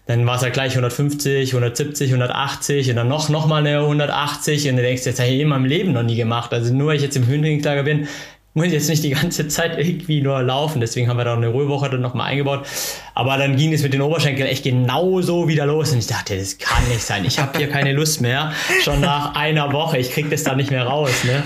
Dann 0.08 0.26
war 0.28 0.36
es 0.36 0.44
ja 0.44 0.50
gleich 0.50 0.74
150, 0.74 1.50
170, 1.50 2.10
180 2.10 2.90
und 2.92 2.96
dann 2.96 3.08
noch, 3.08 3.30
noch 3.30 3.48
mal 3.48 3.66
eine 3.66 3.80
180 3.80 4.70
und 4.70 4.78
du 4.78 4.84
denkst, 4.84 5.06
jetzt 5.06 5.20
habe 5.20 5.30
ich 5.30 5.36
eh 5.36 5.42
in 5.42 5.48
meinem 5.48 5.66
Leben 5.66 5.94
noch 5.94 6.04
nie 6.04 6.16
gemacht. 6.16 6.54
Also 6.54 6.74
nur 6.74 6.88
weil 6.88 6.98
ich 6.98 7.02
jetzt 7.02 7.16
im 7.16 7.26
Höhentrainingslager 7.26 7.84
bin, 7.84 8.08
muss 8.56 8.68
ich 8.68 8.74
jetzt 8.74 8.88
nicht 8.88 9.04
die 9.04 9.10
ganze 9.10 9.48
Zeit 9.50 9.78
irgendwie 9.78 10.22
nur 10.22 10.42
laufen. 10.42 10.80
Deswegen 10.80 11.10
haben 11.10 11.18
wir 11.18 11.26
da 11.26 11.34
eine 11.36 11.50
Ruhewoche 11.50 11.90
dann 11.90 12.02
nochmal 12.02 12.32
eingebaut. 12.32 12.66
Aber 13.14 13.38
dann 13.38 13.58
ging 13.58 13.74
es 13.74 13.84
mit 13.84 13.94
den 13.94 14.02
Oberschenkeln 14.02 14.48
echt 14.48 14.64
genauso 14.64 15.48
wieder 15.50 15.66
los. 15.66 15.92
Und 15.92 16.00
ich 16.00 16.08
dachte, 16.08 16.38
das 16.38 16.58
kann 16.58 16.88
nicht 16.88 17.04
sein. 17.04 17.26
Ich 17.26 17.38
habe 17.38 17.58
hier 17.58 17.70
keine 17.70 17.92
Lust 17.92 18.22
mehr. 18.22 18.54
Schon 18.82 19.02
nach 19.02 19.36
einer 19.36 19.74
Woche. 19.74 19.98
Ich 19.98 20.12
krieg 20.12 20.30
das 20.30 20.44
da 20.44 20.56
nicht 20.56 20.72
mehr 20.72 20.86
raus. 20.86 21.26
Ne? 21.26 21.44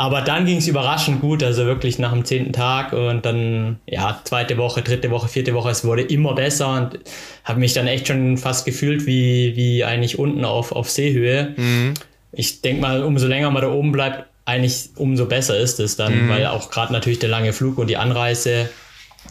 Aber 0.00 0.22
dann 0.22 0.46
ging 0.46 0.56
es 0.56 0.66
überraschend 0.66 1.20
gut, 1.20 1.42
also 1.42 1.66
wirklich 1.66 1.98
nach 1.98 2.14
dem 2.14 2.24
zehnten 2.24 2.54
Tag 2.54 2.94
und 2.94 3.26
dann, 3.26 3.80
ja, 3.84 4.18
zweite 4.24 4.56
Woche, 4.56 4.80
dritte 4.80 5.10
Woche, 5.10 5.28
vierte 5.28 5.52
Woche, 5.52 5.68
es 5.68 5.84
wurde 5.84 6.00
immer 6.00 6.34
besser 6.34 6.74
und 6.74 6.98
habe 7.44 7.60
mich 7.60 7.74
dann 7.74 7.86
echt 7.86 8.08
schon 8.08 8.38
fast 8.38 8.64
gefühlt 8.64 9.04
wie, 9.04 9.54
wie 9.56 9.84
eigentlich 9.84 10.18
unten 10.18 10.46
auf, 10.46 10.72
auf 10.72 10.88
Seehöhe. 10.88 11.52
Mhm. 11.54 11.92
Ich 12.32 12.62
denke 12.62 12.80
mal, 12.80 13.02
umso 13.04 13.26
länger 13.26 13.50
man 13.50 13.60
da 13.60 13.70
oben 13.70 13.92
bleibt, 13.92 14.24
eigentlich 14.46 14.88
umso 14.96 15.26
besser 15.26 15.58
ist 15.58 15.78
es 15.80 15.96
dann, 15.96 16.24
mhm. 16.24 16.30
weil 16.30 16.46
auch 16.46 16.70
gerade 16.70 16.94
natürlich 16.94 17.18
der 17.18 17.28
lange 17.28 17.52
Flug 17.52 17.76
und 17.76 17.88
die 17.88 17.98
Anreise, 17.98 18.70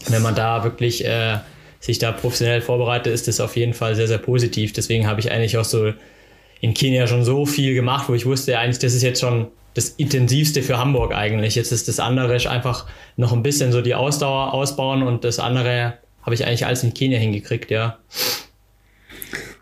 wenn 0.09 0.21
man 0.21 0.35
da 0.35 0.63
wirklich 0.63 1.03
äh, 1.03 1.39
sich 1.79 1.97
da 1.97 2.11
professionell 2.11 2.61
vorbereitet, 2.61 3.11
ist 3.11 3.27
das 3.27 3.39
auf 3.39 3.55
jeden 3.55 3.73
Fall 3.73 3.95
sehr, 3.95 4.07
sehr 4.07 4.19
positiv. 4.19 4.71
Deswegen 4.73 5.07
habe 5.07 5.19
ich 5.19 5.31
eigentlich 5.31 5.57
auch 5.57 5.65
so 5.65 5.93
in 6.61 6.73
Kenia 6.73 7.07
schon 7.07 7.23
so 7.23 7.45
viel 7.45 7.73
gemacht, 7.73 8.09
wo 8.09 8.13
ich 8.13 8.25
wusste 8.25 8.57
eigentlich, 8.57 8.79
das 8.79 8.93
ist 8.93 9.03
jetzt 9.03 9.21
schon 9.21 9.47
das 9.73 9.89
intensivste 9.89 10.61
für 10.61 10.77
Hamburg 10.77 11.13
eigentlich. 11.13 11.55
Jetzt 11.55 11.71
ist 11.71 11.87
das 11.87 11.99
andere 11.99 12.35
einfach 12.49 12.87
noch 13.17 13.33
ein 13.33 13.43
bisschen 13.43 13.71
so 13.71 13.81
die 13.81 13.95
Ausdauer 13.95 14.53
ausbauen 14.53 15.03
und 15.03 15.23
das 15.23 15.39
andere 15.39 15.99
habe 16.23 16.35
ich 16.35 16.45
eigentlich 16.45 16.65
alles 16.65 16.83
in 16.83 16.93
Kenia 16.93 17.19
hingekriegt, 17.19 17.71
ja. 17.71 17.99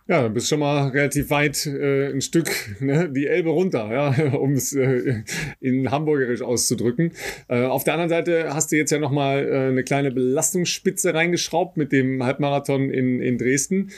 Ja, 0.10 0.22
dann 0.22 0.34
bist 0.34 0.48
schon 0.48 0.60
mal 0.60 0.88
relativ 0.88 1.30
weit 1.32 1.66
äh, 1.66 2.14
ein 2.14 2.22
Stück 2.22 2.50
ne, 2.80 3.10
die 3.10 3.28
Elbe 3.28 3.50
runter, 3.50 3.90
ja, 3.92 4.34
um 4.38 4.54
es 4.54 4.74
äh, 4.74 5.24
in 5.60 5.92
Hamburgerisch 5.92 6.42
auszudrücken. 6.42 7.12
Äh, 7.50 7.64
auf 7.66 7.84
der 7.84 7.94
anderen 7.96 8.10
Seite 8.10 8.54
hast 8.54 8.72
du 8.72 8.78
jetzt 8.78 8.92
ja 8.92 9.00
nochmal 9.00 9.46
äh, 9.46 9.68
eine 9.68 9.84
kleine 9.84 10.12
Belastungsspitze 10.12 11.14
reingeschraubt 11.14 11.76
mit 11.76 11.92
dem 11.92 12.24
Halbmarathon 12.24 12.90
in, 12.90 13.22
in 13.22 13.38
Dresden, 13.38 13.92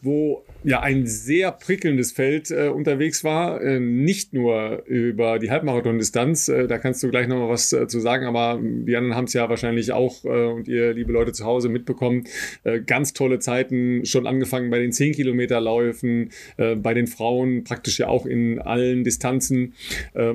wo 0.00 0.44
ja 0.64 0.80
ein 0.80 1.06
sehr 1.06 1.52
prickelndes 1.52 2.12
Feld 2.12 2.50
äh, 2.50 2.68
unterwegs 2.68 3.24
war. 3.24 3.60
Äh, 3.60 3.80
nicht 3.80 4.32
nur 4.32 4.84
über 4.86 5.38
die 5.38 5.50
Halbmarathon-Distanz, 5.50 6.48
äh, 6.48 6.66
da 6.66 6.78
kannst 6.78 7.02
du 7.02 7.10
gleich 7.10 7.26
nochmal 7.26 7.48
was 7.48 7.72
äh, 7.72 7.86
zu 7.88 8.00
sagen, 8.00 8.26
aber 8.26 8.60
die 8.62 8.96
anderen 8.96 9.16
haben 9.16 9.24
es 9.24 9.32
ja 9.32 9.48
wahrscheinlich 9.48 9.92
auch 9.92 10.24
äh, 10.24 10.28
und 10.28 10.68
ihr, 10.68 10.92
liebe 10.92 11.12
Leute 11.12 11.32
zu 11.32 11.44
Hause, 11.44 11.68
mitbekommen. 11.68 12.24
Äh, 12.64 12.80
ganz 12.80 13.12
tolle 13.12 13.38
Zeiten, 13.38 14.04
schon 14.04 14.26
angefangen 14.26 14.70
bei 14.70 14.78
den 14.78 14.92
10 14.92 15.12
Kilometerläufen, 15.12 16.30
äh, 16.56 16.76
bei 16.76 16.94
den 16.94 17.06
Frauen 17.06 17.64
praktisch 17.64 17.98
ja 17.98 18.08
auch 18.08 18.26
in 18.26 18.58
allen 18.58 19.04
Distanzen. 19.04 19.74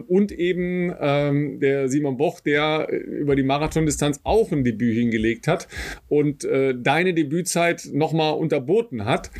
Und 0.07 0.31
eben 0.31 0.93
ähm, 0.99 1.59
der 1.59 1.89
Simon 1.89 2.17
Boch, 2.17 2.39
der 2.39 2.89
über 2.89 3.35
die 3.35 3.43
Marathondistanz 3.43 4.21
auch 4.23 4.51
ein 4.51 4.63
Debüt 4.63 4.95
hingelegt 4.95 5.47
hat 5.47 5.67
und 6.07 6.47
deine 6.47 7.13
Debützeit 7.13 7.89
nochmal 7.91 8.33
unterboten 8.33 9.05
hat 9.05 9.31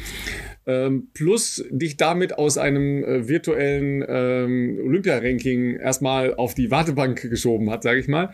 ähm, 0.67 1.07
plus 1.13 1.65
dich 1.71 1.97
damit 1.97 2.37
aus 2.37 2.57
einem 2.57 3.03
äh, 3.03 3.27
virtuellen 3.27 4.03
ähm, 4.07 4.79
Olympia-Ranking 4.85 5.77
erstmal 5.77 6.35
auf 6.35 6.53
die 6.53 6.69
Wartebank 6.69 7.21
geschoben 7.29 7.71
hat, 7.71 7.83
sage 7.83 7.99
ich 7.99 8.07
mal. 8.07 8.31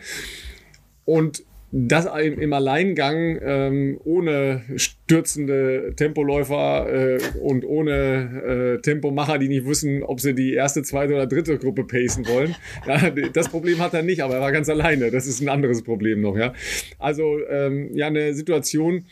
Und 1.04 1.44
das 1.76 2.06
im, 2.06 2.52
Alleingang 2.52 3.36
ähm, 3.42 4.00
ohne 4.04 4.62
stürzende 4.76 5.92
Tempoläufer 5.96 6.86
äh, 6.88 7.18
und 7.40 7.64
ohne 7.64 8.76
äh, 8.76 8.80
Tempomacher, 8.80 9.38
die 9.38 9.48
nicht 9.48 9.66
wissen, 9.66 10.04
ob 10.04 10.20
sie 10.20 10.36
die 10.36 10.54
erste, 10.54 10.84
zweite 10.84 11.14
oder 11.14 11.26
dritte 11.26 11.58
Gruppe 11.58 11.82
pacen 11.84 12.26
wollen. 12.28 12.54
Ja, 12.86 13.10
das 13.10 13.48
Problem 13.48 13.78
hat 13.78 13.94
er 13.94 14.02
nicht, 14.02 14.22
aber 14.22 14.34
er 14.34 14.40
war 14.40 14.52
ganz 14.52 14.68
alleine. 14.68 15.10
Das 15.10 15.26
ist 15.26 15.40
ein 15.40 15.48
anderes 15.48 15.82
Problem 15.82 16.20
noch. 16.20 16.36
Ja, 16.36 16.52
also 16.98 17.38
ähm, 17.48 17.90
ja 17.94 18.08
eine 18.08 18.34
Situation, 18.34 19.06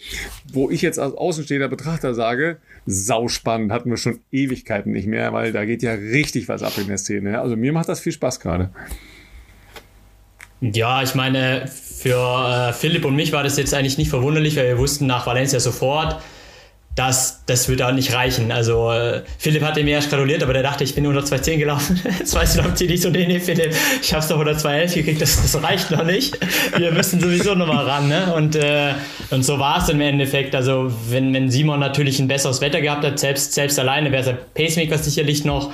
wo 0.53 0.71
ich 0.71 0.83
jetzt 0.83 0.99
als 0.99 1.15
außenstehender 1.15 1.69
Betrachter 1.69 2.15
sage, 2.15 2.59
sauspannend, 2.87 3.73
hatten 3.73 3.89
wir 3.91 3.97
schon 3.97 4.21
Ewigkeiten 4.31 4.93
nicht 4.93 5.07
mehr, 5.07 5.33
weil 5.33 5.53
da 5.53 5.65
geht 5.65 5.83
ja 5.83 5.95
richtig 5.95 6.49
was 6.49 6.63
ab 6.63 6.75
in 6.79 6.89
der 6.89 6.99
Szene. 6.99 7.41
Also 7.41 7.57
mir 7.57 7.73
macht 7.73 7.89
das 7.89 8.01
viel 8.01 8.13
Spaß 8.13 8.41
gerade. 8.41 8.71
Ja, 10.63 11.03
ich 11.03 11.17
meine, 11.17 11.69
für 12.03 12.69
äh, 12.69 12.73
Philipp 12.73 13.05
und 13.05 13.15
mich 13.15 13.33
war 13.33 13.45
das 13.45 13.57
jetzt 13.57 13.73
eigentlich 13.75 13.97
nicht 13.97 14.11
verwunderlich, 14.11 14.57
weil 14.57 14.67
wir 14.67 14.79
wussten 14.79 15.07
nach 15.07 15.25
Valencia 15.25 15.61
sofort, 15.61 16.17
dass 16.97 17.45
das 17.47 17.69
wird 17.69 17.81
auch 17.81 17.93
nicht 17.93 18.13
reichen. 18.13 18.51
Also 18.51 18.91
äh, 18.91 19.23
Philipp 19.39 19.63
hat 19.63 19.77
mir 19.77 19.87
erst 19.89 20.11
gratuliert, 20.11 20.43
aber 20.43 20.53
der 20.53 20.65
dachte, 20.65 20.83
ich 20.83 20.97
bin 20.97 21.07
unter 21.07 21.21
2.10 21.21 21.59
gelaufen. 21.59 22.01
Jetzt 22.19 22.35
weiß 22.35 22.57
ich 22.57 22.63
noch, 22.63 22.79
nicht 22.79 23.03
so, 23.03 23.09
nee, 23.09 23.27
nee, 23.27 23.39
Philipp, 23.39 23.73
ich 24.03 24.13
hab's 24.13 24.29
doch 24.29 24.39
unter 24.39 24.53
2.11 24.53 24.95
gekriegt, 24.97 25.23
das, 25.23 25.41
das 25.41 25.63
reicht 25.63 25.93
noch 25.93 26.05
nicht. 26.05 26.37
Wir 26.77 26.91
müssen 26.91 27.21
sowieso 27.21 27.55
nochmal 27.55 27.87
ran. 27.87 28.09
Ne? 28.09 28.35
Und, 28.35 28.57
äh, 28.57 28.95
und 29.31 29.45
so 29.45 29.61
war 29.61 29.81
es 29.81 29.89
im 29.89 30.01
Endeffekt. 30.01 30.57
Also 30.57 30.93
wenn, 31.09 31.33
wenn 31.33 31.51
Simon 31.51 31.79
natürlich 31.79 32.19
ein 32.19 32.27
besseres 32.27 32.61
Wetter 32.61 32.81
gehabt 32.81 33.05
hat, 33.05 33.19
selbst, 33.19 33.55
selbst 33.55 33.79
alleine 33.79 34.11
wäre 34.11 34.25
sein 34.25 34.39
Pacemaker 34.55 34.99
sicherlich 34.99 35.45
noch 35.45 35.73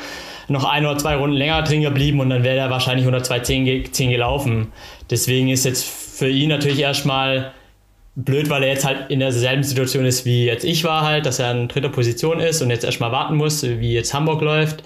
noch 0.50 0.64
ein 0.64 0.86
oder 0.86 0.96
zwei 0.96 1.16
Runden 1.16 1.36
länger 1.36 1.62
drin 1.62 1.82
geblieben 1.82 2.20
und 2.20 2.30
dann 2.30 2.42
wäre 2.42 2.56
er 2.56 2.70
wahrscheinlich 2.70 3.06
unter 3.06 3.18
2.10 3.18 4.08
gelaufen. 4.08 4.72
Deswegen 5.10 5.48
ist 5.48 5.66
jetzt 5.66 6.07
für 6.18 6.28
ihn 6.28 6.48
natürlich 6.48 6.80
erstmal 6.80 7.52
blöd, 8.16 8.50
weil 8.50 8.64
er 8.64 8.70
jetzt 8.70 8.84
halt 8.84 9.08
in 9.10 9.20
derselben 9.20 9.62
Situation 9.62 10.04
ist, 10.04 10.24
wie 10.24 10.46
jetzt 10.46 10.64
ich 10.64 10.82
war 10.82 11.02
halt, 11.02 11.26
dass 11.26 11.38
er 11.38 11.52
in 11.52 11.68
dritter 11.68 11.90
Position 11.90 12.40
ist 12.40 12.60
und 12.60 12.70
jetzt 12.70 12.84
erstmal 12.84 13.12
warten 13.12 13.36
muss, 13.36 13.62
wie 13.62 13.92
jetzt 13.92 14.12
Hamburg 14.12 14.42
läuft. 14.42 14.82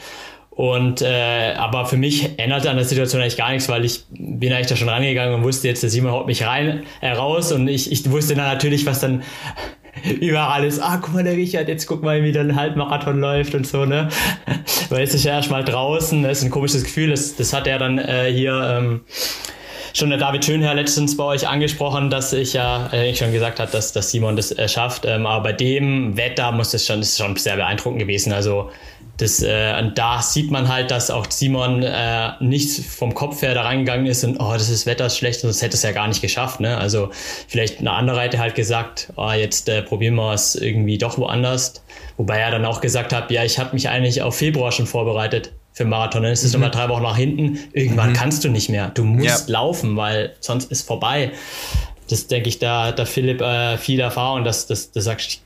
Und 0.50 1.00
äh, 1.00 1.54
aber 1.56 1.86
für 1.86 1.96
mich 1.96 2.38
änderte 2.38 2.68
an 2.68 2.76
der 2.76 2.84
Situation 2.84 3.22
eigentlich 3.22 3.38
gar 3.38 3.50
nichts, 3.50 3.70
weil 3.70 3.86
ich 3.86 4.04
bin 4.10 4.52
eigentlich 4.52 4.66
da 4.66 4.76
schon 4.76 4.90
rangegangen 4.90 5.34
und 5.34 5.44
wusste 5.44 5.68
jetzt, 5.68 5.82
der 5.82 5.88
Simon 5.88 6.12
haut 6.12 6.26
mich 6.26 6.44
rein 6.44 6.82
äh, 7.00 7.16
und 7.16 7.68
ich, 7.68 7.90
ich 7.90 8.10
wusste 8.10 8.34
dann 8.34 8.44
natürlich, 8.44 8.84
was 8.84 9.00
dann 9.00 9.22
überall 10.20 10.66
ist, 10.66 10.80
ah, 10.80 10.98
guck 11.00 11.14
mal, 11.14 11.24
der 11.24 11.38
Richard, 11.38 11.68
jetzt 11.68 11.86
guck 11.86 12.02
mal, 12.02 12.22
wie 12.22 12.32
der 12.32 12.54
Halbmarathon 12.54 13.18
läuft 13.18 13.54
und 13.54 13.66
so, 13.66 13.86
ne? 13.86 14.10
Weil 14.90 15.00
jetzt 15.00 15.14
ist 15.14 15.24
er 15.24 15.36
erstmal 15.36 15.64
draußen, 15.64 16.22
das 16.22 16.38
ist 16.38 16.44
ein 16.44 16.50
komisches 16.50 16.84
Gefühl, 16.84 17.08
das, 17.08 17.34
das 17.36 17.54
hat 17.54 17.66
er 17.66 17.78
dann 17.78 17.96
äh, 17.96 18.30
hier 18.30 18.76
ähm, 18.78 19.00
schon 19.94 20.10
der 20.10 20.18
David 20.18 20.44
Schönherr 20.44 20.74
letztens 20.74 21.16
bei 21.16 21.24
euch 21.24 21.46
angesprochen, 21.46 22.10
dass 22.10 22.32
ich 22.32 22.52
ja 22.54 22.92
äh, 22.92 23.14
schon 23.14 23.32
gesagt 23.32 23.60
habe, 23.60 23.70
dass, 23.70 23.92
dass 23.92 24.10
Simon 24.10 24.36
das 24.36 24.50
äh, 24.52 24.68
schafft. 24.68 25.04
Ähm, 25.04 25.26
aber 25.26 25.42
bei 25.44 25.52
dem 25.52 26.16
Wetter 26.16 26.52
muss 26.52 26.70
das 26.70 26.86
schon, 26.86 27.00
das 27.00 27.10
ist 27.10 27.18
schon 27.18 27.36
sehr 27.36 27.56
beeindruckend 27.56 28.00
gewesen. 28.00 28.32
Also 28.32 28.70
das, 29.18 29.42
äh, 29.42 29.74
und 29.78 29.98
da 29.98 30.22
sieht 30.22 30.50
man 30.50 30.68
halt, 30.68 30.90
dass 30.90 31.10
auch 31.10 31.26
Simon 31.30 31.82
äh, 31.82 32.30
nicht 32.40 32.84
vom 32.84 33.14
Kopf 33.14 33.42
her 33.42 33.54
da 33.54 33.62
reingegangen 33.62 34.06
ist 34.06 34.24
und 34.24 34.38
oh, 34.40 34.52
das 34.54 34.70
ist 34.70 34.86
Wetter 34.86 35.10
schlecht, 35.10 35.40
sonst 35.40 35.60
hätte 35.60 35.76
es 35.76 35.82
ja 35.82 35.92
gar 35.92 36.08
nicht 36.08 36.22
geschafft. 36.22 36.60
Ne? 36.60 36.76
Also 36.76 37.10
vielleicht 37.46 37.80
eine 37.80 37.92
andere 37.92 38.20
hätte 38.20 38.38
halt 38.38 38.54
gesagt, 38.54 39.12
oh, 39.16 39.30
jetzt 39.30 39.68
äh, 39.68 39.82
probieren 39.82 40.14
wir 40.14 40.32
es 40.32 40.54
irgendwie 40.54 40.98
doch 40.98 41.18
woanders. 41.18 41.84
Wobei 42.16 42.38
er 42.38 42.50
dann 42.50 42.64
auch 42.64 42.80
gesagt 42.80 43.12
hat, 43.12 43.30
ja, 43.30 43.44
ich 43.44 43.58
habe 43.58 43.74
mich 43.74 43.88
eigentlich 43.88 44.22
auf 44.22 44.36
Februar 44.36 44.72
schon 44.72 44.86
vorbereitet 44.86 45.52
für 45.72 45.84
Marathon. 45.84 46.22
Dann 46.22 46.32
ist 46.32 46.44
es 46.44 46.52
mhm. 46.52 46.60
nochmal 46.60 46.70
drei 46.70 46.88
Wochen 46.88 47.02
nach 47.02 47.16
hinten. 47.16 47.58
Irgendwann 47.72 48.10
mhm. 48.10 48.14
kannst 48.14 48.44
du 48.44 48.48
nicht 48.48 48.68
mehr. 48.68 48.90
Du 48.90 49.04
musst 49.04 49.48
ja. 49.48 49.52
laufen, 49.52 49.96
weil 49.96 50.34
sonst 50.40 50.70
ist 50.70 50.86
vorbei. 50.86 51.32
Das 52.08 52.26
denke 52.26 52.48
ich, 52.48 52.58
da, 52.58 52.92
da 52.92 53.04
Philipp 53.04 53.40
äh, 53.40 53.78
viel 53.78 54.00
Erfahrung, 54.00 54.44
dass 54.44 54.66
das, 54.66 54.92
das 54.92 55.04
sagst 55.04 55.40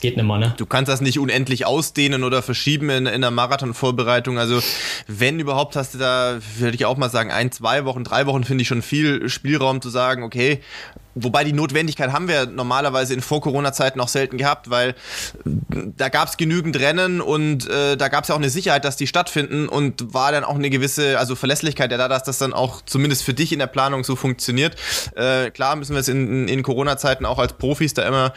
Geht 0.00 0.16
nicht 0.16 0.26
mehr, 0.26 0.38
ne? 0.38 0.54
Du 0.56 0.66
kannst 0.66 0.88
das 0.88 1.00
nicht 1.00 1.18
unendlich 1.18 1.66
ausdehnen 1.66 2.24
oder 2.24 2.42
verschieben 2.42 2.88
in, 2.90 3.06
in 3.06 3.20
der 3.20 3.30
Marathonvorbereitung. 3.30 4.38
Also, 4.38 4.60
wenn 5.06 5.38
überhaupt, 5.38 5.76
hast 5.76 5.94
du 5.94 5.98
da, 5.98 6.38
würde 6.58 6.74
ich 6.74 6.86
auch 6.86 6.96
mal 6.96 7.10
sagen, 7.10 7.30
ein, 7.30 7.52
zwei 7.52 7.84
Wochen, 7.84 8.02
drei 8.02 8.26
Wochen 8.26 8.44
finde 8.44 8.62
ich 8.62 8.68
schon 8.68 8.82
viel 8.82 9.28
Spielraum 9.28 9.82
zu 9.82 9.90
sagen, 9.90 10.22
okay, 10.22 10.60
Wobei 11.16 11.42
die 11.42 11.52
Notwendigkeit 11.52 12.12
haben 12.12 12.28
wir 12.28 12.46
normalerweise 12.46 13.14
in 13.14 13.20
Vor-Corona-Zeiten 13.20 14.00
auch 14.00 14.08
selten 14.08 14.38
gehabt, 14.38 14.70
weil 14.70 14.94
da 15.44 16.08
gab 16.08 16.28
es 16.28 16.36
genügend 16.36 16.78
Rennen 16.78 17.20
und 17.20 17.68
äh, 17.68 17.96
da 17.96 18.08
gab 18.08 18.22
es 18.22 18.28
ja 18.28 18.36
auch 18.36 18.38
eine 18.38 18.48
Sicherheit, 18.48 18.84
dass 18.84 18.96
die 18.96 19.08
stattfinden 19.08 19.68
und 19.68 20.14
war 20.14 20.30
dann 20.30 20.44
auch 20.44 20.54
eine 20.54 20.70
gewisse 20.70 21.18
also 21.18 21.34
Verlässlichkeit 21.34 21.90
ja 21.90 21.98
da, 21.98 22.06
dass 22.06 22.22
das 22.22 22.38
dann 22.38 22.52
auch 22.52 22.82
zumindest 22.82 23.24
für 23.24 23.34
dich 23.34 23.52
in 23.52 23.58
der 23.58 23.66
Planung 23.66 24.04
so 24.04 24.14
funktioniert. 24.14 24.76
Äh, 25.16 25.50
klar 25.50 25.74
müssen 25.74 25.94
wir 25.94 26.00
es 26.00 26.08
in, 26.08 26.46
in 26.46 26.62
Corona-Zeiten 26.62 27.26
auch 27.26 27.38
als 27.38 27.54
Profis 27.54 27.92
da 27.92 28.06
immer 28.06 28.32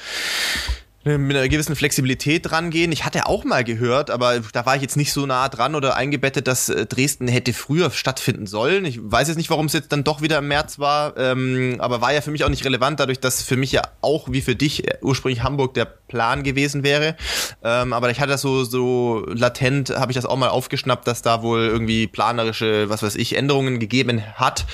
mit 1.04 1.36
einer 1.36 1.50
gewissen 1.50 1.76
Flexibilität 1.76 2.52
rangehen. 2.52 2.92
Ich 2.92 3.04
hatte 3.04 3.26
auch 3.26 3.44
mal 3.44 3.64
gehört, 3.64 4.10
aber 4.10 4.40
da 4.40 4.66
war 4.66 4.76
ich 4.76 4.82
jetzt 4.82 4.96
nicht 4.96 5.12
so 5.12 5.26
nah 5.26 5.50
dran 5.50 5.76
oder 5.76 5.96
eingebettet, 5.96 6.48
dass 6.48 6.70
äh, 6.70 6.86
Dresden 6.86 7.28
hätte 7.28 7.54
früher 7.54 7.92
stattfinden 7.92 8.48
sollen. 8.48 8.86
Ich 8.86 9.00
weiß 9.02 9.28
jetzt 9.28 9.38
nicht, 9.38 9.50
warum 9.50 9.66
es 9.66 9.74
jetzt 9.74 9.92
dann 9.92 10.04
doch 10.04 10.22
wieder 10.22 10.38
im 10.38 10.48
März 10.48 10.80
war, 10.80 11.18
ähm, 11.18 11.76
aber 11.80 12.00
war 12.00 12.14
ja 12.14 12.22
für 12.22 12.32
mich 12.32 12.46
auch 12.46 12.50
nicht 12.50 12.64
relevant, 12.64 13.00
dadurch, 13.00 13.20
dass 13.20 13.42
für 13.42 13.58
mich 13.58 13.74
ja 13.74 13.82
auch 14.02 14.32
wie 14.32 14.42
für 14.42 14.56
dich 14.56 14.88
äh, 14.88 14.98
ursprünglich 15.02 15.44
Hamburg 15.44 15.74
der 15.74 15.86
Plan 15.86 16.44
gewesen 16.44 16.84
wäre. 16.84 17.18
Ähm, 17.64 17.92
aber 17.92 18.10
ich 18.10 18.22
hatte 18.22 18.32
das 18.32 18.42
so, 18.42 18.64
so 18.64 19.26
latent, 19.28 19.90
habe 19.90 20.12
ich 20.12 20.16
das 20.16 20.26
auch 20.26 20.38
mal 20.38 20.50
aufgeschnappt, 20.50 21.06
dass 21.06 21.22
da 21.22 21.42
wohl 21.42 21.62
irgendwie 21.66 22.08
planerische, 22.08 22.90
was 22.90 23.04
weiß 23.04 23.16
ich, 23.16 23.36
Änderungen 23.36 23.80
gegeben 23.80 24.24
hat. 24.36 24.66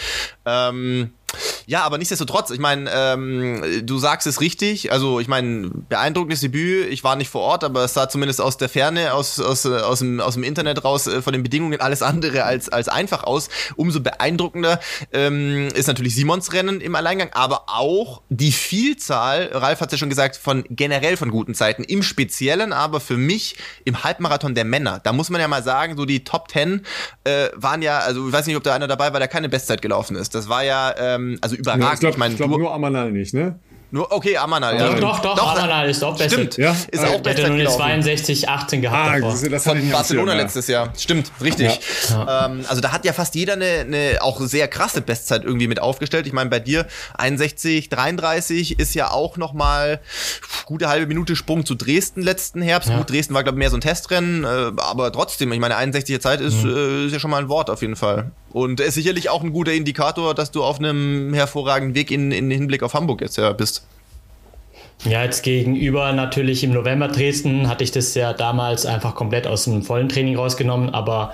Ähm, 0.46 1.12
ja, 1.66 1.84
aber 1.84 1.98
nichtsdestotrotz, 1.98 2.50
ich 2.50 2.60
meine, 2.60 2.90
ähm, 2.92 3.64
du 3.84 4.00
sagst 4.00 4.26
es 4.26 4.42
richtig. 4.42 4.92
Also, 4.92 5.20
ich 5.20 5.28
meine, 5.28 5.70
beeindruckendes 5.70 6.42
Debüt. 6.42 6.92
Ich 6.92 7.04
war 7.04 7.16
nicht 7.16 7.30
vor 7.30 7.42
Ort, 7.42 7.64
aber 7.64 7.84
es 7.84 7.94
sah 7.94 8.10
zumindest 8.10 8.42
aus 8.42 8.58
der 8.58 8.70
Ferne, 8.70 9.14
aus, 9.14 9.40
aus, 9.40 9.66
aus, 9.66 10.00
dem, 10.00 10.20
aus 10.20 10.34
dem 10.34 10.44
Internet 10.44 10.84
raus, 10.84 11.08
äh, 11.08 11.22
von 11.22 11.34
den 11.34 11.44
Bedingungen 11.44 11.80
alles 11.80 12.02
andere 12.02 12.44
als, 12.44 12.70
als 12.70 12.90
einfach 12.90 13.24
aus. 13.24 13.50
Umso 13.76 14.00
beeindruckender 14.00 14.80
ähm, 15.14 15.68
ist 15.76 15.88
natürlich 15.88 16.16
Simons 16.16 16.54
Rennen 16.54 16.82
im 16.82 16.96
Alleingang, 16.96 17.30
aber 17.34 17.66
auch 17.68 18.22
die 18.30 18.52
Vielzahl, 18.52 19.50
Ralf 19.54 19.82
hat 19.82 19.90
es 19.90 19.92
ja 19.94 19.98
schon 20.00 20.10
gesagt, 20.10 20.38
von 20.38 20.64
generell 20.70 21.18
von 21.18 21.30
guten 21.30 21.54
Zeiten. 21.54 21.84
Im 21.84 22.02
Speziellen 22.02 22.74
aber 22.74 23.00
für 23.00 23.18
mich 23.18 23.58
im 23.86 24.04
Halbmarathon 24.04 24.56
der 24.56 24.66
Männer. 24.66 25.00
Da 25.04 25.14
muss 25.14 25.30
man 25.30 25.40
ja 25.40 25.48
mal 25.48 25.64
sagen, 25.64 25.96
so 25.98 26.06
die 26.06 26.24
Top 26.24 26.48
Ten 26.48 26.86
äh, 27.26 27.50
waren 27.56 27.82
ja, 27.82 28.00
also 28.00 28.28
ich 28.28 28.34
weiß 28.34 28.48
nicht, 28.48 28.56
ob 28.56 28.64
da 28.64 28.74
einer 28.74 28.88
dabei 28.88 29.14
war, 29.14 29.20
der 29.20 29.28
keine 29.28 29.50
Bestzeit 29.50 29.82
gelaufen 29.82 30.16
ist. 30.16 30.34
Das 30.34 30.50
war 30.50 30.64
ja, 30.64 30.96
ähm, 30.98 31.19
also 31.42 31.56
überragend. 31.56 31.84
Ja, 31.86 31.94
ich 31.94 32.00
glaube 32.00 32.28
ich 32.28 32.36
glaub, 32.38 32.50
nur 32.52 32.74
Amanal 32.74 33.12
nicht, 33.12 33.34
ne? 33.34 33.60
Nur, 33.92 34.12
okay, 34.12 34.38
Amanal, 34.38 34.78
ja. 34.78 34.94
Doch, 34.94 35.20
doch, 35.20 35.36
doch, 35.36 35.56
Amanal 35.56 35.90
ist 35.90 36.04
auch 36.04 36.16
besser. 36.16 36.36
Stimmt, 36.36 36.58
ja? 36.58 36.76
ist 36.92 37.04
auch 37.04 37.22
besser. 37.22 37.36
Der 37.36 37.46
hat 37.46 37.52
nur 37.52 37.60
eine 37.60 37.70
62, 37.70 38.48
18 38.48 38.82
gehabt. 38.82 39.10
Ah, 39.10 39.16
davor. 39.16 39.32
Das, 39.32 39.42
das 39.50 39.64
Von 39.64 39.90
Barcelona 39.90 40.34
ja. 40.34 40.42
letztes 40.42 40.68
Jahr. 40.68 40.94
Stimmt, 40.96 41.32
richtig. 41.42 41.80
Ja. 42.10 42.46
Ähm, 42.46 42.66
also 42.68 42.82
da 42.82 42.92
hat 42.92 43.04
ja 43.04 43.14
fast 43.14 43.34
jeder 43.34 43.54
eine, 43.54 43.80
eine 43.80 44.18
auch 44.22 44.40
sehr 44.42 44.68
krasse 44.68 45.02
Bestzeit 45.02 45.44
irgendwie 45.44 45.68
mit 45.68 45.80
aufgestellt. 45.80 46.28
Ich 46.28 46.34
meine, 46.34 46.52
bei 46.52 46.60
dir 46.60 46.86
61, 47.18 47.90
33 47.90 48.80
ist 48.80 48.94
ja 48.94 49.10
auch 49.10 49.38
nochmal 49.38 50.02
gute 50.66 50.88
halbe 50.88 51.08
Minute 51.08 51.36
Sprung 51.36 51.66
zu 51.66 51.74
Dresden 51.74 52.22
letzten 52.22 52.62
Herbst. 52.62 52.92
Gut, 52.96 53.10
Dresden 53.10 53.34
war, 53.34 53.44
glaube 53.44 53.58
ich, 53.58 53.60
mehr 53.60 53.72
so 53.72 53.78
ein 53.78 53.82
Testrennen, 53.82 54.44
äh, 54.44 54.72
aber 54.78 55.12
trotzdem, 55.12 55.52
ich 55.52 55.60
meine, 55.60 55.76
61er 55.76 56.20
Zeit 56.20 56.42
ist, 56.42 56.64
mhm. 56.64 56.76
äh, 56.76 57.06
ist 57.08 57.14
ja 57.14 57.20
schon 57.20 57.32
mal 57.32 57.42
ein 57.42 57.50
Wort 57.50 57.72
auf 57.72 57.82
jeden 57.82 57.96
Fall. 57.96 58.32
Und 58.52 58.80
ist 58.80 58.96
sicherlich 58.96 59.30
auch 59.30 59.44
ein 59.44 59.52
guter 59.52 59.74
Indikator, 59.74 60.34
dass 60.34 60.52
du 60.52 60.64
auf 60.64 60.80
einem 60.80 61.34
hervorragenden 61.34 61.96
Weg 61.96 62.12
in, 62.12 62.32
in 62.32 62.50
Hinblick 62.50 62.84
auf 62.84 62.94
Hamburg 62.94 63.22
jetzt 63.22 63.38
ja 63.38 63.52
bist. 63.52 63.79
Ja, 65.06 65.24
jetzt 65.24 65.44
gegenüber 65.44 66.12
natürlich 66.12 66.64
im 66.64 66.74
November 66.74 67.08
Dresden 67.08 67.70
hatte 67.70 67.86
ich 67.86 67.92
das 67.92 68.16
ja 68.16 68.34
damals 68.34 68.86
einfach 68.86 69.16
komplett 69.16 69.48
aus 69.48 69.64
dem 69.64 69.82
vollen 69.82 70.10
Training 70.10 70.36
rausgenommen, 70.36 70.90
aber 70.90 71.34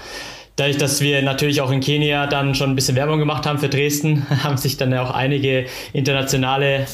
dadurch, 0.56 0.78
dass 0.78 1.02
wir 1.02 1.22
natürlich 1.24 1.62
auch 1.62 1.72
in 1.72 1.80
Kenia 1.80 2.28
dann 2.28 2.54
schon 2.54 2.72
ein 2.72 2.76
bisschen 2.76 2.96
Werbung 2.96 3.18
gemacht 3.18 3.48
haben 3.48 3.58
für 3.58 3.70
Dresden, 3.70 4.28
haben 4.44 4.58
sich 4.58 4.78
dann 4.78 4.92
ja 4.92 5.04
auch 5.04 5.12
einige 5.12 5.66
internationale 5.94 6.86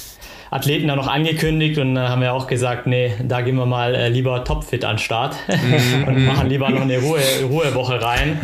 Athleten 0.49 0.87
da 0.87 0.97
noch 0.97 1.07
angekündigt 1.07 1.77
und 1.77 1.95
dann 1.95 2.09
haben 2.09 2.21
wir 2.21 2.33
auch 2.33 2.47
gesagt, 2.47 2.85
nee, 2.85 3.13
da 3.23 3.39
gehen 3.41 3.55
wir 3.55 3.65
mal 3.65 3.95
äh, 3.95 4.09
lieber 4.09 4.43
topfit 4.43 4.83
an 4.83 4.95
den 4.95 4.99
Start 4.99 5.35
mhm. 5.47 6.07
und 6.07 6.25
machen 6.25 6.49
lieber 6.49 6.69
noch 6.69 6.81
eine 6.81 6.99
Ruhe, 6.99 7.21
Ruhewoche 7.43 8.01
rein. 8.01 8.37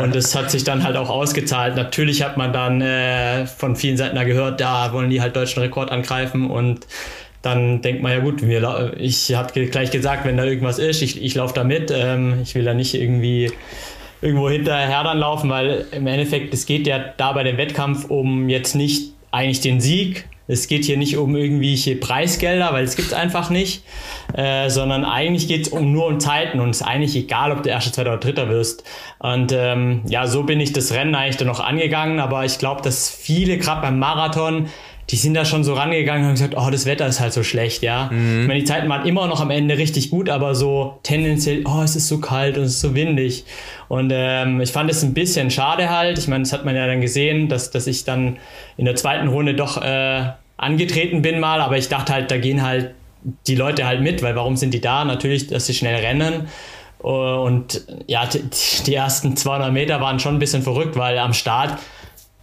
Und 0.00 0.14
das 0.14 0.36
hat 0.36 0.52
sich 0.52 0.62
dann 0.62 0.84
halt 0.84 0.96
auch 0.96 1.10
ausgezahlt. 1.10 1.74
Natürlich 1.74 2.22
hat 2.22 2.36
man 2.36 2.52
dann 2.52 2.80
äh, 2.80 3.46
von 3.46 3.74
vielen 3.74 3.96
Seiten 3.96 4.14
da 4.14 4.22
gehört, 4.22 4.60
da 4.60 4.92
wollen 4.92 5.10
die 5.10 5.20
halt 5.20 5.34
deutschen 5.34 5.60
Rekord 5.60 5.90
angreifen 5.90 6.48
und 6.48 6.86
dann 7.42 7.80
denkt 7.80 8.02
man 8.02 8.12
ja 8.12 8.18
gut, 8.18 8.46
wir, 8.46 8.94
ich 8.98 9.34
habe 9.34 9.66
gleich 9.66 9.90
gesagt, 9.90 10.26
wenn 10.26 10.36
da 10.36 10.44
irgendwas 10.44 10.78
ist, 10.78 11.00
ich, 11.00 11.22
ich 11.22 11.34
laufe 11.34 11.54
da 11.54 11.64
mit. 11.64 11.90
Ähm, 11.90 12.40
ich 12.42 12.54
will 12.54 12.64
da 12.64 12.74
nicht 12.74 12.94
irgendwie 12.94 13.50
irgendwo 14.20 14.50
hinterher 14.50 15.02
dann 15.04 15.18
laufen, 15.18 15.48
weil 15.48 15.86
im 15.92 16.06
Endeffekt, 16.06 16.52
es 16.52 16.66
geht 16.66 16.86
ja 16.86 16.98
da 16.98 17.32
bei 17.32 17.42
dem 17.42 17.56
Wettkampf 17.56 18.04
um 18.10 18.48
jetzt 18.48 18.74
nicht 18.74 19.14
eigentlich 19.30 19.60
den 19.60 19.80
Sieg. 19.80 20.26
Es 20.48 20.66
geht 20.66 20.84
hier 20.84 20.96
nicht 20.96 21.16
um 21.16 21.36
irgendwelche 21.36 21.94
Preisgelder, 21.94 22.72
weil 22.72 22.82
es 22.82 22.96
gibt 22.96 23.08
es 23.08 23.14
einfach 23.14 23.50
nicht, 23.50 23.84
äh, 24.34 24.68
sondern 24.68 25.04
eigentlich 25.04 25.46
geht 25.46 25.68
es 25.68 25.68
um 25.68 25.92
nur 25.92 26.08
um 26.08 26.18
Zeiten 26.18 26.58
und 26.58 26.70
es 26.70 26.80
ist 26.80 26.86
eigentlich 26.86 27.14
egal, 27.14 27.52
ob 27.52 27.62
du 27.62 27.70
erster, 27.70 27.92
zweiter 27.92 28.10
oder 28.10 28.18
dritter 28.18 28.48
wirst. 28.48 28.82
Und 29.20 29.52
ähm, 29.52 30.02
ja, 30.08 30.26
so 30.26 30.42
bin 30.42 30.58
ich 30.58 30.72
das 30.72 30.92
Rennen 30.92 31.14
eigentlich 31.14 31.36
dann 31.36 31.46
noch 31.46 31.60
angegangen, 31.60 32.18
aber 32.18 32.44
ich 32.44 32.58
glaube, 32.58 32.82
dass 32.82 33.08
viele 33.08 33.58
gerade 33.58 33.80
beim 33.80 34.00
Marathon 34.00 34.66
die 35.10 35.16
sind 35.16 35.34
da 35.34 35.44
schon 35.44 35.64
so 35.64 35.74
rangegangen 35.74 36.22
und 36.22 36.28
haben 36.28 36.34
gesagt, 36.34 36.54
oh, 36.56 36.70
das 36.70 36.86
Wetter 36.86 37.06
ist 37.06 37.18
halt 37.18 37.32
so 37.32 37.42
schlecht, 37.42 37.82
ja. 37.82 38.08
Mhm. 38.12 38.42
Ich 38.42 38.48
meine, 38.48 38.60
die 38.60 38.64
Zeiten 38.64 38.88
waren 38.88 39.04
immer 39.06 39.26
noch 39.26 39.40
am 39.40 39.50
Ende 39.50 39.76
richtig 39.76 40.10
gut, 40.10 40.28
aber 40.28 40.54
so 40.54 41.00
tendenziell, 41.02 41.64
oh, 41.66 41.82
es 41.82 41.96
ist 41.96 42.06
so 42.06 42.20
kalt 42.20 42.56
und 42.56 42.64
es 42.64 42.74
ist 42.74 42.80
so 42.80 42.94
windig. 42.94 43.44
Und 43.88 44.12
ähm, 44.14 44.60
ich 44.60 44.70
fand 44.70 44.88
es 44.88 45.02
ein 45.02 45.12
bisschen 45.12 45.50
schade 45.50 45.90
halt. 45.90 46.18
Ich 46.18 46.28
meine, 46.28 46.44
das 46.44 46.52
hat 46.52 46.64
man 46.64 46.76
ja 46.76 46.86
dann 46.86 47.00
gesehen, 47.00 47.48
dass, 47.48 47.72
dass 47.72 47.88
ich 47.88 48.04
dann 48.04 48.36
in 48.76 48.84
der 48.84 48.94
zweiten 48.94 49.26
Runde 49.26 49.54
doch 49.54 49.82
äh, 49.82 50.26
angetreten 50.56 51.22
bin 51.22 51.40
mal, 51.40 51.60
aber 51.60 51.76
ich 51.76 51.88
dachte 51.88 52.12
halt, 52.12 52.30
da 52.30 52.38
gehen 52.38 52.62
halt 52.62 52.94
die 53.48 53.56
Leute 53.56 53.86
halt 53.86 54.02
mit, 54.02 54.22
weil 54.22 54.36
warum 54.36 54.56
sind 54.56 54.72
die 54.72 54.80
da? 54.80 55.04
Natürlich, 55.04 55.48
dass 55.48 55.66
sie 55.66 55.74
schnell 55.74 55.96
rennen. 55.96 56.48
Und 56.98 57.84
ja, 58.06 58.28
die 58.86 58.94
ersten 58.94 59.36
200 59.36 59.72
Meter 59.72 60.00
waren 60.00 60.20
schon 60.20 60.36
ein 60.36 60.38
bisschen 60.38 60.62
verrückt, 60.62 60.96
weil 60.96 61.18
am 61.18 61.32
Start 61.32 61.78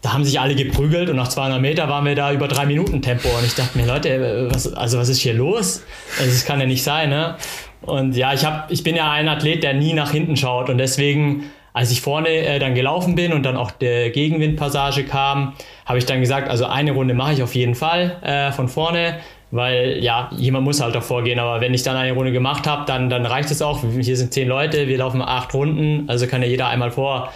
da 0.01 0.13
haben 0.13 0.23
sich 0.23 0.39
alle 0.39 0.55
geprügelt 0.55 1.09
und 1.09 1.15
nach 1.15 1.27
200 1.27 1.59
Meter 1.59 1.89
waren 1.89 2.05
wir 2.05 2.15
da 2.15 2.31
über 2.31 2.47
drei 2.47 2.65
Minuten 2.65 3.01
Tempo 3.01 3.29
und 3.29 3.45
ich 3.45 3.55
dachte 3.55 3.77
mir, 3.77 3.87
Leute, 3.87 4.47
was, 4.51 4.71
also 4.73 4.99
was 4.99 5.09
ist 5.09 5.19
hier 5.19 5.33
los? 5.33 5.83
Also 6.19 6.31
das 6.31 6.45
kann 6.45 6.59
ja 6.59 6.65
nicht 6.65 6.83
sein, 6.83 7.09
ne? 7.09 7.35
Und 7.81 8.15
ja, 8.15 8.33
ich 8.33 8.45
habe, 8.45 8.71
ich 8.71 8.83
bin 8.83 8.95
ja 8.95 9.11
ein 9.11 9.27
Athlet, 9.27 9.63
der 9.63 9.73
nie 9.73 9.93
nach 9.93 10.11
hinten 10.11 10.35
schaut 10.35 10.69
und 10.69 10.77
deswegen, 10.77 11.45
als 11.73 11.91
ich 11.91 12.01
vorne 12.01 12.29
äh, 12.29 12.59
dann 12.59 12.75
gelaufen 12.75 13.15
bin 13.15 13.33
und 13.33 13.43
dann 13.43 13.57
auch 13.57 13.71
der 13.71 14.09
Gegenwindpassage 14.11 15.03
kam, 15.03 15.53
habe 15.85 15.97
ich 15.97 16.05
dann 16.05 16.19
gesagt, 16.21 16.49
also 16.49 16.65
eine 16.65 16.91
Runde 16.91 17.13
mache 17.13 17.33
ich 17.33 17.43
auf 17.43 17.55
jeden 17.55 17.75
Fall 17.75 18.17
äh, 18.23 18.51
von 18.51 18.67
vorne, 18.67 19.19
weil 19.51 20.03
ja, 20.03 20.29
jemand 20.35 20.65
muss 20.65 20.81
halt 20.81 20.93
davor 20.93 21.23
gehen, 21.23 21.39
aber 21.39 21.61
wenn 21.61 21.73
ich 21.73 21.83
dann 21.83 21.95
eine 21.95 22.11
Runde 22.11 22.31
gemacht 22.31 22.67
habe, 22.67 22.85
dann, 22.85 23.09
dann 23.09 23.25
reicht 23.25 23.49
es 23.49 23.61
auch. 23.61 23.81
Hier 23.99 24.17
sind 24.17 24.33
zehn 24.33 24.47
Leute, 24.47 24.87
wir 24.87 24.97
laufen 24.97 25.21
acht 25.21 25.53
Runden, 25.53 26.09
also 26.09 26.27
kann 26.27 26.41
ja 26.41 26.47
jeder 26.47 26.67
einmal 26.67 26.91
vor. 26.91 27.31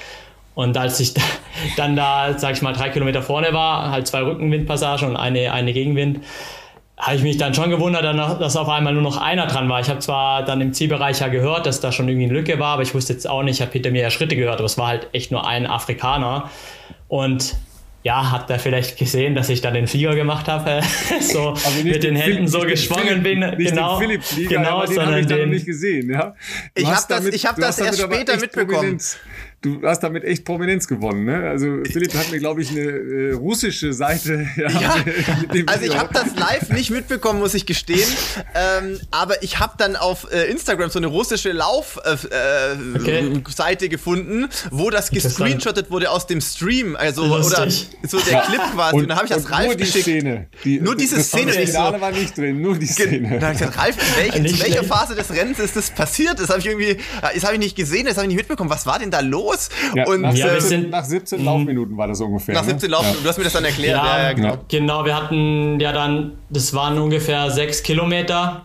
Und 0.53 0.77
als 0.77 0.99
ich 0.99 1.13
dann 1.77 1.95
da, 1.95 2.37
sag 2.37 2.53
ich 2.53 2.61
mal, 2.61 2.73
drei 2.73 2.89
Kilometer 2.89 3.21
vorne 3.21 3.53
war, 3.53 3.91
halt 3.91 4.07
zwei 4.07 4.21
Rückenwindpassagen 4.23 5.09
und 5.09 5.15
eine, 5.15 5.51
eine 5.53 5.73
Gegenwind, 5.73 6.19
habe 6.97 7.15
ich 7.15 7.23
mich 7.23 7.37
dann 7.37 7.53
schon 7.53 7.71
gewundert, 7.71 8.03
dass 8.39 8.55
auf 8.55 8.69
einmal 8.69 8.93
nur 8.93 9.01
noch 9.01 9.17
einer 9.17 9.47
dran 9.47 9.67
war. 9.69 9.79
Ich 9.79 9.89
habe 9.89 9.99
zwar 9.99 10.45
dann 10.45 10.61
im 10.61 10.71
Zielbereich 10.71 11.19
ja 11.19 11.29
gehört, 11.29 11.65
dass 11.65 11.79
da 11.79 11.91
schon 11.91 12.07
irgendwie 12.07 12.25
eine 12.25 12.33
Lücke 12.33 12.59
war, 12.59 12.73
aber 12.73 12.83
ich 12.83 12.93
wusste 12.93 13.13
jetzt 13.13 13.27
auch 13.27 13.41
nicht, 13.41 13.55
ich 13.55 13.61
habe 13.61 13.71
hinter 13.71 13.89
mir 13.89 14.03
ja 14.03 14.11
Schritte 14.11 14.35
gehört, 14.35 14.57
aber 14.57 14.65
es 14.65 14.77
war 14.77 14.87
halt 14.87 15.07
echt 15.11 15.31
nur 15.31 15.47
ein 15.47 15.65
Afrikaner. 15.65 16.51
Und 17.07 17.55
ja, 18.03 18.31
hat 18.31 18.49
er 18.49 18.59
vielleicht 18.59 18.97
gesehen, 18.97 19.33
dass 19.35 19.49
ich 19.49 19.61
da 19.61 19.71
den 19.71 19.87
Flieger 19.87 20.15
gemacht 20.15 20.47
habe, 20.47 20.81
so 21.21 21.49
also 21.49 21.83
mit 21.83 22.03
den, 22.03 22.13
den 22.13 22.15
Händen 22.15 22.47
so 22.47 22.61
geschwungen 22.61 23.23
bin, 23.23 23.39
nicht 23.39 23.69
genau, 23.69 23.99
den 23.99 24.07
Philipp 24.07 24.23
Flieger, 24.23 24.49
genau, 24.49 24.85
den 24.85 25.05
habe 25.05 25.19
ich 25.19 25.27
dann 25.27 25.49
nicht 25.49 25.65
gesehen, 25.65 26.11
ja. 26.11 26.35
Du 26.75 26.81
ich 26.81 26.87
habe 26.87 27.05
das, 27.09 27.25
ich 27.25 27.45
habe 27.45 27.61
das 27.61 27.79
erst 27.79 28.01
später 28.01 28.37
mitbekommen. 28.37 28.71
Prominenz 28.71 29.19
du 29.61 29.81
hast 29.83 29.99
damit 30.01 30.23
echt 30.23 30.43
Prominenz 30.43 30.87
gewonnen. 30.87 31.25
Ne? 31.25 31.49
Also 31.49 31.83
Philipp 31.83 32.13
hat 32.15 32.31
mir, 32.31 32.39
glaube 32.39 32.61
ich, 32.61 32.71
eine 32.71 32.81
äh, 32.81 33.33
russische 33.33 33.93
Seite. 33.93 34.47
Ja, 34.61 34.69
ja 34.69 34.95
also 35.65 35.85
ich 35.85 35.97
habe 35.97 36.13
das 36.13 36.35
live 36.35 36.69
nicht 36.69 36.91
mitbekommen, 36.91 37.39
muss 37.39 37.53
ich 37.53 37.65
gestehen. 37.65 38.07
ähm, 38.53 38.99
aber 39.11 39.41
ich 39.43 39.59
habe 39.59 39.73
dann 39.77 39.95
auf 39.95 40.27
äh, 40.31 40.51
Instagram 40.51 40.89
so 40.89 40.99
eine 40.99 41.07
russische 41.07 41.51
Laufseite 41.51 42.29
äh, 42.31 43.19
äh 43.19 43.39
okay. 43.39 43.89
gefunden, 43.89 44.49
wo 44.69 44.89
das 44.89 45.09
gescreenshottet 45.09 45.89
wurde 45.89 46.11
aus 46.11 46.27
dem 46.27 46.41
Stream. 46.41 46.95
Also 46.95 47.23
oder 47.23 47.43
so 47.43 48.19
der 48.19 48.33
ja. 48.33 48.41
Clip 48.41 48.61
quasi. 48.73 48.95
Und, 48.95 49.01
und 49.03 49.09
dann 49.09 49.17
habe 49.17 49.27
ich 49.27 49.33
das 49.33 49.49
Ralf 49.49 49.65
nur 49.65 49.75
die 49.75 49.83
geschickt. 49.83 50.03
Szene. 50.03 50.47
Die, 50.63 50.79
nur 50.79 50.95
diese 50.95 51.15
das 51.15 51.27
Szene. 51.27 51.53
Das 51.53 51.71
Finale 51.71 52.01
war 52.01 52.11
nicht 52.11 52.37
drin, 52.37 52.61
nur 52.61 52.77
die 52.77 52.87
Szene. 52.87 53.29
Dann 53.29 53.41
habe 53.41 53.53
ich 53.53 53.59
gesagt, 53.59 53.77
Ralf, 53.77 53.95
in, 53.97 54.43
welch, 54.43 54.51
in 54.53 54.59
welcher 54.59 54.83
Phase 54.83 55.15
des 55.15 55.31
Rennens 55.31 55.59
ist 55.59 55.75
das 55.75 55.91
passiert? 55.91 56.39
Das 56.39 56.49
habe 56.49 56.59
ich 56.59 56.67
irgendwie, 56.67 56.97
das 57.21 57.43
habe 57.43 57.53
ich 57.53 57.59
nicht 57.59 57.75
gesehen, 57.75 58.05
das 58.05 58.17
habe 58.17 58.25
ich 58.25 58.29
nicht 58.29 58.37
mitbekommen. 58.37 58.69
Was 58.69 58.85
war 58.85 58.99
denn 58.99 59.11
da 59.11 59.21
los? 59.21 59.50
Los. 59.51 59.69
Ja, 59.95 60.07
und 60.07 60.21
nach, 60.21 60.33
ja, 60.33 60.59
17, 60.59 60.89
nach 60.89 61.03
17 61.03 61.43
Laufminuten 61.43 61.97
war 61.97 62.07
das 62.07 62.21
ungefähr. 62.21 62.55
Nach 62.55 62.63
17 62.63 62.89
ne? 62.89 62.95
Laufminuten, 62.95 63.23
du 63.23 63.29
hast 63.29 63.37
mir 63.37 63.43
das 63.43 63.53
dann 63.53 63.65
erklärt. 63.65 64.03
Ja, 64.03 64.33
genau. 64.33 64.57
genau, 64.67 65.05
wir 65.05 65.15
hatten 65.15 65.79
ja 65.79 65.91
dann, 65.91 66.33
das 66.49 66.73
waren 66.73 66.97
ungefähr 66.97 67.49
sechs 67.51 67.83
Kilometer. 67.83 68.61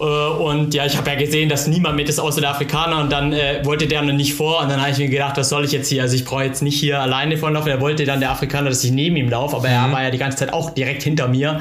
Äh, 0.00 0.04
und 0.04 0.74
ja, 0.74 0.86
ich 0.86 0.96
habe 0.96 1.10
ja 1.10 1.16
gesehen, 1.16 1.48
dass 1.48 1.66
niemand 1.66 1.96
mit 1.96 2.08
ist 2.08 2.18
außer 2.18 2.40
der 2.40 2.50
Afrikaner 2.50 3.00
und 3.00 3.10
dann 3.10 3.32
äh, 3.32 3.60
wollte 3.64 3.86
der 3.86 4.02
noch 4.02 4.12
nicht 4.12 4.34
vor 4.34 4.60
und 4.62 4.70
dann 4.70 4.80
habe 4.80 4.90
ich 4.90 4.98
mir 4.98 5.08
gedacht, 5.08 5.36
was 5.36 5.48
soll 5.48 5.64
ich 5.64 5.72
jetzt 5.72 5.88
hier? 5.88 6.02
Also 6.02 6.14
ich 6.14 6.24
brauche 6.24 6.44
jetzt 6.44 6.62
nicht 6.62 6.78
hier 6.78 7.00
alleine 7.00 7.36
vorlaufen. 7.36 7.70
Er 7.70 7.80
wollte 7.80 8.04
dann 8.04 8.20
der 8.20 8.30
Afrikaner, 8.30 8.68
dass 8.68 8.84
ich 8.84 8.92
neben 8.92 9.16
ihm 9.16 9.28
laufe, 9.28 9.56
aber 9.56 9.68
mhm. 9.68 9.74
er 9.74 9.92
war 9.92 10.02
ja 10.04 10.10
die 10.10 10.18
ganze 10.18 10.38
Zeit 10.38 10.52
auch 10.52 10.70
direkt 10.70 11.02
hinter 11.02 11.28
mir. 11.28 11.60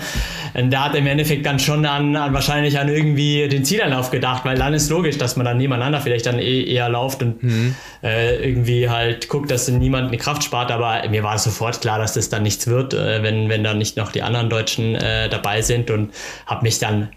Und 0.53 0.71
da 0.71 0.85
hat 0.85 0.93
er 0.93 0.99
im 0.99 1.07
Endeffekt 1.07 1.45
dann 1.45 1.59
schon 1.59 1.85
an, 1.85 2.15
an 2.15 2.33
wahrscheinlich 2.33 2.79
an 2.79 2.89
irgendwie 2.89 3.47
den 3.47 3.63
Zielanlauf 3.65 4.11
gedacht, 4.11 4.45
weil 4.45 4.57
dann 4.57 4.73
ist 4.73 4.89
logisch, 4.89 5.17
dass 5.17 5.35
man 5.35 5.45
dann 5.45 5.57
nebeneinander 5.57 6.01
vielleicht 6.01 6.25
dann 6.25 6.39
eh, 6.39 6.63
eher 6.63 6.89
lauft 6.89 7.21
und 7.21 7.43
mhm. 7.43 7.75
äh, 8.03 8.35
irgendwie 8.37 8.89
halt 8.89 9.29
guckt, 9.29 9.51
dass 9.51 9.67
niemand 9.67 10.07
eine 10.07 10.17
Kraft 10.17 10.43
spart. 10.43 10.71
Aber 10.71 11.07
mir 11.09 11.23
war 11.23 11.37
sofort 11.37 11.81
klar, 11.81 11.99
dass 11.99 12.13
das 12.13 12.29
dann 12.29 12.43
nichts 12.43 12.67
wird, 12.67 12.93
äh, 12.93 13.23
wenn, 13.23 13.49
wenn 13.49 13.63
dann 13.63 13.77
nicht 13.77 13.97
noch 13.97 14.11
die 14.11 14.21
anderen 14.21 14.49
Deutschen 14.49 14.95
äh, 14.95 15.29
dabei 15.29 15.61
sind 15.61 15.91
und 15.91 16.11
habe 16.45 16.63
mich 16.63 16.79
dann 16.79 17.09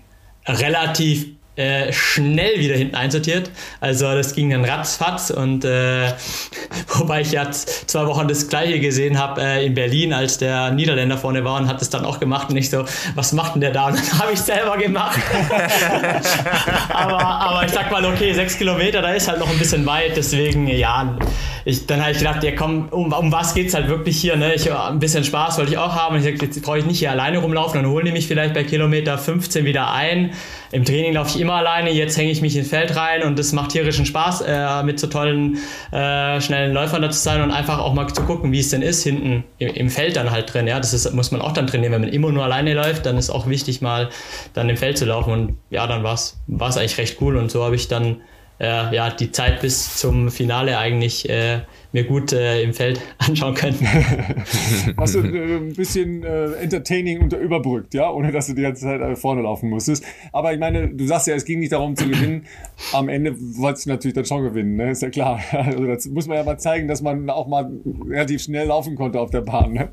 relativ 0.50 1.39
äh, 1.56 1.92
schnell 1.92 2.58
wieder 2.58 2.76
hinten 2.76 2.94
einsortiert. 2.94 3.50
Also 3.80 4.06
das 4.12 4.34
ging 4.34 4.50
dann 4.50 4.64
ratzfatz 4.64 5.30
und 5.30 5.64
äh, 5.64 6.12
wobei 6.88 7.20
ich 7.20 7.32
ja 7.32 7.50
zwei 7.50 8.06
Wochen 8.06 8.28
das 8.28 8.48
gleiche 8.48 8.80
gesehen 8.80 9.18
habe 9.18 9.42
äh, 9.42 9.66
in 9.66 9.74
Berlin, 9.74 10.12
als 10.12 10.38
der 10.38 10.70
Niederländer 10.70 11.18
vorne 11.18 11.44
war 11.44 11.60
und 11.60 11.68
hat 11.68 11.82
es 11.82 11.90
dann 11.90 12.04
auch 12.04 12.20
gemacht 12.20 12.50
und 12.50 12.56
ich 12.56 12.70
so, 12.70 12.84
was 13.14 13.32
macht 13.32 13.54
denn 13.54 13.60
der 13.60 13.72
da? 13.72 13.86
Und 13.90 13.96
dann 13.96 14.18
habe 14.20 14.32
ich 14.32 14.40
selber 14.40 14.76
gemacht. 14.76 15.18
aber, 16.88 17.24
aber 17.24 17.64
ich 17.64 17.72
sag 17.72 17.90
mal, 17.90 18.04
okay, 18.04 18.32
sechs 18.32 18.56
Kilometer, 18.56 19.02
da 19.02 19.12
ist 19.12 19.28
halt 19.28 19.40
noch 19.40 19.50
ein 19.50 19.58
bisschen 19.58 19.84
weit, 19.86 20.16
deswegen 20.16 20.68
ja, 20.68 21.16
ich, 21.64 21.86
dann 21.86 22.00
habe 22.00 22.12
ich 22.12 22.18
gedacht, 22.18 22.42
ja 22.42 22.52
komm, 22.52 22.88
um, 22.90 23.12
um 23.12 23.32
was 23.32 23.56
es 23.56 23.74
halt 23.74 23.88
wirklich 23.88 24.20
hier? 24.20 24.36
Ne? 24.36 24.54
Ich, 24.54 24.72
ein 24.72 24.98
bisschen 24.98 25.24
Spaß 25.24 25.58
wollte 25.58 25.72
ich 25.72 25.78
auch 25.78 25.94
haben. 25.94 26.14
Und 26.14 26.20
ich 26.20 26.26
sagte, 26.26 26.46
jetzt 26.46 26.62
brauche 26.62 26.78
ich 26.78 26.86
nicht 26.86 26.98
hier 26.98 27.10
alleine 27.10 27.38
rumlaufen, 27.38 27.82
dann 27.82 27.90
holen 27.90 28.06
die 28.06 28.12
mich 28.12 28.26
vielleicht 28.26 28.54
bei 28.54 28.64
Kilometer 28.64 29.18
15 29.18 29.64
wieder 29.64 29.92
ein. 29.92 30.32
Im 30.72 30.84
Training 30.84 31.14
laufe 31.14 31.30
ich 31.30 31.40
immer 31.40 31.54
alleine, 31.54 31.90
jetzt 31.90 32.16
hänge 32.16 32.30
ich 32.30 32.42
mich 32.42 32.56
ins 32.56 32.68
Feld 32.68 32.94
rein 32.94 33.24
und 33.24 33.38
es 33.38 33.52
macht 33.52 33.72
tierischen 33.72 34.06
Spaß, 34.06 34.42
äh, 34.46 34.82
mit 34.84 35.00
so 35.00 35.08
tollen, 35.08 35.58
äh, 35.90 36.40
schnellen 36.40 36.72
Läufern 36.72 37.02
da 37.02 37.10
zu 37.10 37.18
sein 37.18 37.42
und 37.42 37.50
einfach 37.50 37.80
auch 37.80 37.92
mal 37.92 38.06
zu 38.08 38.22
gucken, 38.22 38.52
wie 38.52 38.60
es 38.60 38.70
denn 38.70 38.82
ist, 38.82 39.02
hinten 39.02 39.42
im, 39.58 39.68
im 39.68 39.90
Feld 39.90 40.16
dann 40.16 40.30
halt 40.30 40.52
drin. 40.54 40.68
Ja, 40.68 40.78
das 40.78 40.92
ist, 40.92 41.12
muss 41.12 41.32
man 41.32 41.40
auch 41.40 41.52
dann 41.52 41.66
trainieren. 41.66 41.92
Wenn 41.92 42.02
man 42.02 42.10
immer 42.10 42.30
nur 42.30 42.44
alleine 42.44 42.74
läuft, 42.74 43.04
dann 43.06 43.18
ist 43.18 43.30
auch 43.30 43.48
wichtig, 43.48 43.80
mal 43.80 44.10
dann 44.54 44.68
im 44.68 44.76
Feld 44.76 44.96
zu 44.96 45.06
laufen. 45.06 45.32
Und 45.32 45.56
ja, 45.70 45.86
dann 45.88 46.04
war 46.04 46.14
es 46.14 46.36
eigentlich 46.76 46.98
recht 46.98 47.20
cool. 47.20 47.36
Und 47.36 47.50
so 47.50 47.64
habe 47.64 47.74
ich 47.74 47.88
dann 47.88 48.20
äh, 48.60 48.94
ja, 48.94 49.10
die 49.10 49.32
Zeit 49.32 49.60
bis 49.62 49.96
zum 49.96 50.30
Finale 50.30 50.78
eigentlich 50.78 51.28
äh, 51.28 51.60
mir 51.92 52.04
gut 52.04 52.32
äh, 52.32 52.62
im 52.62 52.72
Feld 52.72 53.00
anschauen 53.18 53.54
können. 53.54 53.78
Hast 54.96 55.14
du 55.14 55.20
äh, 55.20 55.56
ein 55.56 55.74
bisschen 55.74 56.22
äh, 56.22 56.52
entertaining 56.54 57.20
unter 57.20 57.38
überbrückt, 57.38 57.94
ja, 57.94 58.10
ohne 58.10 58.32
dass 58.32 58.46
du 58.46 58.54
die 58.54 58.62
ganze 58.62 58.82
Zeit 58.82 59.00
äh, 59.00 59.16
vorne 59.16 59.42
laufen 59.42 59.70
musstest. 59.70 60.04
Aber 60.32 60.52
ich 60.52 60.58
meine, 60.58 60.88
du 60.88 61.06
sagst 61.06 61.26
ja, 61.26 61.34
es 61.34 61.44
ging 61.44 61.60
nicht 61.60 61.72
darum 61.72 61.96
zu 61.96 62.08
gewinnen. 62.08 62.46
Am 62.92 63.08
Ende 63.08 63.34
wolltest 63.38 63.86
du 63.86 63.90
natürlich 63.90 64.14
dann 64.14 64.24
schon 64.24 64.42
gewinnen, 64.42 64.76
ne? 64.76 64.90
ist 64.90 65.02
ja 65.02 65.10
klar. 65.10 65.40
Also 65.70 65.84
das 65.84 66.06
muss 66.06 66.26
man 66.26 66.38
ja 66.38 66.44
mal 66.44 66.58
zeigen, 66.58 66.88
dass 66.88 67.02
man 67.02 67.28
auch 67.28 67.46
mal 67.46 67.70
relativ 68.08 68.42
schnell 68.42 68.68
laufen 68.68 68.96
konnte 68.96 69.20
auf 69.20 69.30
der 69.30 69.42
Bahn. 69.42 69.72
Ne? 69.72 69.90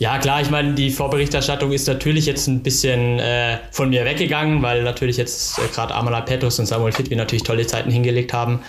Ja, 0.00 0.16
klar, 0.16 0.40
ich 0.40 0.48
meine, 0.48 0.72
die 0.72 0.90
Vorberichterstattung 0.90 1.72
ist 1.72 1.86
natürlich 1.86 2.24
jetzt 2.24 2.46
ein 2.46 2.62
bisschen 2.62 3.18
äh, 3.18 3.58
von 3.70 3.90
mir 3.90 4.06
weggegangen, 4.06 4.62
weil 4.62 4.82
natürlich 4.82 5.18
jetzt 5.18 5.58
äh, 5.58 5.68
gerade 5.74 5.94
Amala 5.94 6.22
Petrus 6.22 6.58
und 6.58 6.64
Samuel 6.64 6.92
Fitwi 6.92 7.16
natürlich 7.16 7.42
tolle 7.42 7.66
Zeiten 7.66 7.90
hingelegt 7.90 8.32
haben. 8.32 8.60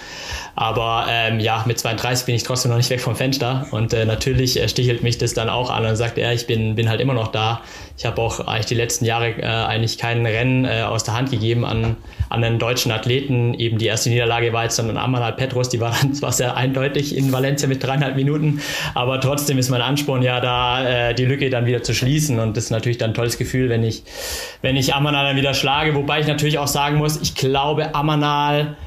Aber 0.55 1.05
ähm, 1.09 1.39
ja, 1.39 1.63
mit 1.65 1.79
32 1.79 2.25
bin 2.25 2.35
ich 2.35 2.43
trotzdem 2.43 2.71
noch 2.71 2.77
nicht 2.77 2.89
weg 2.89 3.01
vom 3.01 3.15
Fenster. 3.15 3.67
Und 3.71 3.93
äh, 3.93 4.05
natürlich 4.05 4.59
äh, 4.59 4.67
stichelt 4.67 5.03
mich 5.03 5.17
das 5.17 5.33
dann 5.33 5.49
auch 5.49 5.69
an 5.69 5.85
und 5.85 5.95
sagt, 5.95 6.17
ja, 6.17 6.31
ich 6.31 6.47
bin, 6.47 6.75
bin 6.75 6.89
halt 6.89 7.01
immer 7.01 7.13
noch 7.13 7.29
da. 7.29 7.61
Ich 7.97 8.05
habe 8.05 8.21
auch 8.21 8.39
eigentlich 8.47 8.65
die 8.65 8.75
letzten 8.75 9.05
Jahre 9.05 9.29
äh, 9.29 9.45
eigentlich 9.45 9.97
kein 9.97 10.25
Rennen 10.25 10.65
äh, 10.65 10.81
aus 10.81 11.03
der 11.03 11.13
Hand 11.13 11.29
gegeben 11.29 11.65
an, 11.65 11.97
an 12.29 12.43
einen 12.43 12.59
deutschen 12.59 12.91
Athleten. 12.91 13.53
Eben 13.53 13.77
die 13.77 13.85
erste 13.85 14.09
Niederlage 14.09 14.51
war 14.53 14.63
jetzt 14.63 14.79
dann 14.79 14.89
an 14.89 14.97
Amanal 14.97 15.33
Petros, 15.33 15.69
die 15.69 15.79
war 15.79 15.95
dann 16.01 16.13
zwar 16.13 16.31
sehr 16.31 16.57
eindeutig 16.57 17.15
in 17.15 17.31
Valencia 17.31 17.67
mit 17.67 17.83
dreieinhalb 17.83 18.15
Minuten, 18.15 18.61
aber 18.95 19.21
trotzdem 19.21 19.57
ist 19.57 19.69
mein 19.69 19.81
Ansporn 19.81 20.21
ja 20.23 20.39
da, 20.39 21.09
äh, 21.09 21.13
die 21.13 21.25
Lücke 21.25 21.49
dann 21.49 21.65
wieder 21.65 21.83
zu 21.83 21.93
schließen. 21.93 22.39
Und 22.39 22.57
das 22.57 22.65
ist 22.65 22.71
natürlich 22.71 22.97
dann 22.97 23.11
ein 23.11 23.13
tolles 23.13 23.37
Gefühl, 23.37 23.69
wenn 23.69 23.83
ich, 23.83 24.03
wenn 24.61 24.75
ich 24.75 24.93
Amanal 24.95 25.25
dann 25.27 25.35
wieder 25.35 25.53
schlage. 25.53 25.93
Wobei 25.95 26.21
ich 26.21 26.27
natürlich 26.27 26.57
auch 26.57 26.67
sagen 26.67 26.97
muss, 26.97 27.21
ich 27.21 27.35
glaube, 27.35 27.93
Amanal 27.93 28.77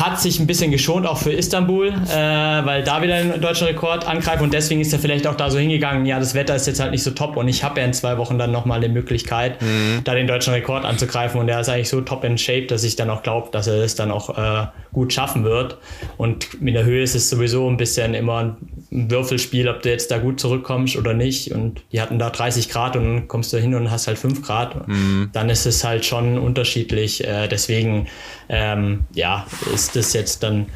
hat 0.00 0.20
sich 0.20 0.40
ein 0.40 0.46
bisschen 0.46 0.70
geschont, 0.70 1.06
auch 1.06 1.18
für 1.18 1.32
Istanbul, 1.32 1.88
äh, 1.88 2.14
weil 2.14 2.82
da 2.82 3.02
wieder 3.02 3.14
einen 3.14 3.40
deutschen 3.40 3.66
Rekord 3.66 4.06
angreift 4.06 4.42
und 4.42 4.52
deswegen 4.54 4.80
ist 4.80 4.92
er 4.92 4.98
vielleicht 4.98 5.26
auch 5.26 5.34
da 5.34 5.50
so 5.50 5.58
hingegangen, 5.58 6.06
ja, 6.06 6.18
das 6.18 6.34
Wetter 6.34 6.56
ist 6.56 6.66
jetzt 6.66 6.80
halt 6.80 6.92
nicht 6.92 7.02
so 7.02 7.10
top 7.10 7.36
und 7.36 7.46
ich 7.46 7.62
habe 7.62 7.78
ja 7.78 7.86
in 7.86 7.92
zwei 7.92 8.16
Wochen 8.16 8.38
dann 8.38 8.52
nochmal 8.52 8.80
die 8.80 8.88
Möglichkeit, 8.88 9.60
mhm. 9.60 10.00
da 10.04 10.14
den 10.14 10.26
deutschen 10.26 10.54
Rekord 10.54 10.86
anzugreifen 10.86 11.40
und 11.40 11.46
der 11.46 11.60
ist 11.60 11.68
eigentlich 11.68 11.90
so 11.90 12.00
top 12.00 12.24
in 12.24 12.38
Shape, 12.38 12.66
dass 12.66 12.84
ich 12.84 12.96
dann 12.96 13.10
auch 13.10 13.22
glaube, 13.22 13.50
dass 13.52 13.66
er 13.66 13.80
das 13.80 13.94
dann 13.94 14.10
auch 14.10 14.38
äh, 14.38 14.66
gut 14.92 15.12
schaffen 15.12 15.44
wird 15.44 15.76
und 16.16 16.62
mit 16.62 16.74
der 16.74 16.84
Höhe 16.84 17.02
ist 17.02 17.14
es 17.14 17.28
sowieso 17.28 17.68
ein 17.68 17.76
bisschen 17.76 18.14
immer 18.14 18.38
ein 18.38 18.56
Würfelspiel, 18.90 19.68
ob 19.68 19.82
du 19.82 19.90
jetzt 19.90 20.10
da 20.10 20.18
gut 20.18 20.40
zurückkommst 20.40 20.96
oder 20.96 21.12
nicht 21.12 21.52
und 21.52 21.82
die 21.92 22.00
hatten 22.00 22.18
da 22.18 22.30
30 22.30 22.70
Grad 22.70 22.96
und 22.96 23.04
dann 23.04 23.28
kommst 23.28 23.52
du 23.52 23.58
hin 23.58 23.74
und 23.74 23.90
hast 23.90 24.06
halt 24.06 24.18
5 24.18 24.42
Grad, 24.42 24.88
mhm. 24.88 25.28
dann 25.34 25.50
ist 25.50 25.66
es 25.66 25.84
halt 25.84 26.06
schon 26.06 26.38
unterschiedlich, 26.38 27.24
äh, 27.24 27.46
deswegen 27.48 28.06
ähm, 28.48 29.04
ja, 29.14 29.46
ist 29.72 29.81
das 29.90 30.12
jetzt 30.12 30.42
dann, 30.42 30.66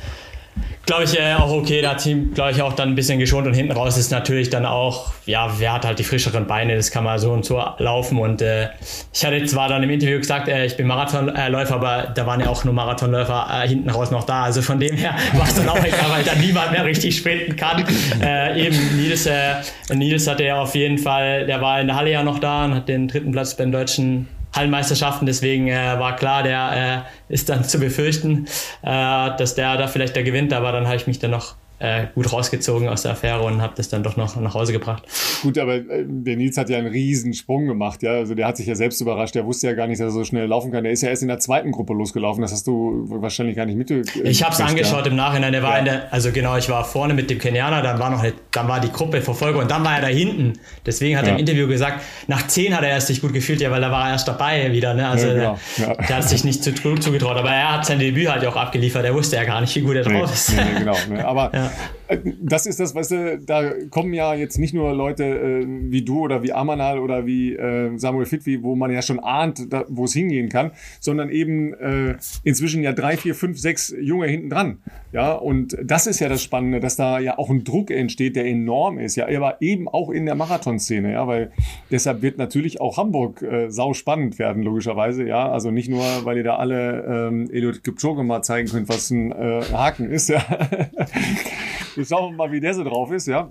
glaube 0.87 1.05
ich, 1.05 1.19
äh, 1.19 1.35
auch 1.35 1.51
okay. 1.51 1.83
Da 1.83 1.91
hat 1.91 1.99
Team, 1.99 2.33
glaube 2.35 2.53
ich, 2.53 2.63
auch 2.63 2.73
dann 2.73 2.91
ein 2.91 2.95
bisschen 2.95 3.19
geschont 3.19 3.47
und 3.47 3.55
hinten 3.55 3.73
raus 3.73 3.97
ist 3.99 4.11
natürlich 4.11 4.51
dann 4.51 4.65
auch, 4.65 5.13
ja, 5.27 5.53
wer 5.59 5.75
hat 5.75 5.85
halt 5.85 5.99
die 5.99 6.05
frischeren 6.05 6.47
Beine, 6.47 6.77
das 6.77 6.91
kann 6.91 7.05
mal 7.05 7.19
so 7.19 7.33
und 7.33 7.45
so 7.45 7.63
laufen. 7.79 8.19
Und 8.19 8.43
äh, 8.43 8.69
ich 9.13 9.25
hatte 9.25 9.45
zwar 9.45 9.69
dann 9.69 9.83
im 9.83 9.91
Interview 9.91 10.19
gesagt, 10.19 10.49
äh, 10.49 10.65
ich 10.65 10.77
bin 10.77 10.87
Marathonläufer, 10.87 11.75
aber 11.75 12.13
da 12.15 12.27
waren 12.27 12.41
ja 12.41 12.49
auch 12.49 12.65
nur 12.65 12.75
Marathonläufer 12.75 13.47
äh, 13.53 13.69
hinten 13.69 13.91
raus 13.91 14.11
noch 14.11 14.25
da. 14.25 14.45
Also 14.45 14.63
von 14.63 14.81
dem 14.81 14.97
her 14.97 15.15
war 15.35 15.47
es 15.47 15.55
dann 15.55 15.69
auch 15.69 15.85
egal, 15.85 16.11
weil 16.11 16.25
dann 16.25 16.41
niemand 16.41 16.73
mehr 16.73 16.85
richtig 16.85 17.17
sprinten 17.17 17.57
kann. 17.57 17.85
Äh, 18.23 18.67
eben, 18.67 18.97
Nils, 18.97 19.27
äh, 19.27 19.57
Nils 19.93 20.27
hatte 20.27 20.45
ja 20.45 20.61
auf 20.61 20.75
jeden 20.75 20.99
Fall, 20.99 21.47
der 21.47 21.61
war 21.61 21.81
in 21.81 21.89
der 21.89 21.97
Halle 21.97 22.11
ja 22.11 22.23
noch 22.23 22.39
da 22.39 22.65
und 22.65 22.75
hat 22.75 22.89
den 22.89 23.09
dritten 23.09 23.33
Platz 23.33 23.57
beim 23.57 23.73
deutschen 23.73 24.29
Hallenmeisterschaften. 24.57 25.27
Deswegen 25.27 25.69
äh, 25.69 25.99
war 25.99 26.17
klar, 26.17 26.43
der 26.43 27.05
ist 27.29 27.49
dann 27.49 27.65
zu 27.65 27.79
befürchten, 27.79 28.47
äh, 28.83 29.37
dass 29.37 29.55
der 29.55 29.77
da 29.77 29.89
vielleicht 29.89 30.17
der 30.17 30.23
gewinnt. 30.23 30.53
Aber 30.53 30.73
dann 30.73 30.87
habe 30.87 30.97
ich 30.97 31.07
mich 31.07 31.19
dann 31.19 31.31
noch 31.31 31.57
äh, 31.79 32.07
gut 32.15 32.33
rausgezogen 32.33 32.89
aus 32.89 33.03
der 33.03 33.13
Affäre 33.13 33.43
und 33.43 33.61
habe 33.61 33.75
das 33.77 33.89
dann 33.89 34.03
doch 34.03 34.17
noch 34.17 34.35
nach 34.37 34.55
Hause 34.55 34.73
gebracht. 34.73 35.03
Gut, 35.43 35.59
aber 35.59 35.75
äh, 35.75 36.05
der 36.07 36.37
Nils 36.37 36.57
hat 36.57 36.71
ja 36.71 36.79
einen 36.79 36.87
riesen 36.87 37.35
Sprung 37.35 37.67
gemacht, 37.67 38.03
ja. 38.03 38.13
Also 38.13 38.35
der 38.35 38.47
hat 38.47 38.57
sich 38.57 38.67
ja 38.67 38.75
selbst 38.75 39.01
überrascht. 39.01 39.35
Der 39.35 39.45
wusste 39.45 39.67
ja 39.67 39.75
gar 39.75 39.87
nicht, 39.87 40.01
dass 40.01 40.07
er 40.07 40.13
so 40.13 40.25
schnell 40.25 40.47
laufen 40.47 40.73
kann. 40.73 40.85
Der 40.85 40.93
ist 40.93 41.03
ja 41.03 41.11
erst 41.11 41.23
in 41.23 41.29
der 41.29 41.39
zweiten 41.39 41.73
Gruppe 41.73 41.93
losgelaufen. 41.93 42.41
Das 42.41 42.53
hast 42.53 42.67
du 42.67 43.05
wahrscheinlich 43.09 43.57
gar 43.57 43.67
nicht 43.67 43.77
mitgekriegt. 43.77 44.27
Ich 44.27 44.43
habe 44.43 44.55
es 44.55 44.61
angeschaut 44.61 45.05
ja. 45.05 45.11
im 45.11 45.17
Nachhinein. 45.17 45.53
Der 45.53 45.63
war 45.63 45.73
ja. 45.73 45.79
in 45.81 45.85
der, 45.85 46.13
also 46.13 46.33
genau, 46.33 46.57
ich 46.57 46.69
war 46.71 46.85
vorne 46.85 47.13
mit 47.13 47.29
dem 47.29 47.39
Kenianer, 47.39 47.83
dann 47.83 47.99
war 47.99 48.11
noch, 48.11 48.25
dann 48.53 48.69
war 48.69 48.81
die 48.81 48.91
Gruppe 48.91 49.21
Verfolger 49.21 49.59
und 49.59 49.71
dann 49.71 49.85
war 49.85 49.97
er 49.97 50.01
da 50.01 50.09
hinten. 50.09 50.55
Deswegen 50.87 51.19
hat 51.19 51.25
ja. 51.25 51.33
er 51.33 51.35
im 51.35 51.41
Interview 51.41 51.69
gesagt, 51.69 52.03
nach 52.27 52.47
zehn 52.47 52.75
hat 52.75 52.85
er 52.85 52.91
erst 52.91 53.09
sich 53.09 53.21
gut 53.21 53.35
gefühlt, 53.35 53.61
ja, 53.61 53.71
weil 53.71 53.83
da 53.83 53.91
war 53.91 54.07
er 54.07 54.13
erst 54.13 54.29
dabei 54.29 54.73
wieder. 54.73 54.95
Ne? 54.95 55.07
Also 55.07 55.29
genau. 55.29 55.59
der, 55.79 55.97
der, 55.97 56.17
hat 56.17 56.29
sich 56.29 56.45
nicht 56.45 56.65
zu, 56.65 56.73
zugetraut. 56.73 57.37
Aber 57.37 57.51
er 57.51 57.75
hat 57.75 57.87
sein 57.87 57.99
Debüt 57.99 58.31
halt 58.31 58.47
auch 58.47 58.57
abgeliefert. 58.57 59.05
Er 59.05 59.15
wusste 59.15 59.37
ja 59.37 59.45
gar 59.45 59.61
nicht, 59.61 59.77
wie 59.77 59.81
gut 59.81 59.97
er 59.97 60.03
drauf 60.03 60.13
nee, 60.15 60.33
ist. 60.33 60.57
Nee, 60.57 60.79
genau. 60.79 60.97
Ne? 61.09 61.27
Aber 62.09 62.21
das 62.41 62.67
ist 62.67 62.81
das, 62.81 62.95
weißt 62.95 63.11
du, 63.11 63.39
da 63.39 63.73
kommen 63.91 64.13
ja 64.13 64.35
jetzt 64.35 64.59
nicht 64.59 64.75
nur 64.75 64.93
Leute 64.95 65.25
äh, 65.25 65.67
wie 65.67 66.03
du 66.03 66.21
oder 66.21 66.43
wie 66.43 66.53
Amanal 66.53 66.99
oder 66.99 67.27
wie 67.27 67.55
äh, 67.55 67.97
Samuel 67.99 68.27
Fitwi, 68.27 68.63
wo 68.63 68.77
man 68.77 68.91
ja 68.91 69.03
schon 69.03 69.19
ahnt, 69.19 69.67
wo 69.89 70.05
es 70.05 70.13
hingehen 70.13 70.49
kann, 70.49 70.71
sondern 71.01 71.31
eben 71.31 71.75
äh, 71.75 72.17
inzwischen 72.45 72.83
ja 72.83 72.93
drei, 72.93 73.17
vier, 73.17 73.35
fünf, 73.35 73.59
sechs 73.59 73.95
Junge 73.99 74.27
hinten 74.27 74.51
dran. 74.51 74.79
Ja, 75.13 75.33
und 75.33 75.77
das 75.83 76.07
ist 76.07 76.21
ja 76.21 76.29
das 76.29 76.43
Spannende, 76.43 76.81
dass 76.81 76.97
da 76.97 77.19
ja 77.19 77.39
auch 77.39 77.51
ein 77.51 77.65
Druck 77.65 77.91
entsteht, 77.91 78.37
der 78.37 78.47
enorm 78.47 78.99
ist. 78.99 79.17
Ja, 79.17 79.27
aber 79.29 79.61
eben 79.61 79.89
auch 79.89 80.11
in 80.11 80.27
der 80.27 80.35
Marathonszene, 80.35 81.13
ja, 81.13 81.27
weil 81.27 81.53
deshalb 81.91 82.23
wird 82.23 82.39
natürlich 82.39 82.81
auch 82.81 82.99
Hamburg 82.99 83.43
äh, 83.43 83.71
sau 83.71 83.95
spannend 83.95 84.39
werden, 84.39 84.63
logischerweise. 84.63 85.25
Ja, 85.27 85.51
also 85.51 85.71
nicht 85.71 85.89
nur, 85.89 86.05
weil 86.25 86.37
ihr 86.37 86.45
da 86.45 86.57
alle 86.57 87.29
ähm, 87.29 87.51
Eliot 87.51 87.83
Kipchoge 87.83 88.23
mal 88.23 88.43
zeigen 88.43 88.69
könnt, 88.69 88.89
was 88.89 89.11
ein 89.11 89.33
äh, 89.33 89.63
Haken 89.73 90.11
ist. 90.11 90.29
Ja. 90.29 90.45
Wir 91.95 92.05
schauen 92.05 92.37
mal, 92.37 92.51
wie 92.53 92.61
der 92.61 92.75
so 92.75 92.85
drauf 92.85 93.11
ist, 93.11 93.27
ja. 93.27 93.49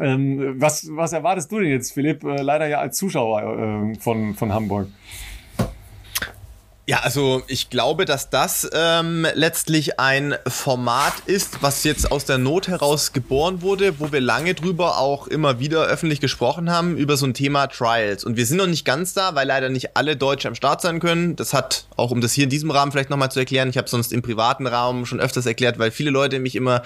Ähm, 0.00 0.54
was, 0.60 0.88
was 0.90 1.12
erwartest 1.12 1.50
du 1.50 1.58
denn 1.58 1.70
jetzt, 1.70 1.92
Philipp? 1.92 2.22
Äh, 2.24 2.42
leider 2.42 2.66
ja 2.66 2.78
als 2.78 2.96
Zuschauer 2.96 3.92
äh, 3.92 3.94
von, 3.98 4.34
von 4.34 4.52
Hamburg. 4.52 4.88
Ja, 6.88 7.00
also 7.00 7.42
ich 7.48 7.68
glaube, 7.68 8.06
dass 8.06 8.30
das 8.30 8.66
ähm, 8.72 9.26
letztlich 9.34 10.00
ein 10.00 10.36
Format 10.46 11.12
ist, 11.26 11.62
was 11.62 11.84
jetzt 11.84 12.10
aus 12.10 12.24
der 12.24 12.38
Not 12.38 12.66
heraus 12.66 13.12
geboren 13.12 13.60
wurde, 13.60 14.00
wo 14.00 14.10
wir 14.10 14.22
lange 14.22 14.54
drüber 14.54 14.96
auch 14.96 15.26
immer 15.26 15.60
wieder 15.60 15.84
öffentlich 15.84 16.18
gesprochen 16.18 16.70
haben, 16.70 16.96
über 16.96 17.18
so 17.18 17.26
ein 17.26 17.34
Thema 17.34 17.66
Trials. 17.66 18.24
Und 18.24 18.38
wir 18.38 18.46
sind 18.46 18.56
noch 18.56 18.66
nicht 18.66 18.86
ganz 18.86 19.12
da, 19.12 19.34
weil 19.34 19.46
leider 19.46 19.68
nicht 19.68 19.98
alle 19.98 20.16
Deutsche 20.16 20.48
am 20.48 20.54
Start 20.54 20.80
sein 20.80 20.98
können. 20.98 21.36
Das 21.36 21.52
hat, 21.52 21.84
auch 21.96 22.10
um 22.10 22.22
das 22.22 22.32
hier 22.32 22.44
in 22.44 22.50
diesem 22.50 22.70
Rahmen 22.70 22.90
vielleicht 22.90 23.10
nochmal 23.10 23.30
zu 23.30 23.38
erklären, 23.38 23.68
ich 23.68 23.76
habe 23.76 23.90
sonst 23.90 24.10
im 24.10 24.22
privaten 24.22 24.66
Raum 24.66 25.04
schon 25.04 25.20
öfters 25.20 25.44
erklärt, 25.44 25.78
weil 25.78 25.90
viele 25.90 26.08
Leute 26.10 26.38
mich 26.38 26.56
immer 26.56 26.82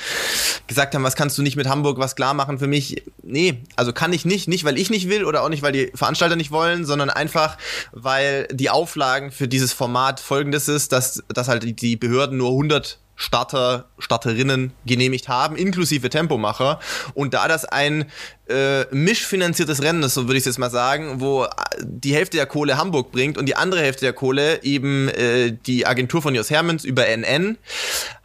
gesagt 0.73 0.95
haben, 0.95 1.05
was 1.05 1.17
kannst 1.17 1.37
du 1.37 1.43
nicht 1.43 1.57
mit 1.57 1.69
Hamburg 1.69 1.99
was 1.99 2.17
klar 2.17 2.35
machen 2.35 2.59
für 2.59 2.67
mich? 2.67 3.03
Nee, 3.23 3.63
also 3.77 3.93
kann 3.93 4.13
ich 4.13 4.25
nicht. 4.25 4.49
Nicht, 4.49 4.65
weil 4.65 4.79
ich 4.79 4.91
nicht 4.91 5.09
will 5.09 5.25
oder 5.25 5.43
auch 5.43 5.49
nicht, 5.49 5.63
weil 5.63 5.73
die 5.73 5.93
Veranstalter 5.95 6.37
nicht 6.37 6.51
wollen, 6.51 6.85
sondern 6.85 7.11
einfach, 7.11 7.59
weil 7.93 8.49
die 8.51 8.71
Auflagen 8.71 9.31
für 9.31 9.49
dieses 9.49 9.73
Format 9.73 10.19
folgendes 10.19 10.69
ist, 10.69 10.93
dass, 10.93 11.23
dass 11.29 11.49
halt 11.49 11.81
die 11.81 11.97
Behörden 11.97 12.39
nur 12.39 12.51
100 12.51 12.99
Starter, 13.15 13.85
Starterinnen 13.99 14.73
genehmigt 14.85 15.29
haben, 15.29 15.55
inklusive 15.55 16.09
Tempomacher. 16.09 16.81
Und 17.15 17.35
da 17.35 17.47
das 17.47 17.65
ein 17.65 18.07
äh, 18.49 18.85
mischfinanziertes 18.95 19.83
Rennen 19.83 20.03
ist, 20.03 20.15
so 20.15 20.23
würde 20.23 20.35
ich 20.35 20.41
es 20.41 20.47
jetzt 20.47 20.59
mal 20.59 20.71
sagen, 20.71 21.21
wo 21.21 21.47
die 21.83 22.15
Hälfte 22.15 22.39
der 22.39 22.47
Kohle 22.47 22.79
Hamburg 22.79 23.13
bringt 23.13 23.39
und 23.39 23.47
die 23.47 23.55
andere 23.55 23.81
Hälfte 23.81 24.05
der 24.05 24.13
Kohle 24.13 24.63
eben 24.65 25.09
äh, 25.09 25.53
die 25.53 25.87
Agentur 25.87 26.21
von 26.21 26.35
Jos 26.35 26.51
Hermans 26.51 26.85
über 26.85 27.07
NN, 27.07 27.59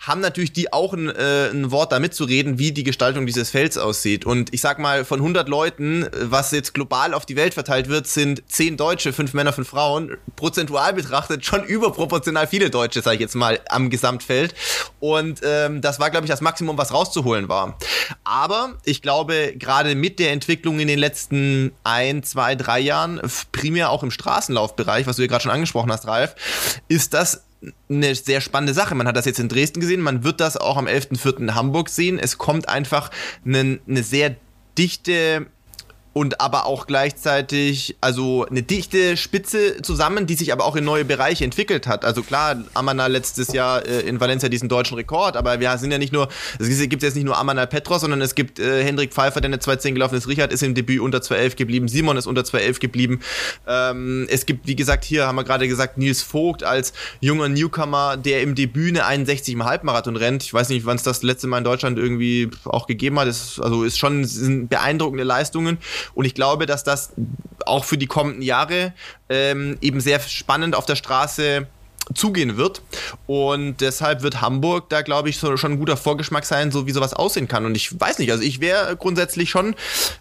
haben 0.08 0.22
natürlich 0.22 0.54
die 0.54 0.72
auch 0.72 0.94
ein, 0.94 1.10
äh, 1.10 1.50
ein 1.50 1.72
Wort 1.72 1.92
da 1.92 2.00
mitzureden, 2.00 2.58
wie 2.58 2.72
die 2.72 2.84
Gestaltung 2.84 3.26
dieses 3.26 3.50
Felds 3.50 3.78
aussieht. 3.78 4.26
Und 4.26 4.54
ich 4.54 4.62
sag 4.62 4.80
mal, 4.80 5.04
von 5.04 5.20
100 5.20 5.50
Leuten, 5.50 6.08
was 6.22 6.52
jetzt 6.52 6.74
global 6.74 7.14
auf 7.14 7.26
die 7.26 7.36
Welt 7.36 7.54
verteilt 7.54 7.90
wird, 7.90 8.08
sind 8.08 8.42
10 8.48 8.78
Deutsche, 8.78 9.12
5 9.12 9.34
Männer, 9.34 9.52
5 9.52 9.68
Frauen, 9.68 10.18
prozentual 10.36 10.94
betrachtet 10.94 11.46
schon 11.46 11.64
überproportional 11.66 12.48
viele 12.48 12.70
Deutsche, 12.70 13.02
sage 13.02 13.16
ich 13.16 13.22
jetzt 13.22 13.36
mal, 13.36 13.60
am 13.70 13.90
Gesamtfeld. 13.90 14.56
Und 15.00 15.42
ähm, 15.44 15.82
das 15.82 16.00
war, 16.00 16.10
glaube 16.10 16.26
ich, 16.26 16.32
das 16.32 16.42
Maximum, 16.42 16.78
was 16.78 16.94
rauszuholen 16.94 17.50
war. 17.50 17.78
Aber 18.24 18.76
ich 18.86 19.02
glaube, 19.02 19.54
gerade 19.58 19.96
mit 19.96 20.20
der 20.20 20.32
Entwicklung 20.32 20.80
in 20.80 20.88
den 20.88 21.00
letzten 21.00 21.74
ein, 21.84 22.24
zwei, 22.24 22.56
drei 22.56 22.80
Jahren, 22.80 23.20
primär 23.52 23.90
auch 23.90 24.04
im 24.04 24.12
Straßenlaufbereich, 24.12 25.06
was 25.06 25.18
du 25.18 25.24
ja 25.24 25.28
gerade 25.28 25.44
schon 25.44 25.52
angesprochen 25.52 25.92
hast, 25.92 26.08
Ralf, 26.08 26.36
ist 26.88 27.14
das 27.14 27.47
eine 27.90 28.16
sehr 28.16 28.42
spannende 28.42 28.74
Sache. 28.74 28.96
Man 28.96 29.08
hat 29.08 29.16
das 29.16 29.26
jetzt 29.26 29.40
in 29.40 29.50
Dresden 29.50 29.80
gesehen, 29.80 30.02
man 30.02 30.24
wird 30.24 30.40
das 30.40 30.58
auch 30.58 30.78
am 30.78 30.88
11.04. 30.88 31.40
in 31.40 31.56
Hamburg 31.56 31.90
sehen. 31.90 32.20
Es 32.20 32.38
kommt 32.38 32.70
einfach 32.70 33.12
eine, 33.46 33.80
eine 33.88 34.04
sehr 34.04 34.36
dichte 34.78 35.48
und 36.18 36.42
aber 36.42 36.66
auch 36.66 36.88
gleichzeitig 36.88 37.96
also 38.02 38.48
eine 38.50 38.64
dichte 38.64 39.18
Spitze 39.18 39.84
zusammen, 39.84 40.26
die 40.26 40.34
sich 40.34 40.52
aber 40.52 40.66
auch 40.66 40.76
in 40.76 40.84
neue 40.84 41.06
Bereiche 41.06 41.44
entwickelt 41.44 41.86
hat. 41.86 42.04
Also 42.04 42.24
klar, 42.24 42.56
Amana 42.74 43.06
letztes 43.06 43.54
Jahr 43.54 43.86
äh, 43.86 44.00
in 44.00 44.20
Valencia 44.20 44.50
diesen 44.50 44.68
deutschen 44.68 44.96
Rekord, 44.96 45.38
aber 45.38 45.60
wir 45.60 45.78
sind 45.78 45.92
ja 45.92 46.00
nicht 46.00 46.12
nur, 46.12 46.28
es 46.58 46.90
gibt 46.90 47.04
jetzt 47.04 47.14
nicht 47.14 47.26
nur 47.26 47.38
Amana 47.38 47.68
Petros, 47.68 48.02
sondern 48.02 48.20
es 48.22 48.34
gibt 48.34 48.58
äh, 48.58 48.84
Hendrik 48.84 49.14
Pfeiffer, 49.14 49.42
der 49.42 49.50
eine 49.50 49.58
2.10 49.58 49.94
gelaufen 49.94 50.16
ist, 50.16 50.28
Richard 50.28 50.52
ist 50.52 50.64
im 50.64 50.74
Debüt 50.74 51.02
unter 51.02 51.20
2.11 51.20 51.56
geblieben, 51.56 51.88
Simon 51.88 52.18
ist 52.18 52.26
unter 52.26 52.42
2.11 52.42 52.80
geblieben. 52.80 53.20
Ähm, 53.68 54.26
es 54.32 54.48
gibt, 54.48 54.66
wie 54.66 54.76
gesagt, 54.76 55.06
hier 55.06 55.28
haben 55.28 55.36
wir 55.36 55.44
gerade 55.44 55.68
gesagt, 55.68 56.00
Nils 56.00 56.24
Vogt 56.24 56.64
als 56.64 56.94
junger 57.22 57.48
Newcomer, 57.48 58.18
der 58.18 58.42
im 58.42 58.56
Debüt 58.56 58.90
eine 58.90 59.06
61 59.06 59.54
im 59.54 59.66
Halbmarathon 59.66 60.16
rennt. 60.16 60.42
Ich 60.42 60.54
weiß 60.54 60.70
nicht, 60.70 60.88
wann 60.88 60.96
es 60.96 61.04
das 61.04 61.22
letzte 61.22 61.46
Mal 61.46 61.60
in 61.60 61.64
Deutschland 61.64 62.00
irgendwie 62.00 62.50
auch 62.66 62.88
gegeben 62.88 63.20
hat. 63.20 63.28
Das, 63.28 63.60
also 63.60 63.84
ist 63.84 64.00
schon 64.00 64.26
sind 64.26 64.70
beeindruckende 64.70 65.24
Leistungen. 65.24 65.78
Und 66.14 66.26
ich 66.26 66.36
glaube, 66.36 66.66
dass 66.66 66.84
das 66.84 67.14
auch 67.66 67.86
für 67.86 67.98
die 67.98 68.08
kommenden 68.08 68.42
Jahre 68.42 68.94
ähm, 69.30 69.78
eben 69.82 70.00
sehr 70.00 70.20
spannend 70.20 70.76
auf 70.76 70.86
der 70.86 70.96
Straße 70.96 71.68
zugehen 72.14 72.58
wird. 72.58 72.82
Und 73.26 73.78
deshalb 73.82 74.22
wird 74.22 74.42
Hamburg 74.42 74.90
da, 74.90 75.02
glaube 75.02 75.30
ich, 75.30 75.38
so, 75.38 75.58
schon 75.58 75.74
ein 75.74 75.80
guter 75.80 75.98
Vorgeschmack 75.98 76.46
sein, 76.46 76.72
so 76.72 76.88
wie 76.88 76.92
sowas 76.92 77.14
aussehen 77.14 77.48
kann. 77.48 77.66
Und 77.66 77.76
ich 77.76 78.00
weiß 78.00 78.20
nicht, 78.20 78.32
also 78.32 78.44
ich 78.44 78.62
wäre 78.62 78.96
grundsätzlich 78.96 79.50
schon 79.50 79.76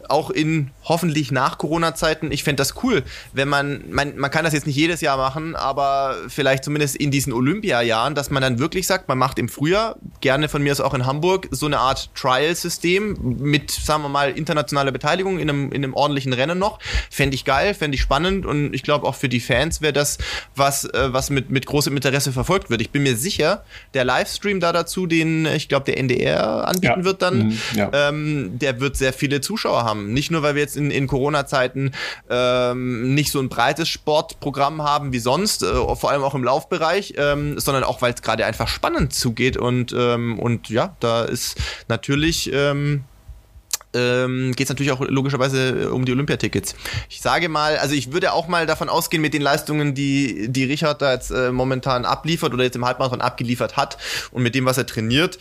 auch 0.09 0.31
in 0.31 0.71
hoffentlich 0.85 1.33
nach 1.33 1.59
Corona-Zeiten, 1.59 2.31
ich 2.31 2.45
fände 2.45 2.61
das 2.61 2.83
cool, 2.83 3.03
wenn 3.33 3.49
man, 3.49 3.85
man, 3.91 4.17
man 4.17 4.31
kann 4.31 4.45
das 4.45 4.53
jetzt 4.53 4.67
nicht 4.67 4.77
jedes 4.77 5.01
Jahr 5.01 5.17
machen, 5.17 5.57
aber 5.57 6.17
vielleicht 6.29 6.65
zumindest 6.65 6.97
in 6.97 7.11
diesen 7.11 7.33
Olympia-Jahren, 7.33 8.15
dass 8.15 8.31
man 8.31 8.43
dann 8.43 8.59
wirklich 8.59 8.87
sagt, 8.87 9.09
man 9.09 9.19
macht 9.19 9.39
im 9.39 9.49
Frühjahr, 9.49 9.97
gerne 10.21 10.49
von 10.49 10.63
mir 10.63 10.73
aus 10.73 10.81
auch 10.81 10.95
in 10.95 11.07
Hamburg, 11.07 11.49
so 11.51 11.67
eine 11.67 11.79
Art 11.79 12.11
Trial-System 12.15 13.17
mit, 13.39 13.71
sagen 13.71 14.03
wir 14.03 14.09
mal, 14.09 14.31
internationaler 14.31 14.93
Beteiligung 14.93 15.39
in 15.39 15.49
einem, 15.49 15.73
in 15.73 15.85
einem 15.85 15.95
ordentlichen 15.95 16.33
Rennen 16.33 16.59
noch. 16.59 16.79
Fände 17.11 17.35
ich 17.35 17.45
geil, 17.45 17.75
fände 17.75 17.97
ich 17.97 18.03
spannend 18.03 18.47
und 18.47 18.75
ich 18.75 18.83
glaube 18.83 19.07
auch 19.07 19.15
für 19.15 19.29
die 19.29 19.41
Fans 19.41 19.81
wäre 19.81 19.93
das 19.93 20.19
was, 20.55 20.85
äh, 20.85 21.13
was 21.13 21.31
mit, 21.31 21.51
mit 21.51 21.67
großem 21.77 21.95
Interesse 21.95 22.33
verfolgt 22.33 22.71
wird. 22.71 22.81
Ich 22.81 22.89
bin 22.89 23.03
mir 23.03 23.17
sicher, 23.17 23.63
der 23.93 24.07
Livestream 24.07 24.61
da 24.61 24.73
dazu, 24.73 25.07
den 25.07 25.45
ich 25.45 25.69
glaube 25.69 25.85
der 25.85 25.99
NDR 25.99 26.67
anbieten 26.67 27.01
ja. 27.01 27.05
wird 27.05 27.21
dann, 27.21 27.49
mhm, 27.49 27.59
ja. 27.75 27.91
ähm, 27.93 28.59
der 28.59 28.81
wird 28.81 28.97
sehr 28.97 29.13
viele 29.13 29.43
Zuschauer 29.43 29.85
haben. 29.85 30.15
Nicht 30.15 30.31
nur, 30.31 30.41
weil 30.41 30.55
wir 30.55 30.63
jetzt 30.63 30.79
in, 30.79 30.91
in 30.91 31.07
Corona-Zeiten 31.07 31.93
ähm, 32.31 33.15
nicht 33.15 33.31
so 33.31 33.41
ein 33.41 33.51
breites 33.51 33.91
Sportprogramm 33.91 34.85
haben 34.85 35.13
wie 35.13 35.19
sonst, 35.19 35.63
äh, 35.63 35.67
vor 35.67 36.11
allem 36.11 36.23
auch 36.23 36.35
im 36.35 36.45
Laufbereich, 36.45 37.13
ähm, 37.19 37.61
sondern 37.61 37.85
auch, 37.85 38.01
weil 38.01 38.15
es 38.15 38.23
gerade 38.23 38.47
einfach 38.47 38.69
spannend 38.69 39.13
zugeht 39.13 39.59
und, 39.59 39.95
ähm, 39.95 40.39
und 40.39 40.71
ja, 40.71 40.97
da 41.01 41.25
ist 41.25 41.59
natürlich 41.89 42.51
ähm, 43.97 44.53
geht 44.55 44.67
es 44.67 44.69
natürlich 44.69 44.93
auch 44.93 45.01
logischerweise 45.01 45.85
äh, 45.85 45.85
um 45.87 46.05
die 46.05 46.13
Olympiatickets. 46.13 46.75
Ich 47.09 47.21
sage 47.21 47.49
mal, 47.49 47.79
also 47.79 47.95
ich 47.95 48.13
würde 48.13 48.33
auch 48.33 48.49
mal 48.49 48.67
davon 48.67 48.89
ausgehen, 48.89 49.23
mit 49.23 49.35
den 49.35 49.43
Leistungen, 49.43 49.95
die, 49.95 50.49
die 50.49 50.65
Richard 50.65 51.03
da 51.03 51.13
jetzt 51.13 51.31
äh, 51.31 51.51
momentan 51.51 52.05
abliefert 52.05 52.53
oder 52.53 52.65
jetzt 52.65 52.77
im 52.77 52.85
Halbmarathon 52.85 53.21
abgeliefert 53.21 53.77
hat 53.77 53.97
und 54.31 54.43
mit 54.43 54.55
dem, 54.55 54.65
was 54.65 54.79
er 54.79 54.87
trainiert, 54.87 55.39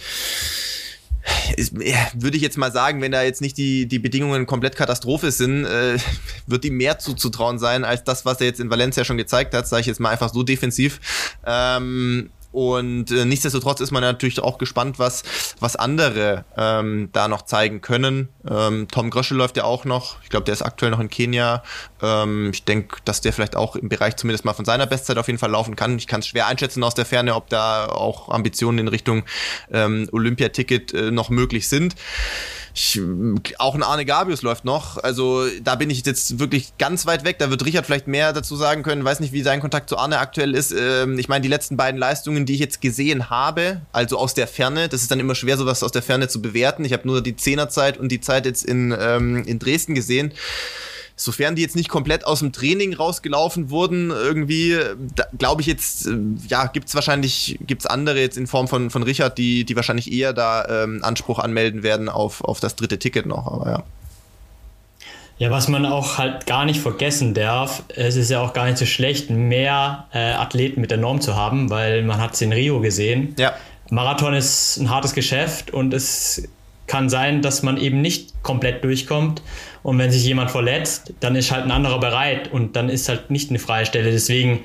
ist, 1.58 1.74
würde 1.76 2.38
ich 2.38 2.44
jetzt 2.44 2.58
mal 2.58 2.72
sagen, 2.72 3.02
wenn 3.02 3.12
da 3.12 3.24
jetzt 3.24 3.42
nicht 3.42 3.58
die, 3.58 3.88
die 3.88 4.00
Bedingungen 4.00 4.46
komplett 4.46 4.76
Katastrophe 4.76 5.32
sind, 5.32 5.66
äh, 5.66 5.98
wird 6.46 6.66
ihm 6.66 6.78
mehr 6.78 7.00
zuzutrauen 7.00 7.60
sein 7.60 7.84
als 7.84 8.04
das, 8.04 8.26
was 8.26 8.40
er 8.40 8.48
jetzt 8.48 8.60
in 8.60 8.70
Valencia 8.70 9.04
schon 9.04 9.18
gezeigt 9.18 9.54
hat, 9.54 9.68
sage 9.68 9.82
ich 9.82 9.88
jetzt 9.88 10.00
mal 10.00 10.10
einfach 10.10 10.32
so 10.34 10.44
defensiv. 10.44 11.00
Ähm, 11.46 12.30
und 12.56 13.12
äh, 13.12 13.26
nichtsdestotrotz 13.26 13.82
ist 13.82 13.92
man 13.92 14.02
natürlich 14.02 14.40
auch 14.40 14.58
gespannt, 14.58 14.98
was, 14.98 15.24
was 15.60 15.76
andere 15.76 16.46
ähm, 16.56 17.10
da 17.12 17.28
noch 17.28 17.42
zeigen 17.42 17.82
können. 17.82 18.30
Ähm, 18.50 18.88
Tom 18.90 19.10
Gröschel 19.10 19.36
läuft 19.36 19.58
ja 19.58 19.66
auch 19.66 19.84
noch. 19.84 20.24
Ich 20.24 20.30
glaube, 20.30 20.46
der 20.46 20.54
ist 20.54 20.62
aktuell 20.62 20.90
noch 20.90 21.02
in 21.02 21.10
Kenia. 21.10 21.64
Ähm, 22.02 22.52
ich 22.54 22.64
denke, 22.64 23.00
dass 23.04 23.20
der 23.20 23.34
vielleicht 23.34 23.58
auch 23.58 23.76
im 23.76 23.90
Bereich 23.90 24.16
zumindest 24.16 24.46
mal 24.46 24.54
von 24.54 24.64
seiner 24.64 24.88
Bestzeit 24.88 25.18
auf 25.18 25.28
jeden 25.28 25.38
Fall 25.38 25.52
laufen 25.52 25.76
kann. 25.76 25.98
Ich 25.98 26.08
kann 26.08 26.22
es 26.22 26.28
schwer 26.28 26.48
einschätzen 26.48 26.82
aus 26.86 26.96
der 26.96 27.06
Ferne, 27.06 27.36
ob 27.36 27.50
da 27.50 27.88
auch 27.88 28.30
Ambitionen 28.30 28.80
in 28.80 28.88
Richtung 28.88 29.24
ähm, 29.70 30.08
Olympiaticket 30.14 30.94
äh, 30.94 31.12
noch 31.12 31.30
möglich 31.30 31.68
sind. 31.68 31.96
Ich, 32.78 33.02
auch 33.58 33.74
ein 33.74 33.84
Arne 33.84 34.04
Gabius 34.04 34.42
läuft 34.42 34.66
noch. 34.66 34.98
Also 34.98 35.48
da 35.64 35.76
bin 35.76 35.90
ich 35.90 36.06
jetzt 36.06 36.40
wirklich 36.40 36.78
ganz 36.78 37.06
weit 37.06 37.24
weg. 37.24 37.40
Da 37.40 37.50
wird 37.50 37.66
Richard 37.66 37.86
vielleicht 37.86 38.08
mehr 38.08 38.34
dazu 38.34 38.58
sagen 38.58 38.84
können. 38.84 39.06
Weiß 39.06 39.22
nicht, 39.22 39.32
wie 39.32 39.44
sein 39.44 39.62
Kontakt 39.62 39.88
zu 39.88 39.98
Arne 39.98 40.20
aktuell 40.20 40.54
ist. 40.54 40.74
Ähm, 40.78 41.18
ich 41.18 41.30
meine, 41.30 41.42
die 41.42 41.48
letzten 41.48 41.78
beiden 41.78 41.98
Leistungen, 41.98 42.46
die 42.46 42.54
ich 42.54 42.60
jetzt 42.60 42.82
gesehen 42.82 43.30
habe, 43.30 43.82
also 43.94 44.18
aus 44.18 44.34
der 44.34 44.48
Ferne, 44.48 44.90
das 44.90 45.02
ist 45.02 45.10
dann 45.10 45.22
immer 45.22 45.36
schwer, 45.36 45.58
sowas 45.58 45.84
aus 45.84 45.94
der 45.94 46.02
Ferne 46.02 46.28
zu 46.28 46.42
bewerten. 46.42 46.84
Ich 46.84 46.92
habe 46.92 47.08
nur 47.08 47.22
die 47.24 47.38
Zehnerzeit 47.38 47.98
und 47.98 48.12
die 48.12 48.20
Zeit 48.20 48.46
jetzt 48.46 48.66
in, 48.66 48.94
ähm, 49.00 49.46
in 49.46 49.58
Dresden 49.58 49.96
gesehen 49.96 50.34
sofern 51.16 51.56
die 51.56 51.62
jetzt 51.62 51.76
nicht 51.76 51.90
komplett 51.90 52.26
aus 52.26 52.40
dem 52.40 52.52
Training 52.52 52.94
rausgelaufen 52.94 53.70
wurden, 53.70 54.10
irgendwie, 54.10 54.78
glaube 55.38 55.62
ich 55.62 55.68
jetzt, 55.68 56.08
äh, 56.08 56.18
ja, 56.48 56.66
gibt 56.68 56.90
es 56.90 56.96
wahrscheinlich, 56.96 57.58
gibt 57.62 57.82
es 57.82 57.86
andere 57.86 58.20
jetzt 58.20 58.38
in 58.38 58.48
Form 58.48 58.68
von, 58.68 58.90
von 58.90 59.04
Richard, 59.04 59.38
die, 59.38 59.64
die 59.64 59.76
wahrscheinlich 59.76 60.12
eher 60.12 60.34
da 60.34 60.84
ähm, 60.84 61.00
Anspruch 61.04 61.40
anmelden 61.40 61.84
werden 61.84 62.10
auf, 62.10 62.44
auf 62.44 62.60
das 62.60 62.76
dritte 62.76 63.00
Ticket 63.00 63.26
noch, 63.26 63.48
aber 63.48 63.72
ja. 63.72 63.84
Ja, 65.38 65.52
was 65.52 65.68
man 65.68 65.86
auch 65.86 66.18
halt 66.18 66.46
gar 66.46 66.64
nicht 66.64 66.80
vergessen 66.80 67.34
darf, 67.34 67.84
es 67.90 68.16
ist 68.16 68.32
ja 68.32 68.40
auch 68.40 68.54
gar 68.54 68.66
nicht 68.66 68.78
so 68.78 68.86
schlecht, 68.86 69.30
mehr 69.30 70.08
äh, 70.14 70.32
Athleten 70.32 70.80
mit 70.80 70.92
der 70.92 70.98
Norm 70.98 71.20
zu 71.20 71.36
haben, 71.36 71.70
weil 71.70 72.04
man 72.04 72.22
hat 72.22 72.36
es 72.36 72.42
in 72.42 72.54
Rio 72.54 72.80
gesehen. 72.80 73.36
Ja. 73.38 73.54
Marathon 73.90 74.34
ist 74.34 74.78
ein 74.78 74.90
hartes 74.90 75.14
Geschäft 75.14 75.72
und 75.72 75.94
es 75.94 76.48
kann 76.88 77.10
sein, 77.10 77.42
dass 77.42 77.64
man 77.64 77.78
eben 77.78 78.02
nicht 78.02 78.44
komplett 78.44 78.84
durchkommt. 78.84 79.42
Und 79.84 79.98
wenn 80.00 80.12
sich 80.12 80.24
jemand 80.26 80.52
verletzt, 80.52 81.14
dann 81.20 81.36
ist 81.36 81.52
halt 81.52 81.66
ein 81.66 81.72
anderer 81.72 82.00
bereit 82.00 82.52
und 82.52 82.76
dann 82.76 82.90
ist 82.90 83.10
halt 83.10 83.30
nicht 83.32 83.50
eine 83.50 83.60
freie 83.60 83.86
Stelle. 83.86 84.12
Deswegen, 84.12 84.62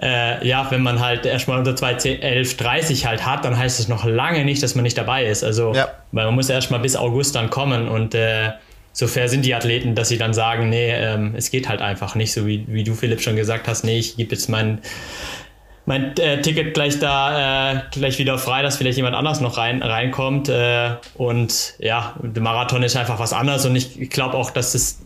äh, 0.00 0.46
ja, 0.46 0.66
wenn 0.70 0.82
man 0.82 1.00
halt 1.00 1.26
erstmal 1.26 1.58
unter 1.58 1.72
2.11.30 1.72 3.06
halt 3.06 3.24
hat, 3.24 3.44
dann 3.44 3.56
heißt 3.56 3.80
es 3.80 3.88
noch 3.88 4.04
lange 4.04 4.44
nicht, 4.44 4.62
dass 4.62 4.74
man 4.74 4.82
nicht 4.82 4.98
dabei 4.98 5.26
ist. 5.26 5.44
Also, 5.44 5.74
ja. 5.74 5.88
weil 6.12 6.26
man 6.26 6.34
muss 6.34 6.48
erstmal 6.48 6.80
bis 6.80 6.96
August 6.96 7.34
dann 7.34 7.50
kommen 7.50 7.88
und 7.88 8.14
äh, 8.14 8.50
so 8.92 9.06
fair 9.06 9.28
sind 9.28 9.44
die 9.44 9.54
Athleten, 9.54 9.94
dass 9.94 10.08
sie 10.08 10.16
dann 10.16 10.32
sagen, 10.32 10.70
nee, 10.70 10.90
ähm, 10.90 11.34
es 11.36 11.50
geht 11.50 11.68
halt 11.68 11.82
einfach 11.82 12.14
nicht, 12.14 12.32
so 12.32 12.46
wie, 12.46 12.64
wie 12.66 12.82
du, 12.82 12.94
Philipp, 12.94 13.20
schon 13.20 13.36
gesagt 13.36 13.68
hast, 13.68 13.84
nee, 13.84 13.98
ich 13.98 14.16
gebe 14.16 14.30
jetzt 14.30 14.48
meinen 14.48 14.80
mein 15.86 16.16
äh, 16.16 16.42
Ticket 16.42 16.74
gleich 16.74 16.98
da 16.98 17.72
äh, 17.72 17.80
gleich 17.92 18.18
wieder 18.18 18.38
frei, 18.38 18.62
dass 18.62 18.76
vielleicht 18.76 18.96
jemand 18.96 19.16
anders 19.16 19.40
noch 19.40 19.56
rein 19.56 19.82
reinkommt. 19.82 20.48
Äh, 20.48 20.90
und 21.14 21.74
ja, 21.78 22.14
der 22.22 22.42
Marathon 22.42 22.82
ist 22.82 22.96
einfach 22.96 23.18
was 23.18 23.32
anderes 23.32 23.64
und 23.64 23.76
ich 23.76 24.10
glaube 24.10 24.34
auch, 24.34 24.50
dass 24.50 24.74
es 24.74 25.00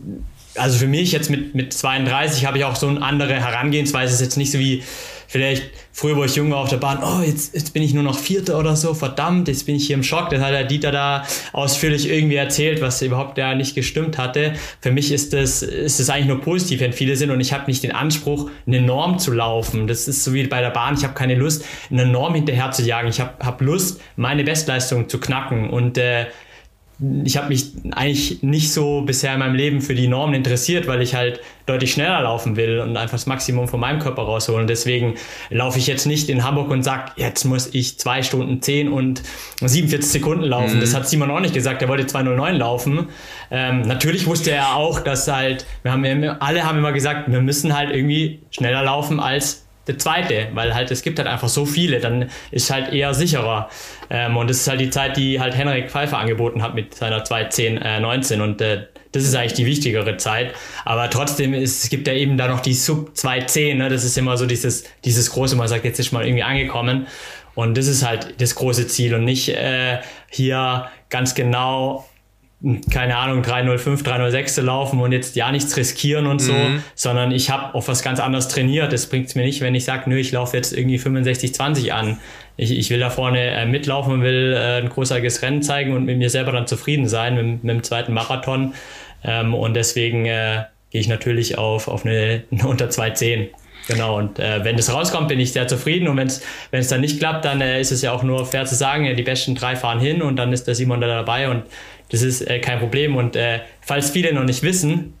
also 0.55 0.79
für 0.79 0.87
mich 0.87 1.11
jetzt 1.11 1.29
mit, 1.29 1.55
mit 1.55 1.73
32 1.73 2.45
habe 2.45 2.57
ich 2.57 2.65
auch 2.65 2.75
so 2.75 2.87
eine 2.87 3.01
andere 3.01 3.35
Herangehensweise. 3.35 4.07
Es 4.13 4.19
ist 4.19 4.25
jetzt 4.25 4.37
nicht 4.37 4.51
so 4.51 4.59
wie 4.59 4.83
vielleicht 5.31 5.69
früher, 5.93 6.17
wo 6.17 6.25
ich 6.25 6.35
jung 6.35 6.51
war 6.51 6.57
auf 6.57 6.69
der 6.69 6.77
Bahn, 6.77 6.99
oh, 7.01 7.23
jetzt, 7.25 7.55
jetzt 7.55 7.73
bin 7.73 7.81
ich 7.81 7.93
nur 7.93 8.03
noch 8.03 8.19
Vierter 8.19 8.59
oder 8.59 8.75
so, 8.75 8.93
verdammt, 8.93 9.47
jetzt 9.47 9.65
bin 9.65 9.77
ich 9.77 9.87
hier 9.87 9.95
im 9.95 10.03
Schock. 10.03 10.29
Das 10.29 10.41
hat 10.41 10.51
der 10.51 10.65
Dieter 10.65 10.91
da 10.91 11.23
ausführlich 11.53 12.09
irgendwie 12.09 12.35
erzählt, 12.35 12.81
was 12.81 13.01
überhaupt 13.01 13.37
da 13.37 13.55
nicht 13.55 13.73
gestimmt 13.73 14.17
hatte. 14.17 14.53
Für 14.81 14.91
mich 14.91 15.09
ist 15.13 15.31
das, 15.31 15.61
ist 15.61 16.01
das 16.01 16.09
eigentlich 16.09 16.27
nur 16.27 16.41
positiv, 16.41 16.81
wenn 16.81 16.91
viele 16.91 17.15
sind 17.15 17.31
und 17.31 17.39
ich 17.39 17.53
habe 17.53 17.63
nicht 17.67 17.81
den 17.81 17.93
Anspruch, 17.93 18.49
eine 18.67 18.81
Norm 18.81 19.19
zu 19.19 19.31
laufen. 19.31 19.87
Das 19.87 20.09
ist 20.09 20.25
so 20.25 20.33
wie 20.33 20.45
bei 20.47 20.59
der 20.59 20.71
Bahn, 20.71 20.95
ich 20.95 21.05
habe 21.05 21.13
keine 21.13 21.35
Lust, 21.35 21.63
eine 21.89 22.05
Norm 22.05 22.35
hinterher 22.35 22.71
zu 22.71 22.83
jagen. 22.83 23.07
Ich 23.07 23.21
habe 23.21 23.33
hab 23.39 23.61
Lust, 23.61 24.01
meine 24.17 24.43
Bestleistung 24.43 25.07
zu 25.07 25.17
knacken 25.17 25.69
und 25.69 25.97
äh, 25.97 26.25
ich 27.23 27.35
habe 27.37 27.47
mich 27.47 27.71
eigentlich 27.91 28.43
nicht 28.43 28.71
so 28.71 29.01
bisher 29.01 29.33
in 29.33 29.39
meinem 29.39 29.55
Leben 29.55 29.81
für 29.81 29.95
die 29.95 30.07
Normen 30.07 30.35
interessiert, 30.35 30.85
weil 30.85 31.01
ich 31.01 31.15
halt 31.15 31.39
deutlich 31.65 31.93
schneller 31.93 32.21
laufen 32.21 32.57
will 32.57 32.79
und 32.79 32.95
einfach 32.95 33.13
das 33.13 33.25
Maximum 33.25 33.67
von 33.67 33.79
meinem 33.79 33.99
Körper 33.99 34.21
rausholen. 34.21 34.67
Deswegen 34.67 35.15
laufe 35.49 35.79
ich 35.79 35.87
jetzt 35.87 36.05
nicht 36.05 36.29
in 36.29 36.43
Hamburg 36.43 36.69
und 36.69 36.83
sage, 36.83 37.11
jetzt 37.15 37.43
muss 37.45 37.73
ich 37.73 37.97
zwei 37.97 38.21
Stunden 38.21 38.61
10 38.61 38.91
und 38.91 39.23
47 39.61 40.11
Sekunden 40.11 40.43
laufen. 40.43 40.75
Mhm. 40.75 40.81
Das 40.81 40.93
hat 40.93 41.07
Simon 41.07 41.31
auch 41.31 41.39
nicht 41.39 41.55
gesagt, 41.55 41.81
er 41.81 41.87
wollte 41.87 42.05
209 42.05 42.55
laufen. 42.55 43.07
Ähm, 43.49 43.81
natürlich 43.81 44.27
wusste 44.27 44.51
er 44.51 44.75
auch, 44.75 44.99
dass 44.99 45.27
halt, 45.27 45.65
wir 45.81 45.91
haben 45.91 46.05
alle 46.39 46.65
haben 46.65 46.77
immer 46.77 46.91
gesagt, 46.91 47.31
wir 47.31 47.41
müssen 47.41 47.75
halt 47.75 47.95
irgendwie 47.95 48.41
schneller 48.51 48.83
laufen 48.83 49.19
als 49.19 49.65
der 49.91 49.99
zweite, 49.99 50.47
weil 50.53 50.73
halt 50.73 50.89
es 50.91 51.01
gibt 51.01 51.19
halt 51.19 51.27
einfach 51.27 51.49
so 51.49 51.65
viele, 51.65 51.99
dann 51.99 52.29
ist 52.51 52.71
halt 52.71 52.93
eher 52.93 53.13
sicherer. 53.13 53.69
Ähm, 54.09 54.37
und 54.37 54.49
das 54.49 54.57
ist 54.57 54.67
halt 54.67 54.79
die 54.79 54.89
Zeit, 54.89 55.17
die 55.17 55.39
halt 55.39 55.55
Henrik 55.55 55.91
Pfeiffer 55.91 56.17
angeboten 56.17 56.61
hat 56.63 56.73
mit 56.73 56.95
seiner 56.95 57.23
2.10, 57.23 57.81
äh, 57.81 57.99
19 57.99 58.41
und 58.41 58.61
äh, 58.61 58.87
das 59.11 59.23
ist 59.23 59.35
eigentlich 59.35 59.53
die 59.53 59.65
wichtigere 59.65 60.17
Zeit. 60.17 60.53
Aber 60.85 61.09
trotzdem 61.09 61.53
ist, 61.53 61.83
es 61.83 61.89
gibt 61.89 62.07
ja 62.07 62.13
eben 62.13 62.37
da 62.37 62.47
noch 62.47 62.61
die 62.61 62.73
Sub 62.73 63.11
2.10, 63.15 63.75
ne? 63.75 63.89
das 63.89 64.03
ist 64.03 64.17
immer 64.17 64.37
so 64.37 64.45
dieses, 64.45 64.85
dieses 65.03 65.31
große, 65.31 65.55
man 65.55 65.67
sagt, 65.67 65.83
jetzt 65.83 65.99
ist 65.99 66.11
mal 66.13 66.25
irgendwie 66.25 66.43
angekommen. 66.43 67.07
Und 67.53 67.77
das 67.77 67.87
ist 67.87 68.07
halt 68.07 68.39
das 68.39 68.55
große 68.55 68.87
Ziel 68.87 69.13
und 69.13 69.25
nicht 69.25 69.49
äh, 69.49 69.99
hier 70.29 70.87
ganz 71.09 71.35
genau 71.35 72.05
keine 72.91 73.17
Ahnung, 73.17 73.41
305, 73.41 74.03
306 74.03 74.55
zu 74.55 74.61
laufen 74.61 74.99
und 74.99 75.11
jetzt 75.11 75.35
ja 75.35 75.51
nichts 75.51 75.75
riskieren 75.77 76.27
und 76.27 76.39
so, 76.39 76.53
mhm. 76.53 76.83
sondern 76.93 77.31
ich 77.31 77.49
habe 77.49 77.73
auf 77.73 77.87
was 77.87 78.03
ganz 78.03 78.19
anderes 78.19 78.49
trainiert. 78.49 78.93
Das 78.93 79.07
bringt 79.07 79.27
es 79.27 79.35
mir 79.35 79.43
nicht, 79.43 79.61
wenn 79.61 79.73
ich 79.73 79.85
sage, 79.85 80.07
nö, 80.09 80.17
ich 80.17 80.31
laufe 80.31 80.57
jetzt 80.57 80.71
irgendwie 80.71 80.99
65, 80.99 81.55
20 81.55 81.93
an. 81.93 82.19
Ich, 82.57 82.71
ich 82.71 82.91
will 82.91 82.99
da 82.99 83.09
vorne 83.09 83.39
äh, 83.39 83.65
mitlaufen 83.65 84.13
und 84.13 84.21
will 84.21 84.53
äh, 84.55 84.77
ein 84.77 84.89
großartiges 84.89 85.41
Rennen 85.41 85.63
zeigen 85.63 85.93
und 85.93 86.05
mit 86.05 86.19
mir 86.19 86.29
selber 86.29 86.51
dann 86.51 86.67
zufrieden 86.67 87.07
sein 87.07 87.35
mit, 87.35 87.63
mit 87.63 87.75
dem 87.75 87.83
zweiten 87.83 88.13
Marathon. 88.13 88.73
Ähm, 89.23 89.55
und 89.55 89.73
deswegen 89.73 90.27
äh, 90.27 90.65
gehe 90.91 91.01
ich 91.01 91.07
natürlich 91.07 91.57
auf, 91.57 91.87
auf 91.87 92.05
eine, 92.05 92.43
eine 92.51 92.67
unter 92.67 92.91
210. 92.91 93.49
Genau, 93.87 94.19
und 94.19 94.37
äh, 94.37 94.63
wenn 94.63 94.77
das 94.77 94.93
rauskommt, 94.93 95.27
bin 95.29 95.39
ich 95.39 95.53
sehr 95.53 95.67
zufrieden. 95.67 96.07
Und 96.07 96.17
wenn 96.17 96.29
es 96.79 96.87
dann 96.87 97.01
nicht 97.01 97.17
klappt, 97.17 97.45
dann 97.45 97.61
äh, 97.61 97.81
ist 97.81 97.91
es 97.91 98.03
ja 98.03 98.11
auch 98.11 98.21
nur 98.21 98.45
fair 98.45 98.65
zu 98.65 98.75
sagen, 98.75 99.05
ja, 99.05 99.13
die 99.13 99.23
besten 99.23 99.55
drei 99.55 99.75
fahren 99.75 99.99
hin 99.99 100.21
und 100.21 100.35
dann 100.35 100.53
ist 100.53 100.67
der 100.67 100.75
Simon 100.75 101.01
da 101.01 101.07
dabei 101.07 101.49
und 101.49 101.63
das 102.11 102.21
ist 102.21 102.41
äh, 102.41 102.59
kein 102.59 102.79
Problem. 102.79 103.15
Und 103.15 103.35
äh, 103.35 103.61
falls 103.81 104.09
viele 104.09 104.33
noch 104.33 104.43
nicht 104.43 104.63
wissen, 104.63 105.13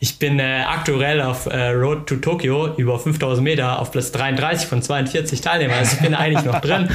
ich 0.00 0.20
bin 0.20 0.38
äh, 0.38 0.62
aktuell 0.64 1.20
auf 1.20 1.46
äh, 1.46 1.70
Road 1.70 2.06
to 2.06 2.16
Tokyo 2.16 2.72
über 2.76 3.00
5000 3.00 3.42
Meter 3.42 3.80
auf 3.80 3.90
Platz 3.90 4.12
33 4.12 4.68
von 4.68 4.80
42 4.80 5.40
Teilnehmern. 5.40 5.78
Also 5.78 5.96
ich 5.96 6.02
bin 6.02 6.14
eigentlich 6.14 6.44
noch 6.44 6.60
drin. 6.60 6.88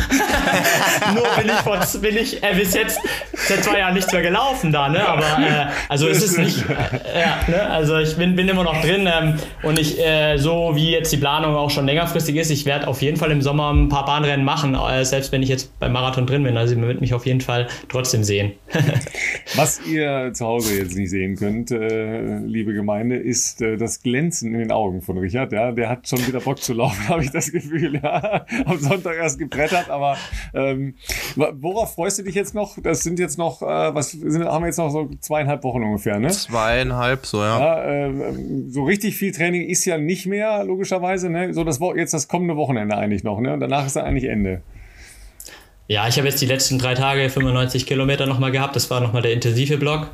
Nur 1.13 1.25
bin 1.35 1.47
ich, 1.47 1.61
von, 1.63 2.01
bin 2.01 2.15
ich 2.15 2.41
äh, 2.41 2.55
bis 2.55 2.73
jetzt 2.73 3.01
seit 3.33 3.61
zwei 3.61 3.79
Jahren 3.79 3.93
nichts 3.93 4.13
mehr 4.13 4.21
gelaufen 4.21 4.71
da, 4.71 4.87
ne? 4.87 5.05
Aber 5.05 5.25
äh, 5.25 5.65
also 5.89 6.07
es 6.07 6.23
ist 6.23 6.37
nicht, 6.37 6.63
äh, 6.69 7.19
ja, 7.19 7.39
ne? 7.49 7.69
Also 7.69 7.97
ich 7.97 8.15
bin, 8.15 8.37
bin 8.37 8.47
immer 8.47 8.63
noch 8.63 8.81
drin 8.81 9.09
ähm, 9.13 9.37
und 9.63 9.77
ich, 9.77 9.99
äh, 9.99 10.37
so 10.37 10.71
wie 10.75 10.91
jetzt 10.91 11.11
die 11.11 11.17
Planung 11.17 11.57
auch 11.57 11.71
schon 11.71 11.85
längerfristig 11.85 12.37
ist, 12.37 12.51
ich 12.51 12.65
werde 12.65 12.87
auf 12.87 13.01
jeden 13.01 13.17
Fall 13.17 13.31
im 13.31 13.41
Sommer 13.41 13.73
ein 13.73 13.89
paar 13.89 14.05
Bahnrennen 14.05 14.45
machen, 14.45 14.77
selbst 15.03 15.33
wenn 15.33 15.43
ich 15.43 15.49
jetzt 15.49 15.77
beim 15.79 15.91
Marathon 15.91 16.25
drin 16.25 16.43
bin. 16.43 16.55
Also 16.55 16.75
man 16.75 16.87
wird 16.87 17.01
mich 17.01 17.13
auf 17.13 17.25
jeden 17.25 17.41
Fall 17.41 17.67
trotzdem 17.89 18.23
sehen. 18.23 18.53
Was 19.55 19.81
ihr 19.85 20.31
zu 20.33 20.45
Hause 20.45 20.77
jetzt 20.77 20.95
nicht 20.95 21.09
sehen 21.09 21.35
könnt, 21.35 21.69
liebe 21.69 22.73
Gemeinde, 22.73 22.92
ist 23.01 23.61
äh, 23.61 23.77
das 23.77 24.01
Glänzen 24.01 24.53
in 24.53 24.59
den 24.59 24.71
Augen 24.71 25.01
von 25.01 25.17
Richard. 25.17 25.51
Ja, 25.51 25.71
der 25.71 25.89
hat 25.89 26.07
schon 26.07 26.25
wieder 26.27 26.39
Bock 26.39 26.59
zu 26.59 26.73
laufen, 26.73 27.07
habe 27.09 27.23
ich 27.23 27.31
das 27.31 27.51
Gefühl. 27.51 27.99
Ja, 28.01 28.45
am 28.65 28.79
Sonntag 28.79 29.17
erst 29.17 29.39
gebrettert, 29.39 29.89
aber 29.89 30.17
ähm, 30.53 30.95
worauf 31.35 31.95
freust 31.95 32.19
du 32.19 32.23
dich 32.23 32.35
jetzt 32.35 32.55
noch? 32.55 32.77
Das 32.81 33.03
sind 33.03 33.19
jetzt 33.19 33.37
noch, 33.37 33.61
äh, 33.61 33.95
was 33.95 34.11
sind, 34.11 34.45
haben 34.45 34.63
wir 34.63 34.67
jetzt 34.67 34.77
noch 34.77 34.89
so 34.89 35.09
zweieinhalb 35.19 35.63
Wochen 35.63 35.83
ungefähr, 35.83 36.19
ne? 36.19 36.29
Zweieinhalb, 36.29 37.25
so 37.25 37.39
ja. 37.39 37.59
ja 37.59 38.07
äh, 38.07 38.13
so 38.67 38.83
richtig 38.83 39.15
viel 39.15 39.31
Training 39.31 39.67
ist 39.67 39.85
ja 39.85 39.97
nicht 39.97 40.25
mehr, 40.25 40.63
logischerweise. 40.63 41.29
Ne? 41.29 41.53
So 41.53 41.63
das 41.63 41.79
jetzt 41.95 42.13
das 42.13 42.27
kommende 42.27 42.55
Wochenende 42.55 42.97
eigentlich 42.97 43.23
noch, 43.23 43.39
ne? 43.39 43.53
Und 43.53 43.59
danach 43.59 43.85
ist 43.85 43.95
dann 43.95 44.05
eigentlich 44.05 44.29
Ende. 44.29 44.61
Ja, 45.87 46.07
ich 46.07 46.17
habe 46.17 46.29
jetzt 46.29 46.41
die 46.41 46.45
letzten 46.45 46.79
drei 46.79 46.93
Tage 46.95 47.29
95 47.29 47.85
Kilometer 47.85 48.25
nochmal 48.25 48.51
gehabt. 48.51 48.75
Das 48.75 48.89
war 48.89 49.01
nochmal 49.01 49.21
der 49.21 49.33
intensive 49.33 49.77
Block. 49.77 50.11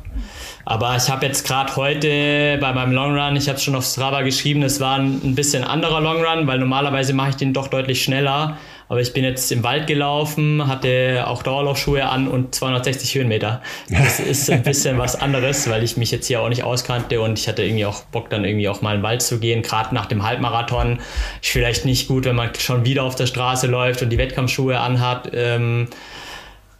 Aber 0.64 0.96
ich 0.96 1.08
habe 1.08 1.26
jetzt 1.26 1.46
gerade 1.46 1.76
heute 1.76 2.58
bei 2.60 2.72
meinem 2.72 2.92
Long 2.92 3.16
Run, 3.16 3.36
ich 3.36 3.48
habe 3.48 3.56
es 3.56 3.62
schon 3.62 3.76
auf 3.76 3.84
Strava 3.84 4.22
geschrieben, 4.22 4.62
es 4.62 4.80
war 4.80 4.98
ein, 4.98 5.34
bisschen 5.34 5.62
anderer 5.62 6.00
Long 6.00 6.24
Run, 6.24 6.46
weil 6.46 6.58
normalerweise 6.58 7.12
mache 7.12 7.30
ich 7.30 7.36
den 7.36 7.52
doch 7.52 7.68
deutlich 7.68 8.02
schneller. 8.02 8.58
Aber 8.90 9.00
ich 9.00 9.12
bin 9.12 9.22
jetzt 9.22 9.52
im 9.52 9.62
Wald 9.62 9.86
gelaufen, 9.86 10.66
hatte 10.66 11.22
auch 11.28 11.44
Dauerlaufschuhe 11.44 12.06
an 12.06 12.26
und 12.26 12.56
260 12.56 13.14
Höhenmeter. 13.14 13.62
Das 13.88 14.18
ist 14.18 14.50
ein 14.50 14.64
bisschen 14.64 14.98
was 14.98 15.14
anderes, 15.14 15.70
weil 15.70 15.84
ich 15.84 15.96
mich 15.96 16.10
jetzt 16.10 16.26
hier 16.26 16.40
auch 16.40 16.48
nicht 16.48 16.64
auskannte 16.64 17.20
und 17.20 17.38
ich 17.38 17.46
hatte 17.46 17.62
irgendwie 17.62 17.86
auch 17.86 18.02
Bock, 18.06 18.30
dann 18.30 18.44
irgendwie 18.44 18.68
auch 18.68 18.82
mal 18.82 18.96
in 18.96 18.98
den 18.98 19.04
Wald 19.04 19.22
zu 19.22 19.38
gehen. 19.38 19.62
Gerade 19.62 19.94
nach 19.94 20.06
dem 20.06 20.24
Halbmarathon 20.24 20.98
ist 21.40 21.50
vielleicht 21.50 21.84
nicht 21.84 22.08
gut, 22.08 22.24
wenn 22.24 22.34
man 22.34 22.52
schon 22.56 22.84
wieder 22.84 23.04
auf 23.04 23.14
der 23.14 23.26
Straße 23.26 23.68
läuft 23.68 24.02
und 24.02 24.10
die 24.10 24.18
Wettkampfschuhe 24.18 24.80
anhat. 24.80 25.30
Ähm, 25.34 25.86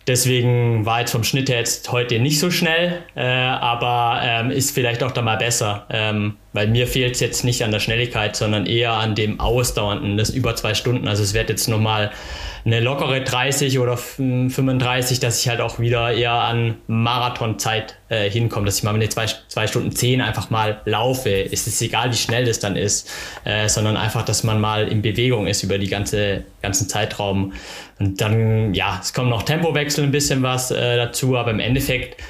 Deswegen 0.06 0.86
war 0.86 1.00
jetzt 1.00 1.12
vom 1.12 1.22
Schnitt 1.22 1.48
her 1.48 1.58
jetzt 1.58 1.92
heute 1.92 2.18
nicht 2.18 2.40
so 2.40 2.50
schnell, 2.50 3.02
äh, 3.14 3.22
aber 3.22 4.20
ähm, 4.24 4.50
ist 4.50 4.74
vielleicht 4.74 5.04
auch 5.04 5.12
da 5.12 5.22
mal 5.22 5.36
besser, 5.36 5.86
ähm, 5.88 6.36
weil 6.52 6.68
mir 6.68 6.86
fehlt 6.86 7.14
es 7.14 7.20
jetzt 7.20 7.44
nicht 7.44 7.62
an 7.64 7.70
der 7.70 7.80
Schnelligkeit, 7.80 8.36
sondern 8.36 8.66
eher 8.66 8.92
an 8.92 9.14
dem 9.14 9.40
Ausdauernden, 9.40 10.16
das 10.16 10.30
über 10.30 10.56
zwei 10.56 10.74
Stunden. 10.74 11.06
Also 11.08 11.22
es 11.22 11.34
wird 11.34 11.48
jetzt 11.48 11.68
nochmal 11.68 12.10
eine 12.64 12.80
lockere 12.80 13.22
30 13.22 13.78
oder 13.78 13.96
35, 13.96 15.20
dass 15.20 15.40
ich 15.40 15.48
halt 15.48 15.60
auch 15.60 15.78
wieder 15.78 16.12
eher 16.12 16.32
an 16.32 16.76
Marathonzeit 16.88 17.96
äh, 18.08 18.28
hinkomme, 18.28 18.66
dass 18.66 18.78
ich 18.78 18.82
mal 18.82 18.92
mit 18.92 19.12
zwei, 19.12 19.26
zwei 19.48 19.66
Stunden 19.66 19.92
zehn 19.92 20.20
einfach 20.20 20.50
mal 20.50 20.82
laufe. 20.84 21.30
Es 21.30 21.66
ist 21.66 21.80
egal, 21.80 22.12
wie 22.12 22.16
schnell 22.16 22.44
das 22.44 22.58
dann 22.58 22.76
ist, 22.76 23.10
äh, 23.44 23.68
sondern 23.68 23.96
einfach, 23.96 24.24
dass 24.24 24.44
man 24.44 24.60
mal 24.60 24.88
in 24.88 25.00
Bewegung 25.00 25.46
ist 25.46 25.62
über 25.62 25.78
die 25.78 25.88
ganze 25.88 26.44
ganzen 26.62 26.88
Zeitraum. 26.88 27.52
Und 27.98 28.20
dann, 28.20 28.74
ja, 28.74 28.98
es 29.00 29.12
kommt 29.12 29.30
noch 29.30 29.42
Tempowechsel 29.42 30.04
ein 30.04 30.10
bisschen 30.10 30.42
was 30.42 30.70
äh, 30.70 30.96
dazu, 30.96 31.36
aber 31.36 31.50
im 31.50 31.60
Endeffekt, 31.60 32.20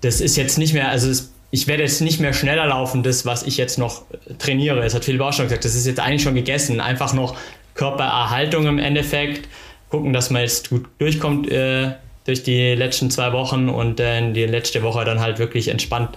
das 0.00 0.20
ist 0.20 0.36
jetzt 0.36 0.58
nicht 0.58 0.74
mehr, 0.74 0.88
also 0.88 1.10
es, 1.10 1.27
ich 1.50 1.66
werde 1.66 1.82
jetzt 1.82 2.00
nicht 2.00 2.20
mehr 2.20 2.32
schneller 2.32 2.66
laufen, 2.66 3.02
das, 3.02 3.24
was 3.24 3.42
ich 3.42 3.56
jetzt 3.56 3.78
noch 3.78 4.02
trainiere. 4.38 4.80
Das 4.80 4.94
hat 4.94 5.04
Philipp 5.04 5.20
auch 5.22 5.32
schon 5.32 5.46
gesagt, 5.46 5.64
das 5.64 5.74
ist 5.74 5.86
jetzt 5.86 6.00
eigentlich 6.00 6.22
schon 6.22 6.34
gegessen. 6.34 6.80
Einfach 6.80 7.14
noch 7.14 7.36
Körpererhaltung 7.74 8.66
im 8.66 8.78
Endeffekt 8.78 9.48
gucken, 9.88 10.12
dass 10.12 10.30
man 10.30 10.42
jetzt 10.42 10.68
gut 10.68 10.86
durchkommt 10.98 11.50
äh, 11.50 11.92
durch 12.26 12.42
die 12.42 12.74
letzten 12.74 13.10
zwei 13.10 13.32
Wochen 13.32 13.70
und 13.70 14.00
äh, 14.00 14.32
die 14.32 14.44
letzte 14.44 14.82
Woche 14.82 15.04
dann 15.04 15.20
halt 15.20 15.38
wirklich 15.38 15.68
entspannt 15.68 16.10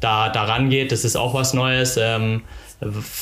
da, 0.00 0.28
da 0.28 0.44
rangeht. 0.44 0.92
Das 0.92 1.04
ist 1.04 1.16
auch 1.16 1.32
was 1.32 1.54
Neues. 1.54 1.96
Ähm, 1.96 2.42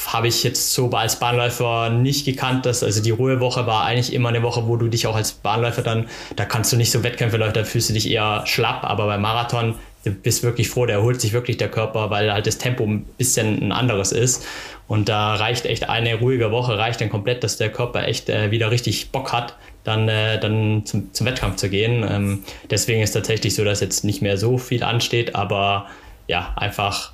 habe 0.07 0.27
ich 0.27 0.43
jetzt 0.43 0.73
so 0.73 0.91
als 0.91 1.21
Bahnläufer 1.21 1.91
nicht 1.91 2.25
gekannt. 2.25 2.67
Dass, 2.67 2.83
also 2.83 3.01
die 3.03 3.11
Ruhewoche 3.11 3.67
war 3.67 3.85
eigentlich 3.85 4.13
immer 4.13 4.31
eine 4.31 4.43
Woche, 4.43 4.67
wo 4.67 4.77
du 4.77 4.89
dich 4.89 5.07
auch 5.07 5.15
als 5.15 5.33
Bahnläufer 5.33 5.83
dann, 5.83 6.09
da 6.35 6.45
kannst 6.45 6.73
du 6.73 6.77
nicht 6.77 6.91
so 6.91 7.05
Wettkämpfe 7.05 7.37
laufen, 7.37 7.55
da 7.55 7.65
fühlst 7.65 7.91
du 7.91 7.93
dich 7.93 8.11
eher 8.11 8.43
schlapp, 8.47 8.83
aber 8.83 9.07
beim 9.07 9.21
Marathon, 9.21 9.77
du 10.05 10.11
bist 10.11 10.43
wirklich 10.43 10.69
froh, 10.69 10.87
der 10.87 10.97
erholt 10.97 11.21
sich 11.21 11.33
wirklich 11.33 11.57
der 11.57 11.71
Körper, 11.71 12.11
weil 12.11 12.33
halt 12.33 12.47
das 12.47 12.59
Tempo 12.59 12.85
ein 12.85 13.05
bisschen 13.19 13.63
ein 13.63 13.73
anderes 13.73 14.13
ist. 14.13 14.45
Und 14.89 15.09
da 15.09 15.35
reicht 15.35 15.65
echt 15.65 15.89
eine 15.89 16.17
ruhige 16.17 16.51
Woche, 16.51 16.77
reicht 16.77 17.01
dann 17.01 17.09
komplett, 17.09 17.45
dass 17.45 17.57
der 17.57 17.71
Körper 17.71 18.07
echt 18.07 18.29
äh, 18.29 18.51
wieder 18.51 18.71
richtig 18.71 19.11
Bock 19.11 19.33
hat, 19.33 19.57
dann, 19.85 20.09
äh, 20.09 20.39
dann 20.39 20.85
zum, 20.85 21.13
zum 21.15 21.27
Wettkampf 21.27 21.57
zu 21.57 21.71
gehen. 21.71 22.05
Ähm, 22.09 22.45
deswegen 22.71 23.01
ist 23.01 23.13
tatsächlich 23.13 23.55
so, 23.55 23.65
dass 23.65 23.81
jetzt 23.81 24.05
nicht 24.05 24.23
mehr 24.23 24.37
so 24.37 24.59
viel 24.59 24.83
ansteht, 24.83 25.35
aber 25.35 25.87
ja, 26.27 26.53
einfach 26.57 27.13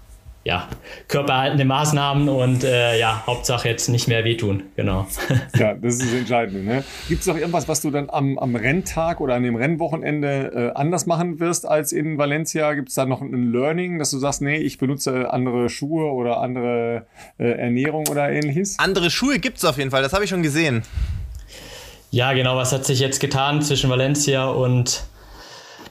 ja, 0.48 0.66
körpererhaltende 1.08 1.66
Maßnahmen 1.66 2.30
und 2.30 2.64
äh, 2.64 2.98
ja, 2.98 3.22
Hauptsache 3.26 3.68
jetzt 3.68 3.90
nicht 3.90 4.08
mehr 4.08 4.24
wehtun, 4.24 4.62
genau. 4.76 5.06
Ja, 5.58 5.74
das 5.74 5.96
ist 5.96 6.04
das 6.04 6.12
Entscheidende. 6.12 6.62
Ne? 6.62 6.84
Gibt 7.06 7.20
es 7.20 7.26
noch 7.26 7.36
irgendwas, 7.36 7.68
was 7.68 7.82
du 7.82 7.90
dann 7.90 8.08
am, 8.08 8.38
am 8.38 8.56
Renntag 8.56 9.20
oder 9.20 9.34
an 9.34 9.42
dem 9.42 9.56
Rennwochenende 9.56 10.72
äh, 10.74 10.78
anders 10.78 11.04
machen 11.04 11.38
wirst 11.38 11.68
als 11.68 11.92
in 11.92 12.16
Valencia? 12.16 12.72
Gibt 12.72 12.88
es 12.88 12.94
da 12.94 13.04
noch 13.04 13.20
ein 13.20 13.52
Learning, 13.52 13.98
dass 13.98 14.10
du 14.10 14.18
sagst, 14.18 14.40
nee, 14.40 14.56
ich 14.56 14.78
benutze 14.78 15.30
andere 15.30 15.68
Schuhe 15.68 16.10
oder 16.12 16.40
andere 16.40 17.06
äh, 17.38 17.50
Ernährung 17.50 18.08
oder 18.08 18.30
ähnliches? 18.30 18.78
Andere 18.78 19.10
Schuhe 19.10 19.40
gibt 19.40 19.58
es 19.58 19.66
auf 19.66 19.76
jeden 19.76 19.90
Fall, 19.90 20.02
das 20.02 20.14
habe 20.14 20.24
ich 20.24 20.30
schon 20.30 20.42
gesehen. 20.42 20.82
Ja, 22.10 22.32
genau. 22.32 22.56
Was 22.56 22.72
hat 22.72 22.86
sich 22.86 23.00
jetzt 23.00 23.20
getan 23.20 23.60
zwischen 23.60 23.90
Valencia 23.90 24.46
und 24.46 25.04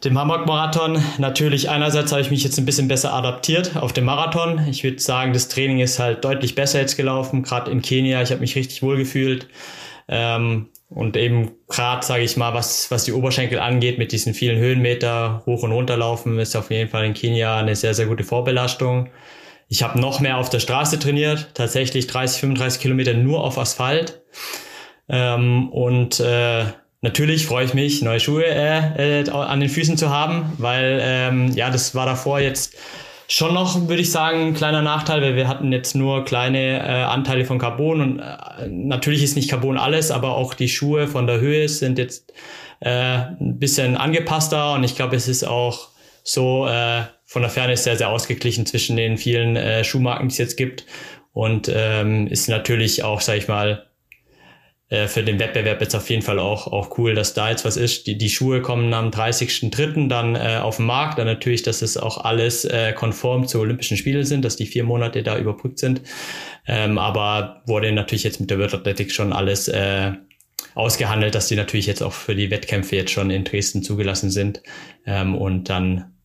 dem 0.03 0.17
Hamburg-Marathon? 0.17 1.03
Natürlich, 1.17 1.69
einerseits 1.69 2.11
habe 2.11 2.21
ich 2.21 2.31
mich 2.31 2.43
jetzt 2.43 2.57
ein 2.57 2.65
bisschen 2.65 2.87
besser 2.87 3.13
adaptiert 3.13 3.75
auf 3.77 3.93
den 3.93 4.05
Marathon. 4.05 4.67
Ich 4.69 4.83
würde 4.83 4.99
sagen, 4.99 5.33
das 5.33 5.47
Training 5.47 5.79
ist 5.79 5.99
halt 5.99 6.23
deutlich 6.23 6.55
besser 6.55 6.79
jetzt 6.79 6.97
gelaufen, 6.97 7.43
gerade 7.43 7.71
in 7.71 7.81
Kenia. 7.81 8.21
Ich 8.21 8.31
habe 8.31 8.41
mich 8.41 8.55
richtig 8.55 8.83
wohl 8.83 8.97
gefühlt. 8.97 9.47
Ähm, 10.07 10.69
und 10.89 11.17
eben 11.17 11.51
gerade, 11.67 12.05
sage 12.05 12.23
ich 12.23 12.37
mal, 12.37 12.53
was, 12.53 12.89
was 12.91 13.03
die 13.03 13.11
Oberschenkel 13.11 13.59
angeht, 13.59 13.97
mit 13.97 14.11
diesen 14.11 14.33
vielen 14.33 14.57
Höhenmeter 14.57 15.43
hoch 15.45 15.63
und 15.63 15.71
runter 15.71 15.97
laufen, 15.97 16.39
ist 16.39 16.55
auf 16.55 16.71
jeden 16.71 16.89
Fall 16.89 17.05
in 17.05 17.13
Kenia 17.13 17.57
eine 17.57 17.75
sehr, 17.75 17.93
sehr 17.93 18.05
gute 18.05 18.23
Vorbelastung. 18.23 19.09
Ich 19.67 19.83
habe 19.83 19.99
noch 19.99 20.21
mehr 20.21 20.37
auf 20.37 20.49
der 20.49 20.61
Straße 20.61 20.97
trainiert, 20.97 21.51
tatsächlich 21.53 22.07
30, 22.07 22.39
35 22.39 22.81
Kilometer 22.81 23.13
nur 23.13 23.43
auf 23.43 23.57
Asphalt. 23.57 24.21
Ähm, 25.09 25.69
und 25.69 26.21
äh, 26.21 26.65
natürlich 27.01 27.45
freue 27.45 27.65
ich 27.65 27.73
mich, 27.73 28.01
neue 28.01 28.19
Schuhe 28.19 28.45
äh, 28.45 29.21
äh, 29.21 29.29
an 29.29 29.59
den 29.59 29.69
Füßen 29.69 29.97
zu 29.97 30.09
haben, 30.09 30.53
weil 30.57 30.99
ähm, 31.01 31.51
ja, 31.53 31.69
das 31.69 31.95
war 31.95 32.05
davor 32.05 32.39
jetzt 32.39 32.75
schon 33.27 33.53
noch, 33.53 33.87
würde 33.87 34.01
ich 34.01 34.11
sagen, 34.11 34.47
ein 34.47 34.53
kleiner 34.53 34.81
Nachteil, 34.81 35.21
weil 35.21 35.35
wir 35.35 35.47
hatten 35.47 35.71
jetzt 35.71 35.95
nur 35.95 36.23
kleine 36.25 36.79
äh, 36.79 37.03
Anteile 37.03 37.45
von 37.45 37.59
Carbon 37.59 38.01
und 38.01 38.19
äh, 38.19 38.67
natürlich 38.69 39.21
ist 39.23 39.35
nicht 39.35 39.49
Carbon 39.49 39.77
alles, 39.77 40.11
aber 40.11 40.35
auch 40.35 40.53
die 40.53 40.69
Schuhe 40.69 41.07
von 41.07 41.27
der 41.27 41.39
Höhe 41.39 41.67
sind 41.67 41.97
jetzt 41.99 42.33
äh, 42.79 42.89
ein 42.89 43.59
bisschen 43.59 43.97
angepasster 43.97 44.73
und 44.73 44.83
ich 44.83 44.95
glaube, 44.95 45.15
es 45.15 45.27
ist 45.27 45.43
auch 45.43 45.89
so 46.23 46.67
äh, 46.67 47.03
von 47.25 47.41
der 47.41 47.51
Ferne 47.51 47.75
sehr, 47.75 47.97
sehr 47.97 48.09
ausgeglichen 48.09 48.65
zwischen 48.65 48.95
den 48.95 49.17
vielen 49.17 49.55
äh, 49.55 49.83
Schuhmarken, 49.83 50.29
die 50.29 50.33
es 50.33 50.37
jetzt 50.37 50.57
gibt 50.57 50.85
und 51.33 51.69
ähm, 51.73 52.27
ist 52.27 52.47
natürlich 52.47 53.03
auch, 53.03 53.21
sag 53.21 53.37
ich 53.37 53.47
mal, 53.47 53.87
äh, 54.89 55.07
für 55.07 55.21
den 55.21 55.37
Wettbewerb 55.39 55.81
jetzt 55.81 55.95
auf 55.95 56.09
jeden 56.09 56.21
Fall 56.21 56.39
auch, 56.39 56.67
auch 56.67 56.97
cool, 56.97 57.13
dass 57.13 57.33
da 57.33 57.49
jetzt 57.49 57.65
was 57.65 57.75
ist. 57.75 58.07
Die, 58.07 58.17
die 58.17 58.29
Schuhe 58.29 58.61
kommen 58.61 58.93
am 58.93 59.09
30.03. 59.09 60.07
dann 60.07 60.35
äh, 60.35 60.59
auf 60.61 60.77
den 60.77 60.85
Markt. 60.85 61.19
Dann 61.19 61.27
natürlich, 61.27 61.63
dass 61.63 61.81
es 61.81 61.97
auch 61.97 62.23
alles 62.23 62.63
äh, 62.63 62.93
konform 62.93 63.47
zu 63.47 63.59
Olympischen 63.59 63.97
Spielen 63.97 64.23
sind, 64.23 64.45
dass 64.45 64.55
die 64.55 64.65
vier 64.65 64.85
Monate 64.85 65.23
da 65.23 65.37
überbrückt 65.37 65.79
sind. 65.79 66.01
Ähm, 66.65 66.97
aber 66.97 67.63
wurde 67.65 67.91
natürlich 67.91 68.23
jetzt 68.23 68.39
mit 68.39 68.49
der 68.49 68.59
World 68.59 68.75
Athletics 68.75 69.13
schon 69.13 69.33
alles 69.33 69.67
äh, 69.67 70.13
ausgehandelt, 70.73 71.35
dass 71.35 71.47
die 71.47 71.55
natürlich 71.55 71.87
jetzt 71.87 72.01
auch 72.01 72.13
für 72.13 72.35
die 72.35 72.49
Wettkämpfe 72.49 72.95
jetzt 72.95 73.11
schon 73.11 73.29
in 73.29 73.43
Dresden 73.43 73.83
zugelassen 73.83 74.29
sind. 74.29 74.61
Ähm, 75.05 75.35
und 75.35 75.69
dann 75.69 76.16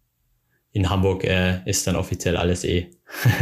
in 0.72 0.88
Hamburg 0.88 1.24
äh, 1.24 1.60
ist 1.66 1.86
dann 1.86 1.96
offiziell 1.96 2.36
alles 2.36 2.64
eh 2.64 2.88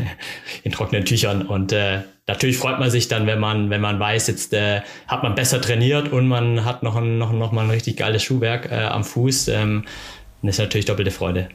in 0.64 0.72
trockenen 0.72 1.04
Tüchern. 1.04 1.46
Und 1.46 1.72
äh, 1.72 2.00
natürlich 2.26 2.58
freut 2.58 2.80
man 2.80 2.90
sich 2.90 3.08
dann, 3.08 3.26
wenn 3.26 3.38
man, 3.38 3.70
wenn 3.70 3.80
man 3.80 4.00
weiß, 4.00 4.26
jetzt 4.26 4.52
äh, 4.52 4.80
hat 5.06 5.22
man 5.22 5.34
besser 5.34 5.60
trainiert 5.60 6.12
und 6.12 6.26
man 6.26 6.64
hat 6.64 6.82
noch, 6.82 6.96
ein, 6.96 7.18
noch, 7.18 7.32
noch 7.32 7.52
mal 7.52 7.64
ein 7.64 7.70
richtig 7.70 7.96
geiles 7.96 8.22
Schuhwerk 8.22 8.70
äh, 8.70 8.84
am 8.84 9.04
Fuß. 9.04 9.48
Ähm, 9.48 9.84
das 10.42 10.56
ist 10.56 10.58
natürlich 10.58 10.86
doppelte 10.86 11.10
Freude. 11.10 11.48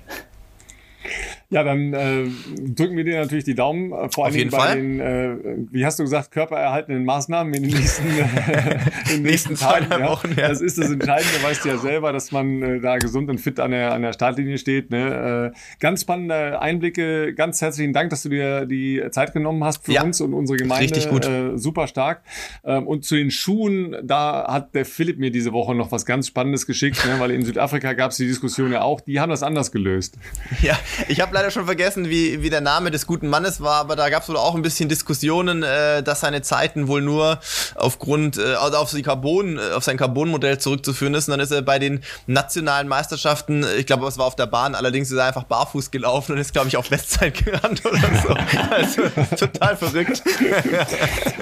Ja, 1.49 1.63
dann 1.63 1.93
äh, 1.93 2.23
drücken 2.59 2.97
wir 2.97 3.03
dir 3.03 3.19
natürlich 3.19 3.43
die 3.43 3.53
Daumen, 3.53 3.91
äh, 3.91 4.09
vor 4.09 4.25
allem 4.25 4.49
bei 4.49 4.57
Fall. 4.57 4.75
den, 4.75 4.99
äh, 4.99 5.35
wie 5.71 5.85
hast 5.85 5.99
du 5.99 6.03
gesagt, 6.03 6.31
körpererhaltenden 6.31 7.05
Maßnahmen 7.05 7.53
in 7.53 7.63
den 7.63 7.71
nächsten, 7.71 8.07
äh, 8.07 8.79
in 9.11 9.17
den 9.17 9.23
nächsten 9.23 9.55
Tagen. 9.55 9.85
Ja. 9.91 10.09
Wochen, 10.09 10.33
ja. 10.35 10.47
Das 10.47 10.61
ist 10.61 10.79
das 10.79 10.89
Entscheidende, 10.89 11.43
weißt 11.43 11.63
du 11.63 11.69
ja 11.69 11.77
selber, 11.77 12.11
dass 12.11 12.31
man 12.31 12.63
äh, 12.63 12.79
da 12.79 12.97
gesund 12.97 13.29
und 13.29 13.37
fit 13.37 13.59
an 13.59 13.71
der, 13.71 13.93
an 13.93 14.01
der 14.01 14.13
Startlinie 14.13 14.57
steht. 14.57 14.89
Ne? 14.89 15.53
Äh, 15.53 15.57
ganz 15.79 16.01
spannende 16.01 16.59
Einblicke, 16.59 17.35
ganz 17.35 17.61
herzlichen 17.61 17.93
Dank, 17.93 18.09
dass 18.09 18.23
du 18.23 18.29
dir 18.29 18.65
die 18.65 19.03
Zeit 19.11 19.33
genommen 19.33 19.63
hast 19.63 19.85
für 19.85 19.93
ja. 19.93 20.03
uns 20.03 20.21
und 20.21 20.33
unsere 20.33 20.57
Gemeinde. 20.57 20.95
Richtig 20.95 21.09
gut. 21.09 21.27
Äh, 21.27 21.57
super 21.57 21.85
stark. 21.87 22.23
Ähm, 22.63 22.87
und 22.87 23.05
zu 23.05 23.15
den 23.15 23.29
Schuhen, 23.29 23.95
da 24.03 24.47
hat 24.47 24.73
der 24.73 24.85
Philipp 24.85 25.19
mir 25.19 25.29
diese 25.29 25.53
Woche 25.53 25.75
noch 25.75 25.91
was 25.91 26.07
ganz 26.07 26.27
Spannendes 26.27 26.65
geschickt, 26.65 27.05
ne? 27.05 27.19
weil 27.19 27.29
in 27.29 27.45
Südafrika 27.45 27.93
gab 27.93 28.11
es 28.11 28.17
die 28.17 28.25
Diskussion 28.25 28.71
ja 28.71 28.81
auch, 28.81 28.99
die 28.99 29.19
haben 29.19 29.29
das 29.29 29.43
anders 29.43 29.71
gelöst. 29.71 30.17
Ja, 30.61 30.79
ich 31.07 31.21
habe 31.21 31.34
leider 31.35 31.51
schon 31.51 31.65
vergessen, 31.65 32.09
wie, 32.09 32.41
wie 32.41 32.49
der 32.49 32.61
Name 32.61 32.91
des 32.91 33.05
guten 33.05 33.27
Mannes 33.27 33.61
war, 33.61 33.75
aber 33.81 33.95
da 33.95 34.09
gab 34.09 34.23
es 34.23 34.29
wohl 34.29 34.37
auch 34.37 34.55
ein 34.55 34.61
bisschen 34.61 34.89
Diskussionen, 34.89 35.63
äh, 35.63 36.01
dass 36.01 36.21
seine 36.21 36.41
Zeiten 36.41 36.87
wohl 36.87 37.01
nur 37.01 37.39
aufgrund, 37.75 38.37
äh, 38.37 38.55
also 38.55 38.77
auf, 38.77 38.91
die 38.91 39.01
Carbon, 39.01 39.57
äh, 39.57 39.73
auf 39.73 39.83
sein 39.83 39.97
Carbon-Modell 39.97 40.57
zurückzuführen 40.57 41.13
ist. 41.13 41.27
Und 41.27 41.33
dann 41.33 41.41
ist 41.41 41.51
er 41.51 41.61
bei 41.61 41.77
den 41.77 42.01
nationalen 42.25 42.87
Meisterschaften, 42.87 43.63
äh, 43.63 43.75
ich 43.75 43.85
glaube, 43.85 44.07
es 44.07 44.17
war 44.17 44.25
auf 44.25 44.35
der 44.35 44.47
Bahn, 44.47 44.75
allerdings 44.75 45.11
ist 45.11 45.17
er 45.17 45.25
einfach 45.25 45.43
barfuß 45.43 45.91
gelaufen 45.91 46.33
und 46.33 46.37
ist, 46.37 46.53
glaube 46.53 46.69
ich, 46.69 46.77
auf 46.77 46.89
Westzeit 46.89 47.45
gerannt 47.45 47.85
oder 47.85 47.99
so. 47.99 48.29
also 48.71 49.01
total 49.37 49.75
verrückt. 49.75 50.23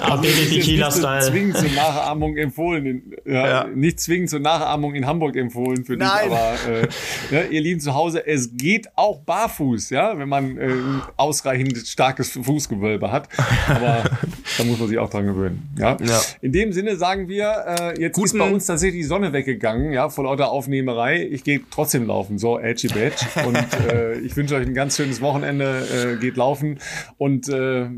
Aber 0.00 0.22
Baby 0.22 0.60
Tequila-Style. 0.60 1.30
Zwingend 1.30 1.56
zur 1.56 1.70
Nachahmung 1.70 2.36
empfohlen. 2.36 2.86
In, 2.86 3.16
ja, 3.24 3.48
ja. 3.48 3.64
Nicht 3.64 4.00
zwingend 4.00 4.30
zur 4.30 4.40
Nachahmung 4.40 4.94
in 4.94 5.06
Hamburg 5.06 5.36
empfohlen 5.36 5.84
für 5.84 5.96
dich, 5.96 6.08
Nein. 6.08 6.32
aber 6.32 6.54
äh, 6.68 6.88
ja, 7.30 7.42
ihr 7.42 7.60
Lieben 7.60 7.80
zu 7.80 7.94
Hause, 7.94 8.26
es 8.26 8.56
geht 8.56 8.88
auch 8.96 9.20
barfuß, 9.20 9.83
ja, 9.90 10.18
wenn 10.18 10.28
man 10.28 10.56
äh, 10.56 10.66
ein 10.66 11.02
ausreichend 11.16 11.76
starkes 11.86 12.30
Fußgewölbe 12.30 13.10
hat. 13.12 13.28
Aber 13.68 14.04
da 14.58 14.64
muss 14.64 14.78
man 14.78 14.88
sich 14.88 14.98
auch 14.98 15.10
dran 15.10 15.26
gewöhnen. 15.26 15.68
Ja? 15.78 15.96
ja. 16.02 16.20
In 16.40 16.52
dem 16.52 16.72
Sinne 16.72 16.96
sagen 16.96 17.28
wir, 17.28 17.64
äh, 17.66 18.00
jetzt 18.00 18.14
Guten. 18.14 18.26
ist 18.26 18.38
bei 18.38 18.50
uns 18.50 18.66
tatsächlich 18.66 19.02
die 19.02 19.08
Sonne 19.08 19.32
weggegangen, 19.32 19.92
ja, 19.92 20.08
vor 20.08 20.24
lauter 20.24 20.50
Aufnehmerei. 20.50 21.26
Ich 21.30 21.44
gehe 21.44 21.60
trotzdem 21.70 22.06
laufen, 22.06 22.38
so 22.38 22.58
edgy 22.58 22.88
badge. 22.88 23.26
Und 23.46 23.90
äh, 23.90 24.18
ich 24.20 24.36
wünsche 24.36 24.56
euch 24.56 24.66
ein 24.66 24.74
ganz 24.74 24.96
schönes 24.96 25.20
Wochenende. 25.20 26.14
Äh, 26.14 26.16
geht 26.16 26.36
laufen 26.36 26.78
und 27.18 27.48
äh, 27.48 27.88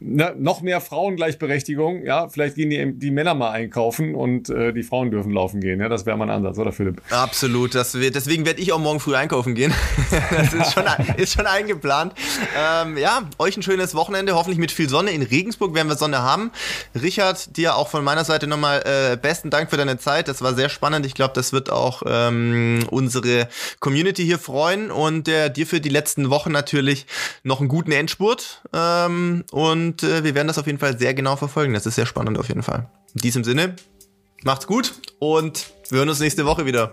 ne, 0.00 0.34
noch 0.38 0.62
mehr 0.62 0.80
Frauengleichberechtigung. 0.80 2.04
Ja, 2.04 2.28
vielleicht 2.28 2.56
gehen 2.56 2.70
die, 2.70 2.98
die 2.98 3.10
Männer 3.10 3.34
mal 3.34 3.50
einkaufen 3.50 4.14
und 4.14 4.48
äh, 4.48 4.72
die 4.72 4.82
Frauen 4.82 5.10
dürfen 5.10 5.32
laufen 5.32 5.60
gehen. 5.60 5.80
Ja, 5.80 5.88
das 5.88 6.06
wäre 6.06 6.16
mein 6.16 6.30
Ansatz, 6.30 6.58
oder 6.58 6.72
Philipp? 6.72 7.02
Absolut. 7.10 7.74
Das 7.74 7.98
wird, 7.98 8.14
deswegen 8.14 8.46
werde 8.46 8.60
ich 8.60 8.72
auch 8.72 8.78
morgen 8.78 9.00
früh 9.00 9.14
einkaufen 9.14 9.54
gehen. 9.54 9.72
das 10.30 10.52
ist 10.52 10.72
schon, 10.72 10.84
ist 11.16 11.32
schon 11.36 11.46
eingeplant. 11.46 12.14
Ähm, 12.56 12.96
ja, 12.96 13.22
euch 13.38 13.56
ein 13.56 13.62
schönes 13.62 13.94
Wochenende, 13.94 14.34
hoffentlich 14.34 14.58
mit 14.58 14.72
viel 14.72 14.88
Sonne. 14.88 15.10
In 15.10 15.22
Regensburg 15.22 15.74
werden 15.74 15.88
wir 15.88 15.96
Sonne 15.96 16.22
haben. 16.22 16.50
Richard, 17.00 17.56
dir 17.56 17.76
auch 17.76 17.88
von 17.88 18.02
meiner 18.02 18.24
Seite 18.24 18.46
nochmal 18.46 18.82
äh, 18.84 19.16
besten 19.16 19.50
Dank 19.50 19.70
für 19.70 19.76
deine 19.76 19.98
Zeit. 19.98 20.28
Das 20.28 20.42
war 20.42 20.54
sehr 20.54 20.68
spannend. 20.68 21.04
Ich 21.06 21.14
glaube, 21.14 21.34
das 21.34 21.52
wird 21.52 21.70
auch 21.70 22.02
ähm, 22.06 22.84
unsere 22.90 23.48
Community 23.80 24.24
hier 24.24 24.38
freuen 24.38 24.90
und 24.90 25.28
äh, 25.28 25.50
dir 25.50 25.66
für 25.66 25.80
die 25.80 25.88
letzten 25.88 26.30
Wochen 26.30 26.52
natürlich 26.52 27.06
noch 27.42 27.60
einen 27.60 27.68
guten 27.68 27.92
Endspurt. 27.92 28.62
Ähm, 28.72 29.44
und 29.50 30.02
äh, 30.02 30.24
wir 30.24 30.34
werden 30.34 30.48
das 30.48 30.58
auf 30.58 30.66
jeden 30.66 30.78
Fall 30.78 30.98
sehr 30.98 31.14
genau 31.14 31.36
verfolgen. 31.36 31.74
Das 31.74 31.86
ist 31.86 31.96
sehr 31.96 32.06
spannend 32.06 32.38
auf 32.38 32.48
jeden 32.48 32.62
Fall. 32.62 32.88
In 33.14 33.20
diesem 33.20 33.44
Sinne, 33.44 33.76
macht's 34.42 34.66
gut 34.66 34.94
und 35.18 35.66
wir 35.90 35.98
hören 35.98 36.08
uns 36.08 36.20
nächste 36.20 36.46
Woche 36.46 36.66
wieder. 36.66 36.92